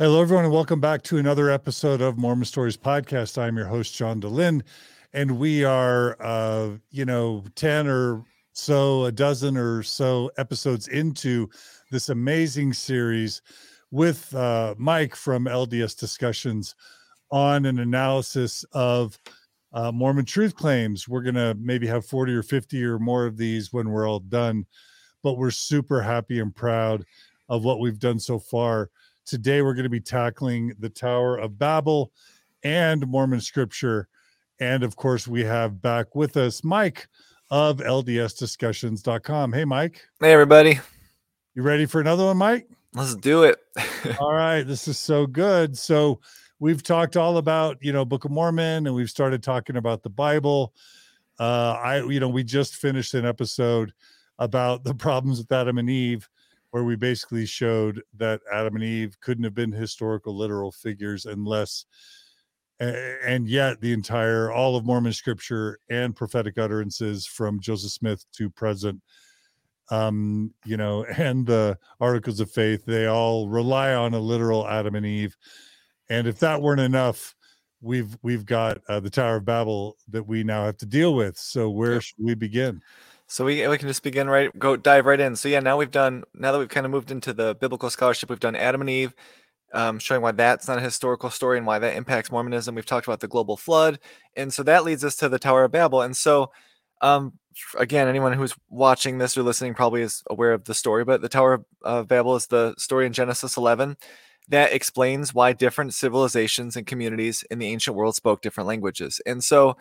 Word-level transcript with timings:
Hello, 0.00 0.22
everyone, 0.22 0.46
and 0.46 0.54
welcome 0.54 0.80
back 0.80 1.02
to 1.02 1.18
another 1.18 1.50
episode 1.50 2.00
of 2.00 2.16
Mormon 2.16 2.46
Stories 2.46 2.74
Podcast. 2.74 3.36
I'm 3.36 3.54
your 3.54 3.66
host, 3.66 3.94
John 3.94 4.18
Dehlin, 4.18 4.62
and 5.12 5.38
we 5.38 5.62
are, 5.62 6.16
uh, 6.20 6.70
you 6.90 7.04
know, 7.04 7.44
10 7.54 7.86
or 7.86 8.24
so, 8.54 9.04
a 9.04 9.12
dozen 9.12 9.58
or 9.58 9.82
so 9.82 10.30
episodes 10.38 10.88
into 10.88 11.50
this 11.90 12.08
amazing 12.08 12.72
series 12.72 13.42
with 13.90 14.34
uh, 14.34 14.74
Mike 14.78 15.14
from 15.14 15.44
LDS 15.44 15.98
Discussions 15.98 16.74
on 17.30 17.66
an 17.66 17.78
analysis 17.78 18.64
of 18.72 19.18
uh, 19.74 19.92
Mormon 19.92 20.24
truth 20.24 20.54
claims. 20.54 21.08
We're 21.08 21.20
going 21.20 21.34
to 21.34 21.54
maybe 21.60 21.86
have 21.88 22.06
40 22.06 22.32
or 22.32 22.42
50 22.42 22.82
or 22.84 22.98
more 22.98 23.26
of 23.26 23.36
these 23.36 23.70
when 23.70 23.90
we're 23.90 24.08
all 24.08 24.20
done, 24.20 24.64
but 25.22 25.36
we're 25.36 25.50
super 25.50 26.00
happy 26.00 26.40
and 26.40 26.56
proud 26.56 27.04
of 27.50 27.64
what 27.64 27.80
we've 27.80 27.98
done 27.98 28.18
so 28.18 28.38
far 28.38 28.88
Today, 29.30 29.62
we're 29.62 29.74
going 29.74 29.84
to 29.84 29.88
be 29.88 30.00
tackling 30.00 30.74
the 30.80 30.88
Tower 30.88 31.36
of 31.36 31.56
Babel 31.56 32.10
and 32.64 33.06
Mormon 33.06 33.40
scripture. 33.40 34.08
And 34.58 34.82
of 34.82 34.96
course, 34.96 35.28
we 35.28 35.44
have 35.44 35.80
back 35.80 36.16
with 36.16 36.36
us 36.36 36.64
Mike 36.64 37.06
of 37.48 37.76
LDSDiscussions.com. 37.76 39.52
Hey, 39.52 39.64
Mike. 39.64 40.04
Hey, 40.18 40.32
everybody. 40.32 40.80
You 41.54 41.62
ready 41.62 41.86
for 41.86 42.00
another 42.00 42.24
one, 42.24 42.38
Mike? 42.38 42.66
Let's 42.92 43.14
do 43.14 43.44
it. 43.44 43.60
all 44.18 44.32
right. 44.32 44.64
This 44.64 44.88
is 44.88 44.98
so 44.98 45.28
good. 45.28 45.78
So, 45.78 46.18
we've 46.58 46.82
talked 46.82 47.16
all 47.16 47.36
about, 47.36 47.78
you 47.80 47.92
know, 47.92 48.04
Book 48.04 48.24
of 48.24 48.32
Mormon 48.32 48.88
and 48.88 48.96
we've 48.96 49.08
started 49.08 49.44
talking 49.44 49.76
about 49.76 50.02
the 50.02 50.10
Bible. 50.10 50.74
Uh, 51.38 51.78
I, 51.80 52.02
you 52.02 52.18
know, 52.18 52.28
we 52.28 52.42
just 52.42 52.74
finished 52.74 53.14
an 53.14 53.24
episode 53.24 53.92
about 54.40 54.82
the 54.82 54.94
problems 54.96 55.38
with 55.38 55.52
Adam 55.52 55.78
and 55.78 55.88
Eve 55.88 56.28
where 56.70 56.84
we 56.84 56.96
basically 56.96 57.46
showed 57.46 58.02
that 58.16 58.40
Adam 58.52 58.76
and 58.76 58.84
Eve 58.84 59.18
couldn't 59.20 59.44
have 59.44 59.54
been 59.54 59.72
historical 59.72 60.36
literal 60.36 60.70
figures 60.72 61.26
unless 61.26 61.84
and 62.80 63.46
yet 63.46 63.78
the 63.80 63.92
entire 63.92 64.50
all 64.50 64.74
of 64.74 64.86
Mormon 64.86 65.12
scripture 65.12 65.78
and 65.90 66.16
prophetic 66.16 66.56
utterances 66.56 67.26
from 67.26 67.60
Joseph 67.60 67.92
Smith 67.92 68.24
to 68.32 68.48
present 68.48 69.00
um 69.90 70.54
you 70.64 70.76
know 70.76 71.04
and 71.18 71.46
the 71.46 71.76
articles 72.00 72.40
of 72.40 72.50
faith 72.50 72.84
they 72.86 73.06
all 73.06 73.48
rely 73.48 73.92
on 73.92 74.14
a 74.14 74.18
literal 74.18 74.66
Adam 74.66 74.94
and 74.94 75.06
Eve. 75.06 75.36
And 76.08 76.26
if 76.26 76.38
that 76.40 76.62
weren't 76.62 76.80
enough 76.80 77.34
we've 77.82 78.16
we've 78.22 78.46
got 78.46 78.78
uh, 78.88 79.00
the 79.00 79.10
Tower 79.10 79.36
of 79.36 79.44
Babel 79.44 79.96
that 80.08 80.26
we 80.26 80.42
now 80.44 80.64
have 80.64 80.76
to 80.78 80.86
deal 80.86 81.14
with. 81.14 81.36
So 81.36 81.70
where 81.70 81.94
yep. 81.94 82.02
should 82.02 82.18
we 82.18 82.34
begin 82.34 82.80
so 83.30 83.44
we 83.44 83.66
we 83.68 83.78
can 83.78 83.86
just 83.86 84.02
begin 84.02 84.28
right 84.28 84.56
go 84.58 84.76
dive 84.76 85.06
right 85.06 85.20
in. 85.20 85.36
So 85.36 85.48
yeah, 85.48 85.60
now 85.60 85.76
we've 85.76 85.90
done 85.90 86.24
now 86.34 86.50
that 86.50 86.58
we've 86.58 86.68
kind 86.68 86.84
of 86.84 86.90
moved 86.90 87.12
into 87.12 87.32
the 87.32 87.54
biblical 87.54 87.88
scholarship, 87.88 88.28
we've 88.28 88.40
done 88.40 88.56
Adam 88.56 88.80
and 88.80 88.90
Eve, 88.90 89.14
um, 89.72 90.00
showing 90.00 90.20
why 90.20 90.32
that's 90.32 90.66
not 90.66 90.78
a 90.78 90.80
historical 90.80 91.30
story 91.30 91.56
and 91.56 91.64
why 91.64 91.78
that 91.78 91.94
impacts 91.94 92.32
Mormonism. 92.32 92.74
We've 92.74 92.84
talked 92.84 93.06
about 93.06 93.20
the 93.20 93.28
global 93.28 93.56
flood, 93.56 94.00
and 94.34 94.52
so 94.52 94.64
that 94.64 94.82
leads 94.82 95.04
us 95.04 95.14
to 95.16 95.28
the 95.28 95.38
Tower 95.38 95.62
of 95.62 95.70
Babel. 95.70 96.02
And 96.02 96.16
so, 96.16 96.50
um, 97.02 97.34
again, 97.78 98.08
anyone 98.08 98.32
who's 98.32 98.56
watching 98.68 99.18
this 99.18 99.38
or 99.38 99.44
listening 99.44 99.74
probably 99.74 100.02
is 100.02 100.24
aware 100.28 100.52
of 100.52 100.64
the 100.64 100.74
story, 100.74 101.04
but 101.04 101.20
the 101.20 101.28
Tower 101.28 101.64
of 101.82 102.08
Babel 102.08 102.34
is 102.34 102.48
the 102.48 102.74
story 102.78 103.06
in 103.06 103.12
Genesis 103.12 103.56
11 103.56 103.96
that 104.48 104.72
explains 104.72 105.32
why 105.32 105.52
different 105.52 105.94
civilizations 105.94 106.74
and 106.74 106.84
communities 106.84 107.44
in 107.52 107.60
the 107.60 107.68
ancient 107.68 107.96
world 107.96 108.16
spoke 108.16 108.42
different 108.42 108.66
languages. 108.66 109.20
And 109.24 109.44
so 109.44 109.76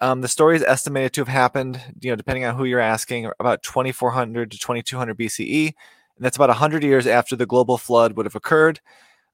um, 0.00 0.20
the 0.20 0.28
story 0.28 0.56
is 0.56 0.62
estimated 0.62 1.12
to 1.14 1.20
have 1.22 1.28
happened, 1.28 1.80
you 2.00 2.10
know, 2.10 2.16
depending 2.16 2.44
on 2.44 2.54
who 2.54 2.64
you're 2.64 2.80
asking, 2.80 3.30
about 3.40 3.62
2400 3.62 4.50
to 4.50 4.58
2200 4.58 5.18
BCE. 5.18 5.66
And 5.66 6.24
that's 6.24 6.36
about 6.36 6.48
100 6.48 6.82
years 6.82 7.06
after 7.06 7.36
the 7.36 7.46
global 7.46 7.78
flood 7.78 8.16
would 8.16 8.26
have 8.26 8.34
occurred. 8.34 8.80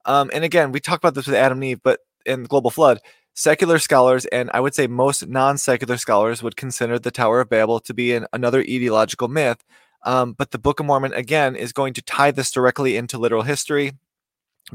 Um, 0.05 0.31
and 0.33 0.45
again, 0.45 0.73
we 0.73 0.81
talked 0.81 1.03
about 1.03 1.15
this 1.15 1.27
with 1.27 1.35
Adam 1.35 1.59
and 1.59 1.65
Eve, 1.65 1.81
but 1.83 2.01
in 2.27 2.43
the 2.43 2.49
global 2.49 2.71
flood, 2.71 3.01
secular 3.35 3.79
scholars, 3.79 4.27
and 4.27 4.51
I 4.55 4.61
would 4.61 4.75
say 4.75 4.87
most 4.87 5.27
non 5.27 5.59
secular 5.59 5.97
scholars, 5.97 6.43
would 6.43 6.57
consider 6.57 6.99
the 6.99 7.11
Tower 7.11 7.41
of 7.41 7.49
Babel 7.49 7.81
to 7.81 7.95
be 7.95 8.15
an, 8.15 8.27
another 8.33 8.63
etiological 8.63 9.29
myth. 9.29 9.65
Um, 10.05 10.33
but 10.33 10.51
the 10.51 10.59
Book 10.59 10.81
of 10.81 10.87
Mormon, 10.87 11.15
again, 11.15 11.57
is 11.57 11.73
going 11.73 11.95
to 11.95 12.03
tie 12.03 12.31
this 12.31 12.51
directly 12.51 12.97
into 12.97 13.19
literal 13.19 13.43
history 13.43 13.93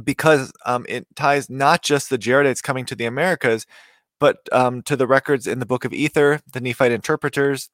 because 0.04 0.52
um, 0.66 0.86
it 0.90 1.08
ties 1.16 1.50
not 1.50 1.84
just 1.84 2.10
the 2.10 2.18
Jaredites 2.18 2.64
coming 2.64 2.86
to 2.86 2.96
the 2.96 3.06
Americas, 3.06 3.66
but 4.20 4.38
um, 4.52 4.82
to 4.84 4.96
the 4.96 5.08
records 5.08 5.48
in 5.48 5.60
the 5.60 5.66
Book 5.66 5.86
of 5.86 5.94
Ether, 5.94 6.42
the 6.52 6.62
Nephite 6.62 6.92
interpreters, 6.92 7.70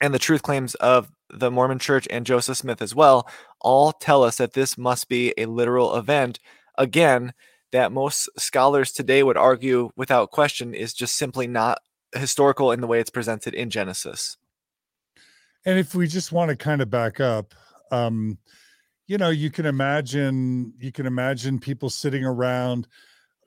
and 0.00 0.14
the 0.14 0.18
truth 0.18 0.42
claims 0.42 0.74
of 0.76 1.10
the 1.28 1.50
Mormon 1.50 1.78
Church 1.78 2.06
and 2.10 2.26
Joseph 2.26 2.56
Smith 2.56 2.82
as 2.82 2.94
well, 2.94 3.28
all 3.60 3.92
tell 3.92 4.22
us 4.22 4.36
that 4.36 4.52
this 4.52 4.78
must 4.78 5.08
be 5.08 5.34
a 5.36 5.46
literal 5.46 5.96
event. 5.96 6.38
Again, 6.76 7.32
that 7.72 7.92
most 7.92 8.28
scholars 8.36 8.92
today 8.92 9.22
would 9.22 9.36
argue 9.36 9.90
without 9.96 10.30
question 10.30 10.74
is 10.74 10.92
just 10.92 11.16
simply 11.16 11.46
not 11.46 11.78
historical 12.14 12.72
in 12.72 12.80
the 12.80 12.86
way 12.86 13.00
it's 13.00 13.10
presented 13.10 13.54
in 13.54 13.70
Genesis. 13.70 14.36
And 15.64 15.78
if 15.78 15.94
we 15.94 16.06
just 16.06 16.32
want 16.32 16.48
to 16.48 16.56
kind 16.56 16.80
of 16.80 16.90
back 16.90 17.20
up, 17.20 17.54
um, 17.92 18.38
you 19.06 19.18
know, 19.18 19.30
you 19.30 19.50
can 19.50 19.66
imagine 19.66 20.72
you 20.78 20.92
can 20.92 21.06
imagine 21.06 21.58
people 21.58 21.90
sitting 21.90 22.24
around 22.24 22.86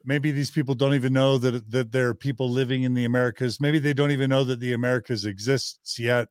maybe 0.05 0.31
these 0.31 0.51
people 0.51 0.75
don't 0.75 0.93
even 0.93 1.13
know 1.13 1.37
that 1.37 1.69
that 1.71 1.91
there 1.91 2.09
are 2.09 2.15
people 2.15 2.49
living 2.49 2.83
in 2.83 2.93
the 2.93 3.05
Americas. 3.05 3.59
Maybe 3.59 3.79
they 3.79 3.93
don't 3.93 4.11
even 4.11 4.29
know 4.29 4.43
that 4.43 4.59
the 4.59 4.73
Americas 4.73 5.25
exists 5.25 5.99
yet. 5.99 6.27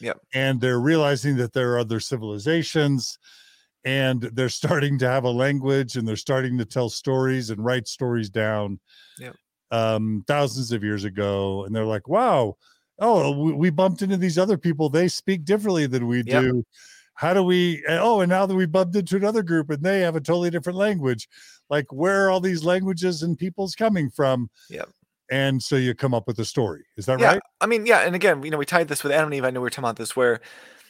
Yep. 0.00 0.18
And 0.34 0.60
they're 0.60 0.80
realizing 0.80 1.36
that 1.36 1.52
there 1.52 1.74
are 1.74 1.78
other 1.78 2.00
civilizations 2.00 3.18
and 3.84 4.22
they're 4.32 4.48
starting 4.48 4.98
to 4.98 5.08
have 5.08 5.24
a 5.24 5.30
language 5.30 5.96
and 5.96 6.08
they're 6.08 6.16
starting 6.16 6.56
to 6.58 6.64
tell 6.64 6.88
stories 6.88 7.50
and 7.50 7.62
write 7.62 7.86
stories 7.86 8.30
down. 8.30 8.80
Yep. 9.18 9.36
Um, 9.72 10.24
thousands 10.26 10.72
of 10.72 10.82
years 10.82 11.04
ago 11.04 11.64
and 11.64 11.74
they're 11.74 11.84
like, 11.84 12.08
"Wow, 12.08 12.56
oh, 12.98 13.30
we, 13.30 13.52
we 13.52 13.70
bumped 13.70 14.02
into 14.02 14.16
these 14.16 14.38
other 14.38 14.58
people. 14.58 14.88
They 14.88 15.06
speak 15.08 15.44
differently 15.44 15.86
than 15.86 16.06
we 16.06 16.22
yep. 16.26 16.42
do." 16.42 16.64
how 17.14 17.34
do 17.34 17.42
we 17.42 17.84
oh 17.86 18.20
and 18.20 18.30
now 18.30 18.46
that 18.46 18.54
we 18.54 18.64
bumped 18.64 18.96
into 18.96 19.14
another 19.14 19.42
group 19.42 19.68
and 19.68 19.82
they 19.82 20.00
have 20.00 20.16
a 20.16 20.20
totally 20.20 20.48
different 20.48 20.78
language 20.78 21.28
like 21.70 21.90
where 21.92 22.26
are 22.26 22.30
all 22.30 22.40
these 22.40 22.64
languages 22.64 23.22
and 23.22 23.38
peoples 23.38 23.74
coming 23.74 24.10
from? 24.10 24.50
Yeah 24.68 24.84
and 25.30 25.62
so 25.62 25.76
you 25.76 25.94
come 25.94 26.12
up 26.12 26.26
with 26.26 26.38
a 26.40 26.44
story. 26.44 26.84
Is 26.96 27.06
that 27.06 27.20
yeah, 27.20 27.32
right? 27.32 27.40
I 27.60 27.66
mean 27.66 27.86
yeah 27.86 28.00
and 28.00 28.14
again 28.14 28.42
you 28.42 28.50
know 28.50 28.58
we 28.58 28.66
tied 28.66 28.88
this 28.88 29.02
with 29.02 29.12
adam 29.12 29.26
and 29.26 29.34
eve. 29.34 29.44
I 29.44 29.50
know 29.50 29.60
we 29.60 29.64
were 29.64 29.70
talking 29.70 29.84
about 29.84 29.96
this 29.96 30.16
where 30.16 30.40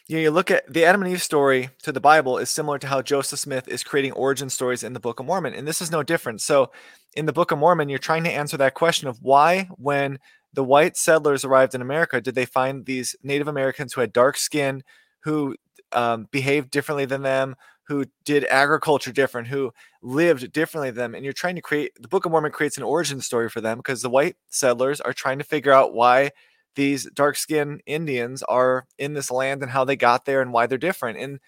you 0.09 0.17
know 0.17 0.23
you 0.23 0.31
look 0.31 0.51
at 0.51 0.71
the 0.73 0.85
adam 0.85 1.03
and 1.03 1.13
eve 1.13 1.23
story 1.23 1.69
to 1.83 1.93
the 1.93 2.01
bible 2.01 2.39
is 2.39 2.51
similar 2.51 2.79
to 2.79 2.87
how 2.87 3.03
joseph 3.03 3.39
smith 3.39 3.69
is 3.69 3.85
creating 3.85 4.13
origin 4.13 4.49
stories 4.51 4.83
in 4.83 4.93
the 4.93 4.99
book 4.99 5.21
of 5.21 5.27
mormon 5.27 5.55
and 5.55 5.69
this 5.69 5.81
is 5.81 5.91
no 5.93 6.03
different. 6.03 6.41
So 6.41 6.73
in 7.15 7.27
the 7.27 7.33
book 7.33 7.51
of 7.51 7.59
mormon 7.59 7.89
you're 7.89 7.99
trying 7.99 8.25
to 8.25 8.31
answer 8.31 8.57
that 8.57 8.75
question 8.75 9.09
of 9.09 9.19
why 9.21 9.69
when 9.77 10.19
the 10.53 10.65
white 10.65 10.97
settlers 10.97 11.45
arrived 11.45 11.75
in 11.75 11.83
america 11.83 12.21
did 12.21 12.35
they 12.35 12.47
find 12.47 12.87
these 12.87 13.15
native 13.23 13.47
americans 13.47 13.93
who 13.93 14.01
had 14.01 14.13
dark 14.13 14.37
skin 14.37 14.83
who 15.23 15.55
um, 15.93 16.29
behaved 16.31 16.71
differently 16.71 17.05
than 17.05 17.23
them, 17.23 17.57
who 17.91 18.05
did 18.25 18.45
agriculture 18.45 19.11
different, 19.11 19.49
who 19.49 19.73
lived 20.01 20.53
differently 20.53 20.93
than 20.93 20.97
them. 20.97 21.15
And 21.17 21.25
you're 21.25 21.33
trying 21.33 21.57
to 21.57 21.61
create 21.61 21.91
the 22.01 22.07
Book 22.07 22.25
of 22.25 22.31
Mormon 22.31 22.53
creates 22.53 22.77
an 22.77 22.85
origin 22.85 23.21
story 23.21 23.49
for 23.49 23.61
them 23.61 23.79
because 23.79 24.01
the 24.01 24.09
white 24.09 24.37
settlers 24.49 25.01
are 25.01 25.13
trying 25.13 25.39
to 25.39 25.45
figure 25.45 25.73
out 25.73 25.93
why 25.93 26.31
these 26.77 27.11
dark 27.13 27.37
skinned 27.37 27.83
Indians 27.87 28.45
are 28.45 28.87
in 28.97 29.15
this 29.15 29.29
land 29.29 29.61
and 29.63 29.73
how 29.73 29.85
they 29.85 29.97
got 29.97 30.25
there 30.25 30.41
and 30.41 30.53
why 30.53 30.69
they're 30.69 30.79
different. 30.79 31.19
And 31.19 31.41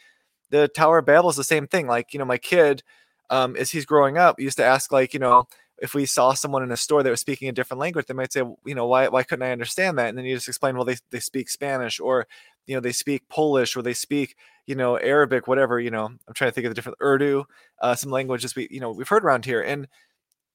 the 0.50 0.66
Tower 0.66 0.98
of 0.98 1.06
Babel 1.06 1.30
is 1.30 1.36
the 1.36 1.44
same 1.44 1.68
thing. 1.68 1.86
Like, 1.86 2.12
you 2.12 2.18
know, 2.18 2.24
my 2.24 2.38
kid, 2.38 2.82
um, 3.30 3.54
as 3.56 3.70
he's 3.70 3.86
growing 3.86 4.18
up, 4.18 4.40
used 4.40 4.56
to 4.56 4.64
ask, 4.64 4.90
like, 4.90 5.14
you 5.14 5.20
know, 5.20 5.44
if 5.78 5.94
we 5.94 6.06
saw 6.06 6.32
someone 6.32 6.64
in 6.64 6.72
a 6.72 6.76
store 6.76 7.04
that 7.04 7.10
was 7.10 7.20
speaking 7.20 7.48
a 7.48 7.52
different 7.52 7.80
language, 7.80 8.06
they 8.06 8.14
might 8.14 8.32
say, 8.32 8.42
you 8.66 8.74
know, 8.74 8.88
why 8.88 9.06
why 9.06 9.22
couldn't 9.22 9.46
I 9.46 9.52
understand 9.52 9.96
that? 9.98 10.08
And 10.08 10.18
then 10.18 10.24
you 10.24 10.34
just 10.34 10.48
explain, 10.48 10.74
well, 10.74 10.84
they, 10.84 10.96
they 11.12 11.20
speak 11.20 11.48
Spanish 11.48 12.00
or 12.00 12.26
you 12.66 12.74
know 12.74 12.80
they 12.80 12.92
speak 12.92 13.28
Polish 13.28 13.76
or 13.76 13.82
they 13.82 13.94
speak 13.94 14.36
you 14.66 14.74
know 14.74 14.96
Arabic, 14.98 15.48
whatever. 15.48 15.80
You 15.80 15.90
know, 15.90 16.06
I'm 16.06 16.34
trying 16.34 16.50
to 16.50 16.54
think 16.54 16.66
of 16.66 16.70
the 16.70 16.74
different 16.74 16.98
Urdu, 17.02 17.44
uh, 17.80 17.94
some 17.94 18.10
languages 18.10 18.54
we 18.56 18.68
you 18.70 18.80
know 18.80 18.90
we've 18.92 19.08
heard 19.08 19.24
around 19.24 19.44
here. 19.44 19.62
And 19.62 19.88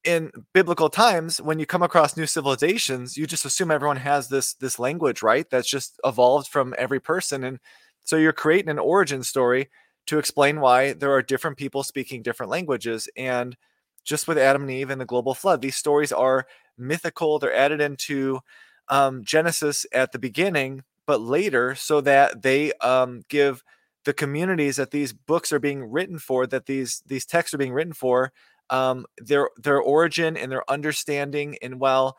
in 0.03 0.31
biblical 0.53 0.89
times, 0.89 1.41
when 1.41 1.59
you 1.59 1.65
come 1.65 1.83
across 1.83 2.15
new 2.15 2.27
civilizations, 2.27 3.17
you 3.17 3.27
just 3.27 3.45
assume 3.45 3.71
everyone 3.71 3.97
has 3.97 4.29
this 4.29 4.53
this 4.55 4.79
language, 4.79 5.21
right? 5.21 5.49
That's 5.49 5.69
just 5.69 5.99
evolved 6.03 6.47
from 6.47 6.73
every 6.77 6.99
person, 6.99 7.43
and 7.43 7.59
so 8.03 8.15
you're 8.17 8.33
creating 8.33 8.69
an 8.69 8.79
origin 8.79 9.23
story 9.23 9.69
to 10.07 10.17
explain 10.17 10.61
why 10.61 10.93
there 10.93 11.11
are 11.11 11.21
different 11.21 11.57
people 11.57 11.83
speaking 11.83 12.21
different 12.21 12.49
languages 12.49 13.09
and 13.17 13.57
just 14.05 14.27
with 14.27 14.37
Adam 14.37 14.61
and 14.63 14.71
Eve 14.71 14.89
and 14.89 15.01
the 15.01 15.05
global 15.05 15.33
flood. 15.33 15.61
These 15.61 15.75
stories 15.75 16.13
are 16.13 16.47
mythical. 16.77 17.37
They're 17.39 17.53
added 17.53 17.81
into 17.81 18.39
um, 18.87 19.23
Genesis 19.25 19.85
at 19.91 20.13
the 20.13 20.19
beginning, 20.19 20.83
but 21.07 21.21
later, 21.21 21.73
so 21.73 22.01
that 22.01 22.43
they 22.43 22.73
um, 22.73 23.23
give 23.29 23.63
the 24.05 24.13
communities 24.13 24.75
that 24.75 24.91
these 24.91 25.11
books 25.11 25.51
are 25.51 25.59
being 25.59 25.83
written 25.83 26.19
for, 26.19 26.45
that 26.47 26.67
these 26.67 27.01
these 27.07 27.25
texts 27.25 27.53
are 27.53 27.57
being 27.57 27.73
written 27.73 27.93
for, 27.93 28.31
um, 28.69 29.05
their 29.17 29.49
their 29.57 29.79
origin 29.79 30.37
and 30.37 30.51
their 30.51 30.69
understanding. 30.69 31.57
And 31.61 31.79
while 31.79 32.17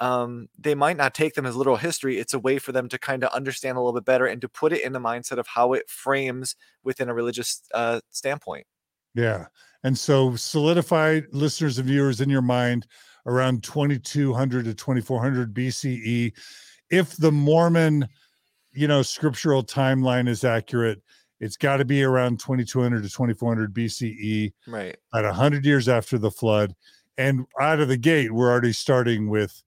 um, 0.00 0.48
they 0.58 0.74
might 0.74 0.96
not 0.96 1.14
take 1.14 1.34
them 1.34 1.46
as 1.46 1.54
literal 1.54 1.76
history, 1.76 2.18
it's 2.18 2.34
a 2.34 2.38
way 2.38 2.58
for 2.58 2.72
them 2.72 2.88
to 2.88 2.98
kind 2.98 3.22
of 3.22 3.30
understand 3.32 3.76
a 3.76 3.80
little 3.80 3.92
bit 3.92 4.06
better 4.06 4.26
and 4.26 4.40
to 4.40 4.48
put 4.48 4.72
it 4.72 4.82
in 4.82 4.92
the 4.92 4.98
mindset 4.98 5.38
of 5.38 5.46
how 5.46 5.74
it 5.74 5.88
frames 5.88 6.56
within 6.82 7.08
a 7.08 7.14
religious 7.14 7.62
uh, 7.74 8.00
standpoint. 8.10 8.66
Yeah. 9.14 9.46
And 9.84 9.98
so 9.98 10.36
solidify 10.36 11.20
listeners 11.32 11.78
and 11.78 11.86
viewers 11.86 12.20
in 12.20 12.30
your 12.30 12.42
mind 12.42 12.86
around 13.26 13.62
2200 13.62 14.64
to 14.64 14.74
2400 14.74 15.54
BCE. 15.54 16.32
If 16.90 17.16
the 17.16 17.32
Mormon, 17.32 18.08
you 18.72 18.88
know, 18.88 19.02
scriptural 19.02 19.62
timeline 19.62 20.28
is 20.28 20.44
accurate, 20.44 21.02
it's 21.40 21.56
got 21.56 21.78
to 21.78 21.84
be 21.84 22.02
around 22.02 22.38
2200 22.38 23.02
to 23.02 23.08
2400 23.08 23.74
BCE, 23.74 24.52
right? 24.66 24.96
At 25.14 25.24
100 25.24 25.64
years 25.64 25.88
after 25.88 26.18
the 26.18 26.30
flood, 26.30 26.74
and 27.16 27.46
out 27.60 27.80
of 27.80 27.88
the 27.88 27.96
gate, 27.96 28.32
we're 28.32 28.50
already 28.50 28.72
starting 28.72 29.28
with 29.28 29.62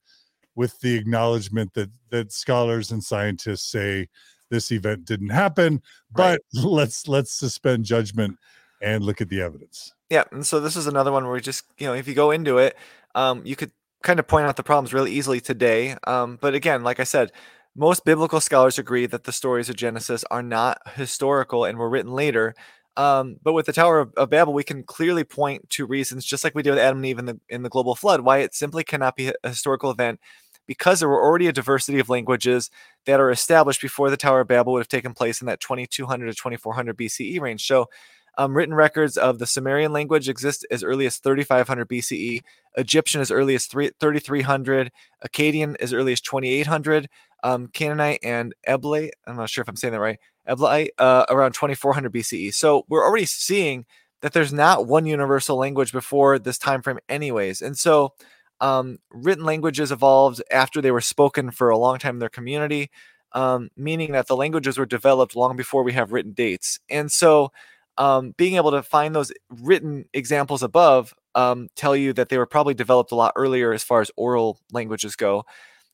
with 0.56 0.80
the 0.82 0.96
acknowledgement 0.96 1.74
that 1.74 1.90
that 2.10 2.32
scholars 2.32 2.92
and 2.92 3.04
scientists 3.04 3.70
say 3.72 4.08
this 4.50 4.72
event 4.72 5.06
didn't 5.06 5.30
happen, 5.30 5.82
but 6.12 6.40
right. 6.56 6.64
let's 6.64 7.08
let's 7.08 7.34
suspend 7.34 7.86
judgment 7.86 8.38
and 8.82 9.04
look 9.04 9.22
at 9.22 9.30
the 9.30 9.42
evidence. 9.42 9.94
Yeah, 10.10 10.26
and 10.32 10.46
so 10.46 10.60
this 10.60 10.76
is 10.76 10.86
another 10.86 11.12
one 11.12 11.24
where 11.24 11.34
we 11.34 11.42
just 11.42 11.66
you 11.78 11.88
know 11.88 11.94
if 11.94 12.08
you 12.08 12.14
go 12.14 12.32
into 12.32 12.60
it, 12.60 12.78
um, 13.16 13.42
you 13.46 13.56
could 13.56 13.72
kind 14.04 14.20
of 14.20 14.28
point 14.28 14.46
out 14.46 14.58
the 14.58 14.64
problems 14.64 14.94
really 14.94 15.12
easily 15.12 15.40
today. 15.40 15.96
Um, 16.06 16.38
but 16.40 16.54
again, 16.54 16.84
like 16.84 17.00
I 17.00 17.06
said, 17.06 17.32
most 17.76 18.06
biblical 18.06 18.40
scholars 18.40 18.78
agree 18.78 19.06
that 19.08 19.24
the 19.24 19.32
stories 19.32 19.70
of 19.70 19.76
Genesis 19.76 20.24
are 20.30 20.44
not 20.44 20.82
historical 20.96 21.66
and 21.66 21.78
were 21.78 21.90
written 21.90 22.14
later. 22.14 22.54
Um, 22.96 23.38
but 23.42 23.54
with 23.54 23.66
the 23.66 23.74
Tower 23.74 24.00
of, 24.00 24.14
of, 24.14 24.30
Babel, 24.30 24.54
we 24.54 24.64
can 24.64 24.84
clearly 24.84 25.24
point 25.24 25.68
to 25.72 25.86
reasons, 25.88 26.26
just 26.26 26.44
like 26.44 26.54
we 26.54 26.62
did 26.62 26.72
with 26.72 26.80
Adam 26.80 27.00
and 27.00 27.06
Eve 27.08 27.18
in 27.18 27.26
the 27.26 27.40
in 27.50 27.64
the 27.64 27.70
global 27.70 27.96
flood, 27.96 28.22
why 28.22 28.40
it 28.40 28.54
simply 28.54 28.84
cannot 28.84 29.16
be 29.16 29.32
a 29.44 29.50
historical 29.50 29.90
event, 29.90 30.20
because 30.68 31.00
there 31.00 31.10
were 31.10 31.24
already 31.24 31.48
a 31.48 31.54
diversity 31.54 31.98
of 32.00 32.10
languages 32.10 32.70
that 33.06 33.20
are 33.20 33.32
established 33.32 33.82
before 33.82 34.12
the 34.12 34.18
Tower 34.18 34.42
of 34.42 34.48
Babel 34.48 34.74
would 34.74 34.80
have 34.80 34.88
taken 34.88 35.14
place 35.14 35.42
in 35.42 35.48
that 35.48 35.60
2200 35.60 36.28
to 36.28 36.34
2400 36.34 36.96
BCE 36.96 37.42
range. 37.42 37.66
So 37.66 37.90
um, 38.38 38.56
written 38.56 38.74
records 38.74 39.18
of 39.18 39.40
the 39.40 39.46
Sumerian 39.46 39.94
language 39.94 40.28
exist 40.28 40.66
as 40.72 40.84
early 40.84 41.06
as 41.06 41.18
3500 41.18 41.88
BCE, 41.88 42.42
Egyptian 42.78 43.22
as 43.22 43.32
early 43.32 43.56
as 43.56 43.66
3300, 43.66 44.92
Akkadian 45.26 45.76
as 45.80 45.94
early 45.94 46.14
as 46.14 46.22
2800, 46.22 47.10
um, 47.44 47.68
Canaanite 47.68 48.20
and 48.24 48.54
Eblite, 48.68 49.12
I'm 49.28 49.36
not 49.36 49.50
sure 49.50 49.62
if 49.62 49.68
I'm 49.68 49.76
saying 49.76 49.92
that 49.92 50.00
right, 50.00 50.20
Eblite 50.48 50.90
uh, 50.98 51.26
around 51.30 51.54
2400 51.54 52.12
BCE. 52.12 52.54
So 52.54 52.86
we're 52.90 53.06
already 53.06 53.26
seeing 53.26 53.86
that 54.22 54.34
there's 54.34 54.54
not 54.54 54.88
one 54.88 55.06
universal 55.06 55.58
language 55.58 55.92
before 55.92 56.40
this 56.40 56.58
time 56.58 56.82
frame 56.82 57.00
anyways. 57.10 57.62
And 57.62 57.78
so 57.78 58.14
um, 58.62 59.00
written 59.12 59.44
languages 59.44 59.92
evolved 59.92 60.42
after 60.50 60.82
they 60.82 60.92
were 60.92 61.02
spoken 61.02 61.52
for 61.52 61.70
a 61.70 61.78
long 61.78 62.00
time 62.00 62.16
in 62.16 62.20
their 62.20 62.30
community, 62.30 62.90
um, 63.34 63.70
meaning 63.76 64.14
that 64.14 64.28
the 64.28 64.38
languages 64.38 64.78
were 64.78 64.86
developed 64.86 65.36
long 65.36 65.58
before 65.58 65.84
we 65.84 65.92
have 65.92 66.14
written 66.14 66.32
dates. 66.32 66.80
And 66.90 67.12
so 67.12 67.52
um, 67.98 68.34
being 68.38 68.56
able 68.56 68.72
to 68.72 68.82
find 68.82 69.14
those 69.14 69.34
written 69.50 70.06
examples 70.14 70.64
above 70.64 71.14
um, 71.36 71.68
tell 71.76 71.96
you 71.96 72.14
that 72.14 72.30
they 72.30 72.38
were 72.38 72.46
probably 72.46 72.74
developed 72.74 73.12
a 73.12 73.16
lot 73.16 73.34
earlier 73.36 73.74
as 73.74 73.84
far 73.84 74.02
as 74.02 74.12
oral 74.16 74.60
languages 74.72 75.16
go. 75.18 75.46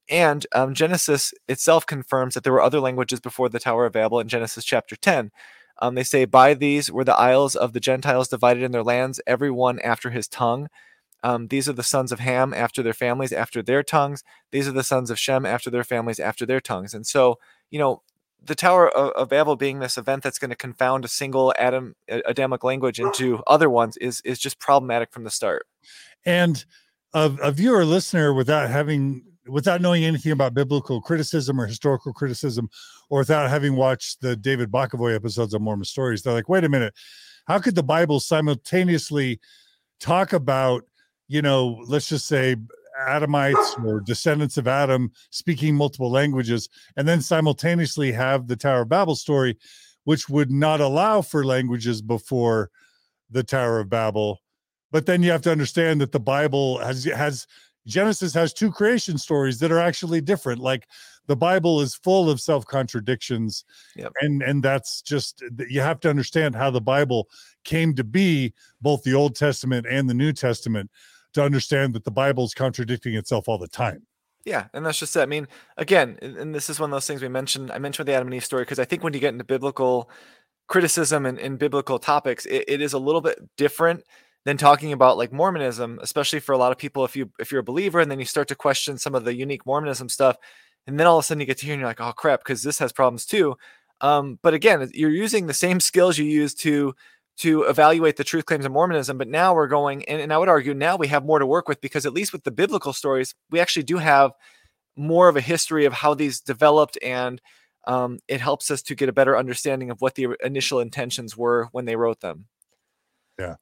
And 0.09 0.45
um, 0.53 0.73
Genesis 0.73 1.33
itself 1.47 1.85
confirms 1.85 2.33
that 2.33 2.43
there 2.43 2.53
were 2.53 2.61
other 2.61 2.79
languages 2.79 3.19
before 3.19 3.49
the 3.49 3.59
Tower 3.59 3.85
of 3.85 3.93
Babel 3.93 4.19
in 4.19 4.27
Genesis 4.27 4.65
chapter 4.65 4.95
10. 4.95 5.31
Um, 5.81 5.95
they 5.95 6.03
say, 6.03 6.25
By 6.25 6.53
these 6.53 6.91
were 6.91 7.03
the 7.03 7.15
isles 7.15 7.55
of 7.55 7.73
the 7.73 7.79
Gentiles 7.79 8.27
divided 8.27 8.63
in 8.63 8.71
their 8.71 8.83
lands, 8.83 9.21
every 9.27 9.51
one 9.51 9.79
after 9.79 10.09
his 10.09 10.27
tongue. 10.27 10.67
Um, 11.23 11.47
these 11.47 11.67
are 11.69 11.73
the 11.73 11.83
sons 11.83 12.11
of 12.11 12.19
Ham 12.19 12.53
after 12.53 12.81
their 12.81 12.93
families, 12.93 13.33
after 13.33 13.61
their 13.61 13.83
tongues. 13.83 14.23
These 14.51 14.67
are 14.67 14.73
the 14.73 14.83
sons 14.83 15.09
of 15.09 15.19
Shem 15.19 15.45
after 15.45 15.69
their 15.69 15.83
families, 15.83 16.19
after 16.19 16.45
their 16.45 16.61
tongues. 16.61 16.93
And 16.93 17.05
so, 17.05 17.39
you 17.69 17.77
know, 17.77 18.01
the 18.41 18.55
Tower 18.55 18.89
of, 18.89 19.11
of, 19.11 19.29
Babel 19.29 19.57
being 19.57 19.79
this 19.79 19.97
event 19.97 20.23
that's 20.23 20.39
going 20.39 20.49
to 20.49 20.55
confound 20.55 21.03
a 21.03 21.09
single 21.09 21.53
Adam 21.59 21.95
Adamic 22.07 22.63
language 22.63 22.97
into 22.97 23.43
other 23.47 23.69
ones 23.69 23.97
is 23.97 24.21
is 24.21 24.39
just 24.39 24.59
problematic 24.59 25.11
from 25.11 25.25
the 25.25 25.29
start. 25.29 25.67
And 26.25 26.63
a, 27.13 27.31
a 27.41 27.51
viewer 27.51 27.83
listener 27.83 28.33
without 28.33 28.69
having 28.69 29.23
without 29.49 29.81
knowing 29.81 30.03
anything 30.03 30.31
about 30.31 30.53
biblical 30.53 31.01
criticism 31.01 31.59
or 31.59 31.67
historical 31.67 32.13
criticism, 32.13 32.69
or 33.09 33.19
without 33.19 33.49
having 33.49 33.75
watched 33.75 34.21
the 34.21 34.35
David 34.35 34.71
Bokovoy 34.71 35.15
episodes 35.15 35.53
of 35.53 35.61
Mormon 35.61 35.85
Stories, 35.85 36.21
they're 36.21 36.33
like, 36.33 36.49
wait 36.49 36.63
a 36.63 36.69
minute, 36.69 36.93
how 37.47 37.59
could 37.59 37.75
the 37.75 37.83
Bible 37.83 38.19
simultaneously 38.19 39.39
talk 39.99 40.33
about, 40.33 40.83
you 41.27 41.41
know, 41.41 41.83
let's 41.87 42.09
just 42.09 42.27
say 42.27 42.55
Adamites 43.07 43.83
or 43.83 43.99
descendants 44.01 44.57
of 44.57 44.67
Adam 44.67 45.11
speaking 45.29 45.75
multiple 45.75 46.11
languages, 46.11 46.69
and 46.97 47.07
then 47.07 47.21
simultaneously 47.21 48.11
have 48.11 48.47
the 48.47 48.55
Tower 48.55 48.81
of 48.81 48.89
Babel 48.89 49.15
story, 49.15 49.57
which 50.03 50.29
would 50.29 50.51
not 50.51 50.81
allow 50.81 51.21
for 51.21 51.45
languages 51.45 52.01
before 52.01 52.69
the 53.29 53.43
Tower 53.43 53.79
of 53.79 53.89
Babel. 53.89 54.39
But 54.91 55.05
then 55.05 55.23
you 55.23 55.31
have 55.31 55.43
to 55.43 55.51
understand 55.51 56.01
that 56.01 56.11
the 56.11 56.19
Bible 56.19 56.79
has 56.79 57.05
has 57.05 57.45
Genesis 57.89 58.33
has 58.33 58.53
two 58.53 58.71
creation 58.71 59.17
stories 59.17 59.59
that 59.59 59.71
are 59.71 59.79
actually 59.79 60.21
different. 60.21 60.61
Like 60.61 60.87
the 61.27 61.35
Bible 61.35 61.81
is 61.81 61.95
full 61.95 62.29
of 62.29 62.39
self 62.39 62.65
contradictions, 62.65 63.65
yep. 63.95 64.13
and 64.21 64.41
and 64.41 64.63
that's 64.63 65.01
just 65.01 65.43
you 65.67 65.81
have 65.81 65.99
to 66.01 66.09
understand 66.09 66.55
how 66.55 66.71
the 66.71 66.81
Bible 66.81 67.27
came 67.65 67.93
to 67.95 68.03
be, 68.03 68.53
both 68.81 69.03
the 69.03 69.13
Old 69.13 69.35
Testament 69.35 69.85
and 69.89 70.09
the 70.09 70.13
New 70.13 70.31
Testament 70.31 70.89
to 71.33 71.43
understand 71.43 71.93
that 71.93 72.05
the 72.05 72.11
Bible 72.11 72.45
is 72.45 72.53
contradicting 72.53 73.15
itself 73.15 73.47
all 73.47 73.57
the 73.57 73.67
time. 73.67 74.05
Yeah, 74.45 74.67
and 74.73 74.85
that's 74.85 74.97
just 74.97 75.15
it. 75.15 75.21
I 75.21 75.25
mean, 75.25 75.47
again, 75.77 76.17
and 76.21 76.55
this 76.55 76.69
is 76.69 76.79
one 76.79 76.89
of 76.89 76.95
those 76.95 77.05
things 77.05 77.21
we 77.21 77.27
mentioned. 77.27 77.71
I 77.71 77.77
mentioned 77.77 78.07
the 78.07 78.13
Adam 78.13 78.27
and 78.27 78.35
Eve 78.35 78.45
story 78.45 78.63
because 78.63 78.79
I 78.79 78.85
think 78.85 79.03
when 79.03 79.13
you 79.13 79.19
get 79.19 79.33
into 79.33 79.43
biblical 79.43 80.09
criticism 80.67 81.25
and, 81.25 81.37
and 81.39 81.59
biblical 81.59 81.99
topics, 81.99 82.45
it, 82.45 82.65
it 82.67 82.81
is 82.81 82.93
a 82.93 82.99
little 82.99 83.21
bit 83.21 83.37
different 83.57 84.03
than 84.49 84.57
talking 84.57 84.93
about 84.93 85.15
like 85.15 85.31
Mormonism, 85.31 85.99
especially 86.01 86.39
for 86.39 86.53
a 86.53 86.57
lot 86.57 86.71
of 86.71 86.77
people. 86.79 87.05
If 87.05 87.15
you 87.15 87.31
if 87.39 87.51
you're 87.51 87.61
a 87.61 87.63
believer 87.63 87.99
and 87.99 88.09
then 88.09 88.17
you 88.17 88.25
start 88.25 88.47
to 88.47 88.55
question 88.55 88.97
some 88.97 89.13
of 89.13 89.23
the 89.23 89.35
unique 89.35 89.63
Mormonism 89.63 90.09
stuff, 90.09 90.37
and 90.87 90.99
then 90.99 91.05
all 91.05 91.19
of 91.19 91.23
a 91.23 91.25
sudden 91.27 91.39
you 91.39 91.45
get 91.45 91.59
to 91.59 91.65
hear 91.65 91.73
and 91.73 91.79
you're 91.79 91.87
like, 91.87 92.01
oh 92.01 92.11
crap, 92.13 92.39
because 92.39 92.63
this 92.63 92.79
has 92.79 92.91
problems 92.91 93.27
too. 93.27 93.55
Um, 94.01 94.39
but 94.41 94.55
again, 94.55 94.89
you're 94.93 95.11
using 95.11 95.45
the 95.45 95.53
same 95.53 95.79
skills 95.79 96.17
you 96.17 96.25
use 96.25 96.55
to 96.55 96.95
to 97.37 97.63
evaluate 97.63 98.17
the 98.17 98.23
truth 98.23 98.45
claims 98.47 98.65
of 98.65 98.71
Mormonism. 98.71 99.19
But 99.19 99.27
now 99.27 99.53
we're 99.53 99.67
going, 99.67 100.03
and, 100.05 100.19
and 100.19 100.33
I 100.33 100.37
would 100.39 100.49
argue 100.49 100.73
now 100.73 100.97
we 100.97 101.07
have 101.07 101.23
more 101.23 101.39
to 101.39 101.45
work 101.45 101.69
with 101.69 101.79
because 101.79 102.07
at 102.07 102.13
least 102.13 102.33
with 102.33 102.43
the 102.43 102.51
biblical 102.51 102.91
stories, 102.91 103.35
we 103.51 103.59
actually 103.59 103.83
do 103.83 103.97
have 103.97 104.31
more 104.97 105.29
of 105.29 105.37
a 105.37 105.41
history 105.41 105.85
of 105.85 105.93
how 105.93 106.15
these 106.15 106.41
developed 106.41 106.97
and 107.03 107.39
um, 107.87 108.19
it 108.27 108.41
helps 108.41 108.71
us 108.71 108.81
to 108.81 108.95
get 108.95 109.09
a 109.09 109.13
better 109.13 109.37
understanding 109.37 109.89
of 109.89 110.01
what 110.01 110.15
the 110.15 110.29
initial 110.43 110.79
intentions 110.79 111.37
were 111.37 111.69
when 111.71 111.85
they 111.85 111.95
wrote 111.95 112.19
them. 112.19 112.45
Yeah. 113.39 113.55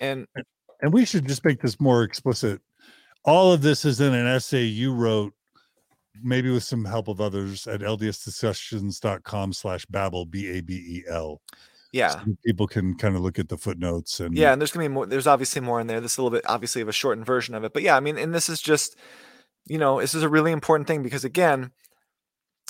And 0.00 0.26
and 0.80 0.92
we 0.92 1.04
should 1.04 1.26
just 1.26 1.44
make 1.44 1.60
this 1.60 1.80
more 1.80 2.02
explicit. 2.02 2.60
All 3.24 3.52
of 3.52 3.62
this 3.62 3.84
is 3.84 4.00
in 4.00 4.14
an 4.14 4.26
essay 4.26 4.62
you 4.62 4.94
wrote, 4.94 5.34
maybe 6.22 6.50
with 6.50 6.62
some 6.62 6.84
help 6.84 7.08
of 7.08 7.20
others 7.20 7.66
at 7.66 7.80
ldsdiscussions.com 7.80 9.52
slash 9.52 9.84
babel, 9.86 10.24
B-A-B-E-L 10.24 11.40
yeah 11.92 12.10
so 12.10 12.36
people 12.44 12.66
can 12.66 12.94
kind 12.96 13.16
of 13.16 13.22
look 13.22 13.38
at 13.38 13.48
the 13.48 13.56
footnotes 13.56 14.20
and 14.20 14.36
yeah 14.36 14.52
and 14.52 14.60
there's 14.60 14.70
gonna 14.70 14.84
be 14.84 14.92
more 14.92 15.06
there's 15.06 15.26
obviously 15.26 15.60
more 15.60 15.80
in 15.80 15.86
there. 15.86 16.00
This 16.00 16.12
is 16.12 16.18
a 16.18 16.22
little 16.22 16.36
bit 16.36 16.44
obviously 16.48 16.82
of 16.82 16.88
a 16.88 16.92
shortened 16.92 17.26
version 17.26 17.54
of 17.54 17.64
it. 17.64 17.72
But 17.72 17.82
yeah 17.82 17.96
i 17.96 18.00
mean 18.00 18.18
and 18.18 18.34
this 18.34 18.48
is 18.48 18.60
just 18.60 18.96
you 19.66 19.78
know 19.78 20.00
this 20.00 20.14
is 20.14 20.22
a 20.22 20.28
really 20.28 20.52
important 20.52 20.86
thing 20.86 21.02
because 21.02 21.24
again 21.24 21.70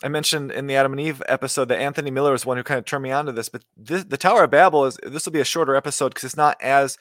i 0.02 0.08
mentioned 0.08 0.50
in 0.50 0.66
the 0.66 0.76
adam 0.76 0.92
and 0.92 1.00
eve 1.00 1.22
episode 1.28 1.66
that 1.66 1.78
anthony 1.78 2.10
miller 2.10 2.32
was 2.32 2.46
one 2.46 2.56
who 2.56 2.62
kind 2.62 2.78
of 2.78 2.84
turned 2.84 3.02
me 3.02 3.10
on 3.10 3.26
to 3.26 3.32
this 3.32 3.48
but 3.48 3.64
this, 3.76 4.04
the 4.04 4.16
tower 4.16 4.44
of 4.44 4.50
babel 4.50 4.84
is 4.84 4.98
this 5.02 5.24
will 5.24 5.32
be 5.32 5.40
a 5.40 5.44
shorter 5.44 5.74
episode 5.74 6.10
because 6.10 6.24
it's 6.24 6.36
not 6.36 6.56
as 6.60 6.98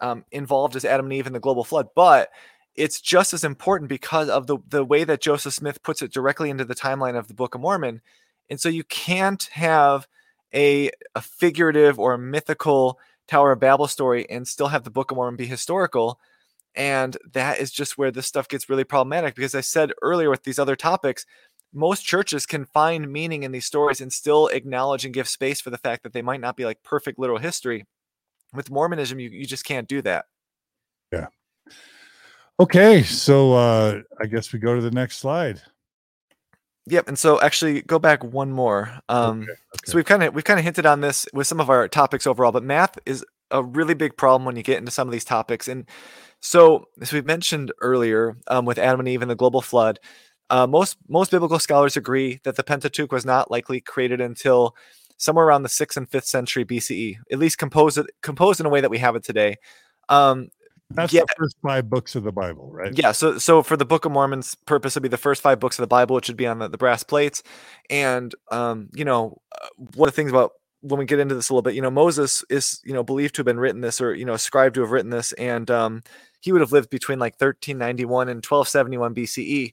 um, 0.00 0.24
involved 0.32 0.76
as 0.76 0.84
adam 0.84 1.06
and 1.06 1.12
eve 1.12 1.26
in 1.26 1.32
the 1.32 1.40
global 1.40 1.64
flood 1.64 1.88
but 1.94 2.30
it's 2.74 3.00
just 3.00 3.34
as 3.34 3.44
important 3.44 3.88
because 3.88 4.30
of 4.30 4.46
the, 4.46 4.58
the 4.68 4.84
way 4.84 5.04
that 5.04 5.20
joseph 5.20 5.54
smith 5.54 5.82
puts 5.82 6.02
it 6.02 6.12
directly 6.12 6.50
into 6.50 6.64
the 6.64 6.74
timeline 6.74 7.16
of 7.16 7.28
the 7.28 7.34
book 7.34 7.54
of 7.54 7.60
mormon 7.60 8.00
and 8.50 8.60
so 8.60 8.68
you 8.68 8.84
can't 8.84 9.44
have 9.52 10.06
a, 10.54 10.90
a 11.14 11.20
figurative 11.20 11.98
or 11.98 12.14
a 12.14 12.18
mythical 12.18 12.98
Tower 13.28 13.52
of 13.52 13.60
Babel 13.60 13.88
story 13.88 14.28
and 14.28 14.46
still 14.46 14.68
have 14.68 14.84
the 14.84 14.90
Book 14.90 15.10
of 15.10 15.16
Mormon 15.16 15.36
be 15.36 15.46
historical. 15.46 16.20
And 16.74 17.16
that 17.32 17.58
is 17.60 17.70
just 17.70 17.98
where 17.98 18.10
this 18.10 18.26
stuff 18.26 18.48
gets 18.48 18.68
really 18.68 18.84
problematic 18.84 19.34
because 19.34 19.54
I 19.54 19.60
said 19.60 19.92
earlier 20.02 20.30
with 20.30 20.44
these 20.44 20.58
other 20.58 20.76
topics, 20.76 21.26
most 21.72 22.04
churches 22.04 22.46
can 22.46 22.64
find 22.64 23.10
meaning 23.10 23.42
in 23.42 23.52
these 23.52 23.66
stories 23.66 24.00
and 24.00 24.12
still 24.12 24.48
acknowledge 24.48 25.04
and 25.04 25.14
give 25.14 25.28
space 25.28 25.60
for 25.60 25.70
the 25.70 25.78
fact 25.78 26.02
that 26.02 26.12
they 26.12 26.22
might 26.22 26.40
not 26.40 26.56
be 26.56 26.64
like 26.64 26.82
perfect 26.82 27.18
literal 27.18 27.38
history. 27.38 27.86
With 28.52 28.70
Mormonism, 28.70 29.18
you, 29.18 29.30
you 29.30 29.46
just 29.46 29.64
can't 29.64 29.88
do 29.88 30.02
that. 30.02 30.26
Yeah. 31.10 31.28
Okay. 32.60 33.02
So 33.02 33.54
uh 33.54 34.00
I 34.20 34.26
guess 34.26 34.52
we 34.52 34.58
go 34.58 34.74
to 34.74 34.82
the 34.82 34.90
next 34.90 35.18
slide. 35.18 35.62
Yep, 36.86 37.08
and 37.08 37.18
so 37.18 37.40
actually 37.40 37.82
go 37.82 38.00
back 38.00 38.24
one 38.24 38.50
more. 38.50 38.98
Um, 39.08 39.42
okay, 39.42 39.52
okay. 39.52 39.56
So 39.86 39.96
we've 39.96 40.04
kind 40.04 40.22
of 40.24 40.34
we've 40.34 40.44
kind 40.44 40.58
of 40.58 40.64
hinted 40.64 40.84
on 40.84 41.00
this 41.00 41.26
with 41.32 41.46
some 41.46 41.60
of 41.60 41.70
our 41.70 41.86
topics 41.86 42.26
overall, 42.26 42.50
but 42.50 42.64
math 42.64 42.98
is 43.06 43.24
a 43.52 43.62
really 43.62 43.94
big 43.94 44.16
problem 44.16 44.44
when 44.44 44.56
you 44.56 44.62
get 44.64 44.78
into 44.78 44.90
some 44.90 45.06
of 45.06 45.12
these 45.12 45.24
topics. 45.24 45.68
And 45.68 45.86
so, 46.40 46.86
as 47.00 47.12
we 47.12 47.20
mentioned 47.20 47.70
earlier, 47.80 48.36
um, 48.48 48.64
with 48.64 48.78
Adam 48.78 48.98
and 49.00 49.08
Eve 49.08 49.22
and 49.22 49.30
the 49.30 49.36
global 49.36 49.62
flood, 49.62 50.00
uh, 50.52 50.66
most 50.66 50.98
most 51.08 51.30
biblical 51.30 51.58
scholars 51.58 51.96
agree 51.96 52.38
that 52.44 52.56
the 52.56 52.62
Pentateuch 52.62 53.10
was 53.10 53.24
not 53.24 53.50
likely 53.50 53.80
created 53.80 54.20
until 54.20 54.76
somewhere 55.16 55.46
around 55.46 55.62
the 55.62 55.68
sixth 55.70 55.96
and 55.96 56.08
fifth 56.08 56.26
century 56.26 56.62
BCE, 56.62 57.16
at 57.32 57.38
least 57.38 57.56
composed 57.56 57.98
composed 58.20 58.60
in 58.60 58.66
a 58.66 58.68
way 58.68 58.82
that 58.82 58.90
we 58.90 58.98
have 58.98 59.16
it 59.16 59.24
today. 59.24 59.56
Um, 60.10 60.50
That's 60.90 61.10
yeah. 61.10 61.22
the 61.22 61.34
first 61.38 61.56
five 61.62 61.88
books 61.88 62.14
of 62.16 62.24
the 62.24 62.32
Bible, 62.32 62.70
right? 62.70 62.92
Yeah. 62.96 63.12
So, 63.12 63.38
so 63.38 63.62
for 63.62 63.78
the 63.78 63.86
Book 63.86 64.04
of 64.04 64.12
Mormon's 64.12 64.54
purpose, 64.54 64.92
it'd 64.92 65.02
be 65.02 65.08
the 65.08 65.16
first 65.16 65.40
five 65.40 65.58
books 65.58 65.78
of 65.78 65.84
the 65.84 65.86
Bible, 65.86 66.16
which 66.16 66.26
should 66.26 66.36
be 66.36 66.46
on 66.46 66.58
the, 66.58 66.68
the 66.68 66.76
brass 66.76 67.02
plates. 67.02 67.42
And, 67.88 68.34
um, 68.50 68.90
you 68.92 69.06
know, 69.06 69.40
uh, 69.58 69.68
one 69.94 70.08
of 70.08 70.14
the 70.14 70.16
things 70.16 70.30
about 70.30 70.52
when 70.82 70.98
we 70.98 71.06
get 71.06 71.18
into 71.18 71.34
this 71.34 71.48
a 71.48 71.52
little 71.54 71.62
bit, 71.62 71.74
you 71.74 71.80
know, 71.80 71.90
Moses 71.90 72.44
is, 72.50 72.82
you 72.84 72.92
know, 72.92 73.02
believed 73.02 73.36
to 73.36 73.40
have 73.40 73.46
been 73.46 73.60
written 73.60 73.80
this 73.80 74.02
or, 74.02 74.14
you 74.14 74.26
know, 74.26 74.34
ascribed 74.34 74.74
to 74.74 74.82
have 74.82 74.90
written 74.90 75.10
this. 75.10 75.32
And 75.34 75.70
um, 75.70 76.02
he 76.40 76.52
would 76.52 76.60
have 76.60 76.72
lived 76.72 76.90
between 76.90 77.18
like 77.18 77.40
1391 77.40 78.28
and 78.28 78.44
1271 78.44 79.14
BCE. 79.14 79.72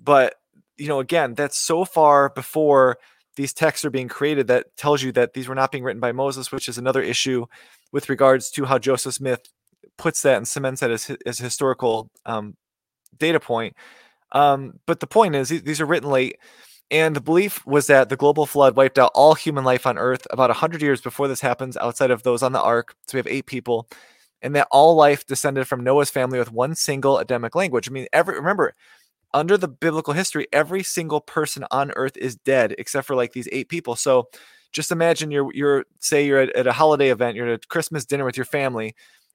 But, 0.00 0.34
you 0.76 0.88
know, 0.88 1.00
again, 1.00 1.34
that's 1.34 1.56
so 1.58 1.84
far 1.84 2.30
before 2.30 2.98
these 3.36 3.52
texts 3.52 3.84
are 3.84 3.90
being 3.90 4.08
created 4.08 4.46
that 4.46 4.76
tells 4.76 5.02
you 5.02 5.12
that 5.12 5.34
these 5.34 5.48
were 5.48 5.54
not 5.54 5.72
being 5.72 5.84
written 5.84 6.00
by 6.00 6.12
Moses, 6.12 6.52
which 6.52 6.68
is 6.68 6.78
another 6.78 7.02
issue 7.02 7.46
with 7.92 8.08
regards 8.08 8.50
to 8.50 8.64
how 8.64 8.78
Joseph 8.78 9.14
Smith 9.14 9.40
puts 9.96 10.22
that 10.22 10.36
and 10.36 10.46
cements 10.46 10.80
that 10.80 10.90
as, 10.90 11.10
as 11.26 11.38
historical 11.38 12.10
um, 12.26 12.56
data 13.18 13.40
point. 13.40 13.74
Um, 14.32 14.74
but 14.86 15.00
the 15.00 15.06
point 15.06 15.34
is, 15.34 15.48
these 15.48 15.80
are 15.80 15.86
written 15.86 16.10
late. 16.10 16.38
And 16.90 17.16
the 17.16 17.20
belief 17.20 17.64
was 17.66 17.86
that 17.86 18.08
the 18.08 18.16
global 18.16 18.46
flood 18.46 18.76
wiped 18.76 18.98
out 18.98 19.12
all 19.14 19.34
human 19.34 19.64
life 19.64 19.86
on 19.86 19.96
Earth 19.96 20.26
about 20.30 20.50
100 20.50 20.82
years 20.82 21.00
before 21.00 21.28
this 21.28 21.40
happens, 21.40 21.76
outside 21.76 22.10
of 22.10 22.22
those 22.22 22.42
on 22.42 22.52
the 22.52 22.60
ark. 22.60 22.94
So 23.06 23.16
we 23.16 23.18
have 23.20 23.26
eight 23.26 23.46
people. 23.46 23.88
And 24.42 24.54
that 24.54 24.68
all 24.70 24.94
life 24.94 25.24
descended 25.24 25.66
from 25.66 25.82
Noah's 25.82 26.10
family 26.10 26.38
with 26.38 26.52
one 26.52 26.74
single 26.74 27.18
Adamic 27.18 27.54
language. 27.54 27.88
I 27.88 27.92
mean, 27.92 28.06
every 28.12 28.34
remember, 28.34 28.74
under 29.34 29.58
the 29.58 29.68
biblical 29.68 30.14
history, 30.14 30.46
every 30.52 30.82
single 30.82 31.20
person 31.20 31.66
on 31.70 31.90
earth 31.96 32.16
is 32.16 32.36
dead 32.36 32.74
except 32.78 33.06
for 33.06 33.16
like 33.16 33.32
these 33.32 33.48
eight 33.52 33.68
people. 33.68 33.96
So 33.96 34.28
just 34.72 34.90
imagine 34.92 35.30
you're 35.30 35.52
you're 35.52 35.84
say 36.00 36.26
you're 36.26 36.40
at, 36.40 36.56
at 36.56 36.66
a 36.66 36.72
holiday 36.72 37.10
event, 37.10 37.36
you're 37.36 37.48
at 37.48 37.64
a 37.64 37.68
Christmas 37.68 38.06
dinner 38.06 38.24
with 38.24 38.36
your 38.36 38.46
family, 38.46 38.94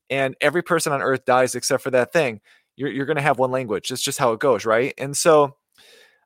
and 0.09 0.35
every 0.41 0.63
person 0.63 0.93
on 0.93 1.01
earth 1.01 1.25
dies 1.25 1.53
except 1.55 1.83
for 1.83 1.91
that 1.91 2.11
thing. 2.13 2.41
You're 2.77 2.91
you're 2.91 3.05
gonna 3.05 3.21
have 3.21 3.39
one 3.39 3.51
language. 3.51 3.91
It's 3.91 4.01
just 4.01 4.19
how 4.19 4.31
it 4.33 4.39
goes, 4.39 4.65
right? 4.65 4.93
And 4.97 5.15
so 5.15 5.55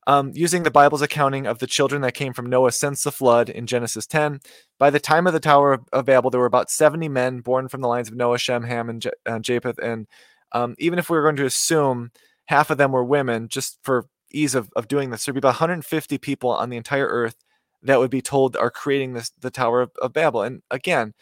um, 0.08 0.32
using 0.34 0.64
the 0.64 0.72
Bible's 0.72 1.02
accounting 1.02 1.48
of 1.48 1.60
the 1.60 1.68
children 1.68 2.02
that 2.02 2.14
came 2.14 2.34
from 2.34 2.48
Noah 2.48 2.72
since 2.72 3.04
the 3.04 3.12
flood 3.12 3.50
in 3.50 3.66
Genesis 3.68 4.06
10. 4.06 4.42
By 4.78 4.90
the 4.90 5.00
time 5.00 5.28
of 5.28 5.34
the 5.34 5.40
Tower 5.40 5.80
of 5.94 6.06
Babel, 6.06 6.30
there 6.30 6.42
were 6.42 6.46
about 6.46 6.70
70 6.70 7.08
men 7.08 7.40
born 7.40 7.70
from 7.70 7.82
the 7.82 7.88
lines 7.88 8.10
of 8.10 8.16
Noah, 8.16 8.38
Shem, 8.38 8.64
Ham, 8.64 8.90
and, 8.90 9.02
J- 9.02 9.12
Japheth. 9.42 9.80
And 9.80 10.08
um, 10.52 10.76
even 10.78 11.00
if 11.00 11.10
we 11.10 11.18
were 11.18 11.24
going 11.24 11.38
to 11.38 11.46
assume 11.46 12.12
half 12.46 12.70
of 12.70 12.78
them 12.78 12.92
were 12.92 13.04
women, 13.04 13.48
just 13.48 13.80
for 13.84 14.08
ease 14.32 14.56
of, 14.56 14.70
of 14.76 14.88
doing 14.88 15.10
this, 15.10 15.26
there'd 15.26 15.36
be 15.36 15.40
about 15.40 15.50
150 15.50 16.18
people 16.18 16.50
on 16.50 16.70
the 16.70 16.78
entire 16.78 17.08
earth 17.08 17.36
that 17.84 18.00
would 18.00 18.10
be 18.10 18.22
told 18.22 18.56
are 18.58 18.72
creating 18.72 19.14
this 19.14 19.32
the 19.40 19.52
Tower 19.52 19.82
of, 19.82 19.92
of 20.02 20.14
Babel. 20.14 20.42
And 20.42 20.62
again, 20.72 21.14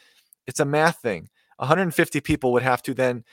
it's 0.48 0.60
a 0.60 0.66
math 0.66 1.00
thing. 1.02 1.30
150 1.58 2.22
people 2.22 2.52
would 2.54 2.64
have 2.64 2.82
to 2.84 2.94
then 2.94 3.24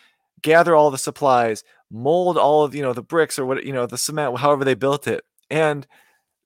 gather 0.43 0.75
all 0.75 0.91
the 0.91 0.99
supplies, 0.99 1.65
mold 1.91 2.37
all 2.37 2.65
of 2.65 2.75
you 2.75 2.83
know 2.83 2.93
the 2.93 3.03
bricks 3.03 3.39
or 3.39 3.47
what 3.47 3.65
you 3.65 3.73
know 3.73 3.87
the 3.87 3.99
cement, 3.99 4.39
however 4.39 4.65
they 4.65 4.75
built 4.75 5.07
it, 5.07 5.25
and 5.51 5.87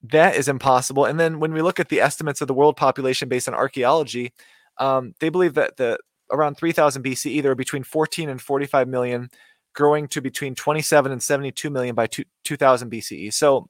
that 0.03 0.37
is 0.37 0.49
impossible. 0.49 1.05
And 1.05 1.19
then 1.19 1.41
when 1.41 1.53
we 1.53 1.63
look 1.63 1.81
at 1.81 1.89
the 1.89 2.01
estimates 2.01 2.41
of 2.41 2.49
the 2.49 2.55
world 2.55 2.77
population 2.77 3.29
based 3.29 3.49
on 3.49 3.55
archaeology, 3.55 4.33
um, 4.79 5.15
they 5.21 5.29
believe 5.29 5.55
that 5.55 5.77
the 5.77 5.99
around 6.31 6.57
3000 6.57 7.05
BCE, 7.05 7.43
there 7.43 7.51
were 7.51 7.57
between 7.57 7.85
14 7.85 8.29
and 8.29 8.41
45 8.41 8.89
million, 8.89 9.29
growing 9.75 10.09
to 10.09 10.21
between 10.21 10.55
27 10.55 11.13
and 11.13 11.23
72 11.23 11.71
million 11.71 11.95
by 11.95 12.07
two, 12.07 12.25
2000 12.45 12.91
BCE. 12.91 13.33
So, 13.33 13.69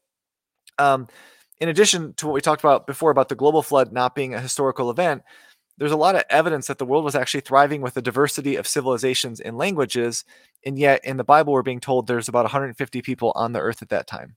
um, 0.78 1.08
in 1.60 1.68
addition 1.68 2.14
to 2.14 2.26
what 2.26 2.34
we 2.34 2.40
talked 2.40 2.62
about 2.62 2.86
before 2.86 3.10
about 3.10 3.28
the 3.28 3.34
global 3.34 3.62
flood 3.62 3.92
not 3.92 4.14
being 4.14 4.34
a 4.34 4.40
historical 4.40 4.90
event, 4.90 5.22
there's 5.78 5.92
a 5.92 5.96
lot 5.96 6.14
of 6.14 6.24
evidence 6.28 6.66
that 6.66 6.78
the 6.78 6.84
world 6.84 7.04
was 7.04 7.14
actually 7.14 7.40
thriving 7.40 7.80
with 7.80 7.96
a 7.96 8.02
diversity 8.02 8.56
of 8.56 8.66
civilizations 8.66 9.40
and 9.40 9.56
languages. 9.56 10.24
And 10.66 10.78
yet, 10.78 11.04
in 11.04 11.16
the 11.16 11.24
Bible, 11.24 11.52
we're 11.52 11.62
being 11.62 11.80
told 11.80 12.06
there's 12.06 12.28
about 12.28 12.44
150 12.44 13.02
people 13.02 13.32
on 13.34 13.52
the 13.52 13.60
earth 13.60 13.82
at 13.82 13.88
that 13.90 14.06
time. 14.06 14.36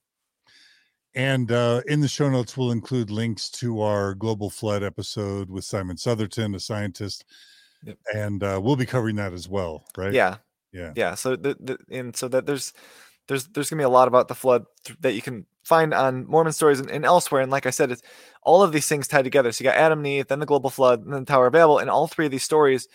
And 1.15 1.51
uh, 1.51 1.81
in 1.87 2.01
the 2.01 2.07
show 2.07 2.29
notes, 2.29 2.57
we'll 2.57 2.71
include 2.71 3.09
links 3.09 3.49
to 3.51 3.81
our 3.81 4.15
global 4.15 4.49
flood 4.49 4.83
episode 4.83 5.49
with 5.49 5.63
Simon 5.63 5.95
Southerton, 5.95 6.55
a 6.55 6.59
scientist, 6.59 7.23
yep. 7.83 7.97
and 8.13 8.43
uh, 8.43 8.59
we'll 8.61 8.75
be 8.75 8.85
covering 8.85 9.15
that 9.15 9.31
as 9.31 9.47
well, 9.47 9.85
right? 9.97 10.11
Yeah, 10.11 10.37
yeah, 10.75 10.93
yeah. 10.95 11.15
So 11.15 11.35
the, 11.35 11.55
the 11.59 11.77
and 11.89 12.15
so 12.15 12.27
that 12.27 12.45
there's 12.45 12.73
there's 13.27 13.47
there's 13.47 13.69
gonna 13.69 13.79
be 13.79 13.85
a 13.85 13.89
lot 13.89 14.07
about 14.07 14.27
the 14.27 14.35
flood 14.35 14.65
that 14.99 15.13
you 15.13 15.21
can 15.21 15.45
find 15.63 15.93
on 15.93 16.27
Mormon 16.27 16.53
stories 16.53 16.79
and, 16.79 16.91
and, 16.91 17.05
elsewhere. 17.05 17.41
And 17.41 17.51
like 17.51 17.65
I 17.65 17.71
said, 17.71 17.91
it's 17.91 18.03
all 18.43 18.61
of 18.61 18.71
these 18.71 18.87
things 18.87 19.07
tied 19.07 19.23
together. 19.23 19.51
So 19.51 19.63
you 19.63 19.69
got 19.69 19.77
Adam 19.77 19.99
and 19.99 20.07
Eve, 20.07 20.27
then 20.27 20.39
the 20.39 20.45
global 20.45 20.69
flood, 20.69 21.03
and 21.03 21.11
then 21.11 21.21
the 21.21 21.25
Tower 21.25 21.47
of 21.47 21.53
Babel, 21.53 21.79
and 21.79 21.89
all 21.89 22.07
three 22.07 22.25
of 22.25 22.31
these 22.31 22.43
stories 22.43 22.87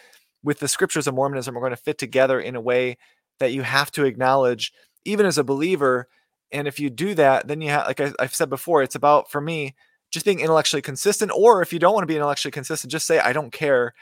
with 0.44 0.60
the 0.60 0.68
scriptures 0.68 1.08
of 1.08 1.14
Mormonism 1.14 1.56
are 1.56 1.60
going 1.60 1.70
to 1.70 1.76
fit 1.76 1.98
together 1.98 2.38
in 2.38 2.54
a 2.54 2.60
way 2.60 2.96
that 3.40 3.52
you 3.52 3.62
have 3.62 3.90
to 3.92 4.04
acknowledge, 4.04 4.72
even 5.04 5.26
as 5.26 5.36
a 5.36 5.42
believer 5.44 6.08
and 6.52 6.66
if 6.66 6.80
you 6.80 6.90
do 6.90 7.14
that, 7.14 7.46
then 7.48 7.60
you 7.60 7.70
have, 7.70 7.86
like 7.86 8.00
I, 8.00 8.12
have 8.20 8.34
said 8.34 8.50
before, 8.50 8.82
it's 8.82 8.94
about 8.94 9.30
for 9.30 9.40
me 9.40 9.74
just 10.10 10.24
being 10.24 10.40
intellectually 10.40 10.82
consistent. 10.82 11.30
Or 11.34 11.62
if 11.62 11.72
you 11.72 11.78
don't 11.78 11.94
want 11.94 12.02
to 12.02 12.08
be 12.08 12.16
intellectually 12.16 12.52
consistent, 12.52 12.90
just 12.90 13.06
say 13.06 13.18
I 13.20 13.32
don't 13.32 13.52
care, 13.52 13.94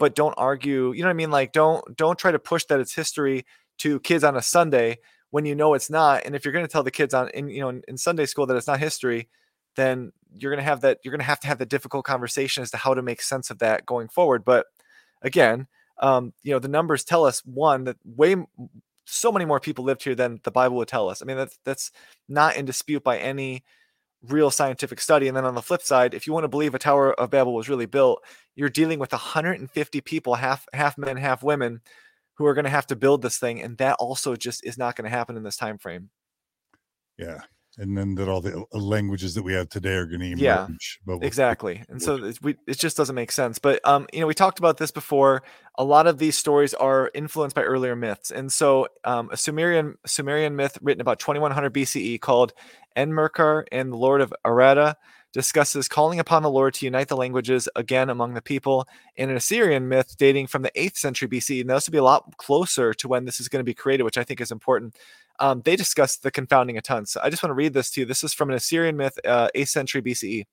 but 0.00 0.14
don't 0.14 0.34
argue. 0.38 0.92
You 0.92 1.02
know 1.02 1.08
what 1.08 1.10
I 1.10 1.12
mean? 1.12 1.30
Like 1.30 1.52
don't 1.52 1.96
don't 1.96 2.18
try 2.18 2.32
to 2.32 2.38
push 2.40 2.64
that 2.64 2.80
it's 2.80 2.94
history 2.94 3.44
to 3.78 4.00
kids 4.00 4.24
on 4.24 4.36
a 4.36 4.42
Sunday 4.42 4.98
when 5.30 5.44
you 5.44 5.54
know 5.54 5.74
it's 5.74 5.90
not. 5.90 6.22
And 6.24 6.34
if 6.34 6.44
you're 6.44 6.52
going 6.52 6.64
to 6.64 6.72
tell 6.72 6.82
the 6.82 6.90
kids 6.90 7.14
on 7.14 7.28
in 7.30 7.48
you 7.50 7.60
know 7.60 7.68
in, 7.68 7.82
in 7.86 7.96
Sunday 7.96 8.26
school 8.26 8.46
that 8.46 8.56
it's 8.56 8.66
not 8.66 8.80
history, 8.80 9.28
then 9.76 10.10
you're 10.38 10.50
going 10.50 10.64
to 10.64 10.68
have 10.68 10.80
that 10.80 10.98
you're 11.04 11.12
going 11.12 11.20
to 11.20 11.26
have 11.26 11.40
to 11.40 11.46
have 11.46 11.58
the 11.58 11.66
difficult 11.66 12.04
conversation 12.06 12.62
as 12.62 12.70
to 12.72 12.78
how 12.78 12.94
to 12.94 13.02
make 13.02 13.22
sense 13.22 13.50
of 13.50 13.58
that 13.58 13.86
going 13.86 14.08
forward. 14.08 14.44
But 14.44 14.66
again, 15.22 15.68
um, 15.98 16.32
you 16.42 16.52
know 16.52 16.58
the 16.58 16.68
numbers 16.68 17.04
tell 17.04 17.24
us 17.26 17.40
one 17.44 17.84
that 17.84 17.96
way 18.04 18.36
so 19.04 19.30
many 19.30 19.44
more 19.44 19.60
people 19.60 19.84
lived 19.84 20.02
here 20.04 20.14
than 20.14 20.40
the 20.44 20.50
Bible 20.50 20.76
would 20.76 20.88
tell 20.88 21.10
us. 21.10 21.20
I 21.20 21.26
mean, 21.26 21.36
that's 21.36 21.58
that's 21.64 21.92
not 22.26 22.56
in 22.56 22.64
dispute 22.64 23.04
by 23.04 23.18
any 23.18 23.64
real 24.28 24.50
scientific 24.50 25.00
study. 25.00 25.28
And 25.28 25.36
then 25.36 25.44
on 25.44 25.54
the 25.54 25.62
flip 25.62 25.82
side, 25.82 26.14
if 26.14 26.26
you 26.26 26.32
want 26.32 26.44
to 26.44 26.48
believe 26.48 26.74
a 26.74 26.78
Tower 26.78 27.12
of 27.14 27.30
Babel 27.30 27.54
was 27.54 27.68
really 27.68 27.86
built, 27.86 28.22
you're 28.54 28.68
dealing 28.68 28.98
with 28.98 29.12
150 29.12 30.00
people, 30.02 30.34
half 30.34 30.66
half 30.72 30.98
men, 30.98 31.16
half 31.16 31.42
women, 31.42 31.80
who 32.34 32.46
are 32.46 32.54
going 32.54 32.64
to 32.64 32.70
have 32.70 32.86
to 32.88 32.96
build 32.96 33.22
this 33.22 33.38
thing, 33.38 33.60
and 33.60 33.78
that 33.78 33.96
also 33.98 34.36
just 34.36 34.64
is 34.64 34.78
not 34.78 34.96
going 34.96 35.04
to 35.10 35.16
happen 35.16 35.36
in 35.36 35.42
this 35.42 35.56
time 35.56 35.78
frame. 35.78 36.10
Yeah, 37.18 37.40
and 37.80 37.96
then 37.96 38.14
that 38.16 38.28
all 38.28 38.42
the 38.42 38.64
uh, 38.72 38.78
languages 38.78 39.34
that 39.34 39.42
we 39.42 39.54
have 39.54 39.68
today 39.70 39.94
are 39.94 40.04
going 40.04 40.20
to 40.20 40.26
emerge. 40.26 40.40
Yeah, 40.40 40.68
we'll, 41.06 41.20
exactly. 41.22 41.82
And 41.88 42.00
so 42.00 42.22
it, 42.22 42.38
we, 42.42 42.56
it 42.66 42.78
just 42.78 42.96
doesn't 42.96 43.14
make 43.14 43.32
sense. 43.32 43.58
But 43.58 43.80
um, 43.88 44.06
you 44.12 44.20
know, 44.20 44.26
we 44.26 44.34
talked 44.34 44.58
about 44.58 44.76
this 44.76 44.90
before. 44.90 45.42
A 45.76 45.84
lot 45.84 46.06
of 46.06 46.18
these 46.18 46.36
stories 46.36 46.74
are 46.74 47.10
influenced 47.14 47.56
by 47.56 47.62
earlier 47.62 47.96
myths, 47.96 48.30
and 48.30 48.52
so 48.52 48.88
um, 49.04 49.30
a 49.32 49.36
Sumerian 49.36 49.96
Sumerian 50.06 50.54
myth 50.54 50.78
written 50.82 51.00
about 51.00 51.18
2100 51.18 51.72
BCE 51.72 52.20
called 52.20 52.52
Enmerkar 52.96 53.64
and 53.72 53.90
the 53.90 53.96
Lord 53.96 54.20
of 54.20 54.34
Aratta 54.44 54.96
discusses 55.32 55.88
calling 55.88 56.18
upon 56.18 56.42
the 56.42 56.50
Lord 56.50 56.74
to 56.74 56.86
unite 56.86 57.08
the 57.08 57.16
languages 57.16 57.68
again 57.76 58.10
among 58.10 58.34
the 58.34 58.42
people. 58.42 58.86
In 59.16 59.30
an 59.30 59.36
Assyrian 59.36 59.88
myth 59.88 60.16
dating 60.18 60.48
from 60.48 60.62
the 60.62 60.72
8th 60.76 60.96
century 60.96 61.28
BC, 61.28 61.60
and 61.60 61.70
this 61.70 61.86
would 61.86 61.92
be 61.92 61.98
a 61.98 62.04
lot 62.04 62.36
closer 62.36 62.92
to 62.94 63.08
when 63.08 63.24
this 63.24 63.40
is 63.40 63.48
going 63.48 63.60
to 63.60 63.64
be 63.64 63.74
created, 63.74 64.02
which 64.02 64.18
I 64.18 64.24
think 64.24 64.40
is 64.40 64.50
important 64.50 64.96
um, 65.40 65.62
they 65.64 65.74
discuss 65.74 66.16
the 66.16 66.30
confounding 66.30 66.76
of 66.76 66.84
tongues. 66.84 67.10
So 67.10 67.20
I 67.22 67.30
just 67.30 67.42
want 67.42 67.50
to 67.50 67.54
read 67.54 67.72
this 67.72 67.90
to 67.92 68.02
you. 68.02 68.06
This 68.06 68.22
is 68.22 68.34
from 68.34 68.50
an 68.50 68.56
Assyrian 68.56 68.96
myth, 68.96 69.18
uh, 69.24 69.48
8th 69.56 69.68
century 69.68 70.02
BCE. 70.02 70.46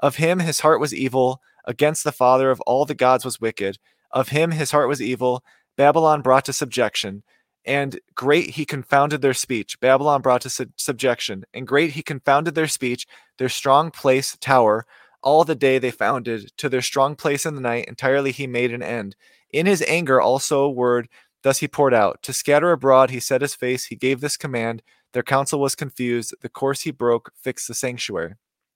Of 0.00 0.16
him, 0.16 0.40
his 0.40 0.60
heart 0.60 0.80
was 0.80 0.92
evil. 0.92 1.40
Against 1.64 2.04
the 2.04 2.12
father 2.12 2.50
of 2.50 2.60
all 2.62 2.84
the 2.84 2.94
gods 2.94 3.24
was 3.24 3.40
wicked. 3.40 3.78
Of 4.10 4.28
him, 4.28 4.50
his 4.50 4.72
heart 4.72 4.88
was 4.88 5.00
evil. 5.00 5.42
Babylon 5.76 6.22
brought 6.22 6.44
to 6.46 6.52
subjection. 6.52 7.22
And 7.66 7.98
great 8.14 8.50
he 8.50 8.64
confounded 8.64 9.22
their 9.22 9.34
speech. 9.34 9.80
Babylon 9.80 10.22
brought 10.22 10.42
to 10.42 10.50
su- 10.50 10.72
subjection. 10.76 11.44
And 11.52 11.66
great 11.66 11.92
he 11.92 12.02
confounded 12.02 12.54
their 12.54 12.68
speech, 12.68 13.06
their 13.38 13.48
strong 13.48 13.90
place, 13.90 14.36
tower. 14.40 14.86
All 15.22 15.44
the 15.44 15.56
day 15.56 15.78
they 15.78 15.90
founded. 15.90 16.52
To 16.58 16.68
their 16.68 16.82
strong 16.82 17.16
place 17.16 17.44
in 17.44 17.56
the 17.56 17.60
night, 17.60 17.86
entirely 17.88 18.30
he 18.30 18.46
made 18.46 18.72
an 18.72 18.82
end. 18.82 19.16
In 19.50 19.66
his 19.66 19.82
anger 19.88 20.20
also 20.20 20.62
a 20.62 20.70
word 20.70 21.08
Thus 21.46 21.58
he 21.58 21.68
poured 21.68 21.94
out. 21.94 22.24
To 22.24 22.32
scatter 22.32 22.72
abroad, 22.72 23.10
he 23.10 23.20
set 23.20 23.40
his 23.40 23.54
face. 23.54 23.84
He 23.84 23.94
gave 23.94 24.20
this 24.20 24.36
command. 24.36 24.82
Their 25.12 25.22
counsel 25.22 25.60
was 25.60 25.76
confused. 25.76 26.34
The 26.40 26.48
course 26.48 26.80
he 26.80 26.90
broke 26.90 27.30
fixed 27.40 27.68
the 27.68 27.74
sanctuary. 27.74 28.34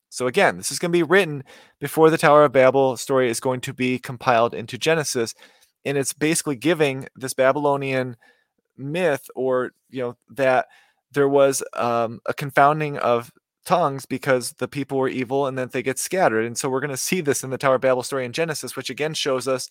So 0.09 0.29
again, 0.29 0.57
this 0.57 0.71
is 0.71 0.79
going 0.79 0.93
to 0.93 0.97
be 0.97 1.03
written 1.03 1.43
before 1.81 2.11
the 2.11 2.17
Tower 2.17 2.45
of 2.45 2.53
Babel 2.53 2.97
story 2.97 3.29
is 3.29 3.41
going 3.41 3.61
to 3.63 3.73
be 3.73 3.99
compiled 3.99 4.55
into 4.55 4.79
Genesis. 4.79 5.35
And 5.85 5.99
it's 5.99 6.13
basically 6.13 6.55
giving 6.55 7.09
this 7.17 7.35
Babylonian 7.35 8.17
myth 8.81 9.31
or, 9.35 9.73
you 9.91 10.03
know, 10.03 10.17
that 10.31 10.67
there 11.13 11.29
was 11.29 11.63
um, 11.75 12.21
a 12.27 12.35
confounding 12.35 12.99
of 12.99 13.31
tongues 13.67 14.07
because 14.07 14.53
the 14.53 14.69
people 14.69 14.99
were 14.99 15.09
evil 15.09 15.47
and 15.47 15.59
then 15.59 15.69
they 15.73 15.83
get 15.83 15.99
scattered. 15.99 16.45
And 16.45 16.57
so 16.57 16.69
we're 16.69 16.81
going 16.81 16.91
to 16.91 16.97
see 16.97 17.21
this 17.21 17.45
in 17.45 17.51
the 17.51 17.59
Tower 17.59 17.77
of 17.77 17.81
Babel 17.81 18.03
story 18.03 18.25
in 18.25 18.33
Genesis, 18.33 18.77
which 18.77 18.91
again 18.91 19.15
shows 19.15 19.47
us 19.47 19.69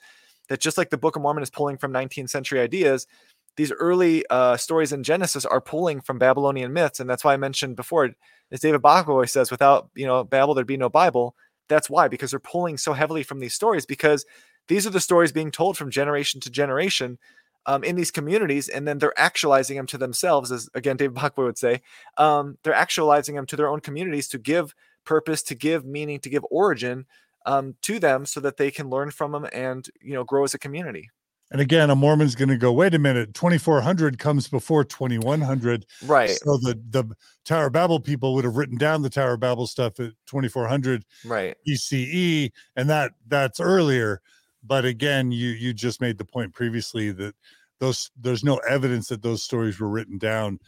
that 0.49 0.59
just 0.59 0.77
like 0.77 0.89
the 0.89 0.97
Book 0.97 1.15
of 1.15 1.21
Mormon 1.21 1.43
is 1.43 1.49
pulling 1.49 1.77
from 1.77 1.93
19th 1.93 2.29
century 2.29 2.59
ideas, 2.59 3.07
these 3.55 3.71
early 3.73 4.23
uh, 4.29 4.57
stories 4.57 4.93
in 4.93 5.03
Genesis 5.03 5.45
are 5.45 5.61
pulling 5.61 6.01
from 6.01 6.17
Babylonian 6.17 6.71
myths, 6.71 6.99
and 6.99 7.09
that's 7.09 7.23
why 7.23 7.33
I 7.33 7.37
mentioned 7.37 7.75
before, 7.75 8.09
as 8.51 8.61
David 8.61 8.81
Bokovoy 8.81 9.29
says, 9.29 9.51
without 9.51 9.89
you 9.95 10.05
know 10.05 10.23
Babel, 10.23 10.53
there'd 10.53 10.65
be 10.67 10.77
no 10.77 10.89
Bible. 10.89 11.35
that's 11.67 11.89
why 11.89 12.07
because 12.07 12.31
they're 12.31 12.39
pulling 12.39 12.77
so 12.77 12.93
heavily 12.93 13.21
from 13.21 13.39
these 13.39 13.53
stories 13.53 13.85
because 13.85 14.25
these 14.69 14.87
are 14.87 14.91
the 14.91 15.01
stories 15.01 15.31
being 15.31 15.51
told 15.51 15.77
from 15.77 15.91
generation 15.91 16.39
to 16.41 16.49
generation 16.49 17.17
um, 17.65 17.83
in 17.83 17.95
these 17.95 18.11
communities, 18.11 18.69
and 18.69 18.87
then 18.87 18.99
they're 18.99 19.17
actualizing 19.19 19.77
them 19.77 19.87
to 19.87 19.97
themselves, 19.97 20.51
as 20.51 20.69
again 20.73 20.97
David 20.97 21.15
Bokovoy 21.15 21.45
would 21.45 21.57
say. 21.57 21.81
Um, 22.17 22.57
they're 22.63 22.73
actualizing 22.73 23.35
them 23.35 23.45
to 23.47 23.55
their 23.55 23.67
own 23.67 23.79
communities 23.79 24.27
to 24.29 24.37
give 24.37 24.73
purpose, 25.05 25.43
to 25.43 25.55
give 25.55 25.85
meaning, 25.85 26.19
to 26.21 26.29
give 26.29 26.45
origin 26.49 27.05
um, 27.45 27.75
to 27.83 27.99
them, 27.99 28.25
so 28.25 28.39
that 28.39 28.57
they 28.57 28.71
can 28.71 28.89
learn 28.89 29.11
from 29.11 29.31
them 29.31 29.47
and 29.53 29.87
you 30.01 30.13
know 30.13 30.23
grow 30.23 30.43
as 30.43 30.53
a 30.53 30.59
community. 30.59 31.09
And 31.51 31.61
again, 31.61 31.89
a 31.89 31.95
Mormon's 31.95 32.35
going 32.35 32.49
to 32.49 32.57
go, 32.57 32.71
wait 32.71 32.93
a 32.93 32.99
minute, 32.99 33.33
2400 33.33 34.19
comes 34.19 34.47
before 34.47 34.83
2100. 34.83 35.85
Right. 36.05 36.29
So 36.29 36.57
the, 36.57 36.79
the 36.91 37.05
Tower 37.43 37.67
of 37.67 37.73
Babel 37.73 37.99
people 37.99 38.35
would 38.35 38.45
have 38.45 38.55
written 38.55 38.77
down 38.77 39.01
the 39.01 39.09
Tower 39.09 39.33
of 39.33 39.39
Babel 39.39 39.65
stuff 39.65 39.99
at 39.99 40.11
2400 40.27 41.03
right. 41.25 41.57
BCE, 41.67 42.51
and 42.75 42.89
that 42.89 43.13
that's 43.27 43.59
earlier. 43.59 44.21
But 44.63 44.85
again, 44.85 45.31
you 45.31 45.49
you 45.49 45.73
just 45.73 46.01
made 46.01 46.17
the 46.17 46.25
point 46.25 46.53
previously 46.53 47.11
that 47.11 47.35
those 47.79 48.11
there's 48.19 48.43
no 48.43 48.57
evidence 48.69 49.07
that 49.07 49.21
those 49.21 49.43
stories 49.43 49.79
were 49.79 49.89
written 49.89 50.17
down 50.17 50.59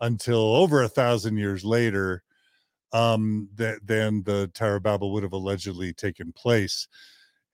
until 0.00 0.56
over 0.56 0.82
a 0.82 0.88
thousand 0.88 1.36
years 1.36 1.64
later 1.64 2.22
um 2.92 3.48
that 3.54 3.78
then 3.84 4.22
the 4.24 4.48
tower 4.54 4.76
of 4.76 4.82
babel 4.82 5.12
would 5.12 5.22
have 5.22 5.32
allegedly 5.32 5.92
taken 5.92 6.32
place. 6.32 6.88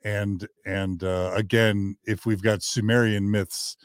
And 0.04 0.46
and 0.64 1.02
uh, 1.02 1.32
again 1.34 1.96
if 2.04 2.26
we've 2.26 2.42
got 2.42 2.62
sumerian 2.62 3.30
myths 3.30 3.76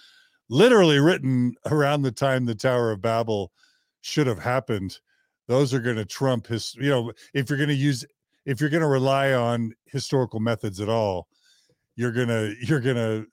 literally 0.50 1.00
written 1.00 1.56
around 1.66 2.02
the 2.02 2.12
time 2.12 2.46
the 2.46 2.56
tower 2.56 2.92
of 2.92 3.02
babel 3.02 3.52
should 4.02 4.28
have 4.28 4.40
happened 4.40 5.00
those 5.48 5.74
are 5.74 5.80
going 5.80 5.96
to 5.96 6.06
trump 6.06 6.46
his 6.48 6.76
you 6.76 6.90
know 6.90 7.12
if 7.34 7.50
you're 7.50 7.58
going 7.58 7.70
to 7.70 7.76
use 7.76 8.06
if 8.46 8.60
you're 8.60 8.70
going 8.70 8.82
to 8.82 8.88
rely 8.88 9.34
on 9.34 9.74
historical 9.86 10.40
methods 10.40 10.80
at 10.80 10.90
all 10.90 11.28
you're 11.96 12.12
to 12.28 12.56
you're 12.62 12.82
to 12.82 13.28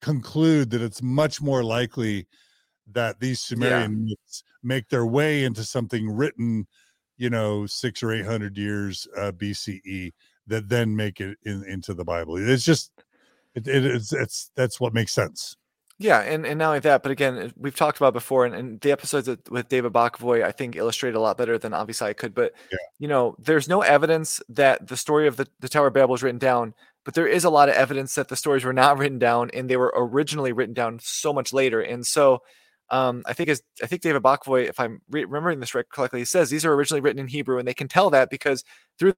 conclude 0.00 0.70
that 0.70 0.82
it's 0.82 1.02
much 1.02 1.40
more 1.40 1.64
likely 1.64 2.26
that 2.92 3.20
these 3.20 3.40
Sumerian 3.40 3.92
yeah. 3.92 4.04
myths 4.10 4.44
make 4.62 4.88
their 4.88 5.06
way 5.06 5.44
into 5.44 5.64
something 5.64 6.08
written, 6.08 6.66
you 7.16 7.30
know, 7.30 7.66
six 7.66 8.02
or 8.02 8.12
eight 8.12 8.26
hundred 8.26 8.56
years 8.56 9.06
uh, 9.16 9.32
BCE 9.32 10.12
that 10.46 10.68
then 10.68 10.94
make 10.94 11.20
it 11.20 11.36
in, 11.44 11.64
into 11.64 11.94
the 11.94 12.04
Bible. 12.04 12.36
It's 12.36 12.64
just 12.64 12.92
it, 13.54 13.68
it, 13.68 13.84
it's 13.84 14.12
it's 14.12 14.50
that's 14.54 14.80
what 14.80 14.94
makes 14.94 15.12
sense. 15.12 15.56
Yeah, 16.00 16.20
and, 16.20 16.46
and 16.46 16.60
not 16.60 16.68
only 16.68 16.78
that, 16.80 17.02
but 17.02 17.10
again, 17.10 17.52
we've 17.56 17.74
talked 17.74 17.98
about 17.98 18.12
before, 18.12 18.46
and, 18.46 18.54
and 18.54 18.80
the 18.82 18.92
episodes 18.92 19.28
with 19.50 19.68
David 19.68 19.92
Bokovoy, 19.92 20.44
I 20.44 20.52
think, 20.52 20.76
illustrate 20.76 21.16
a 21.16 21.20
lot 21.20 21.36
better 21.36 21.58
than 21.58 21.74
obviously 21.74 22.08
I 22.08 22.12
could. 22.12 22.36
But 22.36 22.54
yeah. 22.70 22.78
you 23.00 23.08
know, 23.08 23.34
there's 23.40 23.68
no 23.68 23.80
evidence 23.80 24.40
that 24.48 24.86
the 24.86 24.96
story 24.96 25.26
of 25.26 25.36
the, 25.36 25.48
the 25.58 25.68
Tower 25.68 25.88
of 25.88 25.94
Babel 25.94 26.12
was 26.12 26.22
written 26.22 26.38
down 26.38 26.72
but 27.08 27.14
there 27.14 27.26
is 27.26 27.44
a 27.44 27.48
lot 27.48 27.70
of 27.70 27.74
evidence 27.74 28.16
that 28.16 28.28
the 28.28 28.36
stories 28.36 28.66
were 28.66 28.72
not 28.74 28.98
written 28.98 29.18
down 29.18 29.50
and 29.54 29.70
they 29.70 29.78
were 29.78 29.94
originally 29.96 30.52
written 30.52 30.74
down 30.74 30.98
so 31.00 31.32
much 31.32 31.54
later. 31.54 31.80
And 31.80 32.06
so 32.06 32.40
um, 32.90 33.22
I 33.24 33.32
think 33.32 33.48
as 33.48 33.62
I 33.82 33.86
think 33.86 34.02
David 34.02 34.22
Bokovoy, 34.22 34.68
if 34.68 34.78
I'm 34.78 35.00
re- 35.08 35.24
remembering 35.24 35.58
this 35.58 35.74
correctly, 35.90 36.26
says 36.26 36.50
these 36.50 36.66
are 36.66 36.74
originally 36.74 37.00
written 37.00 37.18
in 37.18 37.28
Hebrew, 37.28 37.58
and 37.58 37.66
they 37.66 37.72
can 37.72 37.88
tell 37.88 38.10
that 38.10 38.28
because 38.28 38.62
through 38.98 39.14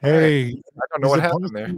Hey, 0.00 0.50
I 0.50 0.84
don't 0.90 1.02
know 1.02 1.08
what 1.08 1.20
happened 1.20 1.50
there. 1.54 1.72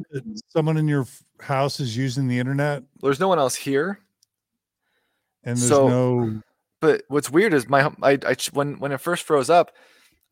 Someone 0.49 0.77
in 0.77 0.89
your 0.89 1.07
house 1.41 1.79
is 1.79 1.97
using 1.97 2.27
the 2.27 2.39
internet. 2.39 2.83
There's 3.01 3.21
no 3.21 3.29
one 3.29 3.39
else 3.39 3.55
here, 3.55 4.01
and 5.45 5.57
there's 5.57 5.69
so, 5.69 5.89
no. 5.89 6.43
But 6.81 7.03
what's 7.09 7.31
weird 7.31 7.55
is 7.55 7.69
my 7.69 7.91
I, 8.03 8.19
I 8.27 8.37
when 8.53 8.79
when 8.79 8.93
it 8.93 9.01
first 9.01 9.25
froze 9.25 9.51
up, 9.51 9.73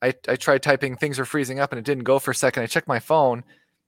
I 0.02 0.14
I 0.28 0.36
tried 0.36 0.62
typing 0.62 0.96
things 0.96 1.18
are 1.18 1.24
freezing 1.24 1.60
up 1.60 1.72
and 1.72 1.78
it 1.78 1.84
didn't 1.84 2.04
go 2.04 2.18
for 2.18 2.32
a 2.32 2.34
second. 2.34 2.62
I 2.62 2.66
checked 2.66 2.88
my 2.88 2.98
phone 2.98 3.44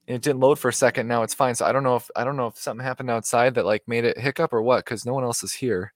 and 0.07 0.15
it 0.15 0.21
didn't 0.21 0.39
load 0.39 0.59
for 0.59 0.69
a 0.69 0.73
second. 0.73 1.07
Now 1.07 1.23
it's 1.23 1.33
fine. 1.33 1.55
So 1.55 1.65
I 1.65 1.71
don't 1.71 1.83
know 1.83 1.95
if 1.95 2.09
I 2.15 2.23
don't 2.23 2.37
know 2.37 2.47
if 2.47 2.57
something 2.57 2.85
happened 2.85 3.09
outside 3.09 3.55
that 3.55 3.65
like 3.65 3.87
made 3.87 4.05
it 4.05 4.17
hiccup 4.17 4.53
or 4.53 4.61
what 4.61 4.85
because 4.85 5.05
no 5.05 5.13
one 5.13 5.23
else 5.23 5.43
is 5.43 5.53
here. 5.53 5.93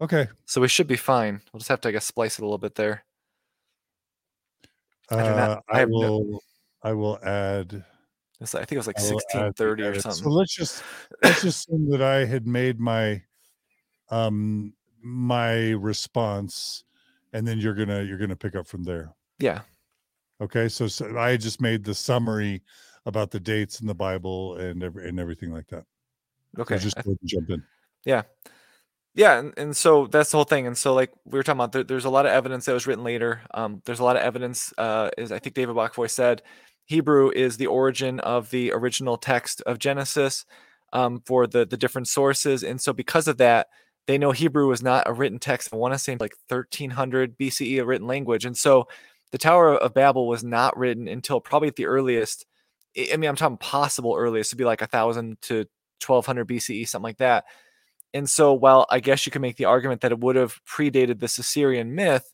Okay. 0.00 0.28
So 0.46 0.60
we 0.60 0.68
should 0.68 0.86
be 0.86 0.96
fine. 0.96 1.40
We'll 1.52 1.58
just 1.58 1.68
have 1.68 1.80
to 1.82 1.88
I 1.88 1.92
guess 1.92 2.06
splice 2.06 2.38
it 2.38 2.42
a 2.42 2.44
little 2.44 2.58
bit 2.58 2.74
there. 2.74 3.04
Uh, 5.10 5.58
I, 5.68 5.78
I, 5.78 5.82
I 5.82 5.84
will. 5.86 6.24
No, 6.24 6.40
I 6.82 6.92
will 6.92 7.18
add. 7.22 7.84
I 8.40 8.44
think 8.44 8.72
it 8.72 8.76
was 8.76 8.88
like 8.88 8.98
sixteen 8.98 9.52
thirty 9.52 9.84
or 9.84 9.98
something. 10.00 10.24
So 10.24 10.30
let's 10.30 10.54
just 10.54 10.82
let's 11.22 11.42
just 11.42 11.68
assume 11.68 11.90
that 11.90 12.02
I 12.02 12.24
had 12.24 12.46
made 12.46 12.80
my 12.80 13.22
um 14.10 14.74
my 15.00 15.70
response, 15.70 16.82
and 17.32 17.46
then 17.46 17.58
you're 17.58 17.74
gonna 17.74 18.02
you're 18.02 18.18
gonna 18.18 18.36
pick 18.36 18.56
up 18.56 18.66
from 18.66 18.82
there. 18.82 19.14
Yeah. 19.38 19.60
Okay. 20.40 20.68
So, 20.68 20.88
so 20.88 21.16
I 21.16 21.36
just 21.36 21.60
made 21.60 21.84
the 21.84 21.94
summary 21.94 22.62
about 23.06 23.30
the 23.30 23.38
dates 23.38 23.80
in 23.80 23.86
the 23.86 23.94
Bible 23.94 24.56
and 24.56 24.82
every, 24.82 25.08
and 25.08 25.20
everything 25.20 25.52
like 25.52 25.68
that. 25.68 25.84
Okay. 26.58 26.78
So 26.78 26.82
just 26.82 26.96
jump 27.24 27.50
in. 27.50 27.62
Yeah 28.04 28.22
yeah 29.14 29.38
and, 29.38 29.52
and 29.56 29.76
so 29.76 30.06
that's 30.06 30.30
the 30.30 30.36
whole 30.36 30.44
thing 30.44 30.66
and 30.66 30.76
so 30.76 30.94
like 30.94 31.12
we 31.24 31.38
were 31.38 31.42
talking 31.42 31.58
about 31.58 31.72
there, 31.72 31.84
there's 31.84 32.04
a 32.04 32.10
lot 32.10 32.26
of 32.26 32.32
evidence 32.32 32.64
that 32.64 32.72
was 32.72 32.86
written 32.86 33.04
later 33.04 33.42
um, 33.54 33.82
there's 33.84 34.00
a 34.00 34.04
lot 34.04 34.16
of 34.16 34.22
evidence 34.22 34.72
uh, 34.78 35.10
is 35.18 35.32
i 35.32 35.38
think 35.38 35.54
david 35.54 35.74
Bokovoy 35.74 36.10
said 36.10 36.42
hebrew 36.86 37.30
is 37.30 37.56
the 37.56 37.66
origin 37.66 38.20
of 38.20 38.50
the 38.50 38.72
original 38.72 39.16
text 39.16 39.60
of 39.62 39.78
genesis 39.78 40.44
um, 40.92 41.22
for 41.24 41.46
the 41.46 41.64
the 41.64 41.76
different 41.76 42.08
sources 42.08 42.62
and 42.62 42.80
so 42.80 42.92
because 42.92 43.28
of 43.28 43.38
that 43.38 43.68
they 44.06 44.18
know 44.18 44.32
hebrew 44.32 44.68
was 44.68 44.82
not 44.82 45.08
a 45.08 45.12
written 45.12 45.38
text 45.38 45.70
i 45.72 45.76
want 45.76 45.94
to 45.94 45.98
say 45.98 46.16
like 46.18 46.34
1300 46.48 47.38
bce 47.38 47.80
a 47.80 47.84
written 47.84 48.06
language 48.06 48.44
and 48.44 48.56
so 48.56 48.86
the 49.30 49.38
tower 49.38 49.74
of 49.74 49.94
babel 49.94 50.28
was 50.28 50.44
not 50.44 50.76
written 50.76 51.08
until 51.08 51.40
probably 51.40 51.68
at 51.68 51.76
the 51.76 51.86
earliest 51.86 52.46
i 53.12 53.16
mean 53.16 53.28
i'm 53.28 53.36
talking 53.36 53.56
possible 53.56 54.14
earliest 54.16 54.50
to 54.50 54.56
be 54.56 54.64
like 54.64 54.82
a 54.82 54.86
thousand 54.86 55.40
to 55.40 55.66
1200 56.04 56.46
bce 56.46 56.88
something 56.88 57.04
like 57.04 57.18
that 57.18 57.44
and 58.14 58.28
so, 58.28 58.52
while 58.52 58.86
I 58.90 59.00
guess 59.00 59.24
you 59.24 59.32
can 59.32 59.42
make 59.42 59.56
the 59.56 59.64
argument 59.64 60.02
that 60.02 60.12
it 60.12 60.20
would 60.20 60.36
have 60.36 60.60
predated 60.64 61.20
the 61.20 61.26
Assyrian 61.26 61.94
myth, 61.94 62.32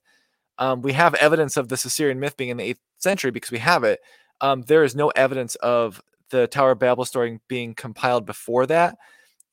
um, 0.58 0.82
we 0.82 0.92
have 0.94 1.14
evidence 1.14 1.56
of 1.56 1.68
the 1.68 1.74
Assyrian 1.74 2.18
myth 2.18 2.36
being 2.36 2.50
in 2.50 2.56
the 2.56 2.64
eighth 2.64 2.80
century 2.98 3.30
because 3.30 3.52
we 3.52 3.58
have 3.58 3.84
it. 3.84 4.00
Um, 4.40 4.62
there 4.62 4.84
is 4.84 4.94
no 4.94 5.08
evidence 5.10 5.54
of 5.56 6.02
the 6.30 6.46
Tower 6.46 6.72
of 6.72 6.78
Babel 6.78 7.04
story 7.04 7.40
being 7.48 7.74
compiled 7.74 8.26
before 8.26 8.66
that, 8.66 8.96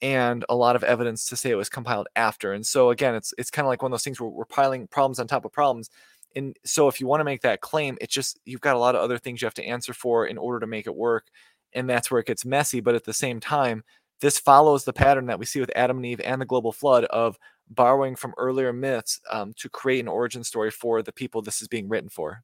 and 0.02 0.46
a 0.50 0.56
lot 0.56 0.76
of 0.76 0.84
evidence 0.84 1.28
to 1.30 1.38
say 1.38 1.50
it 1.50 1.56
was 1.56 1.70
compiled 1.70 2.08
after. 2.16 2.54
And 2.54 2.66
so 2.66 2.90
again, 2.92 3.16
it's 3.16 3.34
it's 3.38 3.52
kind 3.52 3.66
of 3.66 3.70
like 3.70 3.82
one 3.82 3.92
of 3.92 3.94
those 3.94 4.04
things 4.04 4.20
where 4.20 4.30
we're 4.30 4.46
piling 4.46 4.88
problems 4.88 5.20
on 5.20 5.28
top 5.28 5.46
of 5.46 5.52
problems. 5.52 5.90
And 6.36 6.56
so 6.66 6.88
if 6.88 7.00
you 7.00 7.08
want 7.08 7.22
to 7.22 7.26
make 7.26 7.42
that 7.42 7.62
claim, 7.62 7.98
it's 8.02 8.14
just 8.14 8.40
you've 8.46 8.62
got 8.62 8.76
a 8.76 8.80
lot 8.80 8.96
of 8.96 9.02
other 9.02 9.18
things 9.18 9.42
you 9.42 9.46
have 9.46 9.54
to 9.56 9.66
answer 9.66 9.94
for 9.94 10.28
in 10.28 10.38
order 10.38 10.60
to 10.60 10.68
make 10.68 10.86
it 10.86 10.96
work. 10.96 11.28
And 11.74 11.90
that's 11.90 12.12
where 12.12 12.20
it 12.20 12.28
gets 12.28 12.46
messy. 12.46 12.82
But 12.82 12.96
at 12.96 13.06
the 13.06 13.14
same 13.14 13.40
time, 13.40 13.84
this 14.20 14.38
follows 14.40 14.84
the 14.84 14.94
pattern 14.94 15.28
that 15.28 15.40
we 15.40 15.46
see 15.46 15.60
with 15.60 15.72
Adam 15.76 15.98
and 15.98 16.06
Eve 16.06 16.22
and 16.22 16.42
the 16.42 16.46
global 16.46 16.72
flood 16.72 17.06
of 17.06 17.38
borrowing 17.70 18.16
from 18.16 18.34
earlier 18.38 18.72
myths 18.74 19.20
um, 19.32 19.54
to 19.58 19.70
create 19.70 20.00
an 20.02 20.08
origin 20.08 20.44
story 20.44 20.72
for 20.72 21.02
the 21.02 21.12
people 21.12 21.42
this 21.42 21.62
is 21.62 21.68
being 21.68 21.90
written 21.90 22.10
for. 22.10 22.44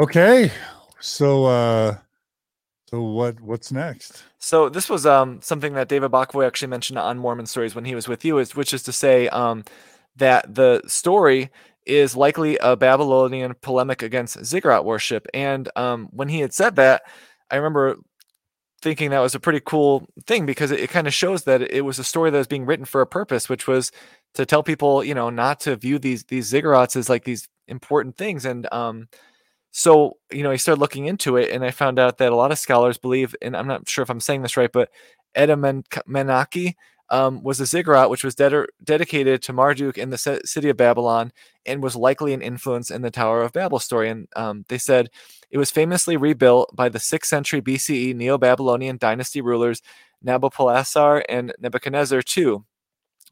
Okay. 0.00 0.50
So 0.98 1.44
uh 1.44 1.98
so 2.88 3.02
what 3.02 3.38
what's 3.42 3.70
next? 3.70 4.24
So 4.38 4.70
this 4.70 4.88
was 4.88 5.04
um 5.04 5.42
something 5.42 5.74
that 5.74 5.88
David 5.90 6.10
Bokovoy 6.10 6.46
actually 6.46 6.68
mentioned 6.68 6.98
on 6.98 7.18
Mormon 7.18 7.44
Stories 7.44 7.74
when 7.74 7.84
he 7.84 7.94
was 7.94 8.08
with 8.08 8.24
you, 8.24 8.38
is 8.38 8.56
which 8.56 8.72
is 8.72 8.82
to 8.84 8.92
say 8.92 9.28
um 9.28 9.62
that 10.16 10.54
the 10.54 10.80
story 10.86 11.50
is 11.84 12.16
likely 12.16 12.56
a 12.62 12.76
Babylonian 12.76 13.54
polemic 13.60 14.02
against 14.02 14.42
ziggurat 14.42 14.86
worship. 14.86 15.26
And 15.34 15.68
um 15.76 16.08
when 16.12 16.30
he 16.30 16.40
had 16.40 16.54
said 16.54 16.76
that, 16.76 17.02
I 17.50 17.56
remember 17.56 17.98
thinking 18.80 19.10
that 19.10 19.20
was 19.20 19.34
a 19.34 19.40
pretty 19.40 19.60
cool 19.60 20.06
thing 20.26 20.46
because 20.46 20.70
it, 20.70 20.80
it 20.80 20.88
kind 20.88 21.06
of 21.06 21.12
shows 21.12 21.44
that 21.44 21.60
it 21.60 21.82
was 21.82 21.98
a 21.98 22.04
story 22.04 22.30
that 22.30 22.38
was 22.38 22.46
being 22.46 22.64
written 22.64 22.86
for 22.86 23.02
a 23.02 23.06
purpose, 23.06 23.50
which 23.50 23.66
was 23.66 23.92
to 24.32 24.46
tell 24.46 24.62
people, 24.62 25.04
you 25.04 25.14
know, 25.14 25.28
not 25.28 25.60
to 25.60 25.76
view 25.76 25.98
these 25.98 26.24
these 26.24 26.50
ziggurats 26.50 26.96
as 26.96 27.10
like 27.10 27.24
these 27.24 27.46
important 27.68 28.16
things. 28.16 28.46
And 28.46 28.66
um 28.72 29.08
so, 29.72 30.16
you 30.32 30.42
know, 30.42 30.50
I 30.50 30.56
started 30.56 30.80
looking 30.80 31.06
into 31.06 31.36
it 31.36 31.50
and 31.50 31.64
I 31.64 31.70
found 31.70 31.98
out 31.98 32.18
that 32.18 32.32
a 32.32 32.36
lot 32.36 32.52
of 32.52 32.58
scholars 32.58 32.98
believe, 32.98 33.34
and 33.40 33.56
I'm 33.56 33.68
not 33.68 33.88
sure 33.88 34.02
if 34.02 34.10
I'm 34.10 34.20
saying 34.20 34.42
this 34.42 34.56
right, 34.56 34.70
but 34.72 34.90
Etemenanki 35.36 36.74
um, 37.10 37.42
was 37.42 37.60
a 37.60 37.66
ziggurat 37.66 38.10
which 38.10 38.24
was 38.24 38.34
ded- 38.34 38.66
dedicated 38.82 39.42
to 39.42 39.52
Marduk 39.52 39.98
in 39.98 40.10
the 40.10 40.18
c- 40.18 40.40
city 40.44 40.68
of 40.68 40.76
Babylon 40.76 41.32
and 41.66 41.82
was 41.82 41.96
likely 41.96 42.32
an 42.32 42.42
influence 42.42 42.90
in 42.90 43.02
the 43.02 43.10
Tower 43.10 43.42
of 43.42 43.52
Babel 43.52 43.78
story. 43.78 44.08
And 44.08 44.28
um, 44.36 44.64
they 44.68 44.78
said 44.78 45.10
it 45.50 45.58
was 45.58 45.70
famously 45.70 46.16
rebuilt 46.16 46.74
by 46.74 46.88
the 46.88 46.98
6th 47.00 47.26
century 47.26 47.60
BCE 47.60 48.14
Neo 48.14 48.38
Babylonian 48.38 48.96
dynasty 48.96 49.40
rulers 49.40 49.82
Nabopolassar 50.24 51.22
and 51.28 51.52
Nebuchadnezzar 51.58 52.22
II. 52.36 52.58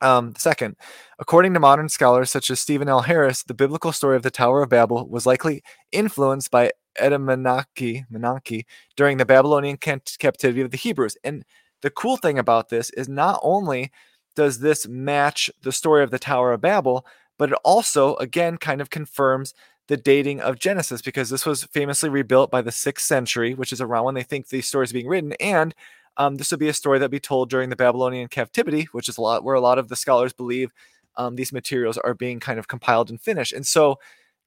Um, 0.01 0.35
second, 0.37 0.77
according 1.19 1.55
to 1.55 1.61
modern 1.61 1.89
scholars 1.89 2.31
such 2.31 2.51
as 2.51 2.61
Stephen 2.61 2.89
L. 2.89 3.03
Harris, 3.03 3.43
the 3.43 3.55
biblical 3.55 3.93
story 3.93 4.17
of 4.17 4.23
the 4.23 4.31
Tower 4.31 4.63
of 4.63 4.69
Babel 4.69 5.09
was 5.09 5.27
likely 5.27 5.63
influenced 5.91 6.51
by 6.51 6.71
Etemenanki 7.01 8.65
during 8.97 9.17
the 9.17 9.27
Babylonian 9.27 9.77
captivity 9.77 10.61
of 10.61 10.71
the 10.71 10.77
Hebrews. 10.77 11.17
And 11.25 11.45
the 11.83 11.91
cool 11.91 12.17
thing 12.17 12.39
about 12.39 12.69
this 12.69 12.91
is 12.91 13.09
not 13.09 13.41
only 13.43 13.91
does 14.37 14.61
this 14.61 14.87
match 14.87 15.51
the 15.63 15.73
story 15.73 16.05
of 16.05 16.11
the 16.11 16.19
Tower 16.19 16.53
of 16.53 16.61
Babel, 16.61 17.05
but 17.39 17.51
it 17.51 17.59
also, 17.65 18.17
again, 18.17 18.57
kind 18.57 18.81
of 18.81 18.91
confirms 18.91 19.55
the 19.89 19.97
dating 19.97 20.41
of 20.41 20.59
Genesis 20.59 21.03
because 21.03 21.31
this 21.31 21.47
was 21.47 21.65
famously 21.65 22.09
rebuilt 22.09 22.51
by 22.51 22.61
the 22.61 22.71
sixth 22.71 23.07
century, 23.07 23.55
which 23.55 23.73
is 23.73 23.81
around 23.81 24.05
when 24.05 24.15
they 24.15 24.23
think 24.23 24.49
these 24.49 24.69
stories 24.69 24.91
are 24.91 24.95
being 24.95 25.09
written. 25.09 25.33
And 25.41 25.75
um, 26.19 26.37
this 26.37 26.51
would 26.51 26.61
be 26.61 26.69
a 26.69 26.75
story 26.75 26.99
that 26.99 27.11
be 27.11 27.21
told 27.21 27.49
during 27.49 27.71
the 27.71 27.77
Babylonian 27.77 28.29
captivity, 28.29 28.89
which 28.93 29.09
is 29.09 29.17
a 29.17 29.21
lot 29.21 29.45
where 29.45 29.55
a 29.55 29.61
lot 29.61 29.79
of 29.79 29.89
the 29.89 29.97
scholars 29.97 30.33
believe 30.33 30.71
um, 31.17 31.37
these 31.37 31.53
materials 31.53 31.97
are 31.99 32.15
being 32.15 32.41
kind 32.41 32.59
of 32.59 32.69
compiled 32.69 33.09
and 33.09 33.21
finished. 33.21 33.53
And 33.53 33.67
so, 33.67 33.99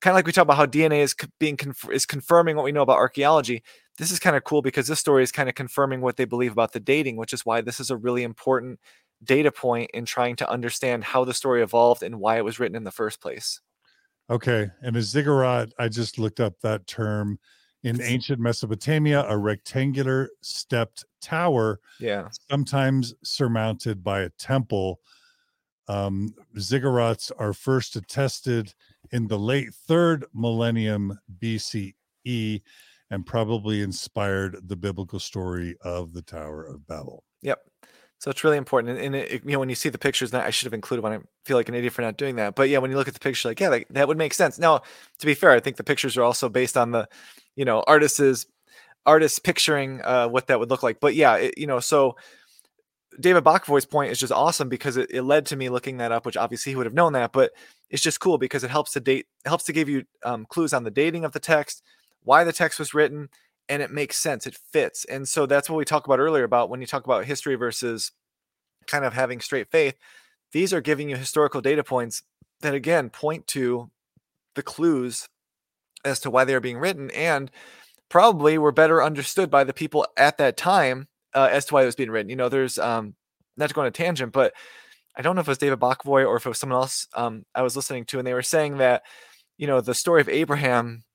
kind 0.02 0.14
of 0.14 0.16
like 0.16 0.26
we 0.26 0.32
talk 0.32 0.44
about 0.44 0.58
how 0.58 0.66
DNA 0.66 1.00
is 1.00 1.16
being 1.40 1.58
is 1.92 2.06
confirming 2.06 2.56
what 2.56 2.66
we 2.66 2.72
know 2.72 2.82
about 2.82 2.98
archaeology. 2.98 3.64
This 3.98 4.12
is 4.12 4.20
kind 4.20 4.36
of 4.36 4.44
cool 4.44 4.62
because 4.62 4.88
this 4.88 5.00
story 5.00 5.24
is 5.24 5.32
kind 5.32 5.48
of 5.48 5.56
confirming 5.56 6.02
what 6.02 6.18
they 6.18 6.26
believe 6.26 6.52
about 6.52 6.74
the 6.74 6.80
dating, 6.80 7.16
which 7.16 7.34
is 7.34 7.46
why 7.46 7.62
this 7.62 7.80
is 7.80 7.90
a 7.90 7.98
really 7.98 8.24
important 8.24 8.80
data 9.24 9.52
point 9.52 9.92
in 9.94 10.06
trying 10.06 10.36
to 10.36 10.50
understand 10.50 11.04
how 11.04 11.24
the 11.24 11.34
story 11.34 11.62
evolved 11.62 12.04
and 12.04 12.20
why 12.20 12.38
it 12.38 12.46
was 12.46 12.60
written 12.60 12.76
in 12.76 12.84
the 12.84 12.92
first 12.92 13.22
place. 13.22 13.62
Okay, 14.30 14.70
and 14.82 14.96
a 14.96 15.02
ziggurat, 15.02 15.74
I 15.78 15.90
just 15.90 16.18
looked 16.18 16.40
up 16.40 16.60
that 16.62 16.88
term 16.88 17.38
in 17.84 18.02
ancient 18.02 18.40
Mesopotamia, 18.40 19.26
a 19.28 19.38
rectangular 19.38 20.30
stepped 20.42 21.06
tower, 21.22 21.80
yeah, 22.00 22.30
sometimes 22.50 23.14
surmounted 23.24 24.04
by 24.04 24.22
a 24.22 24.30
temple. 24.30 25.00
Um, 25.88 26.34
ziggurats 26.58 27.32
are 27.38 27.54
first 27.54 27.96
attested 27.96 28.74
in 29.12 29.28
the 29.28 29.40
late 29.40 29.74
third 29.74 30.26
millennium 30.34 31.20
BCE 31.40 32.62
and 33.10 33.26
probably 33.26 33.82
inspired 33.82 34.58
the 34.68 34.76
biblical 34.76 35.20
story 35.20 35.76
of 35.82 36.14
the 36.14 36.22
Tower 36.22 36.64
of 36.64 36.88
Babel. 36.88 37.24
Yep. 37.42 37.60
So 38.22 38.30
it's 38.30 38.44
really 38.44 38.58
important. 38.58 39.00
And, 39.00 39.16
it, 39.16 39.44
you 39.44 39.54
know, 39.54 39.58
when 39.58 39.70
you 39.70 39.74
see 39.74 39.90
the 39.90 39.98
pictures, 39.98 40.30
that 40.30 40.46
I 40.46 40.52
should 40.52 40.68
have 40.68 40.76
included 40.76 41.02
when 41.02 41.14
I 41.14 41.20
feel 41.44 41.58
like 41.58 41.70
an 41.70 41.74
idiot 41.74 41.92
for 41.92 42.04
not 42.04 42.18
doing 42.18 42.36
that. 42.36 42.54
But 42.54 42.70
yeah, 42.70 42.78
when 42.78 42.92
you 42.92 42.98
look 42.98 43.08
at 43.08 43.16
the 43.16 43.20
picture, 43.20 43.50
like, 43.50 43.60
yeah, 43.60 43.70
like, 43.70 43.88
that 43.90 44.08
would 44.08 44.18
make 44.20 44.36
sense. 44.36 44.60
Now, 44.60 44.84
to 45.18 45.26
be 45.26 45.34
fair, 45.34 45.50
I 45.50 45.60
think 45.60 45.76
the 45.76 45.84
pictures 45.84 46.16
are 46.18 46.22
also 46.22 46.48
based 46.48 46.78
on 46.78 46.92
the, 46.92 47.10
you 47.56 47.66
know, 47.66 47.84
artists' 47.88 48.46
artists 49.08 49.40
picturing 49.40 50.02
uh, 50.04 50.28
what 50.28 50.46
that 50.46 50.60
would 50.60 50.70
look 50.70 50.84
like. 50.84 51.00
But 51.00 51.16
yeah, 51.16 51.38
it, 51.38 51.58
you 51.58 51.66
know, 51.66 51.80
so 51.80 52.16
David 53.20 53.44
Bokovoy's 53.44 53.88
point 53.88 54.12
is 54.12 54.20
just 54.20 54.32
awesome 54.32 54.70
because 54.70 54.98
it, 54.98 55.10
it, 55.10 55.24
led 55.24 55.48
to 55.48 55.56
me 55.56 55.70
looking 55.70 55.98
that 55.98 56.12
up, 56.12 56.24
which 56.24 56.38
obviously 56.38 56.74
he 56.74 56.76
would 56.76 56.86
have 56.86 56.94
known 56.94 57.14
that, 57.14 57.32
but 57.32 57.54
it's 57.90 58.04
just 58.04 58.20
cool 58.20 58.38
because 58.38 58.64
it 58.64 58.70
helps 58.70 58.92
to 58.92 59.00
date, 59.00 59.26
helps 59.48 59.64
to 59.64 59.74
give 59.74 59.90
you 59.90 60.06
um, 60.24 60.46
clues 60.46 60.74
on 60.74 60.84
the 60.84 60.92
dating 60.92 61.26
of 61.26 61.32
the 61.32 61.40
text, 61.40 61.82
why 62.22 62.44
the 62.44 62.54
text 62.54 62.78
was 62.78 62.94
written, 62.94 63.30
and 63.72 63.82
it 63.82 63.90
makes 63.90 64.18
sense. 64.18 64.46
It 64.46 64.60
fits. 64.74 65.06
And 65.06 65.26
so 65.26 65.46
that's 65.46 65.70
what 65.70 65.78
we 65.78 65.86
talked 65.86 66.06
about 66.06 66.20
earlier 66.20 66.44
about 66.44 66.70
when 66.70 66.82
you 66.82 66.88
talk 66.88 67.06
about 67.06 67.24
history 67.24 67.56
versus 67.56 68.12
kind 68.86 69.06
of 69.06 69.14
having 69.14 69.40
straight 69.40 69.72
faith. 69.72 69.96
These 70.52 70.74
are 70.74 70.82
giving 70.82 71.10
you 71.10 71.16
historical 71.16 71.62
data 71.62 71.82
points 71.82 72.22
that 72.60 72.76
again 72.76 73.10
point 73.10 73.48
to 73.48 73.90
the 74.56 74.62
clues 74.62 75.30
as 76.04 76.20
to 76.20 76.30
why 76.30 76.44
they 76.44 76.54
are 76.54 76.60
being 76.60 76.80
written 76.80 77.12
and 77.12 77.50
probably 78.10 78.58
were 78.58 78.74
better 78.74 79.02
understood 79.02 79.50
by 79.50 79.64
the 79.64 79.72
people 79.72 80.06
at 80.18 80.38
that 80.38 80.58
time 80.58 81.08
uh, 81.34 81.48
as 81.50 81.64
to 81.64 81.74
why 81.74 81.84
it 81.84 81.86
was 81.86 81.96
being 81.96 82.12
written. 82.12 82.30
You 82.30 82.36
know, 82.36 82.50
there's 82.50 82.78
um, 82.78 83.16
not 83.56 83.70
to 83.70 83.74
go 83.74 83.82
on 83.82 83.88
a 83.88 83.92
tangent, 83.92 84.34
but 84.34 84.54
I 85.16 85.22
don't 85.22 85.36
know 85.36 85.42
if 85.42 85.48
it 85.48 85.52
was 85.52 85.58
David 85.58 85.80
Bokovoy 85.80 86.28
or 86.28 86.36
if 86.36 86.46
it 86.46 86.50
was 86.50 86.60
someone 86.60 86.82
else 86.82 87.08
um, 87.16 87.46
I 87.56 87.62
was 87.62 87.78
listening 87.78 88.04
to, 88.08 88.18
and 88.18 88.28
they 88.28 88.34
were 88.34 88.42
saying 88.42 88.80
that 88.80 89.04
you 89.58 89.66
know 89.66 89.80
the 89.80 89.94
story 89.94 90.20
of 90.20 90.28
Abraham, 90.28 91.06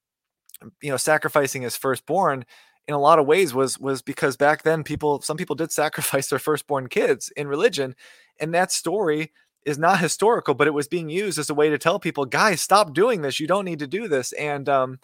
you 0.83 0.91
know, 0.91 0.97
sacrificing 0.97 1.63
his 1.63 1.77
firstborn 1.77 2.45
in 2.89 2.95
a 2.95 3.01
lot 3.01 3.19
of 3.19 3.27
ways 3.27 3.53
was 3.55 3.79
was 3.79 4.03
because 4.03 4.37
back 4.37 4.63
then 4.63 4.85
people 4.85 5.21
some 5.23 5.37
people 5.37 5.57
did 5.57 5.73
sacrifice 5.73 6.29
their 6.29 6.39
firstborn 6.39 6.89
kids 6.89 7.31
in 7.37 7.49
religion, 7.49 7.95
and 8.41 8.55
that 8.55 8.73
story 8.73 9.33
is 9.65 9.79
not 9.79 9.99
historical, 9.99 10.55
but 10.55 10.69
it 10.69 10.75
was 10.75 10.87
being 10.87 11.09
used 11.09 11.39
as 11.39 11.51
a 11.51 11.55
way 11.55 11.69
to 11.69 11.79
tell 11.79 11.99
people, 11.99 12.25
guys, 12.25 12.63
stop 12.63 12.95
doing 12.95 13.23
this. 13.23 13.41
You 13.41 13.49
don't 13.49 13.65
need 13.65 13.81
to 13.81 13.87
do 13.87 14.09
this, 14.09 14.33
and 14.33 14.69
um, 14.69 15.01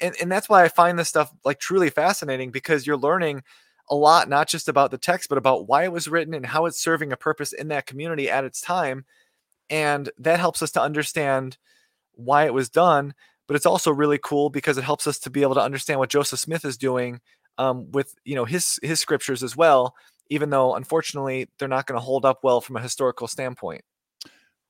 and 0.00 0.14
and 0.20 0.30
that's 0.30 0.48
why 0.48 0.64
I 0.64 0.68
find 0.68 0.98
this 0.98 1.08
stuff 1.08 1.32
like 1.44 1.58
truly 1.58 1.90
fascinating 1.90 2.50
because 2.50 2.86
you're 2.86 2.96
learning 2.96 3.42
a 3.88 3.94
lot, 3.94 4.28
not 4.28 4.48
just 4.48 4.68
about 4.68 4.90
the 4.90 4.98
text, 4.98 5.28
but 5.28 5.38
about 5.38 5.68
why 5.68 5.84
it 5.84 5.92
was 5.92 6.08
written 6.08 6.34
and 6.34 6.46
how 6.46 6.66
it's 6.66 6.80
serving 6.80 7.12
a 7.12 7.16
purpose 7.16 7.52
in 7.52 7.68
that 7.68 7.86
community 7.86 8.28
at 8.28 8.44
its 8.44 8.60
time. 8.60 9.04
And 9.70 10.10
that 10.18 10.40
helps 10.40 10.62
us 10.62 10.72
to 10.72 10.82
understand 10.82 11.56
why 12.14 12.46
it 12.46 12.54
was 12.54 12.68
done. 12.68 13.14
But 13.46 13.56
it's 13.56 13.66
also 13.66 13.92
really 13.92 14.18
cool 14.22 14.50
because 14.50 14.78
it 14.78 14.84
helps 14.84 15.06
us 15.06 15.18
to 15.20 15.30
be 15.30 15.42
able 15.42 15.54
to 15.54 15.62
understand 15.62 16.00
what 16.00 16.10
Joseph 16.10 16.40
Smith 16.40 16.64
is 16.64 16.76
doing 16.76 17.20
um, 17.58 17.90
with 17.92 18.14
you 18.24 18.34
know 18.34 18.44
his 18.44 18.78
his 18.82 19.00
scriptures 19.00 19.42
as 19.42 19.56
well, 19.56 19.94
even 20.30 20.50
though 20.50 20.74
unfortunately 20.74 21.48
they're 21.58 21.68
not 21.68 21.86
going 21.86 21.98
to 21.98 22.04
hold 22.04 22.24
up 22.24 22.40
well 22.42 22.60
from 22.60 22.76
a 22.76 22.80
historical 22.80 23.28
standpoint. 23.28 23.82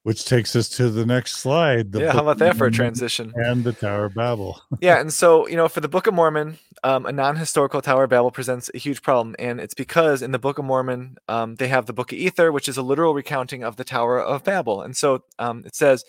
Which 0.02 0.24
takes 0.24 0.54
us 0.54 0.68
to 0.76 0.88
the 0.88 1.04
next 1.04 1.38
slide. 1.38 1.92
yeah, 1.92 2.12
how 2.12 2.20
about 2.20 2.38
that 2.38 2.56
for 2.56 2.68
a 2.68 2.70
transition? 2.70 3.32
And 3.34 3.64
the 3.64 3.72
Tower 3.72 4.04
of 4.04 4.14
Babel. 4.14 4.62
yeah, 4.80 5.00
and 5.00 5.12
so 5.12 5.48
you 5.48 5.56
know, 5.56 5.66
for 5.66 5.80
the 5.80 5.88
Book 5.88 6.06
of 6.06 6.14
Mormon, 6.14 6.60
um, 6.84 7.06
a 7.06 7.12
non-historical 7.12 7.82
Tower 7.82 8.04
of 8.04 8.10
Babel 8.10 8.30
presents 8.30 8.70
a 8.72 8.78
huge 8.78 9.02
problem, 9.02 9.34
and 9.40 9.58
it's 9.60 9.74
because 9.74 10.22
in 10.22 10.30
the 10.30 10.38
Book 10.38 10.58
of 10.58 10.64
Mormon, 10.64 11.16
um, 11.26 11.56
they 11.56 11.66
have 11.66 11.86
the 11.86 11.92
Book 11.92 12.12
of 12.12 12.18
Ether, 12.18 12.52
which 12.52 12.68
is 12.68 12.76
a 12.76 12.82
literal 12.82 13.14
recounting 13.14 13.64
of 13.64 13.74
the 13.74 13.82
Tower 13.82 14.20
of 14.20 14.44
Babel, 14.44 14.80
and 14.80 14.96
so 14.96 15.24
um, 15.40 15.64
it 15.66 15.74
says, 15.74 16.04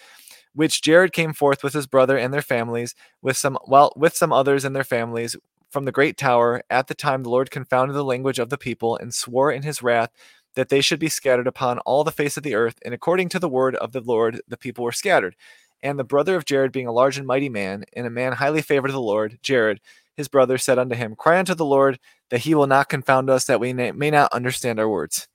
"Which 0.57 0.81
Jared 0.81 1.13
came 1.13 1.33
forth 1.33 1.63
with 1.63 1.73
his 1.73 1.85
brother 1.85 2.17
and 2.17 2.33
their 2.33 2.41
families, 2.41 2.95
with 3.21 3.37
some 3.37 3.59
well, 3.67 3.93
with 3.95 4.15
some 4.15 4.33
others 4.33 4.65
and 4.65 4.75
their 4.75 4.83
families." 4.83 5.35
From 5.69 5.85
the 5.85 5.91
great 5.91 6.17
tower, 6.17 6.63
at 6.69 6.87
the 6.87 6.95
time 6.95 7.21
the 7.21 7.29
Lord 7.29 7.51
confounded 7.51 7.93
the 7.93 8.03
language 8.03 8.39
of 8.39 8.49
the 8.49 8.57
people 8.57 8.97
and 8.97 9.13
swore 9.13 9.51
in 9.51 9.61
his 9.61 9.83
wrath 9.83 10.09
that 10.55 10.69
they 10.69 10.81
should 10.81 10.99
be 10.99 11.09
scattered 11.09 11.45
upon 11.45 11.77
all 11.79 12.03
the 12.03 12.11
face 12.11 12.37
of 12.37 12.43
the 12.43 12.55
earth, 12.55 12.79
and 12.83 12.93
according 12.93 13.29
to 13.29 13.37
the 13.37 13.47
word 13.47 13.75
of 13.75 13.91
the 13.91 14.01
Lord, 14.01 14.41
the 14.47 14.57
people 14.57 14.83
were 14.83 14.91
scattered. 14.91 15.35
And 15.83 15.99
the 15.99 16.03
brother 16.03 16.35
of 16.35 16.45
Jared, 16.45 16.71
being 16.71 16.87
a 16.87 16.91
large 16.91 17.19
and 17.19 17.27
mighty 17.27 17.49
man, 17.49 17.83
and 17.93 18.07
a 18.07 18.09
man 18.09 18.33
highly 18.33 18.63
favored 18.63 18.89
of 18.89 18.95
the 18.95 18.99
Lord, 19.01 19.37
Jared, 19.43 19.79
his 20.15 20.27
brother, 20.27 20.57
said 20.57 20.79
unto 20.79 20.95
him, 20.95 21.15
Cry 21.15 21.37
unto 21.37 21.53
the 21.53 21.65
Lord, 21.65 21.99
that 22.31 22.39
he 22.39 22.55
will 22.55 22.65
not 22.65 22.89
confound 22.89 23.29
us, 23.29 23.45
that 23.45 23.59
we 23.59 23.73
may 23.73 24.09
not 24.09 24.33
understand 24.33 24.79
our 24.79 24.89
words. 24.89 25.27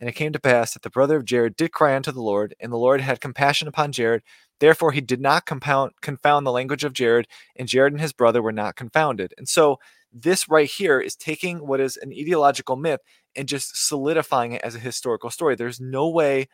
And 0.00 0.08
it 0.08 0.14
came 0.14 0.32
to 0.32 0.40
pass 0.40 0.72
that 0.72 0.82
the 0.82 0.90
brother 0.90 1.16
of 1.16 1.24
Jared 1.26 1.56
did 1.56 1.72
cry 1.72 1.94
unto 1.94 2.10
the 2.12 2.22
Lord, 2.22 2.54
and 2.58 2.72
the 2.72 2.78
Lord 2.78 3.00
had 3.02 3.20
compassion 3.20 3.68
upon 3.68 3.92
Jared. 3.92 4.22
Therefore, 4.58 4.92
he 4.92 5.00
did 5.00 5.20
not 5.20 5.46
confound, 5.46 5.92
confound 6.00 6.46
the 6.46 6.52
language 6.52 6.84
of 6.84 6.92
Jared, 6.94 7.26
and 7.56 7.68
Jared 7.68 7.92
and 7.92 8.00
his 8.00 8.12
brother 8.12 8.42
were 8.42 8.52
not 8.52 8.76
confounded. 8.76 9.34
And 9.38 9.48
so, 9.48 9.78
This 10.12 10.48
right 10.48 10.68
here 10.68 11.00
is 11.00 11.14
taking 11.14 11.66
what 11.66 11.80
is 11.80 11.96
an 11.96 12.10
etiological 12.10 12.80
myth 12.80 13.00
and 13.36 13.46
just 13.48 13.76
solidifying 13.88 14.52
it 14.52 14.62
as 14.64 14.74
a 14.74 14.80
historical 14.80 15.30
story. 15.30 15.54
There's 15.54 15.80
no 15.80 16.08
way 16.08 16.48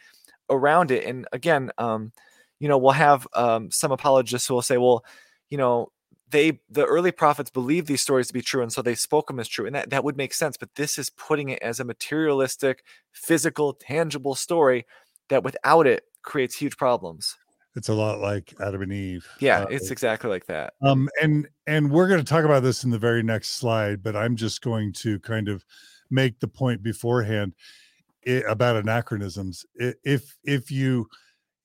around 0.51 0.91
it. 0.91 1.05
And 1.05 1.27
again, 1.33 1.71
um, 1.79 2.13
you 2.61 2.69
know, 2.69 2.79
we'll 2.79 2.93
have 2.93 3.27
um, 3.35 3.71
some 3.71 3.93
apologists 3.93 4.49
who 4.49 4.55
will 4.55 4.63
say, 4.63 4.77
well, 4.79 5.05
you 5.51 5.59
know, 5.59 5.89
they 6.31 6.61
the 6.69 6.85
early 6.85 7.13
prophets 7.13 7.51
believed 7.51 7.87
these 7.87 8.03
stories 8.03 8.27
to 8.27 8.33
be 8.33 8.43
true 8.43 8.63
and 8.63 8.73
so 8.73 8.83
they 8.83 8.95
spoke 8.95 9.29
them 9.29 9.39
as 9.39 9.49
true 9.49 9.67
and 9.67 9.75
that, 9.75 9.91
that 9.91 10.05
would 10.05 10.17
make 10.17 10.35
sense 10.35 10.57
but 10.57 10.75
this 10.75 10.99
is 10.99 11.11
putting 11.11 11.51
it 11.51 11.63
as 11.63 11.81
a 11.81 11.85
materialistic 11.85 12.83
physical 13.13 13.73
tangible 13.73 14.35
story 14.35 14.87
that 15.29 15.43
without 15.43 15.87
it 15.87 16.05
creates 16.23 16.57
huge 16.57 16.77
problems. 16.77 17.37
It's 17.77 17.89
a 17.89 17.95
lot 17.95 18.21
like 18.21 18.55
adam 18.61 18.83
and 18.83 18.93
eve 18.93 19.27
yeah 19.39 19.61
uh, 19.61 19.67
it's 19.71 19.91
exactly 19.91 20.31
like 20.31 20.47
that. 20.47 20.75
um 20.83 21.09
and 21.23 21.47
and 21.67 21.91
we're 21.91 22.09
going 22.09 22.21
to 22.21 22.25
talk 22.25 22.45
about 22.45 22.63
this 22.63 22.85
in 22.85 22.91
the 22.91 22.99
very 22.99 23.23
next 23.23 23.51
slide 23.51 24.03
but 24.03 24.17
i'm 24.17 24.35
just 24.35 24.63
going 24.63 24.93
to 24.95 25.21
kind 25.21 25.49
of 25.49 25.65
make 26.11 26.41
the 26.41 26.49
point 26.49 26.83
beforehand 26.83 27.53
it, 28.27 28.45
about 28.49 28.77
anachronisms. 28.77 29.65
If 29.75 30.37
if 30.45 30.71
you 30.71 31.09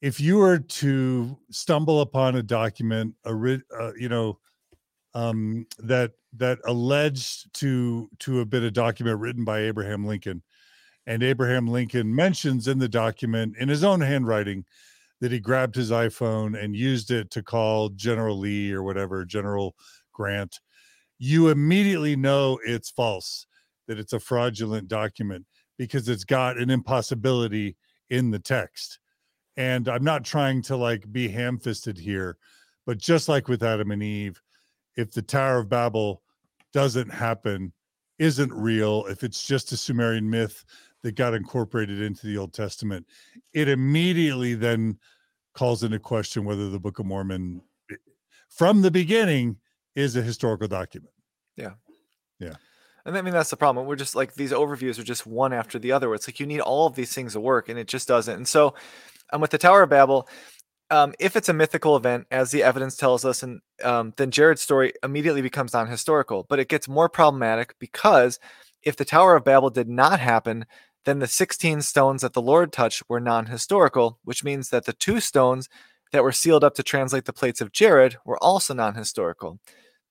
if 0.02 0.20
you 0.20 0.38
were 0.38 0.60
to 0.60 1.38
stumble 1.50 2.02
upon 2.02 2.36
a 2.36 2.44
document, 2.44 3.16
a 3.26 3.32
uh, 3.32 3.92
you 3.98 4.08
know, 4.08 4.40
um, 5.14 5.66
that 5.80 6.12
that 6.38 6.60
alleged 6.66 7.54
to 7.56 8.10
to 8.20 8.40
a 8.42 8.46
bit 8.46 8.64
of 8.64 8.74
document 8.74 9.20
written 9.20 9.44
by 9.44 9.60
Abraham 9.60 10.06
Lincoln, 10.06 10.44
and 11.06 11.24
Abraham 11.24 11.68
Lincoln 11.68 12.14
mentions 12.14 12.68
in 12.68 12.80
the 12.80 12.90
document 12.90 13.56
in 13.60 13.70
his 13.70 13.84
own 13.84 14.02
handwriting 14.02 14.66
that 15.22 15.32
he 15.32 15.40
grabbed 15.40 15.76
his 15.76 15.92
iPhone 15.92 16.62
and 16.62 16.76
used 16.76 17.12
it 17.12 17.30
to 17.30 17.44
call 17.44 17.90
General 17.90 18.38
Lee 18.38 18.72
or 18.72 18.84
whatever 18.84 19.24
General 19.24 19.76
Grant, 20.12 20.60
you 21.20 21.50
immediately 21.50 22.16
know 22.16 22.60
it's 22.66 22.90
false, 22.90 23.46
that 23.88 24.00
it's 24.00 24.14
a 24.14 24.20
fraudulent 24.20 24.88
document 24.88 25.46
because 25.78 26.10
it's 26.10 26.24
got 26.24 26.58
an 26.58 26.72
impossibility 26.72 27.78
in 28.10 28.32
the 28.32 28.40
text. 28.40 29.00
And 29.58 29.88
I'm 29.88 30.04
not 30.04 30.26
trying 30.26 30.64
to 30.64 30.76
like 30.76 31.12
be 31.12 31.28
ham 31.28 31.60
fisted 31.60 31.98
here, 31.98 32.38
but 32.88 32.98
just 32.98 33.30
like 33.30 33.48
with 33.48 33.64
Adam 33.64 33.92
and 33.92 34.02
Eve, 34.02 34.42
if 34.96 35.12
the 35.12 35.22
Tower 35.22 35.60
of 35.60 35.70
Babel 35.70 36.22
doesn't 36.74 37.10
happen, 37.10 37.74
isn't 38.20 38.54
real, 38.54 39.06
if 39.08 39.24
it's 39.24 39.44
just 39.46 39.72
a 39.72 39.78
Sumerian 39.78 40.30
myth 40.30 40.64
that 41.04 41.16
got 41.16 41.34
incorporated 41.34 42.02
into 42.02 42.28
the 42.28 42.38
Old 42.38 42.54
Testament, 42.54 43.06
it 43.54 43.68
immediately 43.68 44.54
then 44.54 44.98
calls 45.54 45.84
into 45.84 46.00
question 46.00 46.46
whether 46.46 46.70
the 46.70 46.80
Book 46.80 47.00
of 47.00 47.06
Mormon, 47.06 47.62
eh, 47.92 47.96
from 48.50 48.82
the 48.82 48.92
beginning, 48.92 49.58
is 49.96 50.16
a 50.16 50.22
historical 50.22 50.68
document. 50.68 51.14
Yeah. 51.58 51.72
Yeah. 52.40 52.56
And 53.06 53.18
I 53.18 53.22
mean 53.22 53.34
that's 53.34 53.50
the 53.50 53.58
problem. 53.58 53.88
We're 53.88 53.96
just 53.96 54.16
like 54.16 54.36
these 54.36 54.52
overviews 54.52 55.00
are 55.00 55.04
just 55.04 55.26
one 55.26 55.54
after 55.54 55.80
the 55.80 55.92
other. 55.92 56.14
It's 56.14 56.28
like 56.28 56.40
you 56.40 56.46
need 56.46 56.62
all 56.62 56.86
of 56.86 56.96
these 56.96 57.14
things 57.14 57.34
to 57.34 57.40
work, 57.40 57.68
and 57.68 57.80
it 57.80 57.88
just 57.88 58.08
doesn't. 58.08 58.36
And 58.36 58.48
so 58.48 58.76
um, 59.34 59.42
with 59.42 59.52
the 59.52 59.58
Tower 59.58 59.84
of 59.84 59.90
Babel, 59.90 60.30
um, 60.92 61.14
if 61.20 61.36
it's 61.38 61.50
a 61.50 61.54
mythical 61.54 61.96
event, 61.96 62.28
as 62.30 62.52
the 62.52 62.64
evidence 62.64 62.98
tells 62.98 63.24
us, 63.24 63.42
and 63.42 63.62
um, 63.84 64.14
then 64.18 64.30
Jared's 64.30 64.62
story 64.62 64.94
immediately 65.04 65.42
becomes 65.42 65.74
non-historical. 65.74 66.46
But 66.50 66.60
it 66.60 66.68
gets 66.68 66.88
more 66.88 67.08
problematic 67.08 67.76
because 67.80 68.40
if 68.84 68.98
the 68.98 69.06
Tower 69.06 69.38
of 69.38 69.46
Babel 69.46 69.70
did 69.70 69.88
not 69.88 70.20
happen, 70.20 70.66
then 71.06 71.20
the 71.20 71.28
16 71.28 71.82
stones 71.82 72.22
that 72.22 72.34
the 72.34 72.42
Lord 72.42 72.74
touched 72.74 73.04
were 73.08 73.22
non-historical, 73.22 74.20
which 74.26 74.44
means 74.44 74.70
that 74.70 74.86
the 74.86 74.94
two 74.94 75.22
stones 75.22 75.70
that 76.12 76.24
were 76.24 76.34
sealed 76.34 76.64
up 76.64 76.76
to 76.76 76.84
translate 76.84 77.24
the 77.24 77.34
plates 77.34 77.62
of 77.62 77.72
Jared 77.72 78.18
were 78.26 78.38
also 78.44 78.74
non-historical. 78.74 79.60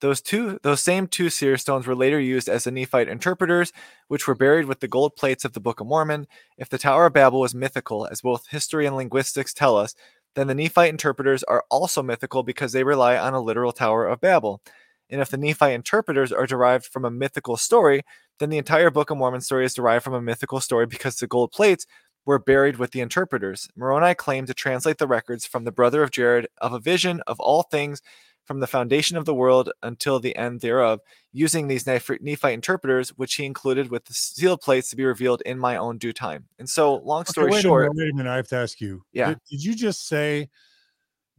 Those 0.01 0.19
two, 0.19 0.59
those 0.63 0.81
same 0.81 1.05
two 1.05 1.29
seer 1.29 1.57
stones 1.57 1.85
were 1.85 1.95
later 1.95 2.19
used 2.19 2.49
as 2.49 2.63
the 2.63 2.71
Nephite 2.71 3.07
interpreters, 3.07 3.71
which 4.07 4.27
were 4.27 4.33
buried 4.33 4.65
with 4.65 4.79
the 4.79 4.87
gold 4.87 5.15
plates 5.15 5.45
of 5.45 5.53
the 5.53 5.59
Book 5.59 5.79
of 5.79 5.85
Mormon. 5.85 6.25
If 6.57 6.69
the 6.69 6.79
Tower 6.79 7.05
of 7.05 7.13
Babel 7.13 7.39
was 7.39 7.53
mythical, 7.53 8.07
as 8.07 8.21
both 8.21 8.47
history 8.47 8.87
and 8.87 8.95
linguistics 8.95 9.53
tell 9.53 9.77
us, 9.77 9.93
then 10.35 10.47
the 10.47 10.55
Nephite 10.55 10.89
interpreters 10.89 11.43
are 11.43 11.63
also 11.69 12.01
mythical 12.01 12.43
because 12.43 12.71
they 12.71 12.83
rely 12.83 13.17
on 13.17 13.33
a 13.33 13.41
literal 13.41 13.71
Tower 13.71 14.07
of 14.07 14.21
Babel. 14.21 14.61
And 15.09 15.21
if 15.21 15.29
the 15.29 15.37
Nephite 15.37 15.73
interpreters 15.73 16.31
are 16.31 16.45
derived 16.45 16.85
from 16.85 17.03
a 17.03 17.11
mythical 17.11 17.57
story, 17.57 18.03
then 18.39 18.49
the 18.49 18.57
entire 18.57 18.89
Book 18.89 19.09
of 19.09 19.17
Mormon 19.17 19.41
story 19.41 19.65
is 19.65 19.73
derived 19.73 20.03
from 20.03 20.13
a 20.13 20.21
mythical 20.21 20.61
story 20.61 20.85
because 20.85 21.17
the 21.17 21.27
gold 21.27 21.51
plates 21.51 21.85
were 22.25 22.39
buried 22.39 22.77
with 22.77 22.91
the 22.91 23.01
interpreters. 23.01 23.67
Moroni 23.75 24.13
claimed 24.13 24.47
to 24.47 24.53
translate 24.53 24.99
the 24.99 25.07
records 25.07 25.45
from 25.45 25.63
the 25.63 25.71
brother 25.71 26.03
of 26.03 26.11
Jared 26.11 26.47
of 26.59 26.71
a 26.71 26.79
vision 26.79 27.21
of 27.27 27.39
all 27.39 27.63
things 27.63 28.01
from 28.51 28.59
the 28.59 28.67
foundation 28.67 29.15
of 29.15 29.23
the 29.23 29.33
world 29.33 29.71
until 29.81 30.19
the 30.19 30.35
end 30.35 30.59
thereof, 30.59 30.99
using 31.31 31.69
these 31.69 31.85
Nephite 31.85 32.53
interpreters, 32.53 33.11
which 33.11 33.35
he 33.35 33.45
included 33.45 33.89
with 33.89 34.03
the 34.03 34.13
sealed 34.13 34.59
plates 34.59 34.89
to 34.89 34.97
be 34.97 35.05
revealed 35.05 35.41
in 35.45 35.57
my 35.57 35.77
own 35.77 35.97
due 35.97 36.11
time. 36.11 36.43
And 36.59 36.69
so, 36.69 36.95
long 36.95 37.23
story 37.23 37.47
okay, 37.47 37.55
wait 37.55 37.61
short, 37.61 37.85
a 37.85 37.93
minute, 37.93 37.95
wait 37.95 38.11
a 38.11 38.15
minute, 38.17 38.29
I 38.29 38.35
have 38.35 38.49
to 38.49 38.57
ask 38.57 38.81
you. 38.81 39.03
Yeah, 39.13 39.29
did, 39.29 39.39
did 39.49 39.63
you 39.63 39.73
just 39.73 40.05
say 40.05 40.49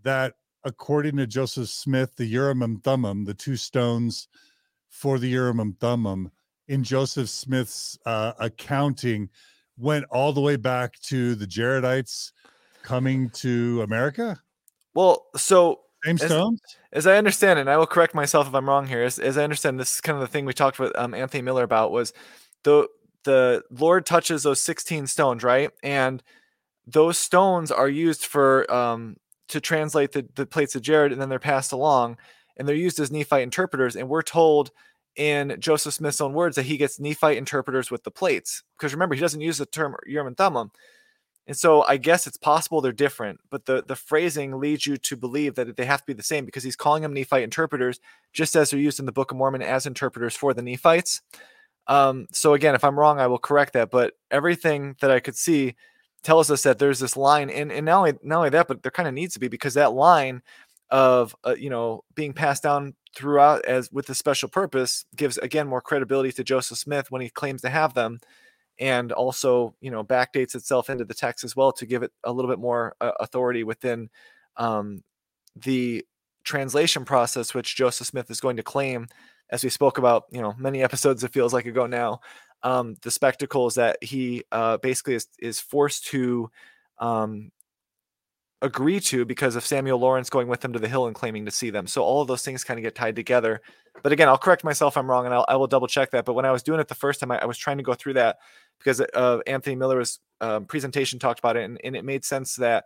that 0.05 0.33
according 0.64 1.18
to 1.18 1.27
Joseph 1.27 1.68
Smith, 1.68 2.16
the 2.16 2.25
Urim 2.25 2.62
and 2.62 2.83
Thummim, 2.83 3.27
the 3.27 3.35
two 3.35 3.57
stones 3.57 4.29
for 4.88 5.18
the 5.18 5.29
Urim 5.29 5.61
and 5.61 5.79
Thummim 5.81 6.31
in 6.68 6.83
Joseph 6.83 7.29
Smith's 7.29 7.98
uh, 8.07 8.33
accounting 8.38 9.29
went 9.77 10.07
all 10.11 10.33
the 10.33 10.40
way 10.40 10.57
back 10.57 10.98
to 11.01 11.35
the 11.35 11.46
Jaredites 11.46 12.33
coming 12.83 13.29
to 13.35 13.83
America? 13.83 14.40
Well, 14.94 15.27
so 15.37 15.81
same 16.05 16.19
stones? 16.19 16.61
As, 16.93 17.05
as, 17.05 17.07
I 17.07 17.17
understand 17.17 17.59
it, 17.59 17.62
and 17.62 17.71
I 17.71 17.77
will 17.77 17.87
correct 17.87 18.15
myself 18.15 18.47
if 18.47 18.55
I'm 18.55 18.69
wrong 18.69 18.87
here, 18.87 19.03
as, 19.03 19.19
as 19.19 19.38
I 19.38 19.45
understand 19.45 19.79
this 19.79 19.95
is 19.95 20.01
kind 20.01 20.17
of 20.17 20.21
the 20.21 20.27
thing 20.27 20.45
we 20.45 20.53
talked 20.53 20.79
with 20.79 20.93
um, 20.99 21.15
Anthony 21.15 21.43
Miller 21.43 21.62
about 21.62 21.93
was 21.93 22.12
the 22.65 22.88
the 23.25 23.62
Lord 23.71 24.05
touches 24.05 24.43
those 24.43 24.61
16 24.61 25.07
stones, 25.07 25.45
right? 25.45 25.71
And 25.83 26.23
those 26.87 27.19
stones 27.19 27.71
are 27.71 27.88
used 27.88 28.27
for 28.27 28.71
um, 28.73 29.17
to 29.49 29.61
translate 29.61 30.12
the, 30.12 30.27
the 30.35 30.47
plates 30.47 30.75
of 30.75 30.83
Jared, 30.83 31.12
and 31.12 31.21
then 31.21 31.29
they're 31.29 31.38
passed 31.38 31.73
along, 31.73 32.17
and 32.57 32.67
they're 32.67 32.75
used 32.75 32.99
as 32.99 33.11
Nephite 33.11 33.43
interpreters. 33.43 33.97
And 33.97 34.09
we're 34.09 34.23
told 34.23 34.71
in 35.15 35.57
Joseph 35.59 35.95
Smith's 35.95 36.21
own 36.21 36.33
words 36.33 36.57
that 36.57 36.67
he 36.67 36.77
gets 36.77 36.99
Nephite 36.99 37.37
interpreters 37.37 37.91
with 37.91 38.03
the 38.05 38.11
plates, 38.11 38.62
because 38.77 38.93
remember 38.93 39.15
he 39.15 39.21
doesn't 39.21 39.41
use 39.41 39.59
the 39.59 39.67
term 39.67 39.95
Urim 40.07 40.27
and 40.27 40.37
Thummim. 40.37 40.71
And 41.47 41.57
so 41.57 41.83
I 41.83 41.97
guess 41.97 42.27
it's 42.27 42.37
possible 42.37 42.81
they're 42.81 42.93
different, 42.93 43.41
but 43.51 43.67
the, 43.67 43.83
the 43.87 43.97
phrasing 43.97 44.61
leads 44.61 44.87
you 44.87 44.97
to 44.97 45.17
believe 45.17 45.57
that 45.57 45.77
they 45.77 45.85
have 45.85 46.01
to 46.01 46.07
be 46.07 46.13
the 46.13 46.23
same 46.23 46.45
because 46.45 46.63
he's 46.63 46.77
calling 46.77 47.03
them 47.03 47.13
Nephite 47.13 47.43
interpreters, 47.43 47.99
just 48.33 48.55
as 48.55 48.71
they're 48.71 48.79
used 48.79 49.01
in 49.01 49.07
the 49.07 49.13
Book 49.13 49.33
of 49.33 49.37
Mormon 49.37 49.61
as 49.61 49.85
interpreters 49.85 50.37
for 50.37 50.55
the 50.55 50.63
Nephites. 50.63 51.21
Um, 51.89 52.29
so 52.33 52.55
again, 52.55 52.77
if 52.77 52.85
I'm 52.85 52.99
wrong, 52.99 53.19
I 53.19 53.27
will 53.27 53.39
correct 53.39 53.73
that. 53.73 53.91
But 53.91 54.15
everything 54.31 54.95
that 55.01 55.11
I 55.11 55.19
could 55.19 55.37
see 55.37 55.75
tells 56.23 56.51
us 56.51 56.63
that 56.63 56.79
there's 56.79 57.01
this 57.01 57.17
line, 57.17 57.51
and 57.51 57.73
and 57.73 57.87
not 57.87 57.99
only 57.99 58.13
not 58.23 58.37
only 58.39 58.51
that, 58.51 58.69
but 58.69 58.83
there 58.83 58.93
kind 58.93 59.09
of 59.09 59.15
needs 59.15 59.35
to 59.35 59.41
be 59.41 59.49
because 59.49 59.75
that 59.75 59.93
line 59.93 60.43
of 60.91 61.35
uh, 61.45 61.57
you 61.59 61.71
know 61.71 62.05
being 62.15 62.33
passed 62.33 62.63
down 62.63 62.95
throughout 63.17 63.65
as 63.65 63.91
with 63.91 64.09
a 64.11 64.15
special 64.15 64.49
purpose 64.49 65.05
gives 65.17 65.39
again 65.39 65.67
more 65.67 65.81
credibility 65.81 66.31
to 66.33 66.45
Joseph 66.45 66.79
Smith 66.79 67.11
when 67.11 67.23
he 67.23 67.29
claims 67.29 67.63
to 67.63 67.69
have 67.69 67.95
them 67.95 68.21
and 68.83 69.12
also 69.12 69.75
you 69.81 69.92
know 69.92 70.03
backdates 70.03 70.57
itself 70.57 70.90
into 70.90 71.05
the 71.05 71.14
text 71.14 71.45
as 71.45 71.55
well 71.55 71.73
to 71.73 71.87
give 71.87 72.03
it 72.03 72.11
a 72.25 72.33
little 72.33 72.51
bit 72.51 72.59
more 72.59 72.97
uh, 73.01 73.12
authority 73.21 73.62
within 73.62 74.11
um, 74.57 75.03
the 75.55 76.05
translation 76.45 77.05
process 77.05 77.55
which 77.55 77.77
joseph 77.77 78.09
smith 78.09 78.29
is 78.31 78.40
going 78.40 78.57
to 78.57 78.62
claim 78.62 79.07
as 79.51 79.62
we 79.62 79.71
spoke 79.71 79.99
about 79.99 80.25
you 80.33 80.42
know 80.42 80.53
many 80.59 80.83
episodes 80.88 81.23
it 81.23 81.33
feels 81.33 81.55
like 81.55 81.64
ago 81.64 81.87
now 81.87 82.21
um, 82.64 82.97
the 83.03 83.11
spectacles 83.11 83.75
that 83.77 83.99
he 84.03 84.45
uh, 84.53 84.77
basically 84.79 85.14
is, 85.14 85.27
is 85.40 85.59
forced 85.59 86.07
to 86.07 86.51
um, 86.99 87.51
agree 88.62 89.01
to 89.01 89.25
because 89.25 89.57
of 89.57 89.66
Samuel 89.66 89.99
Lawrence 89.99 90.31
going 90.31 90.47
with 90.47 90.61
them 90.61 90.73
to 90.73 90.79
the 90.79 90.88
hill 90.88 91.07
and 91.07 91.14
claiming 91.14 91.45
to 91.45 91.51
see 91.51 91.71
them. 91.71 91.88
So 91.88 92.03
all 92.03 92.23
of 92.23 92.29
those 92.29 92.45
things 92.45 92.62
kind 92.62 92.79
of 92.79 92.83
get 92.83 92.95
tied 92.95 93.16
together. 93.16 93.61
But 94.03 94.12
again, 94.12 94.29
I'll 94.29 94.38
correct 94.38 94.62
myself 94.62 94.97
I'm 94.97 95.11
wrong 95.11 95.27
and 95.27 95.35
I'll, 95.35 95.45
I 95.49 95.57
will 95.57 95.66
double 95.66 95.88
check 95.88 96.12
that. 96.12 96.25
But 96.25 96.35
when 96.35 96.45
I 96.45 96.53
was 96.53 96.62
doing 96.62 96.79
it 96.79 96.87
the 96.87 96.95
first 96.95 97.18
time, 97.18 97.33
I, 97.33 97.38
I 97.38 97.45
was 97.45 97.59
trying 97.59 97.79
to 97.79 97.83
go 97.83 97.95
through 97.95 98.14
that 98.14 98.38
because 98.79 99.01
uh, 99.01 99.39
Anthony 99.47 99.77
Miller's 99.77 100.21
um, 100.41 100.67
presentation 100.67 101.19
talked 101.19 101.39
about 101.39 101.57
it, 101.57 101.65
and, 101.65 101.81
and, 101.85 101.95
it 101.95 102.05
made 102.05 102.25
sense 102.25 102.57
that 102.57 102.85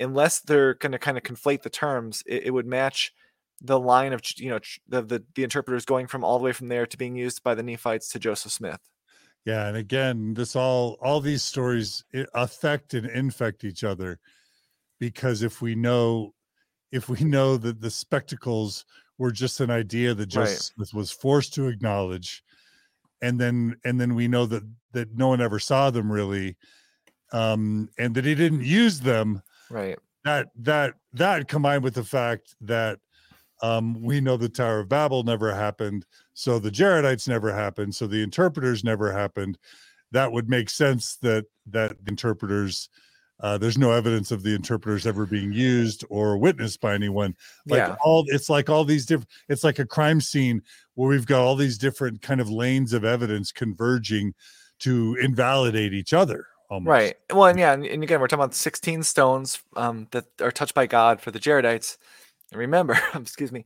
unless 0.00 0.40
they're 0.40 0.74
going 0.74 0.92
to 0.92 0.98
kind 0.98 1.16
of 1.16 1.22
conflate 1.22 1.62
the 1.62 1.70
terms, 1.70 2.22
it, 2.26 2.44
it, 2.46 2.50
would 2.50 2.66
match 2.66 3.12
the 3.60 3.78
line 3.78 4.12
of 4.12 4.20
you 4.36 4.50
know 4.50 4.58
the, 4.88 5.02
the 5.02 5.24
the 5.34 5.44
interpreters 5.44 5.84
going 5.84 6.06
from 6.06 6.24
all 6.24 6.38
the 6.38 6.44
way 6.44 6.52
from 6.52 6.68
there 6.68 6.86
to 6.86 6.96
being 6.96 7.16
used 7.16 7.42
by 7.42 7.54
the 7.54 7.62
Nephites 7.62 8.08
to 8.08 8.18
Joseph 8.18 8.52
Smith. 8.52 8.80
Yeah, 9.44 9.68
and 9.68 9.76
again, 9.76 10.34
this 10.34 10.56
all 10.56 10.98
all 11.00 11.20
these 11.20 11.42
stories 11.42 12.04
affect 12.34 12.94
and 12.94 13.06
infect 13.06 13.64
each 13.64 13.84
other 13.84 14.18
because 14.98 15.42
if 15.42 15.62
we 15.62 15.74
know 15.74 16.34
if 16.92 17.08
we 17.08 17.24
know 17.24 17.56
that 17.56 17.80
the 17.80 17.90
spectacles 17.90 18.84
were 19.18 19.30
just 19.30 19.60
an 19.60 19.70
idea 19.70 20.14
that 20.14 20.26
Joseph 20.26 20.50
right. 20.50 20.86
Smith 20.88 20.94
was 20.94 21.10
forced 21.10 21.54
to 21.54 21.68
acknowledge 21.68 22.42
and 23.22 23.40
then 23.40 23.76
and 23.84 24.00
then 24.00 24.14
we 24.14 24.28
know 24.28 24.46
that 24.46 24.62
that 24.92 25.14
no 25.16 25.28
one 25.28 25.40
ever 25.40 25.58
saw 25.58 25.90
them 25.90 26.10
really 26.10 26.56
um 27.32 27.88
and 27.98 28.14
that 28.14 28.24
he 28.24 28.34
didn't 28.34 28.62
use 28.62 29.00
them 29.00 29.42
right 29.70 29.98
that 30.24 30.48
that 30.56 30.94
that 31.12 31.48
combined 31.48 31.82
with 31.82 31.94
the 31.94 32.04
fact 32.04 32.54
that 32.60 32.98
um, 33.62 34.00
we 34.02 34.20
know 34.20 34.36
the 34.36 34.48
Tower 34.48 34.80
of 34.80 34.88
Babel 34.88 35.24
never 35.24 35.52
happened, 35.52 36.06
so 36.34 36.58
the 36.58 36.70
Jaredites 36.70 37.26
never 37.26 37.52
happened, 37.52 37.94
so 37.94 38.06
the 38.06 38.22
interpreters 38.22 38.84
never 38.84 39.12
happened. 39.12 39.58
That 40.12 40.30
would 40.32 40.48
make 40.48 40.70
sense 40.70 41.16
that 41.22 41.46
that 41.66 41.96
interpreters 42.06 42.88
uh, 43.40 43.56
there's 43.58 43.78
no 43.78 43.92
evidence 43.92 44.30
of 44.30 44.42
the 44.42 44.54
interpreters 44.54 45.06
ever 45.06 45.26
being 45.26 45.52
used 45.52 46.04
or 46.10 46.38
witnessed 46.38 46.80
by 46.80 46.94
anyone. 46.94 47.36
Like 47.66 47.78
Yeah. 47.78 47.96
all, 48.02 48.24
it's 48.28 48.48
like 48.48 48.68
all 48.68 48.84
these 48.84 49.06
different. 49.06 49.28
It's 49.48 49.64
like 49.64 49.78
a 49.78 49.86
crime 49.86 50.20
scene 50.20 50.62
where 50.94 51.08
we've 51.08 51.26
got 51.26 51.42
all 51.42 51.54
these 51.54 51.78
different 51.78 52.20
kind 52.22 52.40
of 52.40 52.50
lanes 52.50 52.92
of 52.92 53.04
evidence 53.04 53.52
converging 53.52 54.34
to 54.80 55.16
invalidate 55.20 55.92
each 55.92 56.12
other. 56.12 56.46
Almost. 56.70 56.90
Right. 56.90 57.16
Well, 57.32 57.46
and 57.46 57.58
yeah, 57.58 57.72
and, 57.72 57.86
and 57.86 58.02
again, 58.02 58.20
we're 58.20 58.26
talking 58.28 58.42
about 58.42 58.54
16 58.54 59.02
stones 59.02 59.62
um, 59.76 60.06
that 60.10 60.26
are 60.40 60.50
touched 60.50 60.74
by 60.74 60.86
God 60.86 61.20
for 61.20 61.30
the 61.30 61.38
Jaredites. 61.38 61.96
And 62.50 62.58
remember, 62.58 62.98
excuse 63.14 63.52
me, 63.52 63.64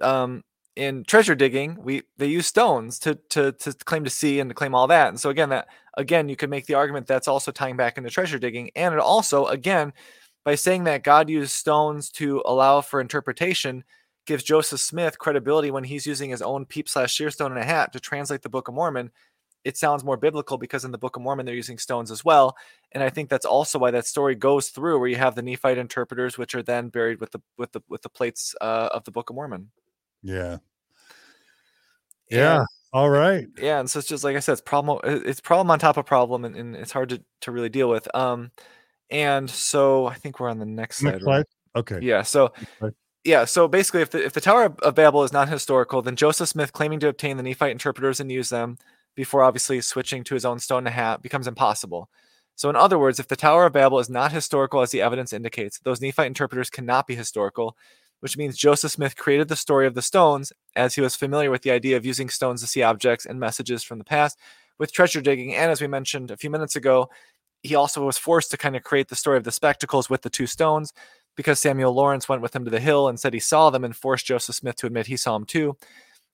um, 0.00 0.44
in 0.78 1.04
treasure 1.04 1.34
digging, 1.34 1.76
we 1.82 2.02
they 2.16 2.26
use 2.26 2.46
stones 2.46 2.98
to 3.00 3.16
to 3.30 3.52
to 3.52 3.72
claim 3.84 4.04
to 4.04 4.10
see 4.10 4.40
and 4.40 4.48
to 4.50 4.54
claim 4.54 4.74
all 4.74 4.86
that. 4.86 5.08
And 5.08 5.20
so 5.20 5.30
again, 5.30 5.50
that 5.50 5.68
again, 5.94 6.28
you 6.28 6.36
could 6.36 6.50
make 6.50 6.66
the 6.66 6.74
argument 6.74 7.06
that's 7.06 7.28
also 7.28 7.50
tying 7.50 7.76
back 7.76 7.98
into 7.98 8.10
treasure 8.10 8.38
digging, 8.38 8.70
and 8.76 8.94
it 8.94 9.00
also 9.00 9.46
again 9.46 9.92
by 10.44 10.54
saying 10.54 10.84
that 10.84 11.04
God 11.04 11.28
used 11.28 11.52
stones 11.52 12.10
to 12.12 12.42
allow 12.46 12.80
for 12.80 13.00
interpretation 13.00 13.84
gives 14.24 14.44
Joseph 14.44 14.80
Smith 14.80 15.18
credibility 15.18 15.70
when 15.70 15.84
he's 15.84 16.06
using 16.06 16.30
his 16.30 16.42
own 16.42 16.64
peep 16.64 16.88
slash 16.88 17.16
seer 17.16 17.30
stone 17.30 17.52
and 17.52 17.60
a 17.60 17.64
hat 17.64 17.92
to 17.92 18.00
translate 18.00 18.42
the 18.42 18.48
Book 18.48 18.68
of 18.68 18.74
Mormon 18.74 19.10
it 19.64 19.76
sounds 19.76 20.04
more 20.04 20.16
biblical 20.16 20.56
because 20.56 20.84
in 20.84 20.92
the 20.92 20.98
Book 20.98 21.16
of 21.16 21.22
Mormon 21.22 21.44
they're 21.44 21.54
using 21.54 21.78
stones 21.78 22.10
as 22.10 22.24
well. 22.24 22.56
And 22.92 23.02
I 23.02 23.10
think 23.10 23.28
that's 23.28 23.44
also 23.44 23.78
why 23.78 23.90
that 23.90 24.06
story 24.06 24.34
goes 24.34 24.68
through 24.68 24.98
where 24.98 25.08
you 25.08 25.16
have 25.16 25.34
the 25.34 25.42
Nephite 25.42 25.78
interpreters, 25.78 26.38
which 26.38 26.54
are 26.54 26.62
then 26.62 26.88
buried 26.88 27.20
with 27.20 27.32
the 27.32 27.40
with 27.56 27.72
the 27.72 27.82
with 27.88 28.02
the 28.02 28.08
plates 28.08 28.54
uh, 28.60 28.88
of 28.92 29.04
the 29.04 29.10
Book 29.10 29.30
of 29.30 29.36
Mormon. 29.36 29.70
Yeah. 30.22 30.58
Yeah. 32.30 32.58
And- 32.58 32.66
All 32.92 33.10
right. 33.10 33.46
yeah, 33.60 33.80
and 33.80 33.88
so 33.90 33.98
it's 33.98 34.08
just 34.08 34.24
like 34.24 34.36
I 34.36 34.40
said, 34.40 34.52
it's 34.52 34.60
problem 34.62 34.98
it's 35.04 35.40
problem 35.40 35.70
on 35.70 35.78
top 35.78 35.96
of 35.96 36.06
problem, 36.06 36.44
and, 36.44 36.56
and 36.56 36.74
it's 36.76 36.92
hard 36.92 37.10
to, 37.10 37.22
to 37.42 37.52
really 37.52 37.68
deal 37.68 37.88
with. 37.88 38.08
Um, 38.14 38.50
and 39.10 39.48
so 39.48 40.06
I 40.06 40.14
think 40.14 40.40
we're 40.40 40.48
on 40.48 40.58
the 40.58 40.66
next 40.66 40.98
slide. 40.98 41.12
Next 41.12 41.24
right? 41.24 41.46
Okay. 41.76 41.98
Yeah. 42.02 42.22
So 42.22 42.52
yeah. 43.24 43.44
So 43.44 43.68
basically, 43.68 44.02
if 44.02 44.10
the 44.10 44.24
if 44.24 44.32
the 44.32 44.40
Tower 44.40 44.74
of- 44.82 44.94
Babel 44.94 45.22
is 45.22 45.32
not 45.32 45.48
historical, 45.48 46.02
then 46.02 46.16
Joseph 46.16 46.48
Smith 46.48 46.72
claiming 46.72 47.00
to 47.00 47.08
obtain 47.08 47.36
the 47.36 47.42
Nephite 47.42 47.72
interpreters 47.72 48.20
and 48.20 48.32
use 48.32 48.48
them 48.48 48.78
before 49.14 49.42
obviously 49.42 49.80
switching 49.80 50.24
to 50.24 50.34
his 50.34 50.44
own 50.44 50.58
stone 50.58 50.86
and 50.86 50.94
hat 50.94 51.22
becomes 51.22 51.46
impossible. 51.46 52.08
So 52.54 52.68
in 52.70 52.76
other 52.76 52.98
words, 52.98 53.20
if 53.20 53.28
the 53.28 53.36
Tower 53.36 53.66
of 53.66 53.72
Babel 53.72 53.98
is 53.98 54.08
not 54.10 54.32
historical 54.32 54.80
as 54.80 54.90
the 54.90 55.00
evidence 55.02 55.32
indicates, 55.32 55.78
those 55.80 56.00
Nephite 56.00 56.26
interpreters 56.26 56.70
cannot 56.70 57.06
be 57.06 57.14
historical, 57.14 57.76
which 58.20 58.36
means 58.36 58.56
Joseph 58.56 58.92
Smith 58.92 59.16
created 59.16 59.48
the 59.48 59.56
story 59.56 59.86
of 59.86 59.94
the 59.94 60.02
stones 60.02 60.52
as 60.76 60.94
he 60.94 61.00
was 61.00 61.16
familiar 61.16 61.50
with 61.50 61.62
the 61.62 61.70
idea 61.70 61.96
of 61.96 62.06
using 62.06 62.28
stones 62.28 62.60
to 62.60 62.66
see 62.66 62.82
objects 62.82 63.26
and 63.26 63.38
messages 63.38 63.82
from 63.82 63.98
the 63.98 64.04
past 64.04 64.38
with 64.78 64.92
treasure 64.92 65.20
digging. 65.20 65.54
And 65.54 65.70
as 65.70 65.80
we 65.80 65.86
mentioned 65.86 66.30
a 66.30 66.36
few 66.36 66.50
minutes 66.50 66.76
ago, 66.76 67.08
he 67.62 67.74
also 67.74 68.04
was 68.04 68.18
forced 68.18 68.50
to 68.52 68.56
kind 68.56 68.76
of 68.76 68.82
create 68.82 69.08
the 69.08 69.16
story 69.16 69.36
of 69.36 69.44
the 69.44 69.52
spectacles 69.52 70.08
with 70.08 70.22
the 70.22 70.30
two 70.30 70.46
stones 70.46 70.92
because 71.36 71.58
Samuel 71.58 71.92
Lawrence 71.92 72.28
went 72.28 72.42
with 72.42 72.54
him 72.54 72.64
to 72.64 72.70
the 72.70 72.80
hill 72.80 73.08
and 73.08 73.18
said 73.18 73.32
he 73.32 73.40
saw 73.40 73.70
them 73.70 73.84
and 73.84 73.94
forced 73.94 74.26
Joseph 74.26 74.56
Smith 74.56 74.76
to 74.76 74.86
admit 74.86 75.06
he 75.06 75.16
saw 75.16 75.34
them 75.34 75.46
too. 75.46 75.76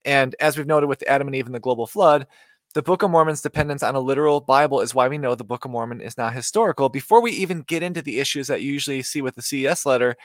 And 0.05 0.35
as 0.41 0.57
we've 0.57 0.67
noted 0.67 0.87
with 0.87 1.03
Adam 1.07 1.29
and 1.29 1.37
Eve 1.37 1.47
and 1.47 1.55
the 1.55 1.61
global 1.61 1.87
flood, 1.87 2.27
the 2.75 2.83
Book 2.83 3.03
of 3.03 3.11
Mormon's 3.11 3.41
dependence 3.41 3.83
on 3.83 3.95
a 3.95 4.01
literal 4.01 4.41
Bible 4.41 4.81
is 4.81 4.95
why 4.95 5.09
we 5.09 5.17
know 5.17 5.35
the 5.35 5.45
Book 5.45 5.65
of 5.65 5.71
Mormon 5.71 6.01
is 6.01 6.19
not 6.19 6.35
historical. 6.35 6.89
Before 6.89 7.23
we 7.23 7.31
even 7.33 7.63
get 7.63 7.83
into 7.83 8.03
the 8.03 8.19
issues 8.19 8.49
that 8.49 8.63
you 8.63 8.73
usually 8.73 9.03
see 9.03 9.23
with 9.23 9.37
the 9.37 9.43
CES 9.43 9.87
letter, 9.87 10.17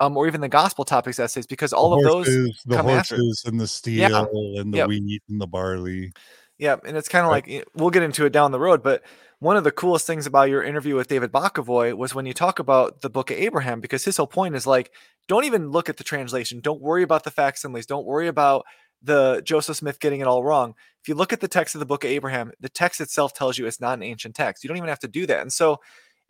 um, 0.00 0.16
or 0.16 0.26
even 0.26 0.40
the 0.40 0.48
gospel 0.48 0.84
topics 0.84 1.18
essays, 1.18 1.46
because 1.46 1.72
all 1.72 1.90
the 1.90 1.96
of 1.96 2.02
those 2.04 2.26
horses, 2.26 2.62
the 2.66 2.76
come 2.76 2.88
after. 2.88 3.16
horses 3.16 3.42
and 3.46 3.60
the 3.60 3.66
steel 3.68 4.28
and 4.58 4.72
the 4.72 4.78
Yep. 4.78 4.88
wheat 4.88 5.22
and 5.28 5.40
the 5.40 5.46
barley. 5.46 6.12
Yeah, 6.58 6.76
and 6.84 6.96
it's 6.96 7.08
kind 7.08 7.24
of 7.24 7.30
Right. 7.32 7.46
like 7.46 7.68
we'll 7.74 7.90
get 7.90 8.02
into 8.02 8.24
it 8.26 8.32
down 8.32 8.52
the 8.52 8.60
road, 8.60 8.82
but 8.82 9.02
one 9.40 9.56
of 9.56 9.64
the 9.64 9.72
coolest 9.72 10.06
things 10.06 10.26
about 10.26 10.48
your 10.48 10.62
interview 10.62 10.94
with 10.94 11.08
David 11.08 11.32
Bokovoy 11.32 11.94
was 11.96 12.14
when 12.14 12.26
you 12.26 12.32
talk 12.32 12.58
about 12.60 13.00
the 13.02 13.10
book 13.10 13.30
of 13.30 13.36
Abraham, 13.36 13.80
because 13.80 14.04
his 14.04 14.16
whole 14.16 14.26
point 14.26 14.54
is 14.54 14.66
like, 14.66 14.90
don't 15.28 15.44
even 15.44 15.70
look 15.70 15.88
at 15.88 15.96
the 15.96 16.04
translation. 16.04 16.60
Don't 16.60 16.80
worry 16.80 17.02
about 17.02 17.24
the 17.24 17.30
facsimiles. 17.30 17.86
Don't 17.86 18.06
worry 18.06 18.28
about 18.28 18.64
the 19.02 19.42
Joseph 19.44 19.76
Smith 19.76 20.00
getting 20.00 20.20
it 20.20 20.26
all 20.26 20.42
wrong. 20.44 20.74
If 21.02 21.08
you 21.08 21.14
look 21.14 21.32
at 21.32 21.40
the 21.40 21.48
text 21.48 21.74
of 21.74 21.80
the 21.80 21.86
book 21.86 22.04
of 22.04 22.10
Abraham, 22.10 22.52
the 22.60 22.70
text 22.70 23.00
itself 23.00 23.34
tells 23.34 23.58
you 23.58 23.66
it's 23.66 23.80
not 23.80 23.98
an 23.98 24.02
ancient 24.02 24.34
text. 24.34 24.64
You 24.64 24.68
don't 24.68 24.78
even 24.78 24.88
have 24.88 25.00
to 25.00 25.08
do 25.08 25.26
that. 25.26 25.40
And 25.42 25.52
so 25.52 25.78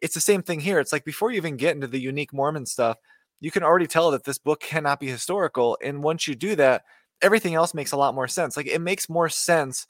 it's 0.01 0.15
the 0.15 0.21
same 0.21 0.43
thing 0.43 0.59
here. 0.61 0.81
It's 0.81 0.93
like 0.93 1.05
before 1.05 1.31
you 1.31 1.37
even 1.37 1.57
get 1.57 1.75
into 1.75 1.87
the 1.87 2.01
unique 2.01 2.33
Mormon 2.33 2.67
stuff, 2.67 2.97
you 3.41 3.51
can 3.51 3.63
already 3.63 3.87
tell 3.87 4.11
that 4.13 4.25
this 4.25 4.39
book 4.39 4.61
cannot 4.61 5.01
be 5.01 5.09
historical. 5.09 5.79
And 5.83 6.03
once 6.03 6.27
you 6.27 6.35
do 6.35 6.57
that, 6.57 6.85
everything 7.21 7.55
else 7.55 7.75
makes 7.75 7.93
a 7.93 7.97
lot 7.97 8.15
more 8.15 8.29
sense. 8.29 8.57
Like 8.57 8.67
it 8.67 8.81
makes 8.81 9.09
more 9.09 9.29
sense 9.29 9.87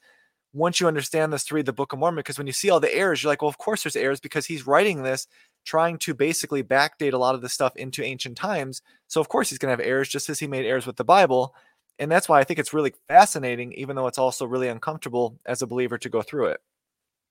once 0.53 0.79
you 0.79 0.87
understand 0.87 1.33
this 1.33 1.43
to 1.45 1.55
read 1.55 1.65
the 1.65 1.73
Book 1.73 1.91
of 1.91 1.99
Mormon, 1.99 2.19
because 2.19 2.37
when 2.37 2.47
you 2.47 2.53
see 2.53 2.69
all 2.69 2.79
the 2.79 2.93
errors, 2.93 3.21
you're 3.21 3.31
like, 3.31 3.41
well, 3.41 3.49
of 3.49 3.57
course 3.57 3.83
there's 3.83 3.97
errors 3.97 4.21
because 4.21 4.45
he's 4.45 4.65
writing 4.65 5.03
this 5.03 5.27
trying 5.65 5.97
to 5.97 6.13
basically 6.13 6.63
backdate 6.63 7.13
a 7.13 7.17
lot 7.17 7.35
of 7.35 7.41
this 7.41 7.53
stuff 7.53 7.75
into 7.75 8.03
ancient 8.03 8.37
times. 8.37 8.81
So 9.07 9.19
of 9.19 9.27
course 9.27 9.49
he's 9.49 9.59
going 9.59 9.75
to 9.75 9.81
have 9.81 9.85
errors 9.85 10.07
just 10.07 10.29
as 10.29 10.39
he 10.39 10.47
made 10.47 10.65
errors 10.65 10.87
with 10.87 10.95
the 10.95 11.03
Bible. 11.03 11.53
And 11.99 12.11
that's 12.11 12.29
why 12.29 12.39
I 12.39 12.43
think 12.43 12.59
it's 12.59 12.73
really 12.73 12.93
fascinating, 13.07 13.73
even 13.73 13.95
though 13.95 14.07
it's 14.07 14.17
also 14.17 14.45
really 14.45 14.67
uncomfortable 14.67 15.39
as 15.45 15.61
a 15.61 15.67
believer 15.67 15.97
to 15.97 16.09
go 16.09 16.21
through 16.21 16.47
it. 16.47 16.61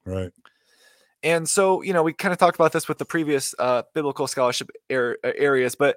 Right. 0.05 0.33
And 1.25 1.49
so, 1.49 1.83
you 1.83 1.95
know, 1.95 2.03
we 2.03 2.13
kind 2.13 2.33
of 2.33 2.39
talked 2.39 2.55
about 2.55 2.73
this 2.73 2.87
with 2.87 2.99
the 2.99 3.07
previous 3.07 3.55
uh, 3.59 3.83
biblical 3.95 4.27
scholarship 4.27 4.71
ar- 4.91 5.19
uh, 5.25 5.33
areas, 5.37 5.75
but 5.75 5.97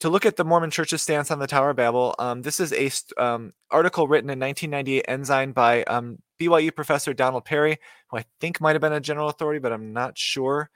to 0.00 0.08
look 0.08 0.26
at 0.26 0.36
the 0.36 0.44
Mormon 0.44 0.70
Church's 0.70 1.02
stance 1.02 1.30
on 1.30 1.38
the 1.38 1.46
Tower 1.46 1.70
of 1.70 1.76
Babel, 1.76 2.14
um, 2.18 2.42
this 2.42 2.60
is 2.60 2.72
a 2.72 2.88
st- 2.88 3.18
um, 3.18 3.52
article 3.70 4.06
written 4.06 4.30
in 4.30 4.38
1998 4.38 5.04
Ensign 5.08 5.52
by 5.52 5.82
um, 5.84 6.18
BYU 6.40 6.74
professor 6.74 7.14
Donald 7.14 7.44
Parry, 7.44 7.78
who 8.08 8.18
I 8.18 8.24
think 8.40 8.60
might 8.60 8.74
have 8.74 8.80
been 8.80 8.92
a 8.92 9.00
general 9.00 9.28
authority, 9.28 9.60
but 9.60 9.72
I'm 9.72 9.92
not 9.92 10.18
sure. 10.18 10.70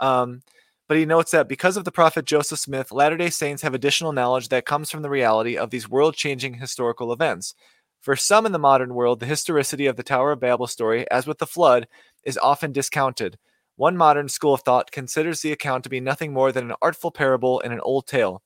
Um, 0.00 0.42
but 0.88 0.98
he 0.98 1.04
notes 1.04 1.32
that 1.32 1.48
because 1.48 1.76
of 1.76 1.84
the 1.84 1.92
prophet 1.92 2.26
Joseph 2.26 2.58
Smith, 2.58 2.92
Latter 2.92 3.16
day 3.16 3.30
Saints 3.30 3.62
have 3.62 3.74
additional 3.74 4.12
knowledge 4.12 4.48
that 4.48 4.66
comes 4.66 4.90
from 4.90 5.02
the 5.02 5.10
reality 5.10 5.56
of 5.56 5.70
these 5.70 5.88
world 5.88 6.14
changing 6.14 6.54
historical 6.54 7.12
events. 7.12 7.54
For 8.02 8.14
some 8.14 8.46
in 8.46 8.52
the 8.52 8.58
modern 8.58 8.94
world, 8.94 9.20
the 9.20 9.26
historicity 9.26 9.86
of 9.86 9.96
the 9.96 10.04
Tower 10.04 10.32
of 10.32 10.40
Babel 10.40 10.66
story, 10.66 11.10
as 11.10 11.26
with 11.26 11.38
the 11.38 11.46
flood, 11.46 11.88
is 12.26 12.36
often 12.36 12.72
discounted. 12.72 13.38
One 13.76 13.96
modern 13.96 14.28
school 14.28 14.52
of 14.52 14.62
thought 14.62 14.90
considers 14.90 15.40
the 15.40 15.52
account 15.52 15.84
to 15.84 15.90
be 15.90 16.00
nothing 16.00 16.32
more 16.32 16.52
than 16.52 16.70
an 16.70 16.76
artful 16.82 17.10
parable 17.10 17.60
in 17.60 17.72
an 17.72 17.80
old 17.80 18.06
tale. 18.06 18.42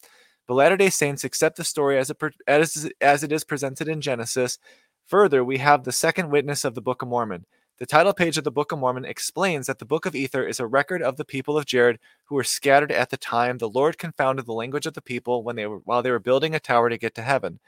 But 0.46 0.54
Latter 0.54 0.76
day 0.76 0.90
Saints 0.90 1.24
accept 1.24 1.56
the 1.56 1.64
story 1.64 1.98
as 1.98 2.10
it, 2.10 2.16
as, 2.46 2.90
as 3.00 3.22
it 3.22 3.32
is 3.32 3.44
presented 3.44 3.88
in 3.88 4.00
Genesis. 4.00 4.58
Further, 5.06 5.44
we 5.44 5.58
have 5.58 5.84
the 5.84 5.92
second 5.92 6.30
witness 6.30 6.64
of 6.64 6.74
the 6.74 6.82
Book 6.82 7.02
of 7.02 7.08
Mormon. 7.08 7.46
The 7.78 7.86
title 7.86 8.12
page 8.12 8.36
of 8.36 8.44
the 8.44 8.50
Book 8.50 8.72
of 8.72 8.78
Mormon 8.78 9.06
explains 9.06 9.66
that 9.66 9.78
the 9.78 9.86
Book 9.86 10.04
of 10.04 10.14
Ether 10.14 10.46
is 10.46 10.60
a 10.60 10.66
record 10.66 11.00
of 11.00 11.16
the 11.16 11.24
people 11.24 11.56
of 11.56 11.64
Jared 11.64 11.98
who 12.24 12.34
were 12.34 12.44
scattered 12.44 12.92
at 12.92 13.08
the 13.08 13.16
time 13.16 13.56
the 13.56 13.70
Lord 13.70 13.96
confounded 13.96 14.44
the 14.44 14.52
language 14.52 14.84
of 14.84 14.92
the 14.92 15.00
people 15.00 15.42
when 15.42 15.56
they 15.56 15.66
were 15.66 15.78
while 15.78 16.02
they 16.02 16.10
were 16.10 16.18
building 16.18 16.54
a 16.54 16.60
tower 16.60 16.90
to 16.90 16.98
get 16.98 17.14
to 17.14 17.22
heaven. 17.22 17.58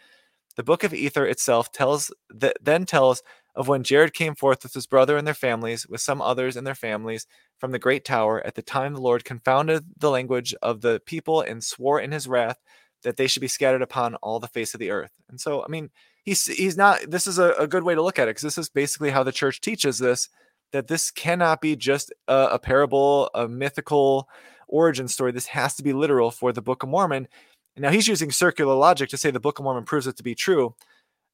The 0.57 0.63
Book 0.63 0.85
of 0.85 0.93
Ether 0.93 1.25
itself 1.25 1.73
tells 1.73 2.13
then 2.61 2.85
tells 2.85 3.23
of 3.55 3.69
when 3.69 3.83
Jared 3.83 4.15
came 4.15 4.35
forth 4.35 4.63
with 4.63 4.75
his 4.75 4.87
brother 4.87 5.17
and 5.17 5.27
their 5.27 5.35
families, 5.35 5.87
with 5.87 6.01
some 6.01 6.23
others 6.23 6.57
and 6.57 6.67
their 6.67 6.75
families, 6.75 7.27
from 7.59 7.73
the 7.73 7.79
great 7.79 8.05
tower 8.05 8.45
at 8.47 8.55
the 8.55 8.63
time 8.63 8.95
the 8.95 9.01
Lord 9.01 9.25
confounded 9.25 9.85
the 9.99 10.11
language 10.11 10.55
of 10.63 10.81
the 10.81 11.01
people 11.07 11.41
and 11.41 11.63
swore 11.63 12.01
in 12.01 12.13
his 12.13 12.27
wrath 12.27 12.59
that 13.03 13.17
they 13.17 13.27
should 13.27 13.41
be 13.41 13.49
scattered 13.49 13.83
upon 13.83 14.15
all 14.17 14.41
the 14.41 14.49
face 14.49 14.75
of 14.75 14.81
the 14.81 14.91
earth. 14.91 15.13
And 15.29 15.41
so, 15.41 15.65
I 15.65 15.69
mean, 15.69 15.91
he's 16.25 16.47
he's 16.47 16.77
not. 16.77 17.01
This 17.09 17.27
is 17.27 17.39
a, 17.39 17.53
a 17.59 17.67
good 17.67 17.83
way 17.83 17.95
to 17.95 18.03
look 18.03 18.19
at 18.19 18.29
it 18.29 18.31
because 18.31 18.43
this 18.43 18.59
is 18.59 18.69
basically 18.69 19.11
how 19.11 19.23
the 19.23 19.33
church 19.33 19.61
teaches 19.61 19.99
this 19.99 20.29
that 20.73 20.89
this 20.89 21.11
cannot 21.11 21.61
be 21.61 21.77
just 21.77 22.13
a, 22.29 22.49
a 22.53 22.59
parable, 22.59 23.31
a 23.35 23.47
mythical 23.47 24.29
origin 24.69 25.07
story. 25.07 25.31
This 25.33 25.47
has 25.47 25.75
to 25.77 25.83
be 25.83 25.93
literal 25.93 26.31
for 26.31 26.53
the 26.53 26.63
Book 26.63 26.83
of 26.83 26.89
Mormon. 26.89 27.29
Now 27.77 27.91
he's 27.91 28.09
using 28.09 28.31
circular 28.31 28.75
logic 28.75 29.11
to 29.11 29.17
say 29.17 29.31
the 29.31 29.41
Book 29.41 29.59
of 29.59 29.65
Mormon 29.65 29.85
proves 29.85 30.07
it 30.07 30.17
to 30.17 30.23
be 30.23 30.35
true, 30.35 30.75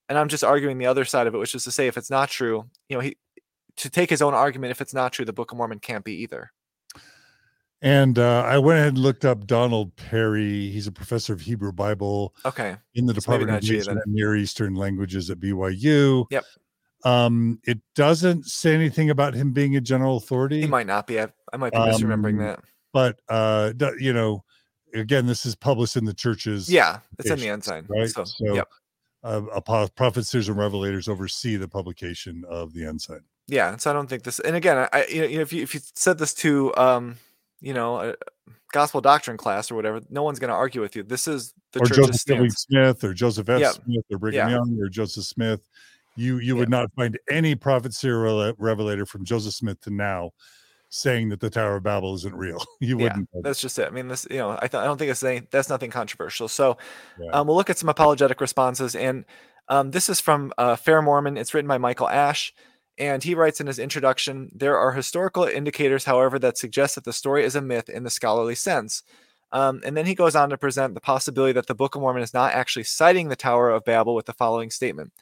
and 0.08 0.16
I'm 0.18 0.28
just 0.28 0.44
arguing 0.44 0.78
the 0.78 0.86
other 0.86 1.04
side 1.04 1.26
of 1.26 1.34
it, 1.34 1.38
which 1.38 1.54
is 1.54 1.64
to 1.64 1.70
say 1.70 1.86
if 1.86 1.96
it's 1.96 2.10
not 2.10 2.28
true, 2.30 2.64
you 2.88 2.96
know, 2.96 3.00
he 3.00 3.16
to 3.76 3.88
take 3.90 4.10
his 4.10 4.22
own 4.22 4.34
argument. 4.34 4.70
If 4.72 4.80
it's 4.80 4.94
not 4.94 5.12
true, 5.12 5.24
the 5.24 5.32
Book 5.32 5.52
of 5.52 5.58
Mormon 5.58 5.78
can't 5.78 6.04
be 6.04 6.14
either. 6.22 6.50
And 7.80 8.18
uh, 8.18 8.42
I 8.44 8.58
went 8.58 8.78
ahead 8.80 8.94
and 8.94 8.98
looked 8.98 9.24
up 9.24 9.46
Donald 9.46 9.94
Parry. 9.94 10.68
He's 10.70 10.88
a 10.88 10.92
professor 10.92 11.32
of 11.32 11.40
Hebrew 11.40 11.70
Bible 11.70 12.34
Okay. 12.44 12.76
in 12.94 13.06
the 13.06 13.14
Department 13.14 13.52
of 13.52 13.62
G 13.62 13.76
Ancient 13.76 13.94
then. 13.96 14.02
and 14.04 14.14
Near 14.14 14.34
Eastern 14.34 14.74
Languages 14.74 15.30
at 15.30 15.38
BYU. 15.38 16.26
Yep. 16.30 16.44
Um, 17.04 17.60
it 17.64 17.78
doesn't 17.94 18.46
say 18.46 18.74
anything 18.74 19.10
about 19.10 19.34
him 19.34 19.52
being 19.52 19.76
a 19.76 19.80
general 19.80 20.16
authority. 20.16 20.62
He 20.62 20.66
might 20.66 20.88
not 20.88 21.06
be. 21.06 21.20
I, 21.20 21.28
I 21.52 21.56
might 21.56 21.72
be 21.72 21.78
misremembering 21.78 22.32
Um, 22.32 22.38
that. 22.38 22.60
but 22.92 23.20
uh 23.28 23.72
you 24.00 24.12
know 24.12 24.42
again 24.94 25.26
this 25.26 25.46
is 25.46 25.54
published 25.54 25.96
in 25.96 26.04
the 26.04 26.12
church's 26.14 26.68
Yeah, 26.68 26.98
it's 27.20 27.30
in 27.30 27.38
the 27.38 27.48
ensign. 27.48 27.86
right 27.88 28.08
So, 28.08 28.24
so 28.24 28.54
yep. 28.56 28.68
Uh, 29.24 29.60
prophets 29.96 30.28
seers 30.28 30.48
and 30.48 30.58
revelators 30.58 31.08
oversee 31.08 31.56
the 31.56 31.68
publication 31.68 32.44
of 32.48 32.72
the 32.72 32.84
ensign 32.84 33.20
Yeah, 33.46 33.76
so 33.76 33.90
I 33.90 33.92
don't 33.92 34.08
think 34.08 34.22
this. 34.22 34.38
And 34.40 34.56
again, 34.56 34.88
I, 34.92 35.06
you 35.06 35.36
know, 35.36 35.40
if 35.40 35.52
you 35.52 35.62
if 35.62 35.74
you 35.74 35.80
said 35.94 36.18
this 36.18 36.34
to 36.34 36.74
um, 36.76 37.16
you 37.60 37.74
know, 37.74 37.96
uh, 37.96 38.12
gospel 38.72 39.00
doctrine 39.00 39.36
class 39.36 39.70
or 39.70 39.74
whatever, 39.74 40.00
no 40.10 40.22
one's 40.22 40.38
going 40.38 40.50
to 40.50 40.54
argue 40.54 40.80
with 40.80 40.94
you. 40.94 41.02
This 41.02 41.26
is 41.26 41.54
the 41.72 41.80
or 41.80 41.86
church's 41.86 42.24
Joseph. 42.24 42.52
Smith 42.52 43.04
or 43.04 43.14
Joseph 43.14 43.48
F. 43.48 43.60
Yep. 43.60 43.72
Smith 43.84 44.04
or 44.10 44.18
Brigham 44.18 44.48
Yeah. 44.48 44.56
Young 44.56 44.78
or 44.80 44.88
Joseph 44.88 45.24
Smith. 45.24 45.60
You 46.16 46.38
you 46.38 46.56
would 46.56 46.68
not 46.68 46.92
find 46.94 47.18
any 47.30 47.54
prophet 47.54 47.94
serial 47.94 48.52
revelator 48.58 49.06
from 49.06 49.24
Joseph 49.24 49.54
Smith 49.54 49.80
to 49.82 49.90
now 49.90 50.30
saying 50.90 51.28
that 51.28 51.40
the 51.40 51.50
Tower 51.50 51.76
of 51.76 51.82
Babel 51.82 52.14
isn't 52.14 52.34
real. 52.34 52.64
You 52.80 52.96
wouldn't. 52.96 53.28
That's 53.42 53.60
just 53.60 53.78
it. 53.78 53.86
I 53.88 53.90
mean, 53.90 54.08
this, 54.08 54.26
you 54.30 54.38
know, 54.38 54.52
I, 54.52 54.68
th- 54.68 54.74
I 54.74 54.84
don't 54.84 54.96
think 54.98 55.10
it's 55.10 55.22
any, 55.22 55.46
that's 55.50 55.68
nothing 55.68 55.90
controversial. 55.90 56.48
So 56.48 56.78
Yeah. 57.20 57.30
um, 57.32 57.46
we'll 57.46 57.56
look 57.56 57.70
at 57.70 57.78
some 57.78 57.88
apologetic 57.88 58.40
responses. 58.40 58.94
And 58.94 59.24
um, 59.68 59.90
this 59.90 60.08
is 60.08 60.20
from 60.20 60.52
uh, 60.56 60.76
Fair 60.76 61.02
Mormon. 61.02 61.36
It's 61.36 61.52
written 61.52 61.68
by 61.68 61.78
Michael 61.78 62.08
Ash. 62.08 62.54
And 62.96 63.22
he 63.22 63.34
writes 63.34 63.60
in 63.60 63.66
his 63.66 63.78
introduction 63.78 64.50
there 64.54 64.76
are 64.78 64.92
historical 64.92 65.44
indicators, 65.44 66.04
however, 66.04 66.38
that 66.40 66.58
suggest 66.58 66.94
that 66.94 67.04
the 67.04 67.12
story 67.12 67.44
is 67.44 67.54
a 67.54 67.60
myth 67.60 67.88
in 67.88 68.02
the 68.02 68.10
scholarly 68.10 68.54
sense. 68.54 69.02
Um, 69.52 69.80
and 69.84 69.96
then 69.96 70.04
he 70.06 70.14
goes 70.14 70.34
on 70.36 70.50
to 70.50 70.58
present 70.58 70.94
the 70.94 71.00
possibility 71.00 71.52
that 71.52 71.66
the 71.66 71.74
Book 71.74 71.94
of 71.94 72.00
Mormon 72.00 72.22
is 72.22 72.34
not 72.34 72.52
actually 72.52 72.84
citing 72.84 73.28
the 73.28 73.36
Tower 73.36 73.70
of 73.70 73.84
Babel 73.84 74.14
with 74.14 74.26
the 74.26 74.32
following 74.32 74.70
statement 74.70 75.12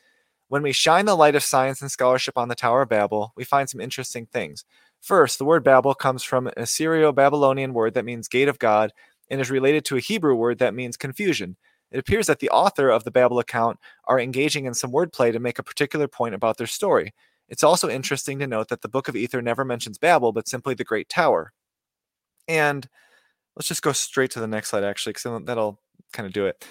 When 0.49 0.63
we 0.63 0.73
shine 0.73 1.05
the 1.07 1.17
light 1.17 1.35
of 1.35 1.43
science 1.45 1.81
and 1.83 1.91
scholarship 1.91 2.37
on 2.39 2.49
the 2.49 2.55
Tower 2.55 2.83
of 2.83 2.89
Babel, 2.89 3.33
we 3.37 3.45
find 3.45 3.69
some 3.69 3.81
interesting 3.81 4.27
things. 4.27 4.65
First, 5.01 5.39
the 5.39 5.45
word 5.45 5.63
Babel 5.63 5.95
comes 5.95 6.23
from 6.23 6.47
an 6.47 6.55
Assyrio 6.57 7.13
Babylonian 7.13 7.75
word 7.75 7.95
that 7.95 8.05
means 8.05 8.29
gate 8.29 8.49
of 8.49 8.59
God 8.59 8.93
and 9.31 9.41
is 9.41 9.51
related 9.51 9.85
to 9.87 9.97
a 9.97 10.01
Hebrew 10.01 10.35
word 10.35 10.59
that 10.59 10.75
means 10.75 10.97
confusion. 10.97 11.57
It 11.93 11.99
appears 11.99 12.27
that 12.27 12.41
the 12.41 12.51
author 12.51 12.91
of 12.91 13.05
the 13.05 13.11
Babel 13.11 13.39
account 13.39 13.79
are 14.05 14.19
engaging 14.19 14.65
in 14.65 14.75
some 14.75 14.91
wordplay 14.93 15.33
to 15.33 15.39
make 15.39 15.59
a 15.59 15.63
particular 15.63 16.09
point 16.09 16.35
about 16.35 16.57
their 16.59 16.67
story. 16.67 17.15
It's 17.49 17.63
also 17.63 17.89
interesting 17.89 18.41
to 18.41 18.47
note 18.47 18.69
that 18.69 18.83
the 18.83 18.89
Book 18.89 19.07
of 19.09 19.15
Ether 19.15 19.41
never 19.41 19.65
mentions 19.65 19.99
Babel, 19.99 20.33
but 20.33 20.49
simply 20.49 20.75
the 20.75 20.85
Great 20.85 21.09
Tower. 21.09 21.53
And 22.49 22.89
let's 23.55 23.69
just 23.69 23.83
go 23.83 23.93
straight 23.93 24.33
to 24.33 24.41
the 24.41 24.49
next 24.49 24.71
slide, 24.71 24.85
actually, 24.85 25.13
because 25.13 25.45
that'll 25.45 25.81
kind 26.13 26.27
of 26.27 26.33
do 26.33 26.47
it. 26.47 26.67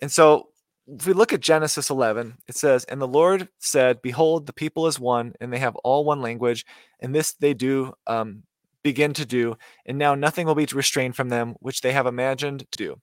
And 0.00 0.10
so 0.10 0.48
if 0.86 1.06
we 1.06 1.12
look 1.12 1.32
at 1.32 1.40
Genesis 1.40 1.90
11, 1.90 2.38
it 2.46 2.56
says, 2.56 2.84
And 2.84 3.00
the 3.00 3.08
Lord 3.08 3.48
said, 3.58 4.02
Behold, 4.02 4.46
the 4.46 4.52
people 4.52 4.86
is 4.86 5.00
one, 5.00 5.34
and 5.40 5.52
they 5.52 5.58
have 5.58 5.76
all 5.76 6.04
one 6.04 6.22
language, 6.22 6.64
and 7.00 7.14
this 7.14 7.32
they 7.32 7.54
do 7.54 7.94
um, 8.06 8.44
begin 8.82 9.12
to 9.14 9.26
do, 9.26 9.56
and 9.84 9.98
now 9.98 10.14
nothing 10.14 10.46
will 10.46 10.54
be 10.54 10.66
restrained 10.72 11.16
from 11.16 11.28
them, 11.28 11.56
which 11.60 11.80
they 11.80 11.92
have 11.92 12.06
imagined 12.06 12.66
to 12.70 12.78
do. 12.78 12.96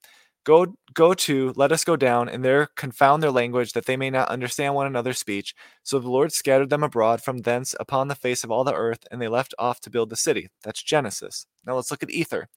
Go, 0.44 0.76
go 0.92 1.14
to, 1.14 1.52
let 1.56 1.72
us 1.72 1.84
go 1.84 1.96
down, 1.96 2.28
and 2.28 2.44
there 2.44 2.68
confound 2.76 3.22
their 3.22 3.30
language, 3.30 3.72
that 3.72 3.86
they 3.86 3.96
may 3.96 4.10
not 4.10 4.28
understand 4.28 4.74
one 4.74 4.86
another's 4.86 5.18
speech. 5.18 5.54
So 5.82 5.98
the 5.98 6.10
Lord 6.10 6.32
scattered 6.32 6.70
them 6.70 6.82
abroad 6.82 7.22
from 7.22 7.38
thence 7.38 7.74
upon 7.80 8.08
the 8.08 8.14
face 8.14 8.44
of 8.44 8.50
all 8.50 8.64
the 8.64 8.74
earth, 8.74 9.06
and 9.10 9.20
they 9.20 9.28
left 9.28 9.54
off 9.58 9.80
to 9.80 9.90
build 9.90 10.10
the 10.10 10.16
city. 10.16 10.48
That's 10.62 10.82
Genesis. 10.82 11.46
Now 11.66 11.76
let's 11.76 11.90
look 11.90 12.02
at 12.02 12.10
Ether. 12.10 12.48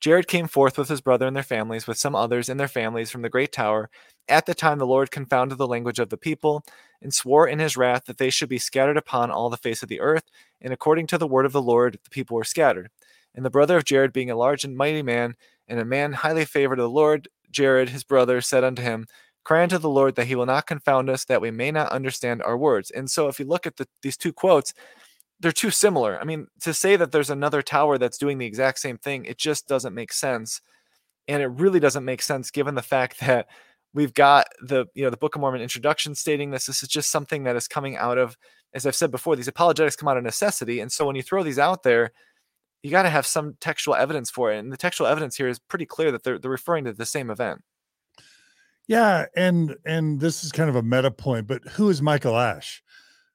Jared 0.00 0.28
came 0.28 0.48
forth 0.48 0.76
with 0.76 0.90
his 0.90 1.00
brother 1.00 1.26
and 1.26 1.34
their 1.34 1.42
families, 1.42 1.86
with 1.86 1.96
some 1.96 2.14
others 2.14 2.50
and 2.50 2.60
their 2.60 2.68
families 2.68 3.10
from 3.10 3.22
the 3.22 3.30
great 3.30 3.52
tower. 3.52 3.88
At 4.28 4.46
the 4.46 4.54
time, 4.54 4.78
the 4.78 4.86
Lord 4.86 5.10
confounded 5.10 5.58
the 5.58 5.66
language 5.66 5.98
of 5.98 6.08
the 6.08 6.16
people, 6.16 6.64
and 7.02 7.12
swore 7.12 7.46
in 7.46 7.58
his 7.58 7.76
wrath 7.76 8.06
that 8.06 8.16
they 8.16 8.30
should 8.30 8.48
be 8.48 8.58
scattered 8.58 8.96
upon 8.96 9.30
all 9.30 9.50
the 9.50 9.58
face 9.58 9.82
of 9.82 9.90
the 9.90 10.00
earth. 10.00 10.24
And 10.60 10.72
according 10.72 11.06
to 11.08 11.18
the 11.18 11.26
word 11.26 11.44
of 11.44 11.52
the 11.52 11.62
Lord, 11.62 11.98
the 12.02 12.10
people 12.10 12.36
were 12.36 12.44
scattered. 12.44 12.88
And 13.34 13.44
the 13.44 13.50
brother 13.50 13.76
of 13.76 13.84
Jared, 13.84 14.12
being 14.12 14.30
a 14.30 14.36
large 14.36 14.64
and 14.64 14.76
mighty 14.76 15.02
man, 15.02 15.34
and 15.68 15.78
a 15.78 15.84
man 15.84 16.14
highly 16.14 16.46
favored 16.46 16.78
of 16.78 16.84
the 16.84 16.90
Lord, 16.90 17.28
Jared, 17.50 17.90
his 17.90 18.04
brother, 18.04 18.40
said 18.40 18.64
unto 18.64 18.82
him, 18.82 19.06
Cry 19.44 19.62
unto 19.62 19.76
the 19.76 19.90
Lord 19.90 20.14
that 20.14 20.26
he 20.26 20.34
will 20.34 20.46
not 20.46 20.66
confound 20.66 21.10
us, 21.10 21.26
that 21.26 21.42
we 21.42 21.50
may 21.50 21.70
not 21.70 21.92
understand 21.92 22.42
our 22.42 22.56
words. 22.56 22.90
And 22.90 23.10
so, 23.10 23.28
if 23.28 23.38
you 23.38 23.44
look 23.44 23.66
at 23.66 23.76
the, 23.76 23.86
these 24.02 24.16
two 24.16 24.32
quotes, 24.32 24.72
they're 25.38 25.52
too 25.52 25.70
similar. 25.70 26.18
I 26.18 26.24
mean, 26.24 26.46
to 26.62 26.72
say 26.72 26.96
that 26.96 27.12
there's 27.12 27.28
another 27.28 27.60
tower 27.60 27.98
that's 27.98 28.16
doing 28.16 28.38
the 28.38 28.46
exact 28.46 28.78
same 28.78 28.96
thing, 28.96 29.26
it 29.26 29.36
just 29.36 29.68
doesn't 29.68 29.94
make 29.94 30.12
sense. 30.12 30.62
And 31.28 31.42
it 31.42 31.48
really 31.48 31.80
doesn't 31.80 32.04
make 32.04 32.22
sense 32.22 32.50
given 32.50 32.74
the 32.74 32.82
fact 32.82 33.20
that 33.26 33.48
we've 33.94 34.12
got 34.12 34.48
the 34.60 34.86
you 34.94 35.04
know 35.04 35.10
the 35.10 35.16
Book 35.16 35.34
of 35.34 35.40
Mormon 35.40 35.62
introduction 35.62 36.14
stating 36.14 36.50
this. 36.50 36.66
This 36.66 36.82
is 36.82 36.88
just 36.88 37.10
something 37.10 37.44
that 37.44 37.56
is 37.56 37.68
coming 37.68 37.96
out 37.96 38.18
of, 38.18 38.36
as 38.74 38.84
I've 38.84 38.96
said 38.96 39.10
before, 39.10 39.36
these 39.36 39.48
apologetics 39.48 39.96
come 39.96 40.08
out 40.08 40.18
of 40.18 40.24
necessity. 40.24 40.80
And 40.80 40.92
so 40.92 41.06
when 41.06 41.16
you 41.16 41.22
throw 41.22 41.42
these 41.42 41.58
out 41.58 41.84
there, 41.84 42.12
you 42.82 42.90
got 42.90 43.04
to 43.04 43.10
have 43.10 43.26
some 43.26 43.56
textual 43.60 43.94
evidence 43.94 44.30
for 44.30 44.52
it. 44.52 44.58
And 44.58 44.70
the 44.70 44.76
textual 44.76 45.08
evidence 45.08 45.36
here 45.36 45.48
is 45.48 45.58
pretty 45.58 45.86
clear 45.86 46.12
that 46.12 46.24
they're 46.24 46.38
they're 46.38 46.50
referring 46.50 46.84
to 46.84 46.92
the 46.92 47.06
same 47.06 47.30
event. 47.30 47.62
Yeah, 48.86 49.26
and 49.34 49.76
and 49.86 50.20
this 50.20 50.44
is 50.44 50.52
kind 50.52 50.68
of 50.68 50.76
a 50.76 50.82
meta 50.82 51.10
point, 51.10 51.46
but 51.46 51.66
who 51.68 51.88
is 51.88 52.02
Michael 52.02 52.36
Ash? 52.36 52.82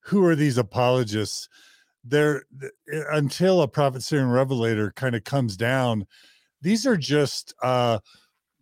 Who 0.02 0.24
are 0.26 0.36
these 0.36 0.58
apologists? 0.58 1.50
They're 2.04 2.44
eh, 2.62 3.04
until 3.12 3.62
a 3.62 3.68
prophet 3.68 4.04
Syrian 4.04 4.30
revelator 4.30 4.92
kind 4.96 5.16
of 5.16 5.24
comes 5.24 5.58
down. 5.58 6.06
These 6.62 6.86
are 6.86 6.98
just 6.98 7.54
uh 7.64 8.00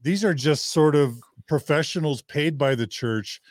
these 0.01 0.23
are 0.23 0.33
just 0.33 0.71
sort 0.71 0.95
of 0.95 1.19
professionals 1.47 2.21
paid 2.21 2.57
by 2.57 2.75
the 2.75 2.87
church 2.87 3.41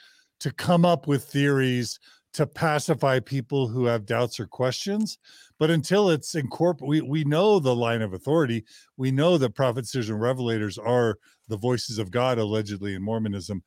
to 0.41 0.53
come 0.53 0.85
up 0.85 1.07
with 1.07 1.25
theories 1.25 1.99
to 2.35 2.47
pacify 2.47 3.19
people 3.19 3.67
who 3.67 3.87
have 3.87 4.05
doubts 4.05 4.39
or 4.39 4.47
questions. 4.47 5.19
But 5.59 5.71
until 5.71 6.11
it's 6.11 6.35
incorporated, 6.35 6.87
we, 6.87 7.01
we 7.01 7.25
know 7.25 7.59
the 7.59 7.75
line 7.75 8.03
of 8.03 8.13
authority. 8.13 8.65
We 8.99 9.11
know 9.11 9.39
that 9.39 9.55
prophets 9.55 9.95
and 9.95 10.05
revelators 10.05 10.79
are 10.79 11.17
the 11.49 11.57
voices 11.57 11.99
of 11.99 12.11
God, 12.11 12.39
allegedly 12.39 12.95
in 12.95 13.03
Mormonism. 13.03 13.63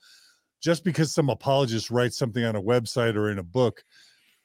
Just 0.62 0.84
because 0.84 1.12
some 1.12 1.30
apologist 1.30 1.90
writes 1.90 2.18
something 2.18 2.44
on 2.44 2.56
a 2.56 2.62
website 2.62 3.16
or 3.16 3.32
in 3.32 3.40
a 3.40 3.44
book, 3.44 3.84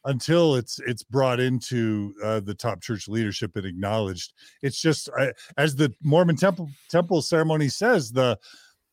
until 0.07 0.55
it's 0.55 0.78
it's 0.87 1.03
brought 1.03 1.41
into 1.41 2.14
uh, 2.22 2.41
the 2.41 2.55
top 2.55 2.80
church 2.80 3.09
leadership 3.09 3.57
and 3.57 3.66
acknowledged, 3.66 4.32
it's 4.62 4.80
just 4.80 5.11
uh, 5.18 5.32
as 5.59 5.76
the 5.76 5.93
Mormon 6.03 6.37
temple 6.37 6.70
temple 6.89 7.20
ceremony 7.20 7.68
says 7.68 8.12
the 8.12 8.39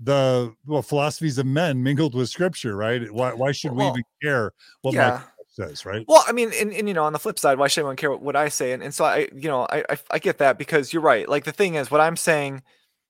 the 0.04 0.54
well 0.66 0.82
philosophies 0.82 1.38
of 1.38 1.45
men 1.45 1.84
mingled 1.84 2.16
with 2.16 2.30
scripture, 2.30 2.76
right? 2.76 3.12
Why 3.12 3.34
why 3.34 3.52
should 3.52 3.74
we 3.74 3.86
even 3.86 4.04
care 4.22 4.52
what 4.82 4.93
yeah. 4.93 5.10
Michael 5.10 5.28
says, 5.47 5.86
right? 5.86 6.06
Well, 6.08 6.24
I 6.28 6.32
mean, 6.32 6.52
and, 6.60 6.74
and 6.74 6.88
you 6.88 6.93
know, 6.93 7.04
on 7.04 7.14
the 7.14 7.20
flip 7.20 7.38
side, 7.38 7.58
why 7.58 7.68
should 7.68 7.82
anyone 7.82 7.97
care 7.97 8.10
what, 8.10 8.22
what 8.22 8.36
I 8.36 8.49
say? 8.49 8.72
And, 8.72 8.82
and 8.82 8.93
so 8.93 9.06
I, 9.06 9.28
you 9.34 9.47
know, 9.47 9.68
I, 9.70 9.84
I 9.89 9.97
I 10.12 10.20
get 10.20 10.39
that 10.39 10.58
because 10.58 10.91
you're 10.91 11.02
right. 11.02 11.30
Like 11.30 11.43
the 11.43 11.52
thing 11.52 11.76
is, 11.76 11.91
what 11.91 12.02
I'm 12.02 12.18
saying 12.18 12.64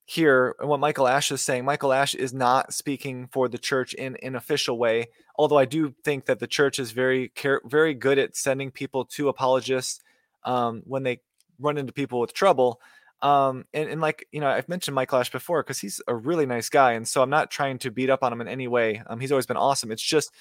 here, 0.06 0.56
and 0.60 0.68
what 0.68 0.80
Michael 0.80 1.08
Ash 1.08 1.32
is 1.32 1.42
saying, 1.42 1.64
Michael 1.64 1.94
Ash 1.94 2.14
is 2.14 2.34
not 2.34 2.74
speaking 2.74 3.30
for 3.32 3.48
the 3.48 3.58
church 3.58 3.94
in 3.94 4.18
an 4.18 4.36
official 4.36 4.78
way. 4.78 5.08
Although 5.38 5.58
I 5.58 5.66
do 5.66 5.94
think 6.04 6.26
that 6.26 6.40
the 6.40 6.48
church 6.48 6.80
is 6.80 6.92
very 6.92 7.30
care, 7.30 7.62
very 7.64 7.94
good 7.94 8.20
at 8.20 8.36
sending 8.36 8.72
people 8.72 9.06
to 9.06 9.30
apologists 9.30 10.02
um, 10.44 10.82
when 10.86 11.04
they 11.04 11.22
run 11.60 11.78
into 11.78 11.94
people 11.94 12.20
with 12.20 12.34
trouble. 12.34 12.82
Um, 13.22 13.66
and, 13.74 13.90
and 13.90 14.02
like 14.02 14.28
you 14.32 14.42
know, 14.42 14.48
I've 14.48 14.70
mentioned 14.70 14.96
Mike 14.96 15.14
Ash 15.14 15.32
before 15.32 15.64
because 15.64 15.80
he's 15.80 16.02
a 16.08 16.16
really 16.16 16.46
nice 16.46 16.70
guy, 16.70 16.94
and 16.94 17.08
so 17.08 17.22
I'm 17.22 17.30
not 17.30 17.52
trying 17.52 17.78
to 17.80 17.92
beat 17.92 18.10
up 18.10 18.24
on 18.24 18.34
him 18.34 18.42
in 18.42 18.48
any 18.48 18.68
way. 18.68 19.02
Um, 19.08 19.20
he's 19.20 19.32
always 19.32 19.46
been 19.46 19.58
awesome. 19.58 19.92
It's 19.92 20.02
just 20.02 20.32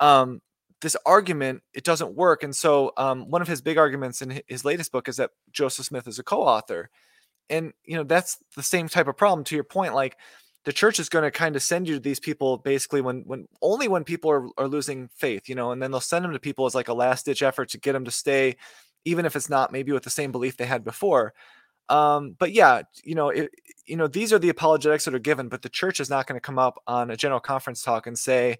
um 0.00 0.40
this 0.80 0.96
argument 1.04 1.62
it 1.74 1.84
doesn't 1.84 2.14
work 2.14 2.42
and 2.42 2.54
so 2.54 2.92
um, 2.96 3.30
one 3.30 3.42
of 3.42 3.48
his 3.48 3.60
big 3.60 3.78
arguments 3.78 4.22
in 4.22 4.42
his 4.48 4.64
latest 4.64 4.92
book 4.92 5.08
is 5.08 5.16
that 5.16 5.30
joseph 5.52 5.86
smith 5.86 6.08
is 6.08 6.18
a 6.18 6.22
co-author 6.22 6.90
and 7.48 7.72
you 7.84 7.96
know 7.96 8.04
that's 8.04 8.38
the 8.56 8.62
same 8.62 8.88
type 8.88 9.08
of 9.08 9.16
problem 9.16 9.44
to 9.44 9.54
your 9.54 9.64
point 9.64 9.94
like 9.94 10.16
the 10.64 10.72
church 10.72 10.98
is 10.98 11.08
going 11.08 11.22
to 11.22 11.30
kind 11.30 11.56
of 11.56 11.62
send 11.62 11.88
you 11.88 11.94
to 11.94 12.00
these 12.00 12.20
people 12.20 12.58
basically 12.58 13.00
when 13.00 13.22
when 13.26 13.46
only 13.62 13.88
when 13.88 14.04
people 14.04 14.30
are, 14.30 14.48
are 14.58 14.68
losing 14.68 15.08
faith 15.16 15.48
you 15.48 15.54
know 15.54 15.72
and 15.72 15.82
then 15.82 15.90
they'll 15.90 16.00
send 16.00 16.24
them 16.24 16.32
to 16.32 16.40
people 16.40 16.66
as 16.66 16.74
like 16.74 16.88
a 16.88 16.94
last 16.94 17.26
ditch 17.26 17.42
effort 17.42 17.68
to 17.68 17.78
get 17.78 17.92
them 17.92 18.04
to 18.04 18.10
stay 18.10 18.56
even 19.04 19.24
if 19.24 19.36
it's 19.36 19.50
not 19.50 19.72
maybe 19.72 19.92
with 19.92 20.02
the 20.02 20.10
same 20.10 20.32
belief 20.32 20.56
they 20.56 20.66
had 20.66 20.84
before 20.84 21.34
um 21.90 22.34
but 22.38 22.52
yeah 22.52 22.82
you 23.04 23.14
know 23.14 23.28
it, 23.28 23.50
you 23.86 23.96
know 23.96 24.06
these 24.06 24.32
are 24.32 24.38
the 24.38 24.48
apologetics 24.48 25.04
that 25.04 25.14
are 25.14 25.18
given 25.18 25.48
but 25.48 25.60
the 25.62 25.68
church 25.68 26.00
is 26.00 26.08
not 26.08 26.26
going 26.26 26.36
to 26.36 26.40
come 26.40 26.58
up 26.58 26.82
on 26.86 27.10
a 27.10 27.16
general 27.16 27.40
conference 27.40 27.82
talk 27.82 28.06
and 28.06 28.18
say 28.18 28.56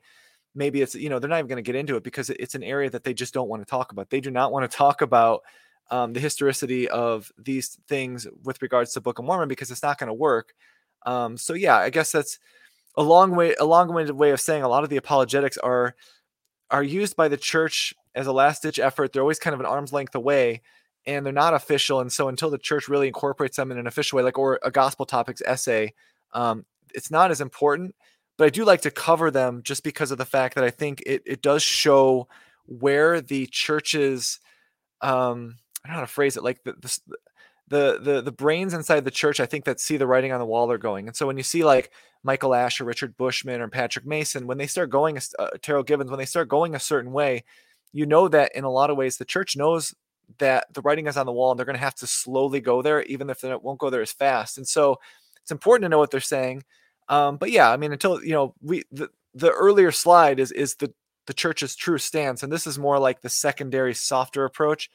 maybe 0.55 0.83
it's 0.83 0.95
you 0.95 1.09
know 1.09 1.18
they're 1.18 1.31
not 1.31 1.39
even 1.39 1.49
going 1.49 1.62
to 1.62 1.62
get 1.62 1.76
into 1.78 1.97
it 1.97 2.05
because 2.05 2.31
it's 2.31 2.55
an 2.55 2.62
area 2.62 2.91
that 2.91 3.05
they 3.05 3.14
just 3.14 3.33
don't 3.33 3.49
want 3.49 3.62
to 3.62 3.66
talk 3.70 3.93
about. 3.93 4.11
They 4.11 4.20
do 4.20 4.31
not 4.31 4.53
want 4.53 4.68
to 4.70 4.76
talk 4.76 5.01
about 5.01 5.43
um, 5.91 6.12
the 6.12 6.20
historicity 6.20 6.89
of 6.89 7.33
these 7.39 7.78
things 7.89 8.26
with 8.45 8.61
regards 8.62 8.93
to 8.93 9.01
book 9.01 9.18
of 9.18 9.24
mormon 9.24 9.49
because 9.49 9.70
it's 9.70 9.83
not 9.83 9.99
going 9.99 10.09
to 10.09 10.14
work. 10.14 10.55
Um, 11.07 11.39
so 11.39 11.55
yeah 11.55 11.78
i 11.78 11.89
guess 11.89 12.12
that's 12.12 12.39
a 12.97 13.03
long 13.03 13.35
way 13.35 13.55
a 13.59 13.64
long-winded 13.64 14.14
way 14.14 14.33
of 14.33 14.41
saying 14.41 14.62
a 14.62 14.68
lot 14.68 14.85
of 14.85 14.91
the 14.91 14.99
apologetics 14.99 15.57
are 15.57 15.95
are 16.70 16.83
used 16.83 17.16
by 17.16 17.28
the 17.28 17.37
church 17.37 17.95
as 18.14 18.26
a 18.26 18.33
last 18.33 18.62
ditch 18.62 18.78
effort. 18.78 19.12
They're 19.12 19.22
always 19.22 19.39
kind 19.39 19.55
of 19.55 19.61
an 19.61 19.66
arm's 19.66 19.93
length 19.93 20.14
away 20.14 20.62
and 21.14 21.24
they're 21.24 21.32
not 21.32 21.54
official 21.54 22.00
and 22.00 22.12
so 22.12 22.28
until 22.28 22.50
the 22.50 22.58
church 22.58 22.88
really 22.88 23.06
incorporates 23.06 23.56
them 23.56 23.70
in 23.70 23.78
an 23.78 23.86
official 23.86 24.16
way 24.16 24.22
like 24.22 24.38
or 24.38 24.58
a 24.62 24.70
gospel 24.70 25.06
topics 25.06 25.42
essay 25.46 25.92
um, 26.32 26.64
it's 26.94 27.11
not 27.11 27.30
as 27.30 27.40
important 27.40 27.94
but 28.40 28.46
I 28.46 28.50
do 28.50 28.64
like 28.64 28.80
to 28.82 28.90
cover 28.90 29.30
them 29.30 29.61
just 29.62 29.84
because 29.84 30.11
of 30.11 30.16
the 30.16 30.24
fact 30.24 30.54
that 30.54 30.64
I 30.64 30.70
think 30.70 31.02
it, 31.04 31.22
it 31.26 31.42
does 31.42 31.62
show 31.62 32.26
where 32.64 33.20
the 33.20 33.46
church's 33.48 34.40
um 35.02 35.56
I 35.84 35.88
don't 35.88 35.92
know 35.92 36.00
how 36.00 36.06
to 36.06 36.06
phrase 36.06 36.38
it 36.38 36.42
like 36.42 36.62
the, 36.64 36.72
the 36.72 36.98
the 37.68 37.98
the 38.00 38.22
the 38.22 38.32
brains 38.32 38.72
inside 38.72 39.04
the 39.04 39.11
church 39.11 39.40
I 39.40 39.46
think 39.46 39.66
that 39.66 39.78
see 39.78 39.98
the 39.98 40.06
writing 40.06 40.32
on 40.32 40.40
the 40.40 40.46
wall 40.46 40.72
are 40.72 40.78
going. 40.78 41.06
And 41.06 41.14
so 41.14 41.26
when 41.26 41.36
you 41.36 41.42
see 41.42 41.64
like 41.64 41.90
Michael 42.22 42.54
Ash 42.54 42.80
or 42.80 42.84
Richard 42.84 43.14
Bushman 43.18 43.61
or 43.61 43.68
Patrick 43.68 44.06
Mason 44.06 44.46
when 44.46 44.56
they 44.56 44.66
start 44.66 44.88
going 44.88 45.18
uh, 45.18 45.48
Terryl 45.58 45.84
Givens 45.84 46.11
when 46.11 46.18
they 46.18 46.24
start 46.24 46.48
going 46.48 46.74
a 46.74 46.80
certain 46.80 47.12
way 47.12 47.44
you 47.92 48.06
know 48.06 48.26
that 48.28 48.54
in 48.54 48.64
a 48.64 48.70
lot 48.70 48.88
of 48.88 48.96
ways 48.96 49.18
the 49.18 49.24
church 49.26 49.54
knows 49.54 49.94
that 50.39 50.72
the 50.72 50.81
writing 50.81 51.07
is 51.07 51.16
on 51.16 51.26
the 51.26 51.33
wall 51.33 51.51
and 51.51 51.59
they're 51.59 51.66
going 51.66 51.76
to 51.76 51.85
have 51.85 51.95
to 51.97 52.07
slowly 52.07 52.61
go 52.61 52.83
there, 52.83 53.03
even 53.05 53.31
if 53.31 53.41
they 53.41 53.55
won't 53.55 53.78
go 53.78 53.91
there 53.91 54.03
as 54.03 54.12
fast. 54.12 54.59
And 54.59 54.66
so 54.66 54.99
it's 55.43 55.51
important 55.51 55.85
to 55.85 55.89
know 55.89 55.99
what 55.99 56.11
they're 56.11 56.20
saying. 56.20 56.64
Um, 57.09 57.37
but 57.37 57.51
yeah, 57.51 57.70
I 57.70 57.76
mean, 57.76 57.93
until 57.93 58.22
you 58.22 58.33
know, 58.33 58.55
we 58.62 58.85
the, 58.93 59.11
the 59.35 59.51
earlier 59.51 59.91
slide 59.91 60.39
is 60.39 60.53
is 60.53 60.76
the 60.76 60.93
the 61.26 61.35
church's 61.35 61.76
true 61.76 61.99
stance, 61.99 62.43
and 62.43 62.53
this 62.53 62.66
is 62.66 62.78
more 62.78 62.99
like 62.99 63.20
the 63.20 63.28
secondary, 63.28 63.95
softer 63.95 64.45
approach. 64.45 64.91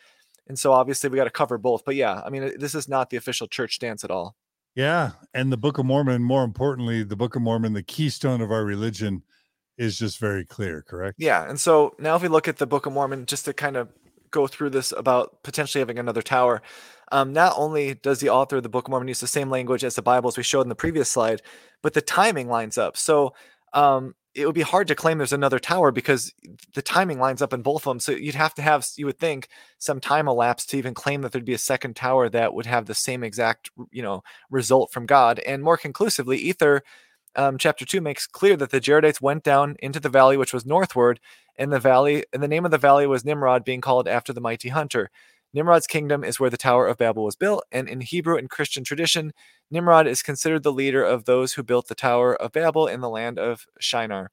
And 0.47 0.57
so 0.57 0.73
obviously 0.73 1.09
we 1.09 1.17
got 1.17 1.23
to 1.25 1.29
cover 1.29 1.57
both. 1.57 1.83
But 1.85 1.95
yeah, 1.95 2.21
I 2.23 2.29
mean, 2.29 2.51
this 2.57 2.75
is 2.75 2.87
not 2.87 3.09
the 3.09 3.17
official 3.17 3.47
church 3.47 3.75
stance 3.75 4.03
at 4.03 4.11
all. 4.11 4.35
Yeah, 4.75 5.11
and 5.33 5.51
the 5.51 5.57
Book 5.57 5.77
of 5.77 5.85
Mormon, 5.85 6.21
more 6.21 6.43
importantly, 6.43 7.03
the 7.03 7.15
Book 7.15 7.35
of 7.35 7.41
Mormon, 7.41 7.73
the 7.73 7.83
keystone 7.83 8.41
of 8.41 8.51
our 8.51 8.65
religion, 8.65 9.23
is 9.77 9.97
just 9.97 10.19
very 10.19 10.45
clear. 10.45 10.81
Correct? 10.81 11.15
Yeah, 11.17 11.49
and 11.49 11.59
so 11.59 11.95
now 11.99 12.15
if 12.15 12.21
we 12.21 12.27
look 12.27 12.47
at 12.47 12.57
the 12.57 12.67
Book 12.67 12.85
of 12.85 12.93
Mormon, 12.93 13.25
just 13.25 13.45
to 13.45 13.53
kind 13.53 13.77
of 13.77 13.89
go 14.35 14.47
through 14.47 14.69
this 14.69 14.91
about 14.91 15.41
potentially 15.43 15.79
having 15.79 15.97
another 15.97 16.21
tower. 16.21 16.61
Um, 17.11 17.33
not 17.33 17.53
only 17.55 17.95
does 17.95 18.19
the 18.19 18.29
author 18.29 18.57
of 18.57 18.63
the 18.63 18.69
Book 18.69 18.87
of 18.87 18.91
Mormon 18.91 19.07
use 19.07 19.19
the 19.19 19.27
same 19.27 19.49
language 19.49 19.83
as 19.83 19.95
the 19.95 20.01
Bible 20.01 20.27
as 20.27 20.37
we 20.37 20.43
showed 20.43 20.61
in 20.61 20.69
the 20.69 20.75
previous 20.75 21.09
slide, 21.09 21.41
but 21.81 21.93
the 21.93 22.01
timing 22.01 22.47
lines 22.49 22.77
up. 22.77 22.97
So 22.97 23.33
um, 23.73 24.15
it 24.33 24.45
would 24.45 24.55
be 24.55 24.61
hard 24.61 24.87
to 24.89 24.95
claim 24.95 25.17
there's 25.17 25.31
another 25.31 25.59
tower 25.59 25.91
because 25.91 26.33
the 26.73 26.81
timing 26.81 27.19
lines 27.19 27.41
up 27.41 27.53
in 27.53 27.61
both 27.61 27.87
of 27.87 27.91
them. 27.91 27.99
So 27.99 28.11
you'd 28.11 28.35
have 28.35 28.53
to 28.55 28.61
have, 28.61 28.85
you 28.97 29.05
would 29.05 29.19
think, 29.19 29.47
some 29.77 29.99
time 29.99 30.27
elapsed 30.27 30.69
to 30.71 30.77
even 30.77 30.93
claim 30.93 31.21
that 31.21 31.31
there'd 31.31 31.45
be 31.45 31.53
a 31.53 31.57
second 31.57 31.95
tower 31.95 32.27
that 32.29 32.53
would 32.53 32.65
have 32.65 32.85
the 32.85 32.95
same 32.95 33.23
exact, 33.23 33.71
you 33.91 34.01
know, 34.01 34.23
result 34.49 34.91
from 34.91 35.05
God. 35.05 35.39
And 35.39 35.63
more 35.63 35.77
conclusively, 35.77 36.37
Ether 36.37 36.83
um, 37.35 37.57
chapter 37.57 37.85
two 37.85 38.01
makes 38.01 38.27
clear 38.27 38.55
that 38.57 38.71
the 38.71 38.81
Jaredites 38.81 39.21
went 39.21 39.43
down 39.43 39.75
into 39.79 39.99
the 39.99 40.09
valley, 40.09 40.37
which 40.37 40.53
was 40.53 40.65
northward, 40.65 41.19
and 41.57 41.71
the 41.71 41.79
valley, 41.79 42.25
and 42.33 42.41
the 42.41 42.47
name 42.47 42.65
of 42.65 42.71
the 42.71 42.77
valley 42.77 43.07
was 43.07 43.25
Nimrod, 43.25 43.63
being 43.63 43.81
called 43.81 44.07
after 44.07 44.33
the 44.33 44.41
mighty 44.41 44.69
hunter. 44.69 45.09
Nimrod's 45.53 45.87
kingdom 45.87 46.23
is 46.23 46.39
where 46.39 46.49
the 46.49 46.57
Tower 46.57 46.85
of 46.87 46.97
Babel 46.97 47.23
was 47.23 47.37
built, 47.37 47.63
and 47.71 47.87
in 47.87 48.01
Hebrew 48.01 48.37
and 48.37 48.49
Christian 48.49 48.83
tradition, 48.83 49.31
Nimrod 49.71 50.05
is 50.05 50.21
considered 50.21 50.63
the 50.63 50.73
leader 50.73 51.03
of 51.03 51.25
those 51.25 51.53
who 51.53 51.63
built 51.63 51.87
the 51.87 51.95
Tower 51.95 52.35
of 52.35 52.51
Babel 52.51 52.87
in 52.87 52.99
the 52.99 53.09
land 53.09 53.39
of 53.39 53.65
Shinar. 53.79 54.31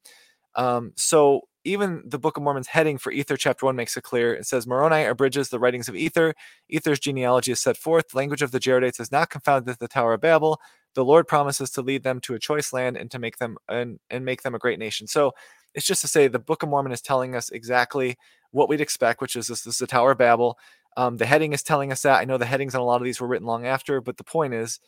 Um, 0.54 0.92
so 0.96 1.42
even 1.64 2.02
the 2.04 2.18
Book 2.18 2.36
of 2.36 2.42
Mormon's 2.42 2.66
heading 2.66 2.98
for 2.98 3.12
Ether, 3.12 3.36
chapter 3.36 3.66
one, 3.66 3.76
makes 3.76 3.96
it 3.96 4.02
clear. 4.02 4.34
It 4.34 4.46
says 4.46 4.66
Moroni 4.66 5.04
abridges 5.04 5.48
the 5.48 5.60
writings 5.60 5.88
of 5.88 5.94
Ether. 5.94 6.34
Ether's 6.68 6.98
genealogy 6.98 7.52
is 7.52 7.60
set 7.60 7.76
forth. 7.76 8.08
The 8.08 8.18
language 8.18 8.42
of 8.42 8.50
the 8.50 8.58
Jaredites 8.58 9.00
is 9.00 9.12
not 9.12 9.30
confounded 9.30 9.68
with 9.68 9.78
the 9.78 9.88
Tower 9.88 10.14
of 10.14 10.20
Babel. 10.20 10.60
The 10.94 11.04
Lord 11.04 11.26
promises 11.26 11.70
to 11.72 11.82
lead 11.82 12.02
them 12.02 12.20
to 12.20 12.34
a 12.34 12.38
choice 12.38 12.72
land 12.72 12.96
and 12.96 13.10
to 13.10 13.18
make 13.18 13.38
them 13.38 13.56
and, 13.68 13.98
and 14.10 14.24
make 14.24 14.42
them 14.42 14.54
a 14.54 14.58
great 14.58 14.78
nation. 14.78 15.06
So 15.06 15.32
it's 15.74 15.86
just 15.86 16.02
to 16.02 16.08
say 16.08 16.28
the 16.28 16.38
Book 16.38 16.62
of 16.62 16.68
Mormon 16.68 16.92
is 16.92 17.00
telling 17.00 17.34
us 17.34 17.50
exactly 17.50 18.16
what 18.50 18.68
we'd 18.68 18.80
expect, 18.80 19.20
which 19.20 19.36
is 19.36 19.46
this, 19.46 19.62
this 19.62 19.74
is 19.74 19.78
the 19.78 19.86
Tower 19.86 20.12
of 20.12 20.18
Babel. 20.18 20.58
Um, 20.96 21.16
the 21.16 21.26
heading 21.26 21.52
is 21.52 21.62
telling 21.62 21.90
us 21.90 22.02
that. 22.02 22.20
I 22.20 22.24
know 22.24 22.36
the 22.36 22.44
headings 22.44 22.74
on 22.74 22.82
a 22.82 22.84
lot 22.84 23.00
of 23.00 23.04
these 23.04 23.20
were 23.20 23.26
written 23.26 23.46
long 23.46 23.66
after, 23.66 24.00
but 24.00 24.18
the 24.18 24.24
point 24.24 24.52
is, 24.52 24.78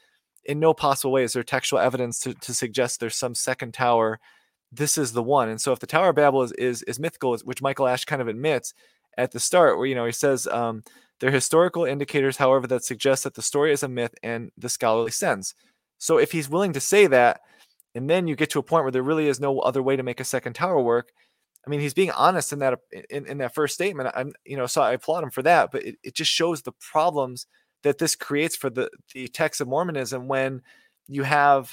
in 0.45 0.61
no 0.61 0.75
possible 0.75 1.13
way 1.13 1.25
is 1.25 1.33
there 1.33 1.43
textual 1.43 1.81
evidence 1.81 2.21
to, 2.21 2.35
to 2.35 2.53
suggest 2.53 3.01
there's 3.01 3.17
some 3.17 3.35
second 3.35 3.73
tower. 3.73 4.21
This 4.71 4.99
is 4.99 5.13
the 5.13 5.23
one. 5.23 5.49
And 5.49 5.61
so 5.61 5.73
if 5.73 5.79
the 5.79 5.87
Tower 5.87 6.11
of 6.11 6.17
Babel 6.17 6.43
is 6.43 6.53
is, 6.53 6.83
is 6.83 6.99
mythical, 6.99 7.37
which 7.45 7.63
Michael 7.63 7.89
Ash 7.89 8.05
kind 8.05 8.21
of 8.21 8.29
admits 8.29 8.75
at 9.17 9.31
the 9.31 9.41
start, 9.41 9.79
where 9.79 9.87
you 9.87 9.95
know 9.95 10.05
he 10.05 10.13
says 10.13 10.47
um, 10.49 10.83
there 11.21 11.31
are 11.31 11.33
historical 11.33 11.85
indicators, 11.85 12.37
however, 12.37 12.67
that 12.67 12.85
suggest 12.85 13.25
that 13.25 13.35
the 13.35 13.43
story 13.43 13.73
is 13.73 13.83
a 13.83 13.89
myth 13.89 14.15
in 14.23 14.51
the 14.59 14.69
scholarly 14.69 15.13
sense. 15.13 15.55
So 16.05 16.19
if 16.19 16.33
he's 16.33 16.51
willing 16.51 16.75
to 16.75 16.81
say 16.81 17.07
that, 17.07 17.41
and 17.95 18.11
then 18.11 18.29
you 18.29 18.37
get 18.37 18.51
to 18.51 18.59
a 18.59 18.63
point 18.63 18.85
where 18.85 18.93
there 18.93 19.03
really 19.03 19.27
is 19.27 19.41
no 19.41 19.61
other 19.61 19.83
way 19.83 19.97
to 19.97 20.03
make 20.03 20.21
a 20.21 20.25
second 20.25 20.53
tower 20.53 20.79
work, 20.79 21.13
I 21.67 21.71
mean, 21.71 21.81
he's 21.81 21.95
being 21.95 22.11
honest 22.11 22.53
in 22.53 22.59
that 22.59 22.79
in, 23.09 23.25
in 23.25 23.39
that 23.39 23.55
first 23.55 23.73
statement. 23.73 24.13
I'm, 24.15 24.35
you 24.45 24.59
know, 24.59 24.67
so 24.67 24.83
I 24.83 24.93
applaud 24.93 25.25
him 25.25 25.31
for 25.31 25.41
that. 25.45 25.73
But 25.73 25.83
it, 25.83 25.97
it 26.03 26.15
just 26.15 26.31
shows 26.31 26.61
the 26.61 26.73
problems 26.73 27.47
that 27.85 27.97
this 27.97 28.17
creates 28.17 28.55
for 28.55 28.69
the 28.69 28.91
the 29.15 29.29
text 29.29 29.63
of 29.63 29.69
Mormonism 29.69 30.29
when 30.29 30.61
you 31.09 31.23
have 31.23 31.73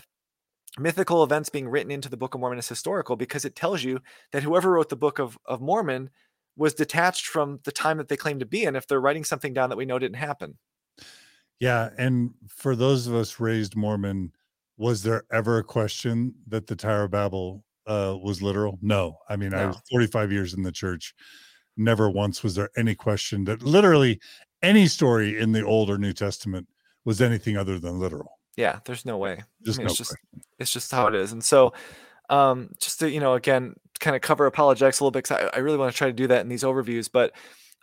mythical 0.80 1.26
events 1.26 1.50
being 1.50 1.68
written 1.68 1.92
into 1.92 2.08
the 2.08 2.16
Book 2.16 2.34
of 2.34 2.40
Mormon 2.40 2.58
as 2.58 2.70
historical, 2.70 3.18
because 3.18 3.44
it 3.44 3.58
tells 3.58 3.84
you 3.84 4.00
that 4.32 4.44
whoever 4.44 4.72
wrote 4.72 4.88
the 4.88 4.96
Book 4.96 5.20
of 5.20 5.38
of 5.46 5.60
Mormon 5.60 6.10
was 6.56 6.74
detached 6.74 7.26
from 7.26 7.60
the 7.66 7.72
time 7.74 7.98
that 7.98 8.08
they 8.08 8.16
claim 8.16 8.40
to 8.40 8.46
be 8.46 8.64
in. 8.64 8.78
If 8.78 8.88
they're 8.88 9.02
writing 9.02 9.26
something 9.26 9.54
down 9.54 9.70
that 9.72 9.78
we 9.78 9.86
know 9.86 10.00
didn't 10.00 10.16
happen. 10.16 10.58
Yeah, 11.62 11.92
and 12.00 12.34
for 12.48 12.76
those 12.76 13.06
of 13.06 13.14
us 13.14 13.40
raised 13.40 13.76
Mormon, 13.76 14.32
was 14.78 15.04
there 15.04 15.24
ever 15.32 15.60
a 15.60 15.64
question 15.64 16.34
that 16.48 16.66
the 16.66 16.76
Tower 16.76 17.04
of 17.04 17.12
Babel 17.12 17.64
uh, 17.86 18.18
was 18.20 18.42
literal? 18.42 18.80
No. 18.82 19.20
I 19.30 19.36
mean, 19.36 19.52
no. 19.52 19.58
I 19.58 19.66
was 19.68 19.78
45 19.92 20.32
years 20.32 20.56
in 20.56 20.64
the 20.64 20.72
church. 20.72 21.14
Never 21.78 22.10
once 22.10 22.42
was 22.42 22.56
there 22.56 22.70
any 22.76 22.96
question 22.96 23.44
that 23.44 23.62
literally 23.62 24.20
any 24.64 24.88
story 24.88 25.38
in 25.38 25.52
the 25.52 25.64
Old 25.64 25.92
or 25.92 26.00
New 26.00 26.14
Testament 26.14 26.68
was 27.06 27.22
anything 27.22 27.58
other 27.58 27.78
than 27.78 28.00
literal. 28.00 28.40
Yeah, 28.58 28.80
there's 28.86 29.06
no 29.06 29.20
way. 29.20 29.44
Just 29.64 29.78
I 29.78 29.82
mean, 29.82 29.86
no 29.86 29.92
it's 29.92 29.98
just 30.00 30.10
question. 30.10 30.42
it's 30.58 30.74
just 30.74 30.92
how 30.92 31.06
it 31.08 31.16
is. 31.16 31.32
And 31.32 31.44
so 31.44 31.74
um 32.32 32.72
just 32.80 33.00
to, 33.00 33.10
you 33.10 33.20
know, 33.20 33.34
again, 33.34 33.76
kind 34.00 34.16
of 34.16 34.24
cover 34.24 34.48
apologetics 34.48 35.00
a 35.00 35.04
little 35.04 35.12
bit 35.12 35.26
because 35.26 35.50
I, 35.54 35.58
I 35.58 35.60
really 35.60 35.78
want 35.78 35.92
to 35.92 35.98
try 35.98 36.08
to 36.08 36.14
do 36.14 36.28
that 36.28 36.42
in 36.42 36.50
these 36.50 36.64
overviews, 36.64 37.08
but 37.12 37.34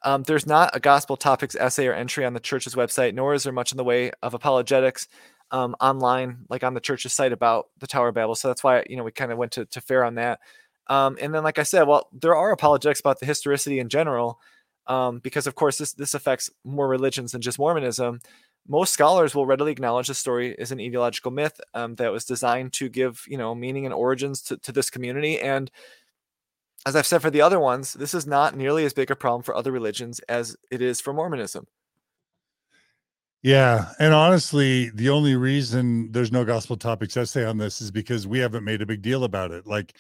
um, 0.04 0.22
there's 0.24 0.46
not 0.46 0.74
a 0.74 0.80
gospel 0.80 1.16
topics 1.16 1.56
essay 1.56 1.86
or 1.86 1.92
entry 1.92 2.24
on 2.24 2.34
the 2.34 2.40
church's 2.40 2.74
website, 2.74 3.14
nor 3.14 3.34
is 3.34 3.42
there 3.44 3.52
much 3.52 3.72
in 3.72 3.76
the 3.76 3.84
way 3.84 4.10
of 4.22 4.34
apologetics 4.34 5.08
um, 5.50 5.74
online, 5.80 6.44
like 6.48 6.62
on 6.64 6.74
the 6.74 6.80
church's 6.80 7.12
site 7.12 7.32
about 7.32 7.66
the 7.78 7.86
Tower 7.86 8.08
of 8.08 8.14
Babel. 8.14 8.34
So 8.34 8.48
that's 8.48 8.62
why 8.62 8.84
you 8.88 8.96
know 8.96 9.04
we 9.04 9.12
kind 9.12 9.32
of 9.32 9.38
went 9.38 9.52
to, 9.52 9.64
to 9.66 9.80
fair 9.80 10.04
on 10.04 10.14
that. 10.16 10.40
Um, 10.88 11.18
and 11.20 11.34
then, 11.34 11.42
like 11.42 11.58
I 11.58 11.64
said, 11.64 11.84
well, 11.84 12.08
there 12.12 12.36
are 12.36 12.52
apologetics 12.52 13.00
about 13.00 13.20
the 13.20 13.26
historicity 13.26 13.78
in 13.78 13.88
general, 13.88 14.40
um, 14.86 15.18
because 15.20 15.46
of 15.46 15.54
course 15.54 15.78
this 15.78 15.92
this 15.94 16.14
affects 16.14 16.50
more 16.64 16.88
religions 16.88 17.32
than 17.32 17.40
just 17.40 17.58
Mormonism. 17.58 18.20
Most 18.68 18.92
scholars 18.92 19.34
will 19.34 19.46
readily 19.46 19.72
acknowledge 19.72 20.08
the 20.08 20.14
story 20.14 20.54
is 20.58 20.72
an 20.72 20.78
etiological 20.78 21.32
myth 21.32 21.58
um, 21.74 21.94
that 21.96 22.12
was 22.12 22.24
designed 22.24 22.72
to 22.74 22.88
give 22.88 23.24
you 23.26 23.38
know 23.38 23.54
meaning 23.54 23.84
and 23.86 23.94
origins 23.94 24.42
to, 24.42 24.58
to 24.58 24.72
this 24.72 24.90
community. 24.90 25.40
And 25.40 25.70
as 26.86 26.96
I've 26.96 27.06
said 27.06 27.22
for 27.22 27.30
the 27.30 27.42
other 27.42 27.60
ones, 27.60 27.94
this 27.94 28.14
is 28.14 28.26
not 28.26 28.56
nearly 28.56 28.84
as 28.84 28.92
big 28.92 29.10
a 29.10 29.16
problem 29.16 29.42
for 29.42 29.54
other 29.54 29.72
religions 29.72 30.20
as 30.28 30.56
it 30.70 30.80
is 30.80 31.00
for 31.00 31.12
Mormonism. 31.12 31.66
Yeah. 33.42 33.92
And 34.00 34.12
honestly, 34.12 34.90
the 34.90 35.10
only 35.10 35.36
reason 35.36 36.10
there's 36.12 36.32
no 36.32 36.44
gospel 36.44 36.76
topics 36.76 37.16
essay 37.16 37.44
on 37.44 37.58
this 37.58 37.80
is 37.80 37.90
because 37.90 38.26
we 38.26 38.38
haven't 38.38 38.64
made 38.64 38.82
a 38.82 38.86
big 38.86 39.02
deal 39.02 39.24
about 39.24 39.52
it. 39.52 39.66
Like, 39.66 39.94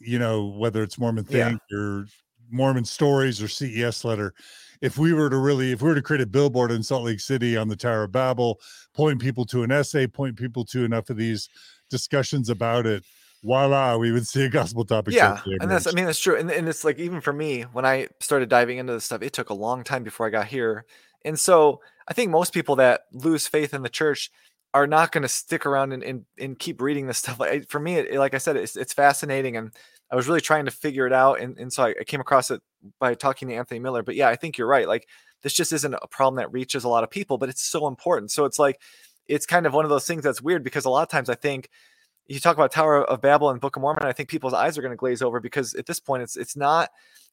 you 0.00 0.18
know, 0.18 0.46
whether 0.46 0.82
it's 0.82 0.98
Mormon 0.98 1.24
Think 1.24 1.60
yeah. 1.70 1.78
or 1.78 2.06
Mormon 2.50 2.84
Stories 2.84 3.42
or 3.42 3.48
CES 3.48 4.04
Letter. 4.04 4.34
If 4.80 4.98
we 4.98 5.12
were 5.12 5.30
to 5.30 5.38
really, 5.38 5.72
if 5.72 5.82
we 5.82 5.88
were 5.88 5.94
to 5.94 6.02
create 6.02 6.20
a 6.20 6.26
billboard 6.26 6.70
in 6.70 6.82
Salt 6.82 7.04
Lake 7.04 7.20
City 7.20 7.56
on 7.56 7.68
the 7.68 7.76
Tower 7.76 8.04
of 8.04 8.12
Babel, 8.12 8.60
point 8.92 9.20
people 9.20 9.44
to 9.46 9.62
an 9.62 9.70
essay, 9.70 10.06
point 10.06 10.36
people 10.36 10.64
to 10.66 10.84
enough 10.84 11.10
of 11.10 11.16
these 11.16 11.48
discussions 11.90 12.50
about 12.50 12.86
it, 12.86 13.04
voila, 13.44 13.96
we 13.96 14.12
would 14.12 14.26
see 14.26 14.44
a 14.44 14.48
gospel 14.48 14.84
topic. 14.84 15.14
Yeah, 15.14 15.40
and 15.60 15.70
that's 15.70 15.86
I 15.86 15.92
mean 15.92 16.06
that's 16.06 16.18
true, 16.18 16.36
and, 16.36 16.50
and 16.50 16.68
it's 16.68 16.84
like 16.84 16.98
even 16.98 17.20
for 17.20 17.32
me 17.32 17.62
when 17.62 17.84
I 17.84 18.08
started 18.20 18.48
diving 18.48 18.78
into 18.78 18.92
this 18.92 19.04
stuff, 19.04 19.22
it 19.22 19.32
took 19.32 19.50
a 19.50 19.54
long 19.54 19.84
time 19.84 20.02
before 20.02 20.26
I 20.26 20.30
got 20.30 20.46
here, 20.46 20.84
and 21.24 21.38
so 21.38 21.80
I 22.08 22.14
think 22.14 22.30
most 22.30 22.52
people 22.52 22.76
that 22.76 23.02
lose 23.12 23.46
faith 23.46 23.74
in 23.74 23.82
the 23.82 23.88
church 23.88 24.30
are 24.72 24.86
not 24.88 25.12
going 25.12 25.22
to 25.22 25.28
stick 25.28 25.66
around 25.66 25.92
and, 25.92 26.02
and, 26.02 26.24
and 26.36 26.58
keep 26.58 26.82
reading 26.82 27.06
this 27.06 27.18
stuff. 27.18 27.38
Like 27.38 27.68
for 27.68 27.78
me, 27.78 27.94
it, 27.94 28.18
like 28.18 28.34
I 28.34 28.38
said, 28.38 28.56
it's, 28.56 28.76
it's 28.76 28.92
fascinating, 28.92 29.56
and 29.56 29.70
I 30.10 30.16
was 30.16 30.26
really 30.26 30.40
trying 30.40 30.64
to 30.64 30.70
figure 30.70 31.06
it 31.06 31.12
out, 31.12 31.40
and, 31.40 31.56
and 31.58 31.72
so 31.72 31.84
I, 31.84 31.94
I 32.00 32.04
came 32.04 32.20
across 32.20 32.50
it 32.50 32.60
by 32.98 33.14
talking 33.14 33.48
to 33.48 33.54
Anthony 33.54 33.78
Miller. 33.78 34.02
But 34.02 34.16
yeah, 34.16 34.28
I 34.28 34.36
think 34.36 34.58
you're 34.58 34.66
right. 34.66 34.88
Like 34.88 35.08
this 35.42 35.54
just 35.54 35.72
isn't 35.72 35.94
a 35.94 36.08
problem 36.08 36.36
that 36.36 36.52
reaches 36.52 36.84
a 36.84 36.88
lot 36.88 37.04
of 37.04 37.10
people, 37.10 37.38
but 37.38 37.48
it's 37.48 37.62
so 37.62 37.86
important. 37.86 38.32
So 38.32 38.44
it's 38.44 38.58
like 38.58 38.80
it's 39.28 39.46
kind 39.46 39.66
of 39.66 39.72
one 39.72 39.84
of 39.84 39.90
those 39.90 40.06
things 40.06 40.24
that's 40.24 40.42
weird 40.42 40.64
because 40.64 40.84
a 40.84 40.90
lot 40.90 41.02
of 41.02 41.08
times 41.08 41.30
I 41.30 41.34
think 41.34 41.70
you 42.26 42.40
talk 42.40 42.56
about 42.56 42.72
Tower 42.72 43.04
of 43.04 43.20
Babel 43.20 43.50
and 43.50 43.60
Book 43.60 43.76
of 43.76 43.82
Mormon, 43.82 44.06
I 44.06 44.12
think 44.12 44.28
people's 44.28 44.54
eyes 44.54 44.78
are 44.78 44.82
going 44.82 44.92
to 44.92 44.96
glaze 44.96 45.22
over 45.22 45.40
because 45.40 45.74
at 45.74 45.86
this 45.86 46.00
point 46.00 46.22
it's 46.22 46.36
it's 46.36 46.56
not 46.56 46.90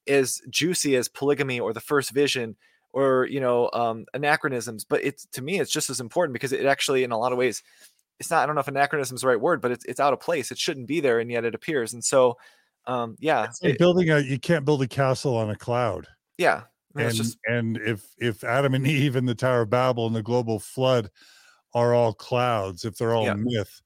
as 0.07 0.41
juicy 0.49 0.95
as 0.95 1.07
polygamy 1.07 1.59
or 1.59 1.73
the 1.73 1.79
first 1.79 2.11
vision 2.11 2.55
or 2.93 3.27
you 3.29 3.39
know 3.39 3.69
um, 3.73 4.05
anachronisms 4.13 4.83
but 4.83 5.03
it's 5.03 5.25
to 5.27 5.41
me 5.41 5.59
it's 5.59 5.71
just 5.71 5.89
as 5.89 5.99
important 5.99 6.33
because 6.33 6.51
it 6.51 6.65
actually 6.65 7.03
in 7.03 7.11
a 7.11 7.17
lot 7.17 7.31
of 7.31 7.37
ways 7.37 7.63
it's 8.19 8.29
not 8.29 8.43
i 8.43 8.45
don't 8.45 8.55
know 8.55 8.61
if 8.61 8.67
anachronism 8.67 9.15
is 9.15 9.21
the 9.21 9.27
right 9.27 9.39
word 9.39 9.61
but 9.61 9.71
it's, 9.71 9.85
it's 9.85 9.99
out 9.99 10.13
of 10.13 10.19
place. 10.19 10.51
It 10.51 10.57
shouldn't 10.57 10.87
be 10.87 10.99
there 10.99 11.19
and 11.19 11.31
yet 11.31 11.45
it 11.45 11.55
appears. 11.55 11.93
And 11.93 12.03
so 12.03 12.37
um 12.87 13.15
yeah 13.19 13.47
like 13.61 13.73
it, 13.73 13.79
building 13.79 14.09
a 14.09 14.19
you 14.19 14.39
can't 14.39 14.65
build 14.65 14.81
a 14.81 14.87
castle 14.87 15.37
on 15.37 15.49
a 15.51 15.55
cloud. 15.55 16.07
Yeah 16.37 16.63
and 16.95 17.13
just... 17.13 17.37
and 17.47 17.77
if 17.77 18.07
if 18.17 18.43
adam 18.43 18.73
and 18.73 18.87
eve 18.87 19.15
and 19.15 19.27
the 19.27 19.35
tower 19.35 19.61
of 19.61 19.69
babel 19.69 20.07
and 20.07 20.15
the 20.15 20.23
global 20.23 20.59
flood 20.59 21.09
are 21.73 21.93
all 21.93 22.13
clouds 22.13 22.83
if 22.83 22.97
they're 22.97 23.13
all 23.13 23.25
yeah. 23.25 23.35
myth 23.35 23.81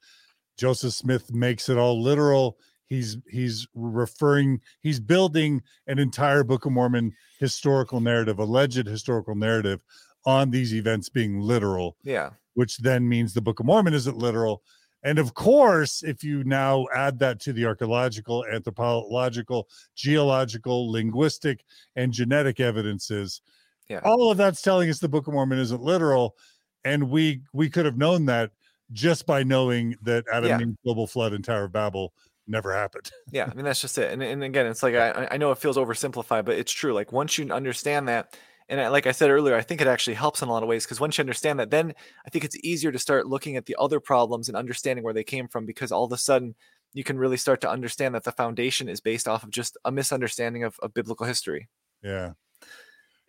joseph 0.58 0.94
smith 0.94 1.34
makes 1.34 1.70
it 1.70 1.78
all 1.78 2.02
literal. 2.02 2.58
He's 2.88 3.18
he's 3.28 3.68
referring 3.74 4.62
he's 4.82 5.00
building 5.00 5.64
an 5.88 5.98
entire 5.98 6.44
book 6.44 6.66
of 6.66 6.72
mormon 6.72 7.14
historical 7.40 8.00
narrative 8.00 8.38
alleged 8.40 8.86
historical 8.86 9.34
narrative 9.36 9.82
on 10.26 10.52
these 10.52 10.74
events 10.74 11.10
being 11.10 11.40
literal 11.40 11.98
yeah. 12.04 12.30
which 12.54 12.78
then 12.78 13.08
means 13.10 13.34
the 13.34 13.42
book 13.42 13.60
of 13.60 13.66
mormon 13.66 13.94
isn't 13.94 14.18
literal. 14.18 14.62
And 15.04 15.18
of 15.18 15.34
course 15.34 16.04
if 16.04 16.24
you 16.24 16.44
now 16.44 16.86
add 16.96 17.18
that 17.20 17.40
to 17.42 17.54
the 17.54 17.66
archaeological 17.66 18.46
anthropological 18.52 19.68
geological 19.96 20.92
linguistic 20.92 21.66
and 21.96 22.14
genetic 22.14 22.60
evidences 22.60 23.42
Yeah. 23.90 24.02
All 24.04 24.32
of 24.32 24.38
that's 24.38 24.62
telling 24.62 24.90
us 24.90 25.00
the 25.00 25.10
Book 25.10 25.28
of 25.28 25.34
Mormon 25.34 25.60
isn't 25.60 25.82
literal, 25.82 26.36
and 26.84 27.10
we 27.10 27.42
we 27.54 27.70
could 27.70 27.86
have 27.86 27.98
known 27.98 28.26
that 28.26 28.52
just 28.92 29.26
by 29.26 29.44
knowing 29.44 29.96
that 30.04 30.26
Adam 30.32 30.50
Yeah. 30.50 30.60
and 30.60 30.78
global 30.84 31.08
flood 31.08 31.34
and 31.34 31.44
Tower 31.44 31.66
of 31.66 31.72
Babel 31.72 32.14
never 32.48 32.74
happened. 32.74 33.12
Yeah, 33.32 33.50
I 33.52 33.54
mean 33.56 33.66
that's 33.66 33.82
just 33.82 33.98
it. 33.98 34.12
And 34.14 34.22
and 34.22 34.44
again, 34.44 34.66
it's 34.68 34.84
like 34.84 34.96
I 34.96 35.28
I 35.32 35.38
know 35.38 35.52
it 35.52 35.58
feels 35.58 35.78
oversimplified, 35.78 36.46
but 36.46 36.56
it's 36.58 36.72
true. 36.72 36.94
Like 36.94 37.12
once 37.12 37.38
you 37.38 37.52
understand 37.52 38.08
that, 38.08 38.38
and 38.70 38.80
I, 38.82 38.88
like 38.90 39.08
I 39.08 39.12
said 39.12 39.30
earlier, 39.30 39.56
I 39.56 39.62
think 39.62 39.82
it 39.82 39.88
actually 39.88 40.14
helps 40.16 40.42
in 40.42 40.48
a 40.48 40.52
lot 40.52 40.64
of 40.64 40.70
ways 40.70 40.86
because 40.86 41.00
once 41.00 41.18
you 41.18 41.22
understand 41.24 41.60
that, 41.60 41.70
then 41.72 41.94
I 42.26 42.30
think 42.30 42.44
it's 42.46 42.58
easier 42.64 42.92
to 42.92 43.00
start 43.00 43.28
looking 43.28 43.58
at 43.58 43.66
the 43.66 43.76
other 43.80 44.00
problems 44.00 44.48
and 44.48 44.58
understanding 44.58 45.04
where 45.04 45.14
they 45.14 45.24
came 45.24 45.48
from 45.48 45.66
because 45.66 45.92
all 45.92 46.04
of 46.06 46.12
a 46.12 46.18
sudden 46.18 46.56
you 46.94 47.04
can 47.04 47.18
really 47.18 47.38
start 47.38 47.62
to 47.62 47.70
understand 47.70 48.16
that 48.16 48.24
the 48.24 48.32
foundation 48.32 48.88
is 48.88 49.02
based 49.02 49.28
off 49.28 49.44
of 49.44 49.50
just 49.52 49.78
a 49.86 49.92
misunderstanding 49.92 50.64
of, 50.64 50.80
of 50.82 50.94
biblical 50.94 51.26
history. 51.26 51.68
Yeah. 52.02 52.32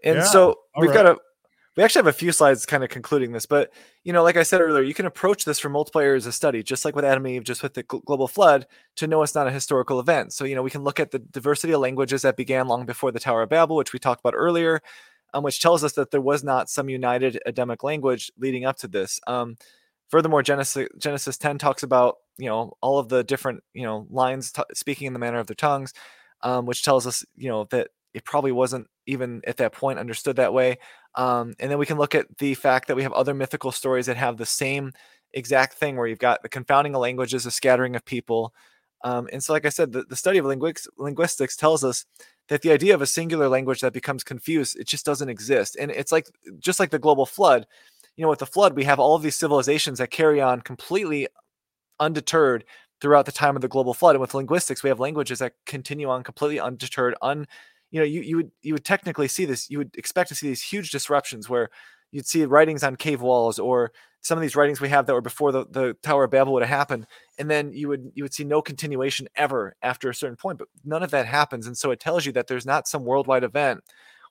And 0.04 0.16
Yeah, 0.16 0.24
so 0.24 0.60
we've 0.78 0.90
right. 0.90 0.94
got 0.94 1.06
a 1.06 1.18
we 1.76 1.82
actually 1.82 2.00
have 2.00 2.06
a 2.06 2.12
few 2.12 2.32
slides 2.32 2.64
kind 2.64 2.82
of 2.82 2.88
concluding 2.90 3.32
this, 3.32 3.44
but 3.46 3.70
you 4.02 4.12
know, 4.12 4.22
like 4.22 4.36
I 4.36 4.42
said 4.44 4.60
earlier, 4.62 4.82
you 4.82 4.94
can 4.94 5.06
approach 5.06 5.44
this 5.44 5.58
from 5.58 5.72
multiple 5.72 6.00
areas 6.00 6.26
of 6.26 6.34
study, 6.34 6.62
just 6.62 6.84
like 6.84 6.96
with 6.96 7.04
Adam 7.04 7.26
and 7.26 7.34
Eve, 7.34 7.44
just 7.44 7.62
with 7.62 7.74
the 7.74 7.82
global 7.82 8.28
flood, 8.28 8.66
to 8.96 9.06
know 9.06 9.22
it's 9.22 9.34
not 9.34 9.46
a 9.46 9.50
historical 9.50 10.00
event. 10.00 10.32
So, 10.32 10.44
you 10.44 10.54
know, 10.54 10.62
we 10.62 10.70
can 10.70 10.84
look 10.84 10.98
at 11.00 11.10
the 11.10 11.18
diversity 11.18 11.72
of 11.74 11.80
languages 11.80 12.22
that 12.22 12.36
began 12.36 12.66
long 12.66 12.86
before 12.86 13.12
the 13.12 13.20
Tower 13.20 13.42
of 13.42 13.50
Babel, 13.50 13.76
which 13.76 13.92
we 13.92 13.98
talked 13.98 14.20
about 14.20 14.34
earlier, 14.36 14.80
um, 15.34 15.42
which 15.44 15.60
tells 15.60 15.84
us 15.84 15.92
that 15.94 16.10
there 16.10 16.20
was 16.20 16.42
not 16.42 16.70
some 16.70 16.88
united 16.88 17.38
Adamic 17.46 17.82
language 17.82 18.30
leading 18.38 18.64
up 18.64 18.76
to 18.78 18.88
this. 18.88 19.20
Um, 19.26 19.56
furthermore, 20.08 20.42
Genesis 20.42 20.88
Genesis 20.98 21.36
10 21.38 21.58
talks 21.58 21.82
about 21.82 22.16
you 22.38 22.48
know 22.48 22.72
all 22.80 22.98
of 22.98 23.08
the 23.08 23.24
different 23.24 23.62
you 23.74 23.82
know 23.82 24.06
lines 24.10 24.52
t- 24.52 24.62
speaking 24.74 25.06
in 25.06 25.12
the 25.12 25.18
manner 25.18 25.38
of 25.38 25.46
their 25.46 25.54
tongues, 25.54 25.92
um, 26.42 26.66
which 26.66 26.82
tells 26.82 27.06
us 27.06 27.24
you 27.36 27.48
know 27.48 27.64
that 27.70 27.88
it 28.14 28.24
probably 28.24 28.52
wasn't 28.52 28.86
even 29.06 29.42
at 29.46 29.58
that 29.58 29.72
point 29.72 29.98
understood 29.98 30.36
that 30.36 30.52
way. 30.54 30.78
Um, 31.16 31.54
and 31.58 31.70
then 31.70 31.78
we 31.78 31.86
can 31.86 31.98
look 31.98 32.14
at 32.14 32.38
the 32.38 32.54
fact 32.54 32.88
that 32.88 32.96
we 32.96 33.02
have 33.02 33.12
other 33.12 33.34
mythical 33.34 33.72
stories 33.72 34.06
that 34.06 34.16
have 34.16 34.36
the 34.36 34.46
same 34.46 34.92
exact 35.32 35.74
thing, 35.74 35.96
where 35.96 36.06
you've 36.06 36.18
got 36.18 36.42
the 36.42 36.48
confounding 36.48 36.94
of 36.94 37.00
languages, 37.00 37.46
a 37.46 37.50
scattering 37.50 37.96
of 37.96 38.04
people. 38.04 38.54
Um, 39.04 39.28
and 39.32 39.42
so, 39.42 39.52
like 39.52 39.66
I 39.66 39.70
said, 39.70 39.92
the, 39.92 40.02
the 40.02 40.16
study 40.16 40.38
of 40.38 40.44
linguistics, 40.44 40.88
linguistics 40.98 41.56
tells 41.56 41.84
us 41.84 42.04
that 42.48 42.62
the 42.62 42.72
idea 42.72 42.94
of 42.94 43.02
a 43.02 43.06
singular 43.06 43.48
language 43.48 43.80
that 43.80 43.92
becomes 43.92 44.24
confused, 44.24 44.78
it 44.78 44.86
just 44.86 45.04
doesn't 45.04 45.28
exist. 45.28 45.76
And 45.78 45.90
it's 45.90 46.12
like 46.12 46.28
just 46.58 46.80
like 46.80 46.90
the 46.90 46.98
global 46.98 47.26
flood. 47.26 47.66
You 48.16 48.22
know, 48.22 48.30
with 48.30 48.38
the 48.38 48.46
flood, 48.46 48.74
we 48.74 48.84
have 48.84 48.98
all 48.98 49.14
of 49.14 49.22
these 49.22 49.36
civilizations 49.36 49.98
that 49.98 50.10
carry 50.10 50.40
on 50.40 50.62
completely 50.62 51.28
undeterred 52.00 52.64
throughout 53.00 53.26
the 53.26 53.32
time 53.32 53.56
of 53.56 53.62
the 53.62 53.68
global 53.68 53.94
flood. 53.94 54.14
And 54.14 54.20
with 54.20 54.34
linguistics, 54.34 54.82
we 54.82 54.88
have 54.88 55.00
languages 55.00 55.40
that 55.40 55.52
continue 55.66 56.08
on 56.08 56.22
completely 56.22 56.58
undeterred, 56.60 57.14
un 57.20 57.46
you 57.90 58.00
know, 58.00 58.06
you, 58.06 58.20
you 58.20 58.36
would 58.36 58.50
you 58.62 58.72
would 58.74 58.84
technically 58.84 59.28
see 59.28 59.44
this, 59.44 59.70
you 59.70 59.78
would 59.78 59.94
expect 59.96 60.28
to 60.28 60.34
see 60.34 60.48
these 60.48 60.62
huge 60.62 60.90
disruptions 60.90 61.48
where 61.48 61.70
you'd 62.10 62.26
see 62.26 62.44
writings 62.44 62.82
on 62.82 62.96
cave 62.96 63.20
walls 63.20 63.58
or 63.58 63.92
some 64.26 64.36
of 64.36 64.42
these 64.42 64.56
writings 64.56 64.80
we 64.80 64.88
have 64.88 65.06
that 65.06 65.12
were 65.12 65.20
before 65.20 65.52
the, 65.52 65.64
the 65.70 65.96
Tower 66.02 66.24
of 66.24 66.32
Babel 66.32 66.52
would 66.52 66.62
have 66.62 66.68
happened. 66.76 67.06
And 67.38 67.48
then 67.48 67.72
you 67.72 67.88
would 67.88 68.10
you 68.14 68.24
would 68.24 68.34
see 68.34 68.44
no 68.44 68.60
continuation 68.60 69.28
ever 69.36 69.76
after 69.82 70.10
a 70.10 70.14
certain 70.14 70.36
point. 70.36 70.58
But 70.58 70.68
none 70.84 71.02
of 71.02 71.12
that 71.12 71.26
happens. 71.26 71.66
And 71.66 71.78
so 71.78 71.92
it 71.92 72.00
tells 72.00 72.26
you 72.26 72.32
that 72.32 72.48
there's 72.48 72.66
not 72.66 72.88
some 72.88 73.04
worldwide 73.04 73.44
event 73.44 73.84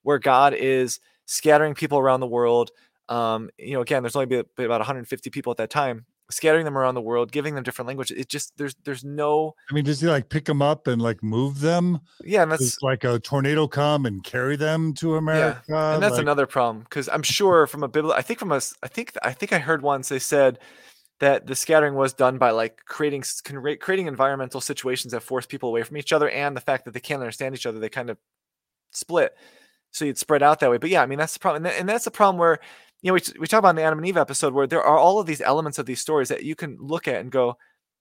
where 0.03 0.19
God 0.19 0.53
is 0.53 0.99
scattering 1.25 1.75
people 1.75 1.97
around 1.97 2.19
the 2.19 2.27
world. 2.27 2.71
Um, 3.07 3.49
you 3.57 3.73
know, 3.73 3.81
again, 3.81 4.03
there's 4.03 4.15
only 4.15 4.37
about 4.37 4.79
150 4.79 5.29
people 5.29 5.51
at 5.51 5.57
that 5.57 5.69
time, 5.69 6.05
scattering 6.31 6.65
them 6.65 6.77
around 6.77 6.95
the 6.95 7.01
world, 7.01 7.31
giving 7.31 7.55
them 7.55 7.63
different 7.63 7.87
languages. 7.87 8.17
It 8.17 8.29
just 8.29 8.57
there's 8.57 8.75
there's 8.85 9.03
no 9.03 9.55
I 9.69 9.73
mean, 9.73 9.83
does 9.83 10.01
he 10.01 10.07
like 10.07 10.29
pick 10.29 10.45
them 10.45 10.61
up 10.61 10.87
and 10.87 11.01
like 11.01 11.23
move 11.23 11.59
them? 11.59 11.99
yeah, 12.23 12.43
and 12.43 12.51
that's 12.51 12.75
Does 12.75 12.77
like 12.81 13.03
a 13.03 13.19
tornado 13.19 13.67
come 13.67 14.05
and 14.05 14.23
carry 14.23 14.55
them 14.55 14.93
to 14.95 15.15
America? 15.15 15.61
and 15.89 16.01
that's 16.01 16.17
Like, 16.17 16.17
another 16.17 16.45
problem 16.45 16.83
because 16.83 17.09
I'm 17.09 17.23
sure 17.23 17.67
from 17.67 17.83
a 17.83 17.87
biblical, 17.87 18.17
I 18.17 18.21
think 18.21 18.39
from 18.39 18.51
a, 18.51 18.57
s- 18.57 18.75
I 18.83 18.87
think 18.87 19.13
I 19.23 19.31
think 19.33 19.53
I 19.53 19.59
heard 19.59 19.81
once 19.81 20.09
they 20.09 20.19
said 20.19 20.59
that 21.19 21.47
the 21.47 21.55
scattering 21.55 21.95
was 21.95 22.13
done 22.13 22.37
by 22.37 22.51
like 22.51 22.81
creating 22.85 23.23
creating 23.79 24.07
environmental 24.07 24.61
situations 24.61 25.13
that 25.13 25.21
force 25.23 25.45
people 25.45 25.69
away 25.69 25.83
from 25.83 25.97
each 25.97 26.13
other, 26.13 26.29
and 26.29 26.55
the 26.55 26.61
fact 26.61 26.85
that 26.85 26.93
they 26.93 26.99
can't 26.99 27.21
understand 27.21 27.55
each 27.55 27.65
other, 27.65 27.79
they 27.79 27.89
kind 27.89 28.09
of 28.09 28.17
split. 28.93 29.35
So 29.91 30.05
you'd 30.05 30.17
spread 30.19 30.43
out 30.43 30.59
that 30.61 30.71
way. 30.71 30.77
But 30.79 30.89
yeah, 30.91 31.01
I 31.03 31.05
mean 31.07 31.19
that's 31.19 31.33
the 31.33 31.39
problem, 31.39 31.65
and 31.67 31.89
that's 31.89 32.05
the 32.05 32.11
problem 32.11 32.39
where 32.39 32.59
you 33.05 33.11
know 33.11 33.13
we 33.13 33.21
we 33.39 33.47
talk 33.47 33.59
about 33.59 33.69
in 33.69 33.75
the 33.75 33.83
Adam 33.83 33.99
and 33.99 34.07
Eve 34.07 34.17
episode 34.17 34.53
where 34.53 34.67
there 34.67 34.83
are 34.83 34.97
all 34.97 35.19
of 35.19 35.27
these 35.27 35.41
elements 35.41 35.77
of 35.77 35.85
these 35.85 36.01
stories 36.01 36.29
that 36.29 36.43
you 36.43 36.55
can 36.55 36.77
look 36.79 37.07
at 37.07 37.21
and 37.21 37.31
go, 37.31 37.57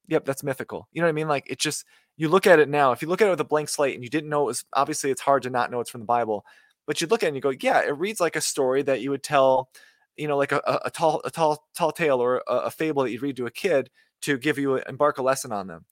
yep, 0.09 0.25
that's 0.25 0.43
mythical. 0.43 0.89
You 0.93 1.03
know 1.03 1.07
what 1.07 1.11
I 1.11 1.13
mean? 1.13 1.29
Like 1.29 1.45
it 1.49 1.59
just 1.59 1.85
you 2.17 2.29
look 2.29 2.47
at 2.47 2.59
it 2.59 2.69
now. 2.69 2.93
If 2.93 3.03
you 3.03 3.09
look 3.09 3.21
at 3.21 3.29
it 3.29 3.31
with 3.31 3.41
a 3.41 3.45
blank 3.45 3.69
slate 3.69 3.95
and 3.95 4.03
you 4.03 4.11
didn't 4.11 4.31
know 4.31 4.43
it 4.43 4.47
was 4.47 4.65
obviously 4.73 5.11
it's 5.11 5.21
hard 5.21 5.43
to 5.43 5.51
not 5.51 5.71
know 5.71 5.81
it's 5.81 5.91
from 5.91 6.01
the 6.01 6.07
Bible 6.07 6.45
but 6.87 7.01
you 7.01 7.07
look 7.07 7.23
at 7.23 7.27
it 7.27 7.29
and 7.29 7.37
you 7.37 7.43
go, 7.43 7.53
yeah, 7.61 7.81
it 7.81 7.97
reads 7.99 8.21
like 8.21 8.37
a 8.37 8.41
story 8.41 8.83
that 8.83 9.01
you 9.01 9.11
would 9.11 9.23
tell, 9.23 9.71
you 10.17 10.29
know, 10.29 10.37
like 10.37 10.53
a, 10.53 10.61
a, 10.67 10.81
a 10.87 10.91
tall, 10.91 11.21
a 11.25 11.31
tall, 11.31 11.65
tall 11.75 11.93
tale 11.93 12.21
or 12.21 12.43
a, 12.47 12.55
a 12.55 12.71
fable 12.71 13.03
that 13.03 13.11
you'd 13.11 13.23
read 13.23 13.37
to 13.37 13.47
a 13.47 13.51
kid 13.51 13.91
to 14.23 14.39
give 14.39 14.59
you 14.59 14.77
a, 14.77 14.83
embark 14.89 15.19
a 15.19 15.23
lesson 15.23 15.53
on 15.53 15.67
them. 15.67 15.85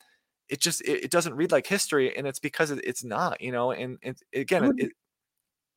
It 0.49 0.61
just 0.61 0.83
it, 0.83 1.05
it 1.05 1.11
doesn't 1.11 1.35
read 1.35 1.53
like 1.53 1.67
history, 1.67 2.15
and 2.17 2.27
it's 2.27 2.39
because 2.39 2.71
it, 2.71 2.81
it's 2.85 3.05
not, 3.05 3.41
you 3.41 3.53
know. 3.53 3.73
And, 3.73 3.99
and 4.03 4.17
again, 4.35 4.65
it, 4.65 4.75
it, 4.79 4.93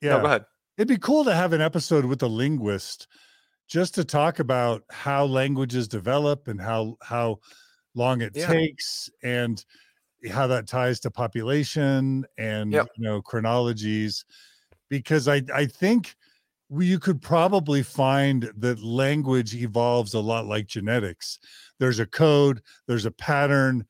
yeah. 0.02 0.10
no, 0.12 0.20
go 0.20 0.26
ahead. 0.26 0.46
It'd 0.78 0.88
be 0.90 0.98
cool 0.98 1.24
to 1.24 1.34
have 1.34 1.54
an 1.54 1.62
episode 1.62 2.06
with 2.06 2.22
a 2.22 2.28
linguist 2.28 3.08
just 3.68 3.96
to 3.96 4.04
talk 4.06 4.40
about 4.40 4.84
how 4.90 5.26
languages 5.26 5.88
develop 5.88 6.48
and 6.48 6.62
how 6.62 6.98
how 7.02 7.40
long 7.96 8.22
it 8.22 8.36
Yeah. 8.36 8.38
takes 8.38 9.10
and 9.24 9.64
how 10.32 10.48
that 10.48 10.68
ties 10.68 11.00
to 11.02 11.12
population 11.12 12.26
and 12.38 12.74
Yep. 12.74 12.88
you 12.96 13.04
know 13.04 13.22
chronologies 13.22 14.26
because 14.90 15.28
I 15.28 15.44
I 15.54 15.66
think 15.68 16.16
we, 16.70 16.88
you 16.88 17.00
could 17.00 17.22
probably 17.22 17.84
find 17.84 18.52
that 18.58 18.84
language 18.84 19.56
evolves 19.56 20.14
a 20.14 20.22
lot 20.22 20.48
like 20.48 20.68
genetics. 20.68 21.40
There's 21.80 22.00
a 22.00 22.08
code, 22.08 22.62
there's 22.88 23.06
a 23.06 23.12
pattern, 23.12 23.86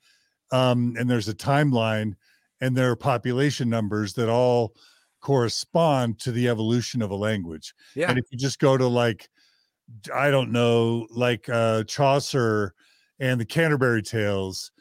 um, 0.52 0.96
and 0.98 1.10
there's 1.10 1.30
a 1.30 1.36
timeline, 1.36 2.16
and 2.62 2.78
there 2.78 2.92
are 2.92 2.96
population 2.98 3.70
numbers 3.70 4.14
that 4.16 4.30
all 4.30 4.76
correspond 5.26 6.20
to 6.20 6.32
the 6.32 6.48
evolution 6.48 7.02
of 7.02 7.10
a 7.12 7.16
language. 7.16 7.74
Yeah, 7.96 8.10
And 8.10 8.20
if 8.20 8.26
you 8.32 8.38
just 8.38 8.60
go 8.60 8.78
to 8.78 8.88
like, 8.88 9.28
I 10.14 10.32
don't 10.32 10.52
know, 10.52 11.08
like 11.12 11.50
uh, 11.50 11.84
Chaucer 11.86 12.74
and 13.20 13.40
the 13.42 13.46
Canterbury 13.46 14.04
Tales, 14.04 14.72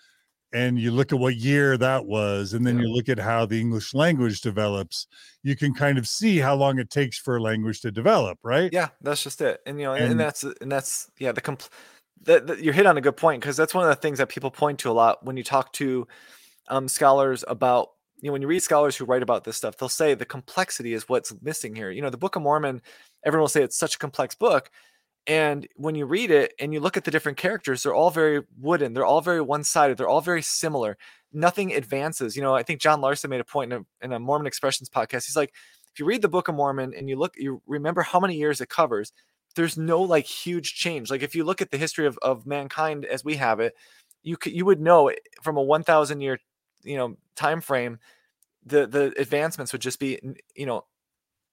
and 0.53 0.78
you 0.78 0.90
look 0.92 1.12
at 1.12 1.18
what 1.18 1.36
year 1.36 1.78
that 1.78 2.07
was, 2.07 2.55
and 2.55 2.66
then 2.66 2.76
Yeah. 2.76 2.84
you 2.84 2.88
look 2.88 3.09
at 3.09 3.18
how 3.18 3.47
the 3.47 3.61
English 3.61 3.95
language 3.95 4.40
develops, 4.42 5.07
you 5.42 5.57
can 5.57 5.74
kind 5.74 5.99
of 5.99 6.09
see 6.09 6.38
how 6.38 6.57
long 6.57 6.78
it 6.78 6.90
takes 6.90 7.18
for 7.18 7.36
a 7.38 7.42
language 7.42 7.80
to 7.82 7.92
develop, 7.92 8.38
right? 8.45 8.72
yeah, 8.72 8.88
that's 9.01 9.22
just 9.22 9.40
it. 9.40 9.61
And 9.66 9.78
you 9.78 9.86
know, 9.86 9.95
and, 9.95 10.05
and 10.05 10.20
that's 10.20 10.42
and 10.45 10.70
that's 10.70 11.11
yeah, 11.18 11.32
the 11.32 11.40
compl- 11.40 11.68
that, 12.22 12.47
that 12.47 12.61
you 12.61 12.72
hit 12.72 12.86
on 12.86 12.97
a 12.97 13.01
good 13.01 13.16
point 13.16 13.42
because 13.42 13.57
that's 13.57 13.74
one 13.74 13.84
of 13.84 13.90
the 13.90 14.01
things 14.01 14.18
that 14.18 14.28
people 14.28 14.51
point 14.51 14.78
to 14.80 14.90
a 14.90 14.92
lot 14.92 15.24
when 15.24 15.36
you 15.36 15.45
talk 15.45 15.72
to 15.74 16.07
um, 16.68 16.88
scholars 16.88 17.45
about 17.49 17.90
you 18.25 18.29
know 18.29 18.33
when 18.33 18.41
you 18.41 18.49
read 18.49 18.62
scholars 18.62 18.97
who 18.97 19.05
write 19.05 19.22
about 19.22 19.45
this 19.45 19.59
stuff 19.59 19.77
they'll 19.77 19.89
say 19.91 20.14
the 20.14 20.25
complexity 20.25 20.95
is 20.95 21.11
what's 21.11 21.35
missing 21.43 21.77
here. 21.77 21.91
You 21.91 22.01
know 22.01 22.09
the 22.09 22.16
book 22.16 22.37
of 22.37 22.43
mormon 22.43 22.81
everyone 23.22 23.43
will 23.43 23.49
say 23.49 23.62
it's 23.62 23.79
such 23.79 23.97
a 23.97 23.99
complex 23.99 24.35
book 24.35 24.70
and 25.27 25.68
when 25.77 25.95
you 25.95 26.07
read 26.07 26.31
it 26.31 26.55
and 26.59 26.72
you 26.72 26.81
look 26.81 26.97
at 26.97 27.05
the 27.05 27.11
different 27.11 27.37
characters 27.37 27.83
they're 27.83 27.95
all 27.95 28.11
very 28.11 28.41
wooden 28.59 28.95
they're 28.95 29.05
all 29.05 29.20
very 29.20 29.43
one-sided 29.43 29.99
they're 29.99 30.09
all 30.09 30.22
very 30.22 30.41
similar 30.41 30.97
nothing 31.35 31.75
advances. 31.75 32.35
You 32.35 32.41
know 32.43 32.55
i 32.55 32.62
think 32.62 32.81
john 32.81 33.03
larsen 33.03 33.29
made 33.29 33.41
a 33.41 33.45
point 33.45 33.72
in 33.75 33.81
a, 33.81 34.05
in 34.07 34.12
a 34.14 34.18
mormon 34.18 34.47
expressions 34.47 34.89
podcast 34.89 35.27
he's 35.27 35.37
like 35.37 35.53
if 35.93 36.01
you 36.01 36.07
read 36.07 36.22
the 36.22 36.29
book 36.29 36.49
of 36.49 36.55
mormon 36.55 36.95
and 36.97 37.11
you 37.11 37.16
look 37.16 37.35
you 37.37 37.61
remember 37.66 38.01
how 38.01 38.20
many 38.20 38.37
years 38.37 38.62
it 38.62 38.70
covers 38.70 39.12
there's 39.55 39.79
no 39.79 40.03
like 40.03 40.25
huge 40.25 40.75
change. 40.75 41.12
Like 41.12 41.22
if 41.22 41.37
you 41.37 41.45
look 41.45 41.62
at 41.62 41.70
the 41.70 41.79
history 41.79 42.07
of, 42.07 42.18
of 42.22 42.45
mankind 42.45 43.05
as 43.05 43.22
we 43.22 43.37
have 43.37 43.61
it 43.61 43.75
you 44.22 44.37
could 44.39 44.53
you 44.53 44.64
would 44.64 44.81
know 44.81 45.12
from 45.43 45.59
a 45.59 45.62
1000 45.62 46.20
year 46.20 46.39
you 46.85 46.97
know 46.97 47.16
time 47.37 47.61
frame 47.61 47.99
the 48.64 48.87
the 48.87 49.12
advancements 49.18 49.72
would 49.72 49.82
just 49.82 50.01
be 50.01 50.18
you 50.55 50.66
know 50.66 50.85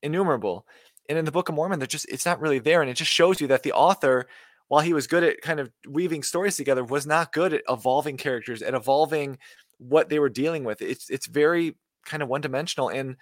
innumerable. 0.04 0.66
And 1.10 1.18
in 1.18 1.26
the 1.26 1.32
book 1.32 1.50
of 1.50 1.56
mormon 1.56 1.80
they're 1.80 1.88
just 1.88 2.08
it's 2.10 2.26
not 2.26 2.40
really 2.40 2.60
there 2.60 2.82
and 2.82 2.90
it 2.90 2.96
just 2.96 3.12
shows 3.12 3.42
you 3.42 3.48
that 3.48 3.64
the 3.64 3.74
author 3.74 4.28
while 4.68 4.82
he 4.82 4.94
was 4.94 5.08
good 5.08 5.24
at 5.24 5.42
kind 5.42 5.60
of 5.60 5.70
weaving 5.88 6.24
stories 6.24 6.56
together 6.56 6.84
was 6.84 7.06
not 7.06 7.34
good 7.34 7.54
at 7.54 7.64
evolving 7.68 8.16
characters 8.18 8.62
and 8.62 8.76
evolving 8.76 9.38
what 9.80 10.08
they 10.08 10.20
were 10.20 10.30
dealing 10.30 10.64
with. 10.64 10.82
It's 10.82 11.10
it's 11.10 11.26
very 11.28 11.76
kind 12.06 12.24
of 12.24 12.30
one 12.30 12.42
dimensional 12.42 12.90
and 12.90 13.18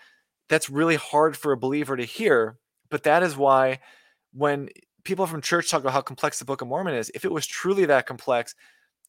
that's 0.50 0.70
really 0.70 0.96
hard 0.96 1.38
for 1.38 1.52
a 1.52 1.58
believer 1.58 1.98
to 1.98 2.06
hear 2.06 2.58
but 2.90 3.04
that 3.04 3.24
is 3.24 3.36
why 3.36 3.80
when 4.34 4.70
people 5.04 5.26
from 5.28 5.42
church 5.42 5.70
talk 5.70 5.82
about 5.82 5.94
how 5.94 6.02
complex 6.02 6.40
the 6.40 6.46
book 6.46 6.62
of 6.62 6.68
mormon 6.68 6.94
is 6.96 7.12
if 7.14 7.26
it 7.26 7.32
was 7.32 7.46
truly 7.46 7.86
that 7.86 8.06
complex 8.06 8.56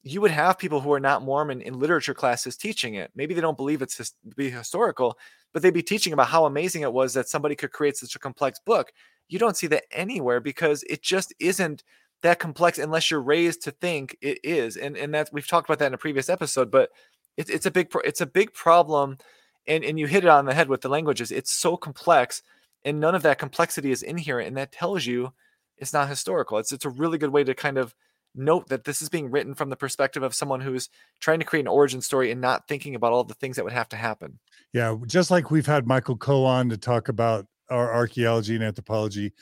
you 0.02 0.20
would 0.20 0.30
have 0.30 0.58
people 0.58 0.80
who 0.80 0.92
are 0.92 1.00
not 1.00 1.22
mormon 1.22 1.60
in 1.60 1.78
literature 1.78 2.14
classes 2.14 2.56
teaching 2.56 2.94
it. 2.94 3.10
Maybe 3.14 3.34
they 3.34 3.40
don't 3.40 3.56
believe 3.56 3.82
it's 3.82 3.98
his, 3.98 4.14
be 4.36 4.50
historical 4.50 5.18
but 5.52 5.62
they'd 5.62 5.74
be 5.74 5.82
teaching 5.82 6.12
about 6.12 6.28
how 6.28 6.46
amazing 6.46 6.82
it 6.82 6.92
was 6.92 7.14
that 7.14 7.28
somebody 7.28 7.56
could 7.56 7.72
create 7.72 7.96
such 7.96 8.14
a 8.14 8.20
complex 8.20 8.60
book. 8.64 8.92
You 9.28 9.38
don't 9.38 9.56
see 9.56 9.66
that 9.68 9.84
anywhere 9.90 10.40
because 10.40 10.84
it 10.88 11.02
just 11.02 11.34
isn't 11.40 11.82
that 12.22 12.38
complex 12.38 12.78
unless 12.78 13.10
you're 13.10 13.20
raised 13.20 13.62
to 13.62 13.70
think 13.70 14.16
it 14.20 14.38
is 14.44 14.76
and 14.76 14.96
and 14.96 15.12
that's 15.14 15.32
we've 15.32 15.48
talked 15.48 15.68
about 15.68 15.78
that 15.78 15.86
in 15.86 15.94
a 15.94 15.98
previous 15.98 16.28
episode 16.28 16.70
but 16.70 16.90
it's 17.38 17.48
it's 17.48 17.64
a 17.64 17.70
big 17.70 17.88
pro- 17.88 18.02
it's 18.02 18.20
a 18.20 18.26
big 18.26 18.52
problem 18.52 19.16
and 19.66 19.84
and 19.84 19.98
you 19.98 20.06
hit 20.06 20.24
it 20.24 20.30
on 20.30 20.44
the 20.44 20.54
head 20.54 20.68
with 20.68 20.82
the 20.82 20.88
languages. 20.88 21.32
It's 21.32 21.52
so 21.52 21.76
complex 21.76 22.42
and 22.84 23.00
none 23.00 23.14
of 23.14 23.22
that 23.22 23.38
complexity 23.38 23.90
is 23.90 24.02
inherent, 24.02 24.48
and 24.48 24.56
that 24.56 24.72
tells 24.72 25.06
you 25.06 25.32
it's 25.78 25.92
not 25.92 26.08
historical. 26.08 26.58
It's 26.58 26.72
it's 26.72 26.84
a 26.84 26.90
really 26.90 27.18
good 27.18 27.30
way 27.30 27.44
to 27.44 27.54
kind 27.54 27.78
of 27.78 27.94
note 28.34 28.68
that 28.68 28.84
this 28.84 29.02
is 29.02 29.08
being 29.08 29.30
written 29.30 29.54
from 29.54 29.70
the 29.70 29.76
perspective 29.76 30.22
of 30.22 30.34
someone 30.34 30.60
who's 30.60 30.88
trying 31.20 31.40
to 31.40 31.44
create 31.44 31.62
an 31.62 31.68
origin 31.68 32.00
story 32.00 32.30
and 32.30 32.40
not 32.40 32.68
thinking 32.68 32.94
about 32.94 33.12
all 33.12 33.24
the 33.24 33.34
things 33.34 33.56
that 33.56 33.64
would 33.64 33.72
have 33.72 33.88
to 33.88 33.96
happen. 33.96 34.38
Yeah, 34.72 34.96
just 35.06 35.30
like 35.30 35.50
we've 35.50 35.66
had 35.66 35.86
Michael 35.86 36.16
Coe 36.16 36.44
on 36.44 36.68
to 36.68 36.76
talk 36.76 37.08
about 37.08 37.46
our 37.70 37.92
archaeology 37.92 38.54
and 38.54 38.64
anthropology, 38.64 39.32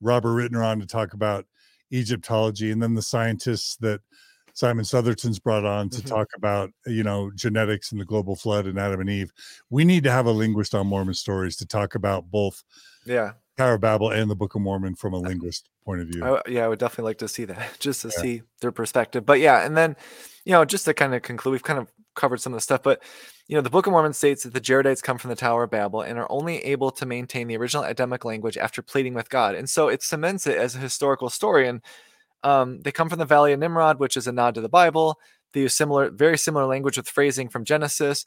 Robert 0.00 0.30
Ritner 0.30 0.64
on 0.64 0.80
to 0.80 0.86
talk 0.86 1.14
about 1.14 1.46
Egyptology, 1.92 2.70
and 2.70 2.82
then 2.82 2.94
the 2.94 3.02
scientists 3.02 3.76
that 3.76 4.00
Simon 4.54 4.84
Southerton's 4.84 5.38
brought 5.38 5.64
on 5.64 5.88
to 5.90 5.98
mm-hmm. 5.98 6.08
talk 6.08 6.28
about, 6.36 6.70
you 6.86 7.04
know, 7.04 7.30
genetics 7.34 7.92
and 7.92 8.00
the 8.00 8.04
global 8.04 8.34
flood 8.34 8.66
and 8.66 8.78
Adam 8.78 9.00
and 9.00 9.08
Eve. 9.08 9.30
We 9.70 9.84
need 9.84 10.04
to 10.04 10.10
have 10.10 10.26
a 10.26 10.32
linguist 10.32 10.74
on 10.74 10.86
Mormon 10.86 11.14
stories 11.14 11.56
to 11.58 11.66
talk 11.66 11.94
about 11.94 12.30
both 12.30 12.62
yeah 13.04 13.32
Tower 13.58 13.74
of 13.74 13.80
Babel 13.80 14.10
and 14.10 14.30
the 14.30 14.36
Book 14.36 14.54
of 14.54 14.60
Mormon 14.60 14.94
from 14.94 15.14
a 15.14 15.18
linguist 15.18 15.68
point 15.84 16.00
of 16.00 16.06
view. 16.06 16.24
I, 16.24 16.40
yeah, 16.48 16.64
I 16.64 16.68
would 16.68 16.78
definitely 16.78 17.10
like 17.10 17.18
to 17.18 17.28
see 17.28 17.44
that 17.46 17.76
just 17.80 18.02
to 18.02 18.08
yeah. 18.08 18.22
see 18.22 18.42
their 18.60 18.70
perspective. 18.70 19.26
But 19.26 19.40
yeah, 19.40 19.66
and 19.66 19.76
then, 19.76 19.96
you 20.44 20.52
know, 20.52 20.64
just 20.64 20.84
to 20.84 20.94
kind 20.94 21.12
of 21.12 21.22
conclude, 21.22 21.52
we've 21.52 21.62
kind 21.64 21.80
of 21.80 21.88
covered 22.14 22.40
some 22.40 22.52
of 22.52 22.56
the 22.56 22.62
stuff, 22.62 22.82
but 22.82 23.02
you 23.48 23.56
know, 23.56 23.60
the 23.60 23.70
Book 23.70 23.86
of 23.86 23.92
Mormon 23.92 24.12
states 24.12 24.44
that 24.44 24.52
the 24.52 24.60
Jaredites 24.60 25.02
come 25.02 25.18
from 25.18 25.30
the 25.30 25.36
Tower 25.36 25.64
of 25.64 25.70
Babel 25.70 26.02
and 26.02 26.18
are 26.18 26.30
only 26.30 26.58
able 26.58 26.90
to 26.92 27.06
maintain 27.06 27.48
the 27.48 27.56
original 27.56 27.82
Adamic 27.82 28.24
language 28.24 28.56
after 28.58 28.82
pleading 28.82 29.14
with 29.14 29.30
God. 29.30 29.54
And 29.54 29.68
so 29.68 29.88
it 29.88 30.02
cements 30.02 30.46
it 30.46 30.56
as 30.56 30.76
a 30.76 30.78
historical 30.78 31.30
story. 31.30 31.66
And 31.66 31.80
um, 32.44 32.80
they 32.82 32.92
come 32.92 33.08
from 33.08 33.18
the 33.18 33.24
Valley 33.24 33.52
of 33.52 33.58
Nimrod, 33.58 33.98
which 33.98 34.16
is 34.16 34.26
a 34.26 34.32
nod 34.32 34.54
to 34.54 34.60
the 34.60 34.68
Bible. 34.68 35.18
They 35.52 35.60
use 35.60 35.74
similar, 35.74 36.10
very 36.10 36.36
similar 36.36 36.66
language 36.66 36.98
with 36.98 37.08
phrasing 37.08 37.48
from 37.48 37.64
Genesis. 37.64 38.26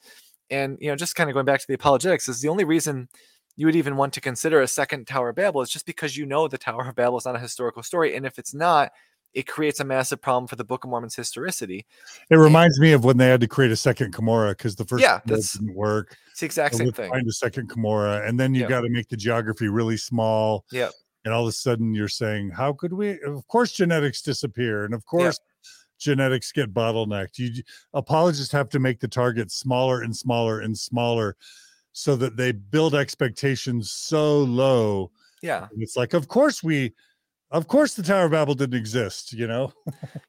And, 0.50 0.78
you 0.82 0.90
know, 0.90 0.96
just 0.96 1.16
kind 1.16 1.30
of 1.30 1.36
going 1.36 1.46
back 1.46 1.62
to 1.62 1.68
the 1.68 1.76
apologetics 1.76 2.28
is 2.28 2.42
the 2.42 2.50
only 2.50 2.66
reason 2.66 3.08
you 3.56 3.66
would 3.66 3.76
even 3.76 3.95
want 3.95 4.14
to 4.14 4.22
consider 4.22 4.62
a 4.62 4.68
second 4.68 5.08
Tower 5.08 5.30
of 5.30 5.36
Babel 5.36 5.62
is 5.62 5.70
just 5.70 5.86
because 5.86 6.16
you 6.16 6.26
know 6.26 6.47
the 6.47 6.58
Tower 6.58 6.88
of 6.88 6.95
Babel 6.95 7.18
is 7.18 7.26
not 7.26 7.36
a 7.36 7.39
historical 7.39 7.84
story. 7.84 8.16
And 8.16 8.26
if 8.26 8.39
it's 8.39 8.54
not, 8.54 8.91
it 9.34 9.47
creates 9.47 9.80
a 9.80 9.84
massive 9.84 10.22
problem 10.22 10.47
for 10.47 10.56
the 10.56 10.64
Book 10.64 10.84
of 10.84 10.89
Mormon's 10.89 11.16
historicity. 11.16 11.86
It 12.30 12.36
reminds 12.36 12.78
and, 12.78 12.84
me 12.84 12.91
of 12.91 13.04
when 13.04 13.18
they 13.18 13.28
had 13.28 13.41
to 13.41 13.47
create 13.47 13.72
a 13.72 13.76
second 13.76 14.14
Cumorah 14.14 14.52
because 14.52 14.76
the 14.76 14.86
first 14.86 15.02
yeah, 15.02 15.20
that's, 15.26 15.54
didn't 15.54 15.76
work. 15.76 16.18
It's 16.32 16.41
the 16.41 16.45
exact 16.45 16.76
same 16.76 16.91
thing. 16.91 17.10
Find 17.10 17.28
a 17.28 17.32
second 17.32 17.70
Cumorah, 17.70 18.28
and 18.28 18.39
then 18.39 18.54
you 18.54 18.68
got 18.68 18.82
to 18.82 18.89
make 18.89 19.08
the 19.08 19.18
geography 19.18 19.68
really 19.68 19.97
small. 19.97 20.66
Yeah. 20.72 20.89
And 21.24 21.34
all 21.34 21.43
of 21.43 21.49
a 21.49 21.54
sudden, 21.54 21.93
you're 21.93 22.08
saying, 22.08 22.49
"How 22.49 22.74
could 22.74 22.93
we?" 22.93 23.22
Of 23.22 23.47
course, 23.47 23.72
genetics 23.72 24.22
disappear, 24.22 24.86
and 24.86 24.93
of 24.93 25.06
course, 25.06 25.39
genetics 25.99 26.52
get 26.52 26.74
bottlenecked. 26.74 27.38
You 27.38 27.62
apologists 27.93 28.52
have 28.52 28.70
to 28.70 28.80
make 28.80 28.99
the 28.99 29.08
target 29.08 29.52
smaller 29.52 30.02
and 30.02 30.16
smaller 30.16 30.62
and 30.62 30.76
smaller 30.76 31.38
so 31.94 32.16
that 32.16 32.38
they 32.38 32.52
build 32.52 32.96
expectations 32.96 33.92
so 33.92 34.39
low. 34.39 35.12
Yeah. 35.42 35.68
And 35.72 35.82
it's 35.82 35.98
like, 35.98 36.14
of 36.14 36.28
course 36.28 36.64
we 36.64 36.94
of 37.52 37.68
course 37.68 37.96
the 37.96 38.04
Tower 38.04 38.26
of 38.26 38.32
Babel 38.32 38.56
didn't 38.56 38.80
exist, 38.80 39.34
you 39.34 39.46
know? 39.46 39.74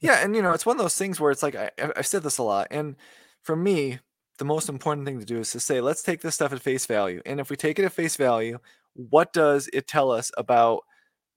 yeah, 0.00 0.18
and 0.24 0.34
you 0.34 0.42
know, 0.42 0.52
it's 0.52 0.66
one 0.66 0.76
of 0.76 0.82
those 0.82 0.96
things 0.96 1.20
where 1.20 1.30
it's 1.30 1.42
like 1.42 1.54
I, 1.54 1.70
I've 1.96 2.06
said 2.06 2.22
this 2.22 2.38
a 2.38 2.42
lot. 2.42 2.66
And 2.70 2.96
for 3.42 3.56
me, 3.56 4.00
the 4.38 4.44
most 4.44 4.68
important 4.68 5.06
thing 5.06 5.20
to 5.20 5.24
do 5.24 5.38
is 5.38 5.52
to 5.52 5.60
say, 5.60 5.80
let's 5.80 6.02
take 6.02 6.20
this 6.20 6.34
stuff 6.34 6.52
at 6.52 6.60
face 6.60 6.86
value. 6.86 7.22
And 7.24 7.38
if 7.38 7.48
we 7.48 7.56
take 7.56 7.78
it 7.78 7.84
at 7.84 7.92
face 7.92 8.16
value, 8.16 8.58
what 8.94 9.32
does 9.32 9.68
it 9.72 9.86
tell 9.86 10.10
us 10.10 10.32
about 10.36 10.82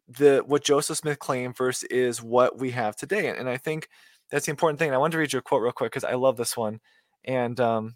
the 0.07 0.43
what 0.45 0.63
Joseph 0.63 0.97
Smith 0.97 1.19
claimed 1.19 1.55
versus 1.55 1.84
is 1.89 2.21
what 2.21 2.57
we 2.57 2.71
have 2.71 2.95
today? 2.95 3.28
And, 3.28 3.38
and 3.38 3.49
I 3.49 3.57
think 3.57 3.89
that's 4.32 4.47
the 4.47 4.51
important 4.51 4.80
thing. 4.80 4.88
And 4.88 4.95
I 4.95 4.99
wanted 4.99 5.13
to 5.13 5.17
read 5.19 5.34
you 5.34 5.39
a 5.39 5.41
quote 5.43 5.61
real 5.61 5.71
quick 5.71 5.91
because 5.91 6.03
I 6.03 6.15
love 6.15 6.38
this 6.38 6.57
one. 6.57 6.80
And 7.26 7.59
um, 7.59 7.95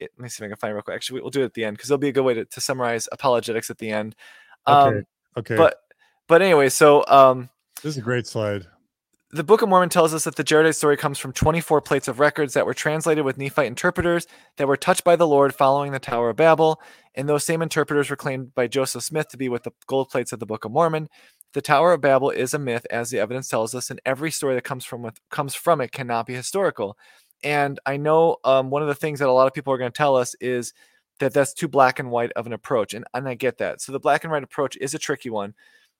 it, 0.00 0.10
let 0.16 0.22
me 0.22 0.28
see 0.28 0.42
if 0.42 0.46
I 0.46 0.48
can 0.48 0.56
find 0.56 0.70
it 0.70 0.74
real 0.74 0.82
quick. 0.82 0.94
Actually, 0.94 1.20
we'll 1.20 1.30
do 1.30 1.42
it 1.42 1.46
at 1.46 1.54
the 1.54 1.64
end 1.64 1.76
because 1.76 1.90
it'll 1.90 1.98
be 1.98 2.08
a 2.08 2.12
good 2.12 2.24
way 2.24 2.34
to, 2.34 2.44
to 2.44 2.60
summarize 2.60 3.08
apologetics 3.12 3.70
at 3.70 3.78
the 3.78 3.90
end. 3.90 4.14
Um, 4.66 4.88
okay. 4.88 5.06
Okay. 5.36 5.56
But 5.56 5.80
but 6.28 6.42
anyway, 6.42 6.68
so 6.68 7.04
um, 7.06 7.50
this 7.82 7.90
is 7.90 7.98
a 7.98 8.02
great 8.02 8.26
slide. 8.26 8.66
The 9.30 9.42
Book 9.42 9.62
of 9.62 9.68
Mormon 9.68 9.88
tells 9.88 10.14
us 10.14 10.22
that 10.24 10.36
the 10.36 10.44
Jaredite 10.44 10.76
story 10.76 10.96
comes 10.96 11.18
from 11.18 11.32
24 11.32 11.80
plates 11.80 12.06
of 12.06 12.20
records 12.20 12.54
that 12.54 12.66
were 12.66 12.74
translated 12.74 13.24
with 13.24 13.36
Nephite 13.36 13.66
interpreters 13.66 14.28
that 14.58 14.68
were 14.68 14.76
touched 14.76 15.02
by 15.02 15.16
the 15.16 15.26
Lord 15.26 15.52
following 15.52 15.90
the 15.90 15.98
Tower 15.98 16.30
of 16.30 16.36
Babel, 16.36 16.80
and 17.16 17.28
those 17.28 17.44
same 17.44 17.60
interpreters 17.60 18.08
were 18.08 18.16
claimed 18.16 18.54
by 18.54 18.68
Joseph 18.68 19.02
Smith 19.02 19.28
to 19.30 19.36
be 19.36 19.48
with 19.48 19.64
the 19.64 19.72
gold 19.88 20.08
plates 20.08 20.32
of 20.32 20.38
the 20.38 20.46
Book 20.46 20.64
of 20.64 20.70
Mormon. 20.70 21.08
The 21.52 21.62
Tower 21.62 21.92
of 21.92 22.00
Babel 22.00 22.30
is 22.30 22.54
a 22.54 22.60
myth, 22.60 22.86
as 22.90 23.10
the 23.10 23.18
evidence 23.18 23.48
tells 23.48 23.74
us, 23.74 23.90
and 23.90 24.00
every 24.06 24.30
story 24.30 24.54
that 24.54 24.62
comes 24.62 24.84
from 24.84 25.02
with, 25.02 25.18
comes 25.30 25.56
from 25.56 25.80
it 25.80 25.90
cannot 25.90 26.26
be 26.26 26.34
historical. 26.34 26.96
And 27.44 27.78
I 27.84 27.98
know 27.98 28.38
um, 28.44 28.70
one 28.70 28.82
of 28.82 28.88
the 28.88 28.94
things 28.94 29.20
that 29.20 29.28
a 29.28 29.32
lot 29.32 29.46
of 29.46 29.52
people 29.52 29.72
are 29.72 29.78
going 29.78 29.92
to 29.92 29.96
tell 29.96 30.16
us 30.16 30.34
is 30.40 30.72
that 31.20 31.32
that's 31.32 31.52
too 31.52 31.68
black 31.68 31.98
and 31.98 32.10
white 32.10 32.32
of 32.32 32.46
an 32.46 32.52
approach. 32.52 32.94
And, 32.94 33.04
and 33.14 33.28
I 33.28 33.34
get 33.34 33.58
that. 33.58 33.80
So 33.80 33.92
the 33.92 34.00
black 34.00 34.24
and 34.24 34.32
white 34.32 34.42
approach 34.42 34.76
is 34.78 34.94
a 34.94 34.98
tricky 34.98 35.30
one. 35.30 35.54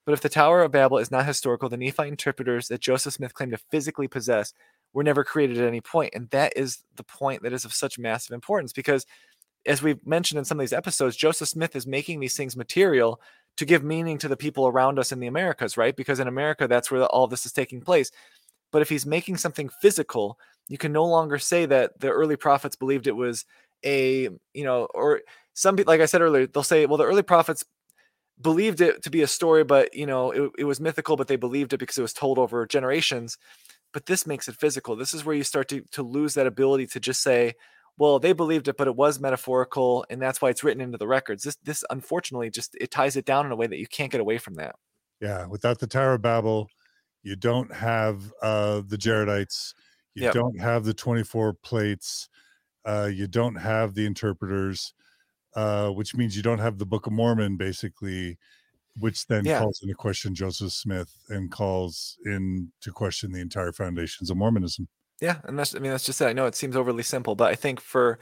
But 0.06 0.12
if 0.12 0.20
the 0.20 0.28
Tower 0.28 0.62
of 0.62 0.72
Babel 0.72 0.98
is 0.98 1.10
not 1.10 1.26
historical, 1.26 1.68
the 1.68 1.76
Nephite 1.76 2.08
interpreters 2.08 2.68
that 2.68 2.80
Joseph 2.80 3.14
Smith 3.14 3.34
claimed 3.34 3.52
to 3.52 3.58
physically 3.70 4.08
possess 4.08 4.52
were 4.92 5.04
never 5.04 5.24
created 5.24 5.58
at 5.58 5.68
any 5.68 5.80
point. 5.80 6.14
And 6.14 6.28
that 6.30 6.52
is 6.56 6.84
the 6.96 7.04
point 7.04 7.42
that 7.42 7.52
is 7.52 7.64
of 7.64 7.72
such 7.72 7.98
massive 7.98 8.32
importance 8.32 8.72
because, 8.72 9.06
as 9.66 9.82
we've 9.82 10.04
mentioned 10.06 10.38
in 10.38 10.44
some 10.44 10.58
of 10.58 10.62
these 10.62 10.72
episodes, 10.72 11.16
Joseph 11.16 11.48
Smith 11.48 11.74
is 11.74 11.86
making 11.86 12.20
these 12.20 12.36
things 12.36 12.56
material 12.56 13.20
to 13.56 13.64
give 13.64 13.82
meaning 13.82 14.18
to 14.18 14.28
the 14.28 14.36
people 14.36 14.66
around 14.66 14.98
us 14.98 15.12
in 15.12 15.20
the 15.20 15.26
Americas, 15.26 15.76
right? 15.76 15.96
Because 15.96 16.20
in 16.20 16.28
America, 16.28 16.68
that's 16.68 16.90
where 16.90 17.04
all 17.04 17.26
this 17.26 17.46
is 17.46 17.52
taking 17.52 17.80
place. 17.80 18.10
But 18.72 18.82
if 18.82 18.88
he's 18.88 19.06
making 19.06 19.36
something 19.36 19.70
physical, 19.80 20.38
you 20.68 20.78
can 20.78 20.92
no 20.92 21.04
longer 21.04 21.38
say 21.38 21.66
that 21.66 22.00
the 22.00 22.10
early 22.10 22.36
prophets 22.36 22.76
believed 22.76 23.06
it 23.06 23.16
was 23.16 23.44
a, 23.84 24.28
you 24.54 24.64
know, 24.64 24.88
or 24.94 25.20
some 25.52 25.76
people, 25.76 25.92
like 25.92 26.00
I 26.00 26.06
said 26.06 26.22
earlier, 26.22 26.46
they'll 26.46 26.62
say, 26.62 26.86
well, 26.86 26.96
the 26.96 27.04
early 27.04 27.22
prophets 27.22 27.64
believed 28.40 28.80
it 28.80 29.02
to 29.02 29.10
be 29.10 29.22
a 29.22 29.26
story, 29.26 29.62
but, 29.62 29.94
you 29.94 30.06
know, 30.06 30.30
it, 30.30 30.50
it 30.58 30.64
was 30.64 30.80
mythical, 30.80 31.16
but 31.16 31.28
they 31.28 31.36
believed 31.36 31.72
it 31.72 31.78
because 31.78 31.98
it 31.98 32.02
was 32.02 32.12
told 32.12 32.38
over 32.38 32.66
generations. 32.66 33.38
But 33.92 34.06
this 34.06 34.26
makes 34.26 34.48
it 34.48 34.56
physical. 34.56 34.96
This 34.96 35.14
is 35.14 35.24
where 35.24 35.36
you 35.36 35.44
start 35.44 35.68
to, 35.68 35.82
to 35.92 36.02
lose 36.02 36.34
that 36.34 36.46
ability 36.46 36.86
to 36.88 37.00
just 37.00 37.22
say, 37.22 37.54
well, 37.96 38.18
they 38.18 38.32
believed 38.32 38.66
it, 38.66 38.76
but 38.76 38.88
it 38.88 38.96
was 38.96 39.20
metaphorical, 39.20 40.04
and 40.10 40.20
that's 40.20 40.42
why 40.42 40.50
it's 40.50 40.64
written 40.64 40.80
into 40.80 40.98
the 40.98 41.06
records. 41.06 41.44
This, 41.44 41.56
this 41.62 41.84
unfortunately, 41.90 42.50
just 42.50 42.74
it 42.80 42.90
ties 42.90 43.14
it 43.14 43.24
down 43.24 43.46
in 43.46 43.52
a 43.52 43.56
way 43.56 43.68
that 43.68 43.78
you 43.78 43.86
can't 43.86 44.10
get 44.10 44.20
away 44.20 44.38
from 44.38 44.54
that. 44.54 44.74
Yeah, 45.20 45.46
without 45.46 45.78
the 45.78 45.86
Tower 45.86 46.14
of 46.14 46.22
Babel, 46.22 46.68
you 47.22 47.36
don't 47.36 47.72
have 47.72 48.32
uh, 48.42 48.82
the 48.84 48.98
Jaredites 48.98 49.74
you 50.14 50.24
yep. 50.24 50.34
don't 50.34 50.58
have 50.60 50.84
the 50.84 50.94
24 50.94 51.54
plates 51.54 52.28
uh, 52.84 53.08
you 53.12 53.26
don't 53.26 53.54
have 53.54 53.94
the 53.94 54.06
interpreters 54.06 54.94
uh, 55.56 55.88
which 55.88 56.14
means 56.14 56.36
you 56.36 56.42
don't 56.42 56.58
have 56.58 56.78
the 56.78 56.86
book 56.86 57.06
of 57.06 57.12
mormon 57.12 57.56
basically 57.56 58.38
which 58.98 59.26
then 59.26 59.44
yeah. 59.44 59.58
calls 59.58 59.80
into 59.82 59.94
question 59.94 60.34
joseph 60.34 60.72
smith 60.72 61.12
and 61.30 61.50
calls 61.50 62.16
into 62.26 62.92
question 62.92 63.32
the 63.32 63.40
entire 63.40 63.72
foundations 63.72 64.30
of 64.30 64.36
mormonism 64.36 64.86
yeah 65.20 65.38
and 65.44 65.58
that's 65.58 65.74
i 65.74 65.78
mean 65.78 65.90
that's 65.90 66.04
just 66.04 66.20
it 66.20 66.26
i 66.26 66.32
know 66.32 66.46
it 66.46 66.54
seems 66.54 66.76
overly 66.76 67.02
simple 67.02 67.34
but 67.34 67.50
i 67.50 67.54
think 67.54 67.80
for 67.80 68.18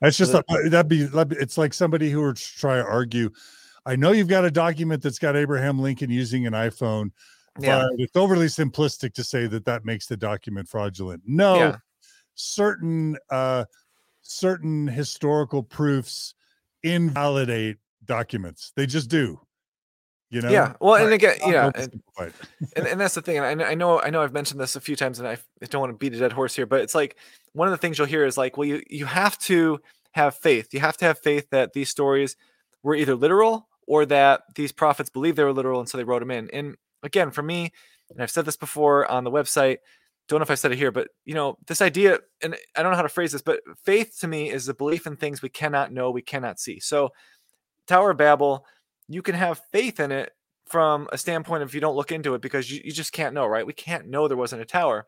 that's 0.00 0.18
just 0.18 0.32
the, 0.32 0.44
a, 0.50 0.68
that'd 0.68 0.88
be 0.88 1.08
it's 1.40 1.56
like 1.56 1.72
somebody 1.72 2.10
who 2.10 2.22
would 2.22 2.36
try 2.36 2.76
to 2.76 2.84
argue 2.84 3.30
i 3.84 3.94
know 3.96 4.12
you've 4.12 4.28
got 4.28 4.44
a 4.44 4.50
document 4.50 5.02
that's 5.02 5.18
got 5.18 5.36
abraham 5.36 5.78
lincoln 5.78 6.10
using 6.10 6.46
an 6.46 6.52
iphone 6.54 7.10
yeah. 7.58 7.86
but 7.90 8.00
it's 8.00 8.16
overly 8.16 8.46
simplistic 8.46 9.14
to 9.14 9.24
say 9.24 9.46
that 9.46 9.64
that 9.64 9.84
makes 9.84 10.06
the 10.06 10.16
document 10.16 10.68
fraudulent. 10.68 11.22
No, 11.26 11.56
yeah. 11.56 11.76
certain 12.34 13.16
uh, 13.30 13.64
certain 14.22 14.86
historical 14.86 15.62
proofs 15.62 16.34
invalidate 16.82 17.78
documents. 18.04 18.72
They 18.76 18.86
just 18.86 19.08
do. 19.08 19.40
You 20.28 20.42
know? 20.42 20.50
Yeah. 20.50 20.74
Well, 20.80 20.96
and 20.96 21.12
again, 21.12 21.36
yeah, 21.46 21.70
and, 21.74 22.02
and, 22.74 22.86
and 22.86 23.00
that's 23.00 23.14
the 23.14 23.22
thing. 23.22 23.38
And 23.38 23.62
I, 23.62 23.70
I 23.70 23.74
know, 23.74 24.00
I 24.00 24.10
know, 24.10 24.22
I've 24.22 24.32
mentioned 24.32 24.60
this 24.60 24.74
a 24.74 24.80
few 24.80 24.96
times, 24.96 25.20
and 25.20 25.28
I 25.28 25.38
don't 25.70 25.80
want 25.80 25.92
to 25.92 25.96
beat 25.96 26.14
a 26.14 26.18
dead 26.18 26.32
horse 26.32 26.54
here, 26.54 26.66
but 26.66 26.80
it's 26.80 26.96
like 26.96 27.16
one 27.52 27.68
of 27.68 27.72
the 27.72 27.78
things 27.78 27.96
you'll 27.96 28.08
hear 28.08 28.26
is 28.26 28.36
like, 28.36 28.56
well, 28.56 28.66
you 28.66 28.82
you 28.90 29.06
have 29.06 29.38
to 29.40 29.78
have 30.12 30.34
faith. 30.34 30.74
You 30.74 30.80
have 30.80 30.96
to 30.96 31.04
have 31.04 31.20
faith 31.20 31.48
that 31.50 31.74
these 31.74 31.90
stories 31.90 32.36
were 32.82 32.96
either 32.96 33.14
literal 33.14 33.68
or 33.86 34.04
that 34.06 34.42
these 34.56 34.72
prophets 34.72 35.10
believed 35.10 35.36
they 35.36 35.44
were 35.44 35.52
literal, 35.52 35.78
and 35.78 35.88
so 35.88 35.96
they 35.96 36.04
wrote 36.04 36.20
them 36.20 36.32
in. 36.32 36.50
And 36.52 36.76
again, 37.06 37.30
for 37.30 37.42
me, 37.42 37.72
and 38.10 38.22
I've 38.22 38.30
said 38.30 38.44
this 38.44 38.56
before 38.56 39.10
on 39.10 39.24
the 39.24 39.30
website, 39.30 39.78
don't 40.28 40.40
know 40.40 40.44
if 40.44 40.50
I 40.50 40.56
said 40.56 40.72
it 40.72 40.78
here, 40.78 40.90
but 40.90 41.08
you 41.24 41.34
know, 41.34 41.56
this 41.66 41.80
idea, 41.80 42.18
and 42.42 42.56
I 42.76 42.82
don't 42.82 42.90
know 42.90 42.96
how 42.96 43.02
to 43.02 43.08
phrase 43.08 43.32
this, 43.32 43.42
but 43.42 43.60
faith 43.84 44.16
to 44.20 44.28
me 44.28 44.50
is 44.50 44.66
the 44.66 44.74
belief 44.74 45.06
in 45.06 45.16
things 45.16 45.40
we 45.40 45.48
cannot 45.48 45.92
know, 45.92 46.10
we 46.10 46.22
cannot 46.22 46.58
see. 46.58 46.80
So, 46.80 47.10
Tower 47.86 48.10
of 48.10 48.16
Babel, 48.16 48.66
you 49.08 49.22
can 49.22 49.36
have 49.36 49.62
faith 49.72 50.00
in 50.00 50.10
it 50.10 50.32
from 50.66 51.08
a 51.12 51.18
standpoint 51.18 51.62
of 51.62 51.68
if 51.68 51.74
you 51.74 51.80
don't 51.80 51.94
look 51.94 52.10
into 52.10 52.34
it 52.34 52.42
because 52.42 52.70
you, 52.70 52.80
you 52.84 52.90
just 52.90 53.12
can't 53.12 53.34
know, 53.34 53.46
right? 53.46 53.66
We 53.66 53.72
can't 53.72 54.08
know 54.08 54.26
there 54.26 54.36
wasn't 54.36 54.62
a 54.62 54.66
tower. 54.66 55.06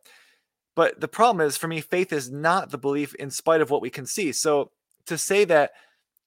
But 0.76 1.00
the 1.00 1.08
problem 1.08 1.44
is 1.44 1.56
for 1.56 1.66
me, 1.66 1.80
faith 1.80 2.12
is 2.12 2.30
not 2.30 2.70
the 2.70 2.78
belief 2.78 3.12
in 3.16 3.30
spite 3.30 3.60
of 3.60 3.70
what 3.70 3.82
we 3.82 3.90
can 3.90 4.06
see. 4.06 4.30
So 4.30 4.70
to 5.06 5.18
say 5.18 5.44
that 5.46 5.72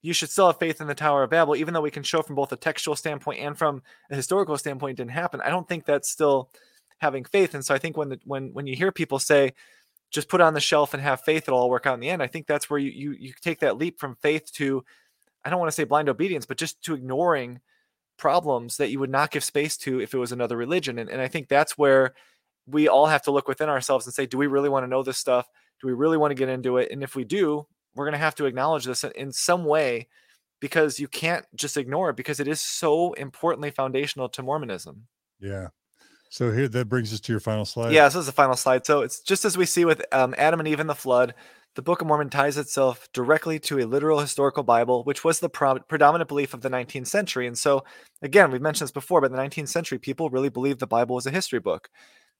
you 0.02 0.14
should 0.14 0.30
still 0.30 0.47
have 0.47 0.58
faith 0.58 0.82
in 0.82 0.88
the 0.88 0.95
Tower 0.95 1.24
of 1.24 1.30
Babel, 1.30 1.56
even 1.56 1.74
though 1.74 1.82
we 1.82 1.91
can 1.91 2.04
show 2.04 2.22
from 2.22 2.36
both 2.36 2.52
a 2.52 2.56
textual 2.58 2.95
standpoint 2.95 3.39
and 3.39 3.58
from 3.58 3.84
a 4.10 4.16
historical 4.16 4.58
standpoint 4.58 4.97
didn't 4.97 5.12
happen. 5.12 5.41
I 5.41 5.49
don't 5.49 5.68
think 5.68 5.86
that's 5.86 6.10
still 6.10 6.49
having 6.97 7.24
faith. 7.24 7.54
And 7.54 7.64
so 7.64 7.76
I 7.76 7.78
think 7.80 7.97
when 7.97 8.10
the, 8.10 8.20
when 8.26 8.54
when 8.54 8.68
you 8.68 8.76
hear 8.76 8.91
people 8.91 9.20
say, 9.20 9.54
just 10.10 10.28
put 10.28 10.41
on 10.41 10.54
the 10.54 10.60
shelf 10.60 10.93
and 10.93 11.02
have 11.02 11.22
faith, 11.22 11.43
it'll 11.47 11.60
all 11.60 11.70
work 11.70 11.86
out 11.86 11.93
in 11.93 11.99
the 11.99 12.10
end. 12.10 12.22
I 12.22 12.28
think 12.28 12.47
that's 12.47 12.70
where 12.70 12.80
you 12.80 12.91
you 12.91 13.16
you 13.20 13.34
take 13.41 13.60
that 13.60 13.78
leap 13.78 13.99
from 13.99 14.16
faith 14.16 14.52
to, 14.54 14.84
I 15.45 15.49
don't 15.49 15.60
want 15.60 15.70
to 15.72 15.76
say 15.76 15.84
blind 15.86 16.10
obedience, 16.10 16.45
but 16.45 16.58
just 16.58 16.82
to 16.84 16.93
ignoring 16.93 17.62
problems 18.18 18.78
that 18.78 18.89
you 18.89 18.99
would 18.99 19.10
not 19.10 19.32
give 19.32 19.43
space 19.43 19.78
to 19.78 19.99
if 19.99 20.14
it 20.14 20.18
was 20.18 20.32
another 20.32 20.58
religion. 20.58 20.99
And, 20.99 21.10
and 21.10 21.22
I 21.22 21.28
think 21.28 21.47
that's 21.47 21.78
where 21.78 22.14
we 22.68 22.88
all 22.88 23.08
have 23.08 23.24
to 23.24 23.32
look 23.32 23.47
within 23.47 23.70
ourselves 23.70 24.06
and 24.06 24.14
say, 24.14 24.26
do 24.26 24.38
we 24.38 24.47
really 24.47 24.70
want 24.70 24.84
to 24.84 24.89
know 24.89 25.02
this 25.02 25.18
stuff? 25.18 25.47
Do 25.82 25.88
we 25.88 25.93
really 25.93 26.18
want 26.18 26.32
to 26.32 26.36
get 26.36 26.49
into 26.49 26.78
it? 26.78 26.91
And 26.91 27.02
if 27.02 27.16
we 27.16 27.24
do, 27.24 27.66
we're 27.95 28.05
going 28.05 28.13
to 28.13 28.19
have 28.19 28.35
to 28.35 28.45
acknowledge 28.45 28.85
this 28.85 29.03
in 29.03 29.31
some 29.31 29.65
way 29.65 30.07
because 30.59 30.99
you 30.99 31.07
can't 31.07 31.45
just 31.55 31.75
ignore 31.75 32.11
it 32.11 32.15
because 32.15 32.39
it 32.39 32.47
is 32.47 32.61
so 32.61 33.13
importantly 33.13 33.71
foundational 33.71 34.29
to 34.29 34.43
Mormonism. 34.43 35.07
Yeah. 35.39 35.69
So 36.29 36.51
here 36.51 36.69
that 36.69 36.87
brings 36.87 37.11
us 37.11 37.19
to 37.21 37.33
your 37.33 37.41
final 37.41 37.65
slide. 37.65 37.91
Yeah, 37.91 38.05
this 38.05 38.15
is 38.15 38.27
the 38.27 38.31
final 38.31 38.55
slide. 38.55 38.85
So 38.85 39.01
it's 39.01 39.19
just 39.19 39.43
as 39.43 39.57
we 39.57 39.65
see 39.65 39.83
with 39.83 40.01
um, 40.13 40.33
Adam 40.37 40.61
and 40.61 40.69
Eve 40.69 40.79
in 40.79 40.87
the 40.87 40.95
flood, 40.95 41.33
the 41.75 41.81
Book 41.81 42.01
of 42.01 42.07
Mormon 42.07 42.29
ties 42.29 42.57
itself 42.57 43.09
directly 43.13 43.59
to 43.59 43.79
a 43.79 43.85
literal 43.85 44.19
historical 44.19 44.63
Bible, 44.63 45.03
which 45.03 45.23
was 45.23 45.39
the 45.39 45.49
pro- 45.49 45.79
predominant 45.79 46.27
belief 46.27 46.53
of 46.53 46.61
the 46.61 46.69
19th 46.69 47.07
century. 47.07 47.47
And 47.47 47.57
so, 47.57 47.83
again, 48.21 48.51
we've 48.51 48.61
mentioned 48.61 48.87
this 48.87 48.93
before, 48.93 49.21
but 49.21 49.31
the 49.31 49.37
19th 49.37 49.69
century, 49.69 49.97
people 49.97 50.29
really 50.29 50.49
believed 50.49 50.79
the 50.79 50.87
Bible 50.87 51.15
was 51.15 51.25
a 51.25 51.31
history 51.31 51.59
book. 51.59 51.89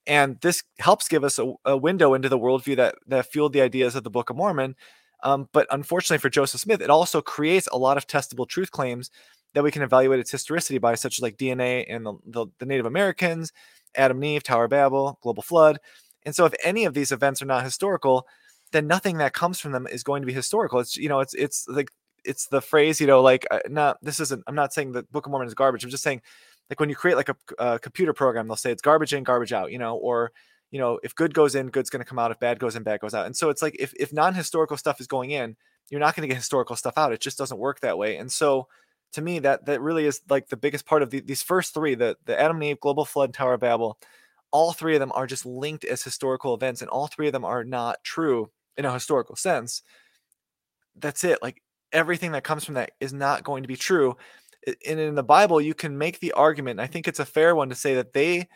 And 0.06 0.38
this 0.40 0.62
helps 0.78 1.08
give 1.08 1.24
us 1.24 1.38
a, 1.38 1.52
a 1.64 1.76
window 1.76 2.14
into 2.14 2.28
the 2.28 2.38
worldview 2.38 2.76
that, 2.76 2.96
that 3.06 3.26
fueled 3.26 3.52
the 3.52 3.62
ideas 3.62 3.94
of 3.94 4.04
the 4.04 4.10
Book 4.10 4.30
of 4.30 4.36
Mormon. 4.36 4.74
Um, 5.22 5.48
but 5.52 5.66
unfortunately 5.70 6.18
for 6.18 6.30
Joseph 6.30 6.60
Smith, 6.60 6.80
it 6.80 6.90
also 6.90 7.20
creates 7.22 7.68
a 7.70 7.78
lot 7.78 7.96
of 7.96 8.06
testable 8.06 8.48
truth 8.48 8.70
claims 8.70 9.10
that 9.54 9.62
we 9.62 9.70
can 9.70 9.82
evaluate 9.82 10.20
its 10.20 10.30
historicity 10.30 10.78
by, 10.78 10.94
such 10.94 11.18
as 11.18 11.22
like 11.22 11.36
DNA 11.36 11.84
and 11.88 12.04
the, 12.06 12.14
the, 12.26 12.46
the 12.58 12.66
Native 12.66 12.86
Americans, 12.86 13.52
Adam 13.94 14.16
and 14.16 14.24
Eve, 14.24 14.42
Tower 14.42 14.64
of 14.64 14.70
Babel, 14.70 15.18
global 15.22 15.42
flood. 15.42 15.78
And 16.24 16.34
so, 16.34 16.44
if 16.44 16.54
any 16.64 16.84
of 16.84 16.94
these 16.94 17.12
events 17.12 17.42
are 17.42 17.46
not 17.46 17.64
historical, 17.64 18.26
then 18.72 18.86
nothing 18.86 19.18
that 19.18 19.34
comes 19.34 19.60
from 19.60 19.72
them 19.72 19.86
is 19.86 20.02
going 20.02 20.22
to 20.22 20.26
be 20.26 20.32
historical. 20.32 20.78
It's 20.80 20.96
you 20.96 21.08
know, 21.08 21.20
it's 21.20 21.34
it's 21.34 21.66
like 21.68 21.90
it's 22.24 22.46
the 22.46 22.60
phrase 22.60 23.00
you 23.00 23.06
know, 23.06 23.20
like 23.20 23.46
uh, 23.50 23.60
not 23.68 23.98
this 24.02 24.20
isn't. 24.20 24.42
I'm 24.46 24.54
not 24.54 24.72
saying 24.72 24.92
the 24.92 25.02
Book 25.04 25.26
of 25.26 25.30
Mormon 25.30 25.48
is 25.48 25.54
garbage. 25.54 25.84
I'm 25.84 25.90
just 25.90 26.02
saying 26.02 26.22
like 26.70 26.80
when 26.80 26.88
you 26.88 26.96
create 26.96 27.16
like 27.16 27.28
a, 27.28 27.36
a 27.58 27.78
computer 27.78 28.12
program, 28.12 28.48
they'll 28.48 28.56
say 28.56 28.72
it's 28.72 28.82
garbage 28.82 29.12
in, 29.12 29.24
garbage 29.24 29.52
out. 29.52 29.72
You 29.72 29.78
know, 29.78 29.96
or 29.96 30.32
you 30.72 30.78
know, 30.78 30.98
if 31.04 31.14
good 31.14 31.34
goes 31.34 31.54
in, 31.54 31.68
good's 31.68 31.90
going 31.90 32.02
to 32.02 32.08
come 32.08 32.18
out. 32.18 32.30
If 32.32 32.40
bad 32.40 32.58
goes 32.58 32.74
in, 32.74 32.82
bad 32.82 33.00
goes 33.00 33.14
out. 33.14 33.26
And 33.26 33.36
so 33.36 33.50
it's 33.50 33.62
like 33.62 33.76
if 33.78 33.92
if 33.94 34.12
non-historical 34.12 34.78
stuff 34.78 35.00
is 35.00 35.06
going 35.06 35.30
in, 35.30 35.54
you're 35.90 36.00
not 36.00 36.16
going 36.16 36.22
to 36.22 36.28
get 36.28 36.38
historical 36.38 36.74
stuff 36.74 36.96
out. 36.96 37.12
It 37.12 37.20
just 37.20 37.38
doesn't 37.38 37.58
work 37.58 37.80
that 37.80 37.98
way. 37.98 38.16
And 38.16 38.32
so 38.32 38.66
to 39.12 39.20
me, 39.20 39.38
that 39.40 39.66
that 39.66 39.82
really 39.82 40.06
is 40.06 40.22
like 40.30 40.48
the 40.48 40.56
biggest 40.56 40.86
part 40.86 41.02
of 41.02 41.10
the, 41.10 41.20
these 41.20 41.42
first 41.42 41.74
three: 41.74 41.94
the 41.94 42.16
the 42.24 42.40
Adam 42.40 42.56
and 42.56 42.64
Eve, 42.64 42.80
global 42.80 43.04
flood, 43.04 43.34
Tower 43.34 43.54
of 43.54 43.60
Babel. 43.60 43.98
All 44.50 44.72
three 44.72 44.94
of 44.94 45.00
them 45.00 45.12
are 45.14 45.26
just 45.26 45.46
linked 45.46 45.84
as 45.84 46.02
historical 46.02 46.54
events, 46.54 46.80
and 46.80 46.90
all 46.90 47.06
three 47.06 47.26
of 47.26 47.32
them 47.32 47.44
are 47.44 47.64
not 47.64 48.02
true 48.02 48.50
in 48.78 48.86
a 48.86 48.92
historical 48.92 49.36
sense. 49.36 49.82
That's 50.96 51.22
it. 51.22 51.38
Like 51.42 51.62
everything 51.92 52.32
that 52.32 52.44
comes 52.44 52.64
from 52.64 52.74
that 52.74 52.92
is 52.98 53.12
not 53.12 53.44
going 53.44 53.62
to 53.62 53.68
be 53.68 53.76
true. 53.76 54.16
And 54.66 55.00
in 55.00 55.14
the 55.16 55.22
Bible, 55.22 55.60
you 55.60 55.74
can 55.74 55.98
make 55.98 56.20
the 56.20 56.32
argument. 56.32 56.80
I 56.80 56.86
think 56.86 57.08
it's 57.08 57.18
a 57.18 57.26
fair 57.26 57.54
one 57.54 57.68
to 57.68 57.74
say 57.74 57.94
that 57.94 58.12
they 58.14 58.48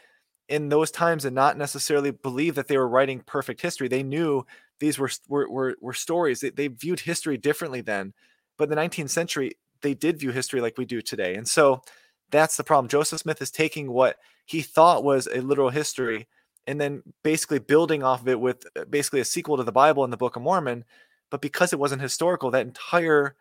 in 0.49 0.69
those 0.69 0.91
times 0.91 1.25
and 1.25 1.35
not 1.35 1.59
necessarily 1.59 2.11
believe 2.11 2.55
that 2.55 2.69
they 2.69 2.79
were 2.79 2.89
writing 2.89 3.21
perfect 3.21 3.61
history. 3.61 3.89
They 3.89 4.03
knew 4.03 4.47
these 4.79 4.99
were 4.99 5.11
were 5.29 5.49
were, 5.51 5.77
were 5.81 5.95
stories. 5.95 6.41
They, 6.41 6.51
they 6.51 6.69
viewed 6.69 7.01
history 7.01 7.37
differently 7.37 7.81
then. 7.81 8.13
But 8.57 8.71
in 8.71 8.71
the 8.71 8.83
19th 8.83 9.11
century, 9.11 9.53
they 9.83 9.95
did 9.95 10.21
view 10.21 10.31
history 10.31 10.61
like 10.61 10.79
we 10.79 10.85
do 10.85 11.03
today. 11.03 11.35
And 11.35 11.47
so 11.47 11.83
that's 12.31 12.57
the 12.57 12.65
problem. 12.65 12.89
Joseph 12.89 13.21
Smith 13.21 13.43
is 13.43 13.51
taking 13.51 13.93
what 13.93 14.17
he 14.47 14.63
thought 14.63 15.05
was 15.05 15.27
a 15.27 15.41
literal 15.41 15.71
history 15.71 16.27
and 16.67 16.81
then 16.81 17.03
basically 17.23 17.59
building 17.59 18.03
off 18.03 18.23
of 18.23 18.29
it 18.29 18.41
with 18.41 18.67
uh, 18.77 18.85
basically 18.85 19.21
a 19.21 19.25
sequel 19.25 19.57
to 19.57 19.63
the 19.63 19.73
Bible 19.73 20.05
and 20.05 20.13
the 20.13 20.17
Book 20.17 20.37
of 20.37 20.43
Mormon. 20.43 20.85
But 21.31 21.41
because 21.41 21.73
it 21.73 21.79
wasn't 21.79 22.03
historical, 22.03 22.51
that 22.51 22.67
entire 22.67 23.35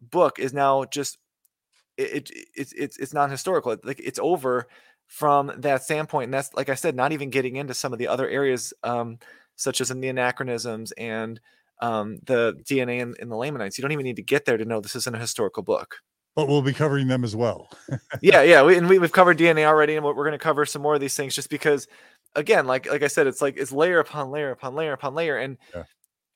book 0.00 0.38
is 0.38 0.52
now 0.52 0.84
just 0.84 1.18
it, 1.96 2.30
it 2.30 2.46
it's 2.54 2.72
it's 2.72 2.96
it's 2.98 3.14
not 3.14 3.30
historical. 3.30 3.76
Like 3.82 4.00
it's 4.00 4.18
over 4.18 4.66
from 5.12 5.52
that 5.58 5.82
standpoint. 5.82 6.24
And 6.24 6.34
that's, 6.34 6.54
like 6.54 6.70
I 6.70 6.74
said, 6.74 6.96
not 6.96 7.12
even 7.12 7.28
getting 7.28 7.56
into 7.56 7.74
some 7.74 7.92
of 7.92 7.98
the 7.98 8.08
other 8.08 8.26
areas, 8.26 8.72
um, 8.82 9.18
such 9.56 9.82
as 9.82 9.90
in 9.90 10.00
the 10.00 10.08
anachronisms 10.08 10.90
and 10.92 11.38
um, 11.82 12.18
the 12.24 12.54
DNA 12.64 13.00
in, 13.00 13.14
in, 13.20 13.28
the 13.28 13.36
Lamanites. 13.36 13.76
You 13.76 13.82
don't 13.82 13.92
even 13.92 14.06
need 14.06 14.16
to 14.16 14.22
get 14.22 14.46
there 14.46 14.56
to 14.56 14.64
know 14.64 14.80
this 14.80 14.96
isn't 14.96 15.14
a 15.14 15.18
historical 15.18 15.62
book. 15.62 15.98
But 16.34 16.48
we'll 16.48 16.62
be 16.62 16.72
covering 16.72 17.08
them 17.08 17.24
as 17.24 17.36
well. 17.36 17.68
yeah, 18.22 18.40
yeah, 18.40 18.62
we, 18.62 18.78
and 18.78 18.88
we, 18.88 18.98
have 18.98 19.12
covered 19.12 19.36
DNA 19.36 19.66
already, 19.66 19.96
and 19.96 20.04
we're 20.04 20.14
going 20.14 20.32
to 20.32 20.38
cover 20.38 20.64
some 20.64 20.80
more 20.80 20.94
of 20.94 21.00
these 21.02 21.14
things 21.14 21.34
just 21.34 21.50
because, 21.50 21.88
again, 22.34 22.66
like 22.66 22.90
like 22.90 23.02
I 23.02 23.08
said, 23.08 23.26
it's 23.26 23.42
like 23.42 23.58
it's 23.58 23.70
layer 23.70 23.98
upon 23.98 24.30
layer 24.30 24.50
upon 24.50 24.74
layer 24.74 24.94
upon 24.94 25.14
layer, 25.14 25.36
and 25.36 25.58
yeah. 25.74 25.82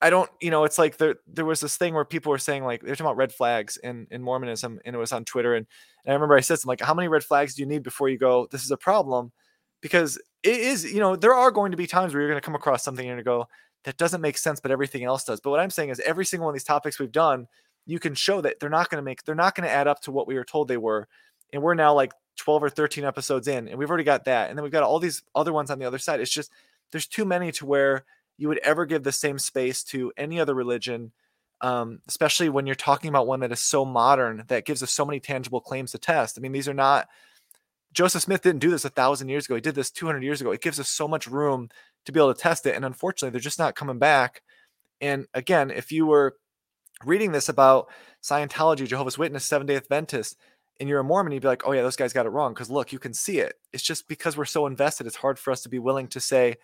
I 0.03 0.11
don't, 0.11 0.31
you 0.41 0.51
know, 0.51 0.65
it's 0.65 0.79
like 0.79 0.99
there 0.99 1.17
there 1.27 1.45
was 1.47 1.61
this 1.61 1.77
thing 1.77 1.95
where 1.95 2.05
people 2.05 2.31
were 2.31 2.39
saying 2.39 2.65
like 2.65 2.83
they're 2.83 2.95
talking 2.95 3.07
about 3.07 3.17
red 3.17 3.33
flags 3.33 3.79
in 3.79 4.07
in 4.11 4.23
Mormonism, 4.23 4.79
and 4.85 4.95
it 4.95 4.99
was 4.99 5.13
on 5.13 5.25
Twitter, 5.25 5.55
and, 5.55 5.67
and 6.05 6.13
I 6.13 6.15
remember 6.15 6.37
I 6.37 6.41
said 6.41 6.57
something 6.57 6.69
like, 6.69 6.81
"How 6.83 6.95
many 6.95 7.09
red 7.09 7.25
flags 7.25 7.55
do 7.55 7.63
you 7.63 7.67
need 7.69 7.83
before 7.83 8.09
you 8.11 8.19
go? 8.19 8.47
This 8.51 8.65
is 8.65 8.71
a 8.71 8.77
problem," 8.77 9.33
because 9.81 10.19
it 10.43 10.61
is, 10.61 10.85
you 10.93 11.01
know, 11.01 11.17
there 11.17 11.35
are 11.35 11.51
going 11.51 11.71
to 11.71 11.77
be 11.79 11.87
times 11.87 12.13
where 12.13 12.21
you're 12.21 12.31
going 12.31 12.41
to 12.41 12.45
come 12.45 12.55
across 12.55 12.85
something 12.85 13.09
and 13.09 13.25
go, 13.25 13.47
"That 13.85 13.97
doesn't 13.97 14.21
make 14.21 14.37
sense," 14.39 14.61
but 14.61 14.71
everything 14.71 15.05
else 15.05 15.25
does. 15.25 15.41
But 15.41 15.51
what 15.51 15.61
I'm 15.61 15.71
saying 15.71 15.89
is, 15.91 16.01
every 16.01 16.27
single 16.27 16.47
one 16.47 16.53
of 16.53 16.57
these 16.57 16.65
topics 16.65 16.99
we've 16.99 17.11
done, 17.13 17.47
you 17.87 17.99
can 17.99 18.15
show 18.15 18.41
that 18.43 18.61
they're 18.61 18.69
not 18.71 18.91
going 18.91 18.99
to 18.99 19.05
make, 19.05 19.25
they're 19.25 19.35
not 19.35 19.55
going 19.55 19.67
to 19.69 19.75
add 19.75 19.87
up 19.89 20.01
to 20.03 20.13
what 20.13 20.27
we 20.29 20.35
were 20.35 20.45
told 20.45 20.69
they 20.69 20.77
were, 20.77 21.09
and 21.55 21.63
we're 21.63 21.75
now 21.75 21.95
like 21.95 22.13
12 22.37 22.63
or 22.63 22.71
13 22.71 23.05
episodes 23.05 23.49
in, 23.49 23.69
and 23.69 23.79
we've 23.79 23.89
already 23.89 24.05
got 24.05 24.27
that, 24.27 24.51
and 24.51 24.59
then 24.59 24.63
we've 24.63 24.73
got 24.73 24.83
all 24.83 24.99
these 24.99 25.23
other 25.35 25.53
ones 25.55 25.71
on 25.71 25.79
the 25.79 25.87
other 25.87 25.99
side. 25.99 26.21
It's 26.21 26.31
just 26.31 26.51
there's 26.93 27.07
too 27.07 27.25
many 27.25 27.51
to 27.53 27.67
where 27.67 28.05
you 28.39 28.49
would 28.49 28.59
ever 28.59 28.87
give 28.87 29.03
the 29.03 29.13
same 29.13 29.39
space 29.39 29.83
to 29.85 30.13
any 30.17 30.41
other 30.41 30.55
religion, 30.55 31.13
um, 31.61 32.01
especially 32.09 32.49
when 32.49 32.67
you're 32.67 32.75
talking 32.75 33.09
about 33.09 33.27
one 33.27 33.41
that 33.41 33.53
is 33.53 33.61
so 33.61 33.85
modern 33.85 34.45
that 34.49 34.67
gives 34.67 34.83
us 34.83 34.91
so 34.91 35.05
many 35.05 35.21
tangible 35.21 35.61
claims 35.61 35.93
to 35.93 35.99
test. 35.99 36.39
I 36.39 36.41
mean, 36.41 36.53
these 36.53 36.69
are 36.69 36.75
not. 36.75 37.09
Joseph 37.93 38.23
Smith 38.23 38.43
didn't 38.43 38.61
do 38.61 38.71
this 38.71 38.85
a 38.85 38.91
thousand 38.91 39.31
years 39.31 39.47
ago. 39.47 39.55
He 39.55 39.61
did 39.63 39.75
this 39.75 39.91
200 39.91 40.23
years 40.23 40.41
ago. 40.41 40.51
It 40.51 40.61
gives 40.61 40.79
us 40.79 40.89
so 40.89 41.09
much 41.09 41.27
room 41.27 41.71
to 42.05 42.13
be 42.13 42.21
able 42.21 42.35
to 42.35 42.41
test 42.41 42.67
it. 42.67 42.77
And 42.77 42.85
unfortunately, 42.85 43.31
they're 43.31 43.41
just 43.41 43.59
not 43.59 43.75
coming 43.75 43.99
back. 43.99 44.43
And 45.01 45.27
again, 45.33 45.71
if 45.71 45.91
you 45.91 46.05
were 46.05 46.37
reading 47.05 47.33
this 47.33 47.49
about 47.49 47.89
Scientology, 48.23 48.87
Jehovah's 48.87 49.19
Witness, 49.19 49.45
Seven 49.45 49.67
Day 49.67 49.77
Adventist, 49.77 50.37
and 50.79 50.89
you're 50.89 51.01
a 51.01 51.05
Mormon, 51.05 51.33
you'd 51.33 51.43
be 51.43 51.49
like, 51.49 51.67
oh, 51.67 51.73
yeah, 51.73 51.83
those 51.83 51.97
guys 51.97 52.13
got 52.13 52.27
it 52.27 52.31
wrong. 52.31 52.53
Because 52.53 52.71
look, 52.71 52.93
you 52.93 52.99
can 52.99 53.15
see 53.15 53.39
it. 53.39 53.55
It's 53.73 53.83
just 53.83 54.09
because 54.09 54.37
we're 54.37 54.45
so 54.45 54.67
invested, 54.67 55.07
it's 55.07 55.17
hard 55.17 55.39
for 55.39 55.51
us 55.51 55.63
to 55.63 55.69
be 55.71 55.79
willing 55.79 56.09
to 56.09 56.21
say, 56.21 56.57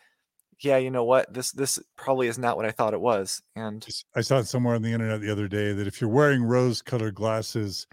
yeah, 0.62 0.76
you 0.76 0.90
know 0.90 1.04
what, 1.04 1.32
this 1.32 1.50
this 1.52 1.78
probably 1.96 2.28
is 2.28 2.38
not 2.38 2.56
what 2.56 2.66
I 2.66 2.70
thought 2.70 2.94
it 2.94 3.00
was. 3.00 3.42
And 3.56 3.86
I 4.14 4.20
saw 4.20 4.38
it 4.38 4.46
somewhere 4.46 4.74
on 4.74 4.82
the 4.82 4.92
internet 4.92 5.20
the 5.20 5.30
other 5.30 5.48
day 5.48 5.72
that 5.72 5.86
if 5.86 6.00
you're 6.00 6.10
wearing 6.10 6.42
rose-colored 6.42 7.14
glasses, 7.14 7.86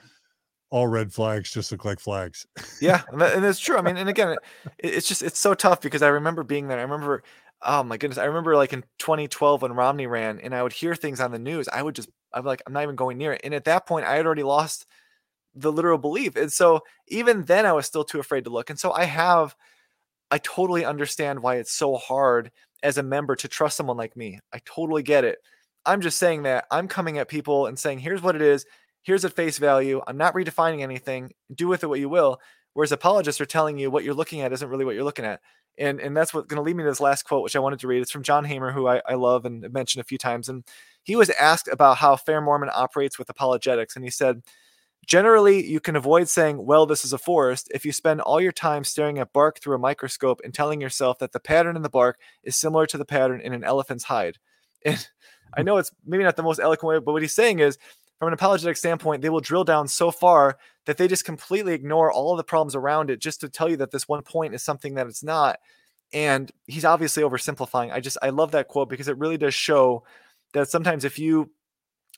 all 0.69 0.87
red 0.87 1.11
flags 1.11 1.51
just 1.51 1.71
look 1.71 1.83
like 1.83 1.99
flags. 1.99 2.45
yeah, 2.79 3.01
and, 3.11 3.19
that, 3.21 3.35
and 3.35 3.43
it's 3.43 3.59
true. 3.59 3.77
I 3.77 3.81
mean, 3.81 3.97
and 3.97 4.09
again, 4.09 4.29
it, 4.29 4.39
it's 4.77 5.07
just 5.07 5.23
it's 5.23 5.39
so 5.39 5.53
tough 5.53 5.81
because 5.81 6.01
I 6.01 6.09
remember 6.09 6.43
being 6.43 6.67
there. 6.67 6.77
I 6.77 6.83
remember, 6.83 7.23
oh 7.63 7.83
my 7.83 7.97
goodness, 7.97 8.19
I 8.19 8.25
remember 8.25 8.55
like 8.55 8.73
in 8.73 8.83
2012 8.99 9.63
when 9.63 9.73
Romney 9.73 10.07
ran, 10.07 10.39
and 10.39 10.53
I 10.53 10.61
would 10.61 10.73
hear 10.73 10.95
things 10.95 11.19
on 11.19 11.31
the 11.31 11.39
news. 11.39 11.67
I 11.67 11.81
would 11.81 11.95
just, 11.95 12.09
I'm 12.33 12.45
like, 12.45 12.61
I'm 12.67 12.73
not 12.73 12.83
even 12.83 12.95
going 12.95 13.17
near 13.17 13.33
it. 13.33 13.41
And 13.43 13.53
at 13.53 13.65
that 13.65 13.87
point, 13.87 14.05
I 14.05 14.15
had 14.15 14.25
already 14.25 14.43
lost 14.43 14.85
the 15.55 15.71
literal 15.71 15.97
belief, 15.97 16.35
and 16.35 16.53
so 16.53 16.81
even 17.07 17.45
then, 17.45 17.65
I 17.65 17.73
was 17.73 17.87
still 17.87 18.03
too 18.03 18.19
afraid 18.19 18.43
to 18.43 18.51
look. 18.51 18.69
And 18.69 18.79
so 18.79 18.91
I 18.91 19.05
have 19.05 19.55
I 20.31 20.37
totally 20.39 20.85
understand 20.85 21.41
why 21.41 21.55
it's 21.55 21.71
so 21.71 21.95
hard 21.95 22.51
as 22.83 22.97
a 22.97 23.03
member 23.03 23.35
to 23.35 23.47
trust 23.47 23.77
someone 23.77 23.97
like 23.97 24.15
me. 24.15 24.39
I 24.53 24.59
totally 24.65 25.03
get 25.03 25.23
it. 25.23 25.39
I'm 25.85 26.01
just 26.01 26.17
saying 26.17 26.43
that 26.43 26.65
I'm 26.71 26.87
coming 26.87 27.17
at 27.17 27.27
people 27.27 27.65
and 27.65 27.77
saying, 27.77 27.99
here's 27.99 28.21
what 28.21 28.35
it 28.35 28.41
is. 28.41 28.65
Here's 29.03 29.25
at 29.25 29.33
face 29.33 29.57
value. 29.57 30.01
I'm 30.07 30.17
not 30.17 30.33
redefining 30.33 30.81
anything. 30.81 31.31
Do 31.53 31.67
with 31.67 31.83
it 31.83 31.87
what 31.87 31.99
you 31.99 32.09
will. 32.09 32.39
Whereas 32.73 32.91
apologists 32.91 33.41
are 33.41 33.45
telling 33.45 33.77
you 33.77 33.89
what 33.89 34.03
you're 34.03 34.13
looking 34.13 34.41
at 34.41 34.53
isn't 34.53 34.69
really 34.69 34.85
what 34.85 34.95
you're 34.95 35.03
looking 35.03 35.25
at. 35.25 35.41
And, 35.77 35.99
and 35.99 36.15
that's 36.15 36.33
what's 36.33 36.47
going 36.47 36.57
to 36.57 36.61
lead 36.61 36.75
me 36.75 36.83
to 36.83 36.89
this 36.89 36.99
last 36.99 37.23
quote, 37.23 37.41
which 37.41 37.55
I 37.55 37.59
wanted 37.59 37.79
to 37.79 37.87
read. 37.87 38.01
It's 38.01 38.11
from 38.11 38.23
John 38.23 38.43
Hamer, 38.43 38.71
who 38.71 38.87
I, 38.87 39.01
I 39.07 39.15
love 39.15 39.45
and 39.45 39.71
mentioned 39.71 40.01
a 40.01 40.05
few 40.05 40.17
times. 40.17 40.49
And 40.49 40.63
he 41.03 41.15
was 41.15 41.29
asked 41.31 41.69
about 41.71 41.97
how 41.97 42.17
Fair 42.17 42.41
Mormon 42.41 42.69
operates 42.73 43.17
with 43.17 43.29
apologetics. 43.29 43.95
And 43.95 44.03
he 44.03 44.11
said, 44.11 44.41
Generally, 45.05 45.65
you 45.65 45.79
can 45.79 45.95
avoid 45.95 46.29
saying, 46.29 46.63
well, 46.63 46.85
this 46.85 47.03
is 47.03 47.13
a 47.13 47.17
forest, 47.17 47.67
if 47.73 47.83
you 47.85 47.91
spend 47.91 48.21
all 48.21 48.39
your 48.39 48.51
time 48.51 48.83
staring 48.83 49.17
at 49.17 49.33
bark 49.33 49.59
through 49.59 49.75
a 49.75 49.79
microscope 49.79 50.41
and 50.43 50.53
telling 50.53 50.81
yourself 50.81 51.17
that 51.19 51.31
the 51.31 51.39
pattern 51.39 51.75
in 51.75 51.81
the 51.81 51.89
bark 51.89 52.19
is 52.43 52.55
similar 52.55 52.85
to 52.85 52.97
the 52.97 53.05
pattern 53.05 53.41
in 53.41 53.53
an 53.53 53.63
elephant's 53.63 54.03
hide. 54.05 54.37
And 54.85 55.07
I 55.57 55.63
know 55.63 55.77
it's 55.77 55.91
maybe 56.05 56.23
not 56.23 56.37
the 56.37 56.43
most 56.43 56.59
eloquent 56.59 56.87
way, 56.87 57.03
but 57.03 57.11
what 57.11 57.21
he's 57.21 57.35
saying 57.35 57.59
is, 57.59 57.77
from 58.19 58.27
an 58.27 58.33
apologetic 58.33 58.77
standpoint, 58.77 59.21
they 59.21 59.29
will 59.29 59.39
drill 59.39 59.63
down 59.63 59.87
so 59.87 60.11
far 60.11 60.57
that 60.85 60.97
they 60.97 61.07
just 61.07 61.25
completely 61.25 61.73
ignore 61.73 62.11
all 62.11 62.31
of 62.31 62.37
the 62.37 62.43
problems 62.43 62.75
around 62.75 63.09
it 63.09 63.19
just 63.19 63.41
to 63.41 63.49
tell 63.49 63.69
you 63.69 63.77
that 63.77 63.91
this 63.91 64.07
one 64.07 64.21
point 64.21 64.53
is 64.53 64.61
something 64.61 64.95
that 64.95 65.07
it's 65.07 65.23
not. 65.23 65.59
And 66.11 66.51
he's 66.67 66.85
obviously 66.85 67.23
oversimplifying. 67.23 67.91
I 67.91 67.99
just, 67.99 68.17
I 68.21 68.29
love 68.29 68.51
that 68.51 68.67
quote 68.67 68.89
because 68.89 69.07
it 69.07 69.17
really 69.17 69.37
does 69.37 69.53
show 69.53 70.03
that 70.53 70.69
sometimes 70.69 71.05
if 71.05 71.17
you, 71.17 71.51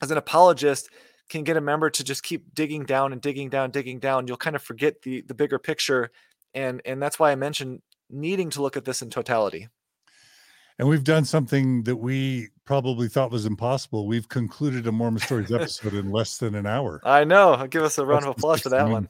as 0.01 0.09
an 0.09 0.17
apologist, 0.17 0.89
can 1.31 1.43
get 1.43 1.57
a 1.57 1.61
member 1.61 1.89
to 1.89 2.03
just 2.03 2.21
keep 2.23 2.53
digging 2.53 2.83
down 2.83 3.13
and 3.13 3.21
digging 3.21 3.49
down, 3.49 3.71
digging 3.71 3.99
down, 3.99 4.27
you'll 4.27 4.37
kind 4.37 4.55
of 4.55 4.61
forget 4.61 5.01
the 5.01 5.21
the 5.21 5.33
bigger 5.33 5.57
picture. 5.57 6.11
And 6.53 6.81
and 6.85 7.01
that's 7.01 7.17
why 7.17 7.31
I 7.31 7.35
mentioned 7.35 7.81
needing 8.09 8.49
to 8.51 8.61
look 8.61 8.77
at 8.77 8.85
this 8.85 9.01
in 9.01 9.09
totality. 9.09 9.69
And 10.77 10.89
we've 10.89 11.03
done 11.03 11.25
something 11.25 11.83
that 11.83 11.95
we 11.95 12.49
probably 12.65 13.07
thought 13.07 13.31
was 13.31 13.45
impossible. 13.45 14.07
We've 14.07 14.27
concluded 14.27 14.87
a 14.87 14.91
Mormon 14.91 15.21
Stories 15.21 15.51
episode 15.53 15.93
in 15.93 16.11
less 16.11 16.37
than 16.37 16.55
an 16.55 16.65
hour. 16.65 16.99
I 17.03 17.23
know. 17.23 17.65
Give 17.69 17.83
us 17.83 17.97
a 17.97 18.05
round 18.05 18.23
That's 18.23 18.31
of 18.31 18.37
applause 18.37 18.61
for 18.61 18.69
that 18.69 18.89
one. 18.89 19.07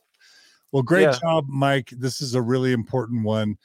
Well, 0.72 0.84
great 0.84 1.03
Yeah. 1.03 1.17
job, 1.22 1.45
Mike. 1.47 1.89
This 1.91 2.22
is 2.22 2.36
a 2.36 2.41
really 2.41 2.72
important 2.72 3.24
one. 3.24 3.57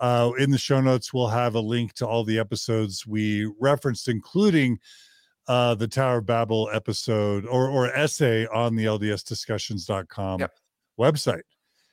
Uh, 0.00 0.32
in 0.38 0.50
the 0.50 0.58
show 0.58 0.80
notes, 0.80 1.12
we'll 1.12 1.28
have 1.28 1.54
a 1.54 1.60
link 1.60 1.94
to 1.94 2.06
all 2.06 2.24
the 2.24 2.38
episodes 2.38 3.06
we 3.06 3.50
referenced, 3.58 4.08
including 4.08 4.78
uh, 5.46 5.74
the 5.74 5.88
Tower 5.88 6.18
of 6.18 6.26
Babel 6.26 6.70
episode 6.72 7.46
or, 7.46 7.68
or 7.68 7.94
essay 7.94 8.46
on 8.46 8.76
the 8.76 8.84
LDSdiscussions.com 8.86 10.40
Yep. 10.40 10.52
website. 10.98 11.42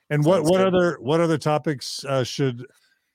And 0.09 0.25
what 0.25 0.43
what 0.43 0.57
good. 0.57 0.67
other 0.67 0.97
what 0.99 1.21
other 1.21 1.37
topics 1.37 2.03
uh, 2.05 2.23
should 2.23 2.65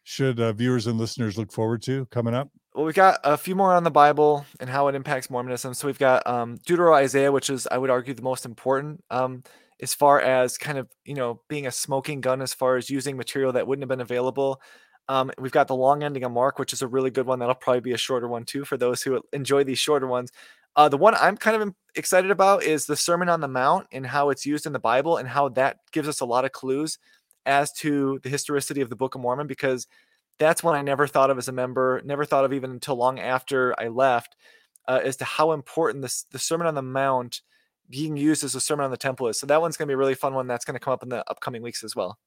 should 0.03 0.41
uh, 0.41 0.53
viewers 0.53 0.87
and 0.87 0.99
listeners 0.99 1.37
look 1.37 1.53
forward 1.53 1.83
to 1.83 2.07
coming 2.07 2.33
up? 2.35 2.49
Well, 2.75 2.85
we've 2.85 2.95
got 2.95 3.21
a 3.25 3.37
few 3.37 3.55
more 3.55 3.75
on 3.75 3.85
the 3.85 3.91
Bible 3.91 4.47
and 4.61 4.69
how 4.69 4.89
it 4.89 4.95
impacts 4.95 5.31
Mormonism. 5.31 5.75
So 5.75 5.87
we've 5.89 5.99
got 5.99 6.27
um, 6.27 6.59
Deutero 6.59 6.95
Isaiah, 6.95 7.33
which 7.33 7.49
is, 7.49 7.67
I 7.71 7.79
would 7.79 7.89
argue, 7.89 8.13
the 8.13 8.23
most 8.23 8.45
important 8.45 9.03
um, 9.11 9.43
as 9.81 9.95
far 9.95 10.21
as 10.21 10.59
kind 10.59 10.77
of, 10.77 10.87
you 11.05 11.15
know, 11.15 11.41
being 11.49 11.67
a 11.67 11.71
smoking 11.71 12.21
gun 12.21 12.43
as 12.43 12.53
far 12.53 12.77
as 12.77 12.91
using 12.91 13.17
material 13.17 13.53
that 13.53 13.67
wouldn't 13.67 13.83
have 13.83 13.89
been 13.89 14.03
available. 14.03 14.61
Um, 15.09 15.31
we've 15.39 15.53
got 15.53 15.69
the 15.69 15.77
long 15.77 16.03
ending 16.03 16.25
of 16.25 16.33
Mark, 16.33 16.59
which 16.59 16.73
is 16.73 16.83
a 16.83 16.89
really 16.89 17.11
good 17.11 17.27
one. 17.27 17.39
That'll 17.39 17.55
probably 17.55 17.81
be 17.81 17.93
a 17.93 17.99
shorter 17.99 18.29
one 18.29 18.45
too 18.45 18.65
for 18.65 18.77
those 18.77 19.03
who 19.03 19.23
enjoy 19.33 19.65
these 19.65 19.79
shorter 19.79 20.07
ones. 20.07 20.33
Uh, 20.75 20.89
the 20.89 20.97
one 20.97 21.15
I'm 21.15 21.37
kind 21.37 21.61
of 21.63 21.75
excited 21.95 22.31
about 22.31 22.63
is 22.63 22.87
the 22.87 22.97
Sermon 22.97 23.29
on 23.29 23.41
the 23.41 23.49
Mount 23.49 23.87
and 23.93 24.07
how 24.07 24.31
it's 24.31 24.45
used 24.45 24.67
in 24.67 24.73
the 24.73 24.79
Bible 24.79 25.17
and 25.17 25.29
how 25.29 25.49
that 25.51 25.79
gives 25.93 26.09
us 26.09 26.21
a 26.21 26.27
lot 26.27 26.45
of 26.45 26.53
clues 26.53 26.99
as 27.47 27.73
to 27.73 28.21
the 28.23 28.29
historicity 28.29 28.81
of 28.81 28.91
the 28.91 28.97
Book 28.97 29.15
of 29.15 29.21
Mormon 29.21 29.47
because 29.47 29.87
that's 30.39 30.63
one 30.63 30.75
I 30.75 30.83
never 30.83 31.07
thought 31.07 31.31
of 31.31 31.39
as 31.39 31.49
a 31.49 31.53
member, 31.53 32.03
never 32.05 32.25
thought 32.25 32.45
of 32.45 32.53
even 32.53 32.73
until 32.73 32.97
long 32.97 33.19
after 33.19 33.75
I 33.81 33.89
left, 33.89 34.37
uh, 34.87 35.01
as 35.03 35.17
to 35.17 35.25
how 35.25 35.53
important 35.53 36.03
this 36.03 36.25
the 36.31 36.39
Sermon 36.39 36.67
on 36.67 36.75
the 36.75 36.83
Mount 36.83 37.41
being 37.89 38.17
used 38.17 38.45
as 38.45 38.55
a 38.55 38.61
sermon 38.61 38.85
on 38.85 38.91
the 38.91 38.97
temple 38.97 39.29
is. 39.29 39.39
So 39.39 39.47
that 39.47 39.61
one's 39.61 39.77
going 39.77 39.87
to 39.87 39.91
be 39.91 39.95
a 39.95 39.99
really 39.99 40.15
fun 40.15 40.35
one. 40.35 40.47
That's 40.47 40.65
going 40.65 40.75
to 40.75 40.81
come 40.81 40.93
up 40.93 41.03
in 41.03 41.09
the 41.09 41.29
upcoming 41.31 41.63
weeks 41.63 41.85
as 41.85 41.95
well. 41.95 42.19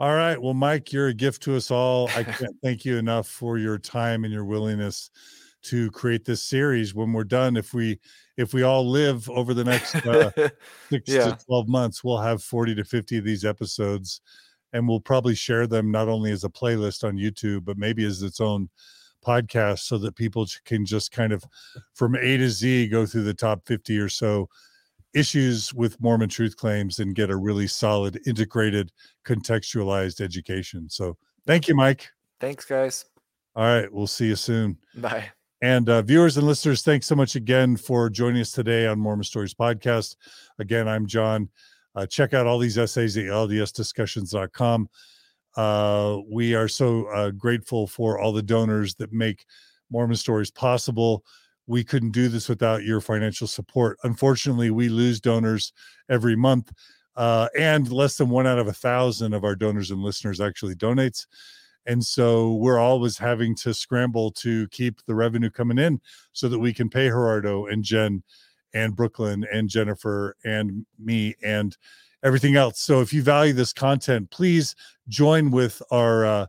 All 0.00 0.14
right. 0.14 0.40
Well, 0.40 0.54
Mike, 0.54 0.94
you're 0.94 1.08
a 1.08 1.14
gift 1.14 1.42
to 1.42 1.56
us 1.56 1.70
all. 1.70 2.08
I 2.16 2.24
can't 2.24 2.56
thank 2.62 2.86
you 2.86 2.96
enough 2.96 3.28
for 3.28 3.58
your 3.58 3.76
time 3.76 4.24
and 4.24 4.32
your 4.32 4.46
willingness 4.46 5.10
to 5.64 5.90
create 5.90 6.24
this 6.24 6.42
series. 6.42 6.94
When 6.94 7.12
we're 7.12 7.24
done, 7.24 7.54
if 7.58 7.74
we 7.74 8.00
if 8.38 8.54
we 8.54 8.62
all 8.62 8.88
live 8.88 9.28
over 9.28 9.52
the 9.52 9.64
next 9.64 9.94
uh, 10.06 10.30
six 10.88 11.10
Yeah. 11.12 11.36
to 11.36 11.44
12 11.44 11.68
months, 11.68 12.02
we'll 12.02 12.16
have 12.16 12.42
40 12.42 12.76
to 12.76 12.84
50 12.84 13.18
of 13.18 13.24
these 13.24 13.44
episodes 13.44 14.22
and 14.72 14.88
we'll 14.88 15.00
probably 15.00 15.34
share 15.34 15.66
them 15.66 15.90
not 15.90 16.08
only 16.08 16.32
as 16.32 16.44
a 16.44 16.48
playlist 16.48 17.04
on 17.04 17.16
YouTube, 17.18 17.66
but 17.66 17.76
maybe 17.76 18.02
as 18.06 18.22
its 18.22 18.40
own 18.40 18.70
podcast 19.22 19.80
so 19.80 19.98
that 19.98 20.16
people 20.16 20.46
can 20.64 20.86
just 20.86 21.12
kind 21.12 21.30
of 21.34 21.44
from 21.92 22.14
A 22.14 22.38
to 22.38 22.48
Z 22.48 22.88
go 22.88 23.04
through 23.04 23.24
the 23.24 23.34
top 23.34 23.66
50 23.66 23.98
or 23.98 24.08
so 24.08 24.48
issues 25.14 25.74
with 25.74 26.00
Mormon 26.00 26.28
truth 26.28 26.56
claims 26.56 26.98
and 27.00 27.14
get 27.14 27.30
a 27.30 27.36
really 27.36 27.66
solid, 27.66 28.20
integrated, 28.26 28.92
contextualized 29.26 30.20
education. 30.20 30.88
So 30.88 31.16
thank 31.46 31.68
you, 31.68 31.74
Mike. 31.74 32.08
Thanks, 32.40 32.64
guys. 32.64 33.04
All 33.56 33.64
right. 33.64 33.92
We'll 33.92 34.06
see 34.06 34.26
you 34.26 34.36
soon. 34.36 34.78
Bye. 34.96 35.30
And 35.62 35.88
uh, 35.88 36.02
viewers 36.02 36.38
and 36.38 36.46
listeners, 36.46 36.82
thanks 36.82 37.06
so 37.06 37.14
much 37.14 37.36
again 37.36 37.76
for 37.76 38.08
joining 38.08 38.40
us 38.40 38.52
today 38.52 38.86
on 38.86 38.98
Mormon 38.98 39.24
Stories 39.24 39.52
Podcast. 39.52 40.16
Again, 40.58 40.88
I'm 40.88 41.06
John. 41.06 41.50
Uh, 41.94 42.06
check 42.06 42.32
out 42.32 42.46
all 42.46 42.58
these 42.58 42.78
essays 42.78 43.16
at 43.16 43.24
ldsdiscussions.com. 43.24 44.88
Uh, 45.56 46.18
we 46.30 46.54
are 46.54 46.68
so 46.68 47.06
uh, 47.08 47.30
grateful 47.32 47.86
for 47.86 48.18
all 48.18 48.32
the 48.32 48.42
donors 48.42 48.94
that 48.94 49.12
make 49.12 49.44
Mormon 49.90 50.16
Stories 50.16 50.50
possible. 50.50 51.24
We 51.70 51.84
couldn't 51.84 52.10
do 52.10 52.28
this 52.28 52.48
without 52.48 52.82
your 52.82 53.00
financial 53.00 53.46
support. 53.46 53.96
Unfortunately, 54.02 54.72
we 54.72 54.88
lose 54.88 55.20
donors 55.20 55.72
every 56.08 56.34
month, 56.34 56.72
uh, 57.14 57.46
and 57.56 57.92
less 57.92 58.16
than 58.16 58.28
one 58.28 58.48
out 58.48 58.58
of 58.58 58.66
a 58.66 58.72
thousand 58.72 59.34
of 59.34 59.44
our 59.44 59.54
donors 59.54 59.92
and 59.92 60.02
listeners 60.02 60.40
actually 60.40 60.74
donates. 60.74 61.26
And 61.86 62.04
so 62.04 62.54
we're 62.54 62.80
always 62.80 63.18
having 63.18 63.54
to 63.56 63.72
scramble 63.72 64.32
to 64.32 64.66
keep 64.68 65.00
the 65.06 65.14
revenue 65.14 65.48
coming 65.48 65.78
in 65.78 66.00
so 66.32 66.48
that 66.48 66.58
we 66.58 66.74
can 66.74 66.90
pay 66.90 67.06
Gerardo 67.06 67.66
and 67.66 67.84
Jen 67.84 68.24
and 68.74 68.96
Brooklyn 68.96 69.46
and 69.52 69.68
Jennifer 69.68 70.36
and 70.44 70.84
me 70.98 71.36
and 71.40 71.76
everything 72.24 72.56
else. 72.56 72.80
So 72.80 73.00
if 73.00 73.12
you 73.12 73.22
value 73.22 73.52
this 73.52 73.72
content, 73.72 74.30
please 74.30 74.74
join 75.08 75.52
with 75.52 75.80
our 75.92 76.24
uh, 76.26 76.46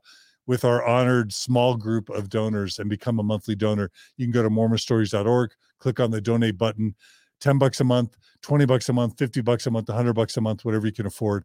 with 0.48 0.66
our 0.66 0.86
honored 0.86 1.32
small 1.32 1.76
group 1.76 2.10
of 2.10 2.30
donors 2.30 2.80
and 2.80 2.90
become 2.90 3.20
a 3.20 3.24
monthly 3.24 3.56
donor. 3.56 3.92
You 4.18 4.26
can 4.26 4.32
go 4.32 4.44
to 4.44 4.50
mormonstories.org, 4.50 5.52
click 5.80 6.00
on 6.00 6.12
the 6.12 6.22
donate 6.22 6.58
button, 6.58 6.96
10 7.42 7.58
bucks 7.58 7.80
a 7.80 7.84
month, 7.84 8.18
20 8.42 8.66
bucks 8.66 8.90
a 8.90 8.94
month, 8.94 9.18
50 9.18 9.42
bucks 9.42 9.68
a 9.68 9.72
month, 9.72 9.90
100 9.90 10.14
bucks 10.14 10.38
a 10.38 10.42
month, 10.42 10.66
whatever 10.66 10.86
you 10.86 10.94
can 10.94 11.06
afford. 11.06 11.44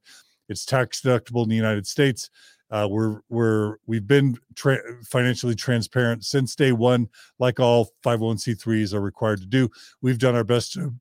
It's 0.49 0.64
tax 0.64 1.01
deductible 1.01 1.42
in 1.42 1.49
the 1.49 1.57
United 1.57 1.86
States. 1.86 2.30
Uh, 2.70 2.88
we're 2.90 3.20
we're 3.28 3.76
we've 3.86 4.07
been 4.07 4.36
tra- 4.57 4.82
financially 5.05 5.55
transparent 5.55 6.24
since 6.24 6.57
day 6.57 6.72
one, 6.72 7.09
like 7.38 7.61
all 7.61 7.90
501c3s 8.05 8.92
are 8.92 9.01
required 9.01 9.40
to 9.40 9.47
do. 9.47 9.68
We've 10.03 10.18
done 10.18 10.34
our 10.34 10.44
best 10.44 10.72
to 10.72 10.94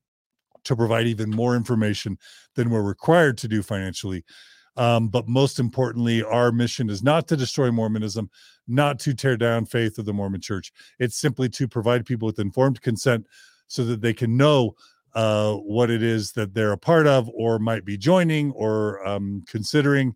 to 0.64 0.76
provide 0.76 1.06
even 1.06 1.30
more 1.30 1.56
information 1.56 2.18
than 2.54 2.70
we're 2.70 2.82
required 2.82 3.38
to 3.38 3.48
do 3.48 3.62
financially. 3.62 4.24
Um, 4.76 5.08
but 5.08 5.26
most 5.26 5.58
importantly, 5.58 6.22
our 6.22 6.52
mission 6.52 6.90
is 6.90 7.02
not 7.02 7.26
to 7.28 7.36
destroy 7.36 7.70
Mormonism, 7.70 8.30
not 8.68 8.98
to 9.00 9.14
tear 9.14 9.36
down 9.36 9.64
faith 9.64 9.98
of 9.98 10.04
the 10.04 10.12
Mormon 10.12 10.40
Church. 10.40 10.72
It's 10.98 11.18
simply 11.18 11.48
to 11.50 11.66
provide 11.66 12.04
people 12.04 12.26
with 12.26 12.38
informed 12.38 12.82
consent 12.82 13.26
so 13.68 13.84
that 13.84 14.00
they 14.00 14.12
can 14.12 14.36
know 14.36 14.74
uh, 15.14 15.54
what 15.54 15.90
it 15.90 16.02
is 16.02 16.32
that 16.32 16.52
they're 16.52 16.72
a 16.72 16.78
part 16.78 17.06
of 17.06 17.30
or 17.32 17.58
might 17.58 17.84
be 17.84 17.96
joining 17.96 18.52
or 18.52 19.06
um, 19.06 19.42
considering. 19.48 20.14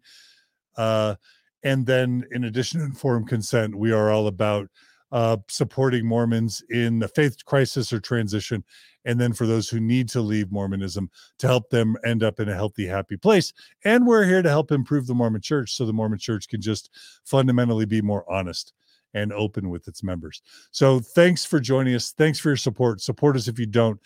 Uh, 0.76 1.14
and 1.62 1.86
then, 1.86 2.24
in 2.30 2.44
addition 2.44 2.80
to 2.80 2.86
informed 2.86 3.28
consent, 3.28 3.74
we 3.74 3.92
are 3.92 4.10
all 4.10 4.26
about 4.26 4.68
uh, 5.12 5.36
supporting 5.48 6.06
Mormons 6.06 6.62
in 6.70 6.98
the 6.98 7.08
faith 7.08 7.44
crisis 7.44 7.92
or 7.92 8.00
transition. 8.00 8.64
And 9.04 9.18
then 9.18 9.32
for 9.32 9.46
those 9.46 9.68
who 9.68 9.80
need 9.80 10.08
to 10.10 10.20
leave 10.20 10.52
Mormonism, 10.52 11.10
to 11.38 11.46
help 11.46 11.70
them 11.70 11.96
end 12.04 12.22
up 12.22 12.38
in 12.38 12.48
a 12.48 12.54
healthy, 12.54 12.86
happy 12.86 13.16
place. 13.16 13.52
And 13.84 14.06
we're 14.06 14.24
here 14.24 14.42
to 14.42 14.48
help 14.48 14.72
improve 14.72 15.06
the 15.06 15.14
Mormon 15.14 15.40
church 15.40 15.74
so 15.74 15.86
the 15.86 15.92
Mormon 15.92 16.18
church 16.18 16.48
can 16.48 16.60
just 16.60 16.90
fundamentally 17.24 17.86
be 17.86 18.02
more 18.02 18.30
honest 18.30 18.72
and 19.14 19.32
open 19.32 19.70
with 19.70 19.88
its 19.88 20.02
members. 20.02 20.42
So 20.70 21.00
thanks 21.00 21.44
for 21.44 21.60
joining 21.60 21.94
us. 21.94 22.12
Thanks 22.12 22.38
for 22.38 22.50
your 22.50 22.56
support. 22.56 23.00
Support 23.00 23.36
us 23.36 23.48
if 23.48 23.58
you 23.58 23.66
don't. 23.66 23.98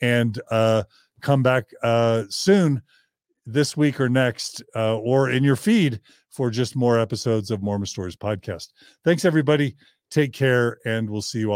And 0.00 0.40
uh, 0.50 0.84
come 1.20 1.42
back 1.42 1.64
uh, 1.82 2.24
soon 2.28 2.82
this 3.46 3.76
week 3.76 4.00
or 4.00 4.08
next, 4.08 4.62
uh, 4.74 4.96
or 4.98 5.30
in 5.30 5.42
your 5.42 5.56
feed 5.56 6.00
for 6.30 6.50
just 6.50 6.76
more 6.76 6.98
episodes 6.98 7.50
of 7.50 7.62
Mormon 7.62 7.86
Stories 7.86 8.16
podcast. 8.16 8.68
Thanks, 9.04 9.24
everybody. 9.24 9.74
Take 10.10 10.32
care, 10.32 10.78
and 10.84 11.08
we'll 11.10 11.22
see 11.22 11.40
you 11.40 11.44
all. 11.44 11.46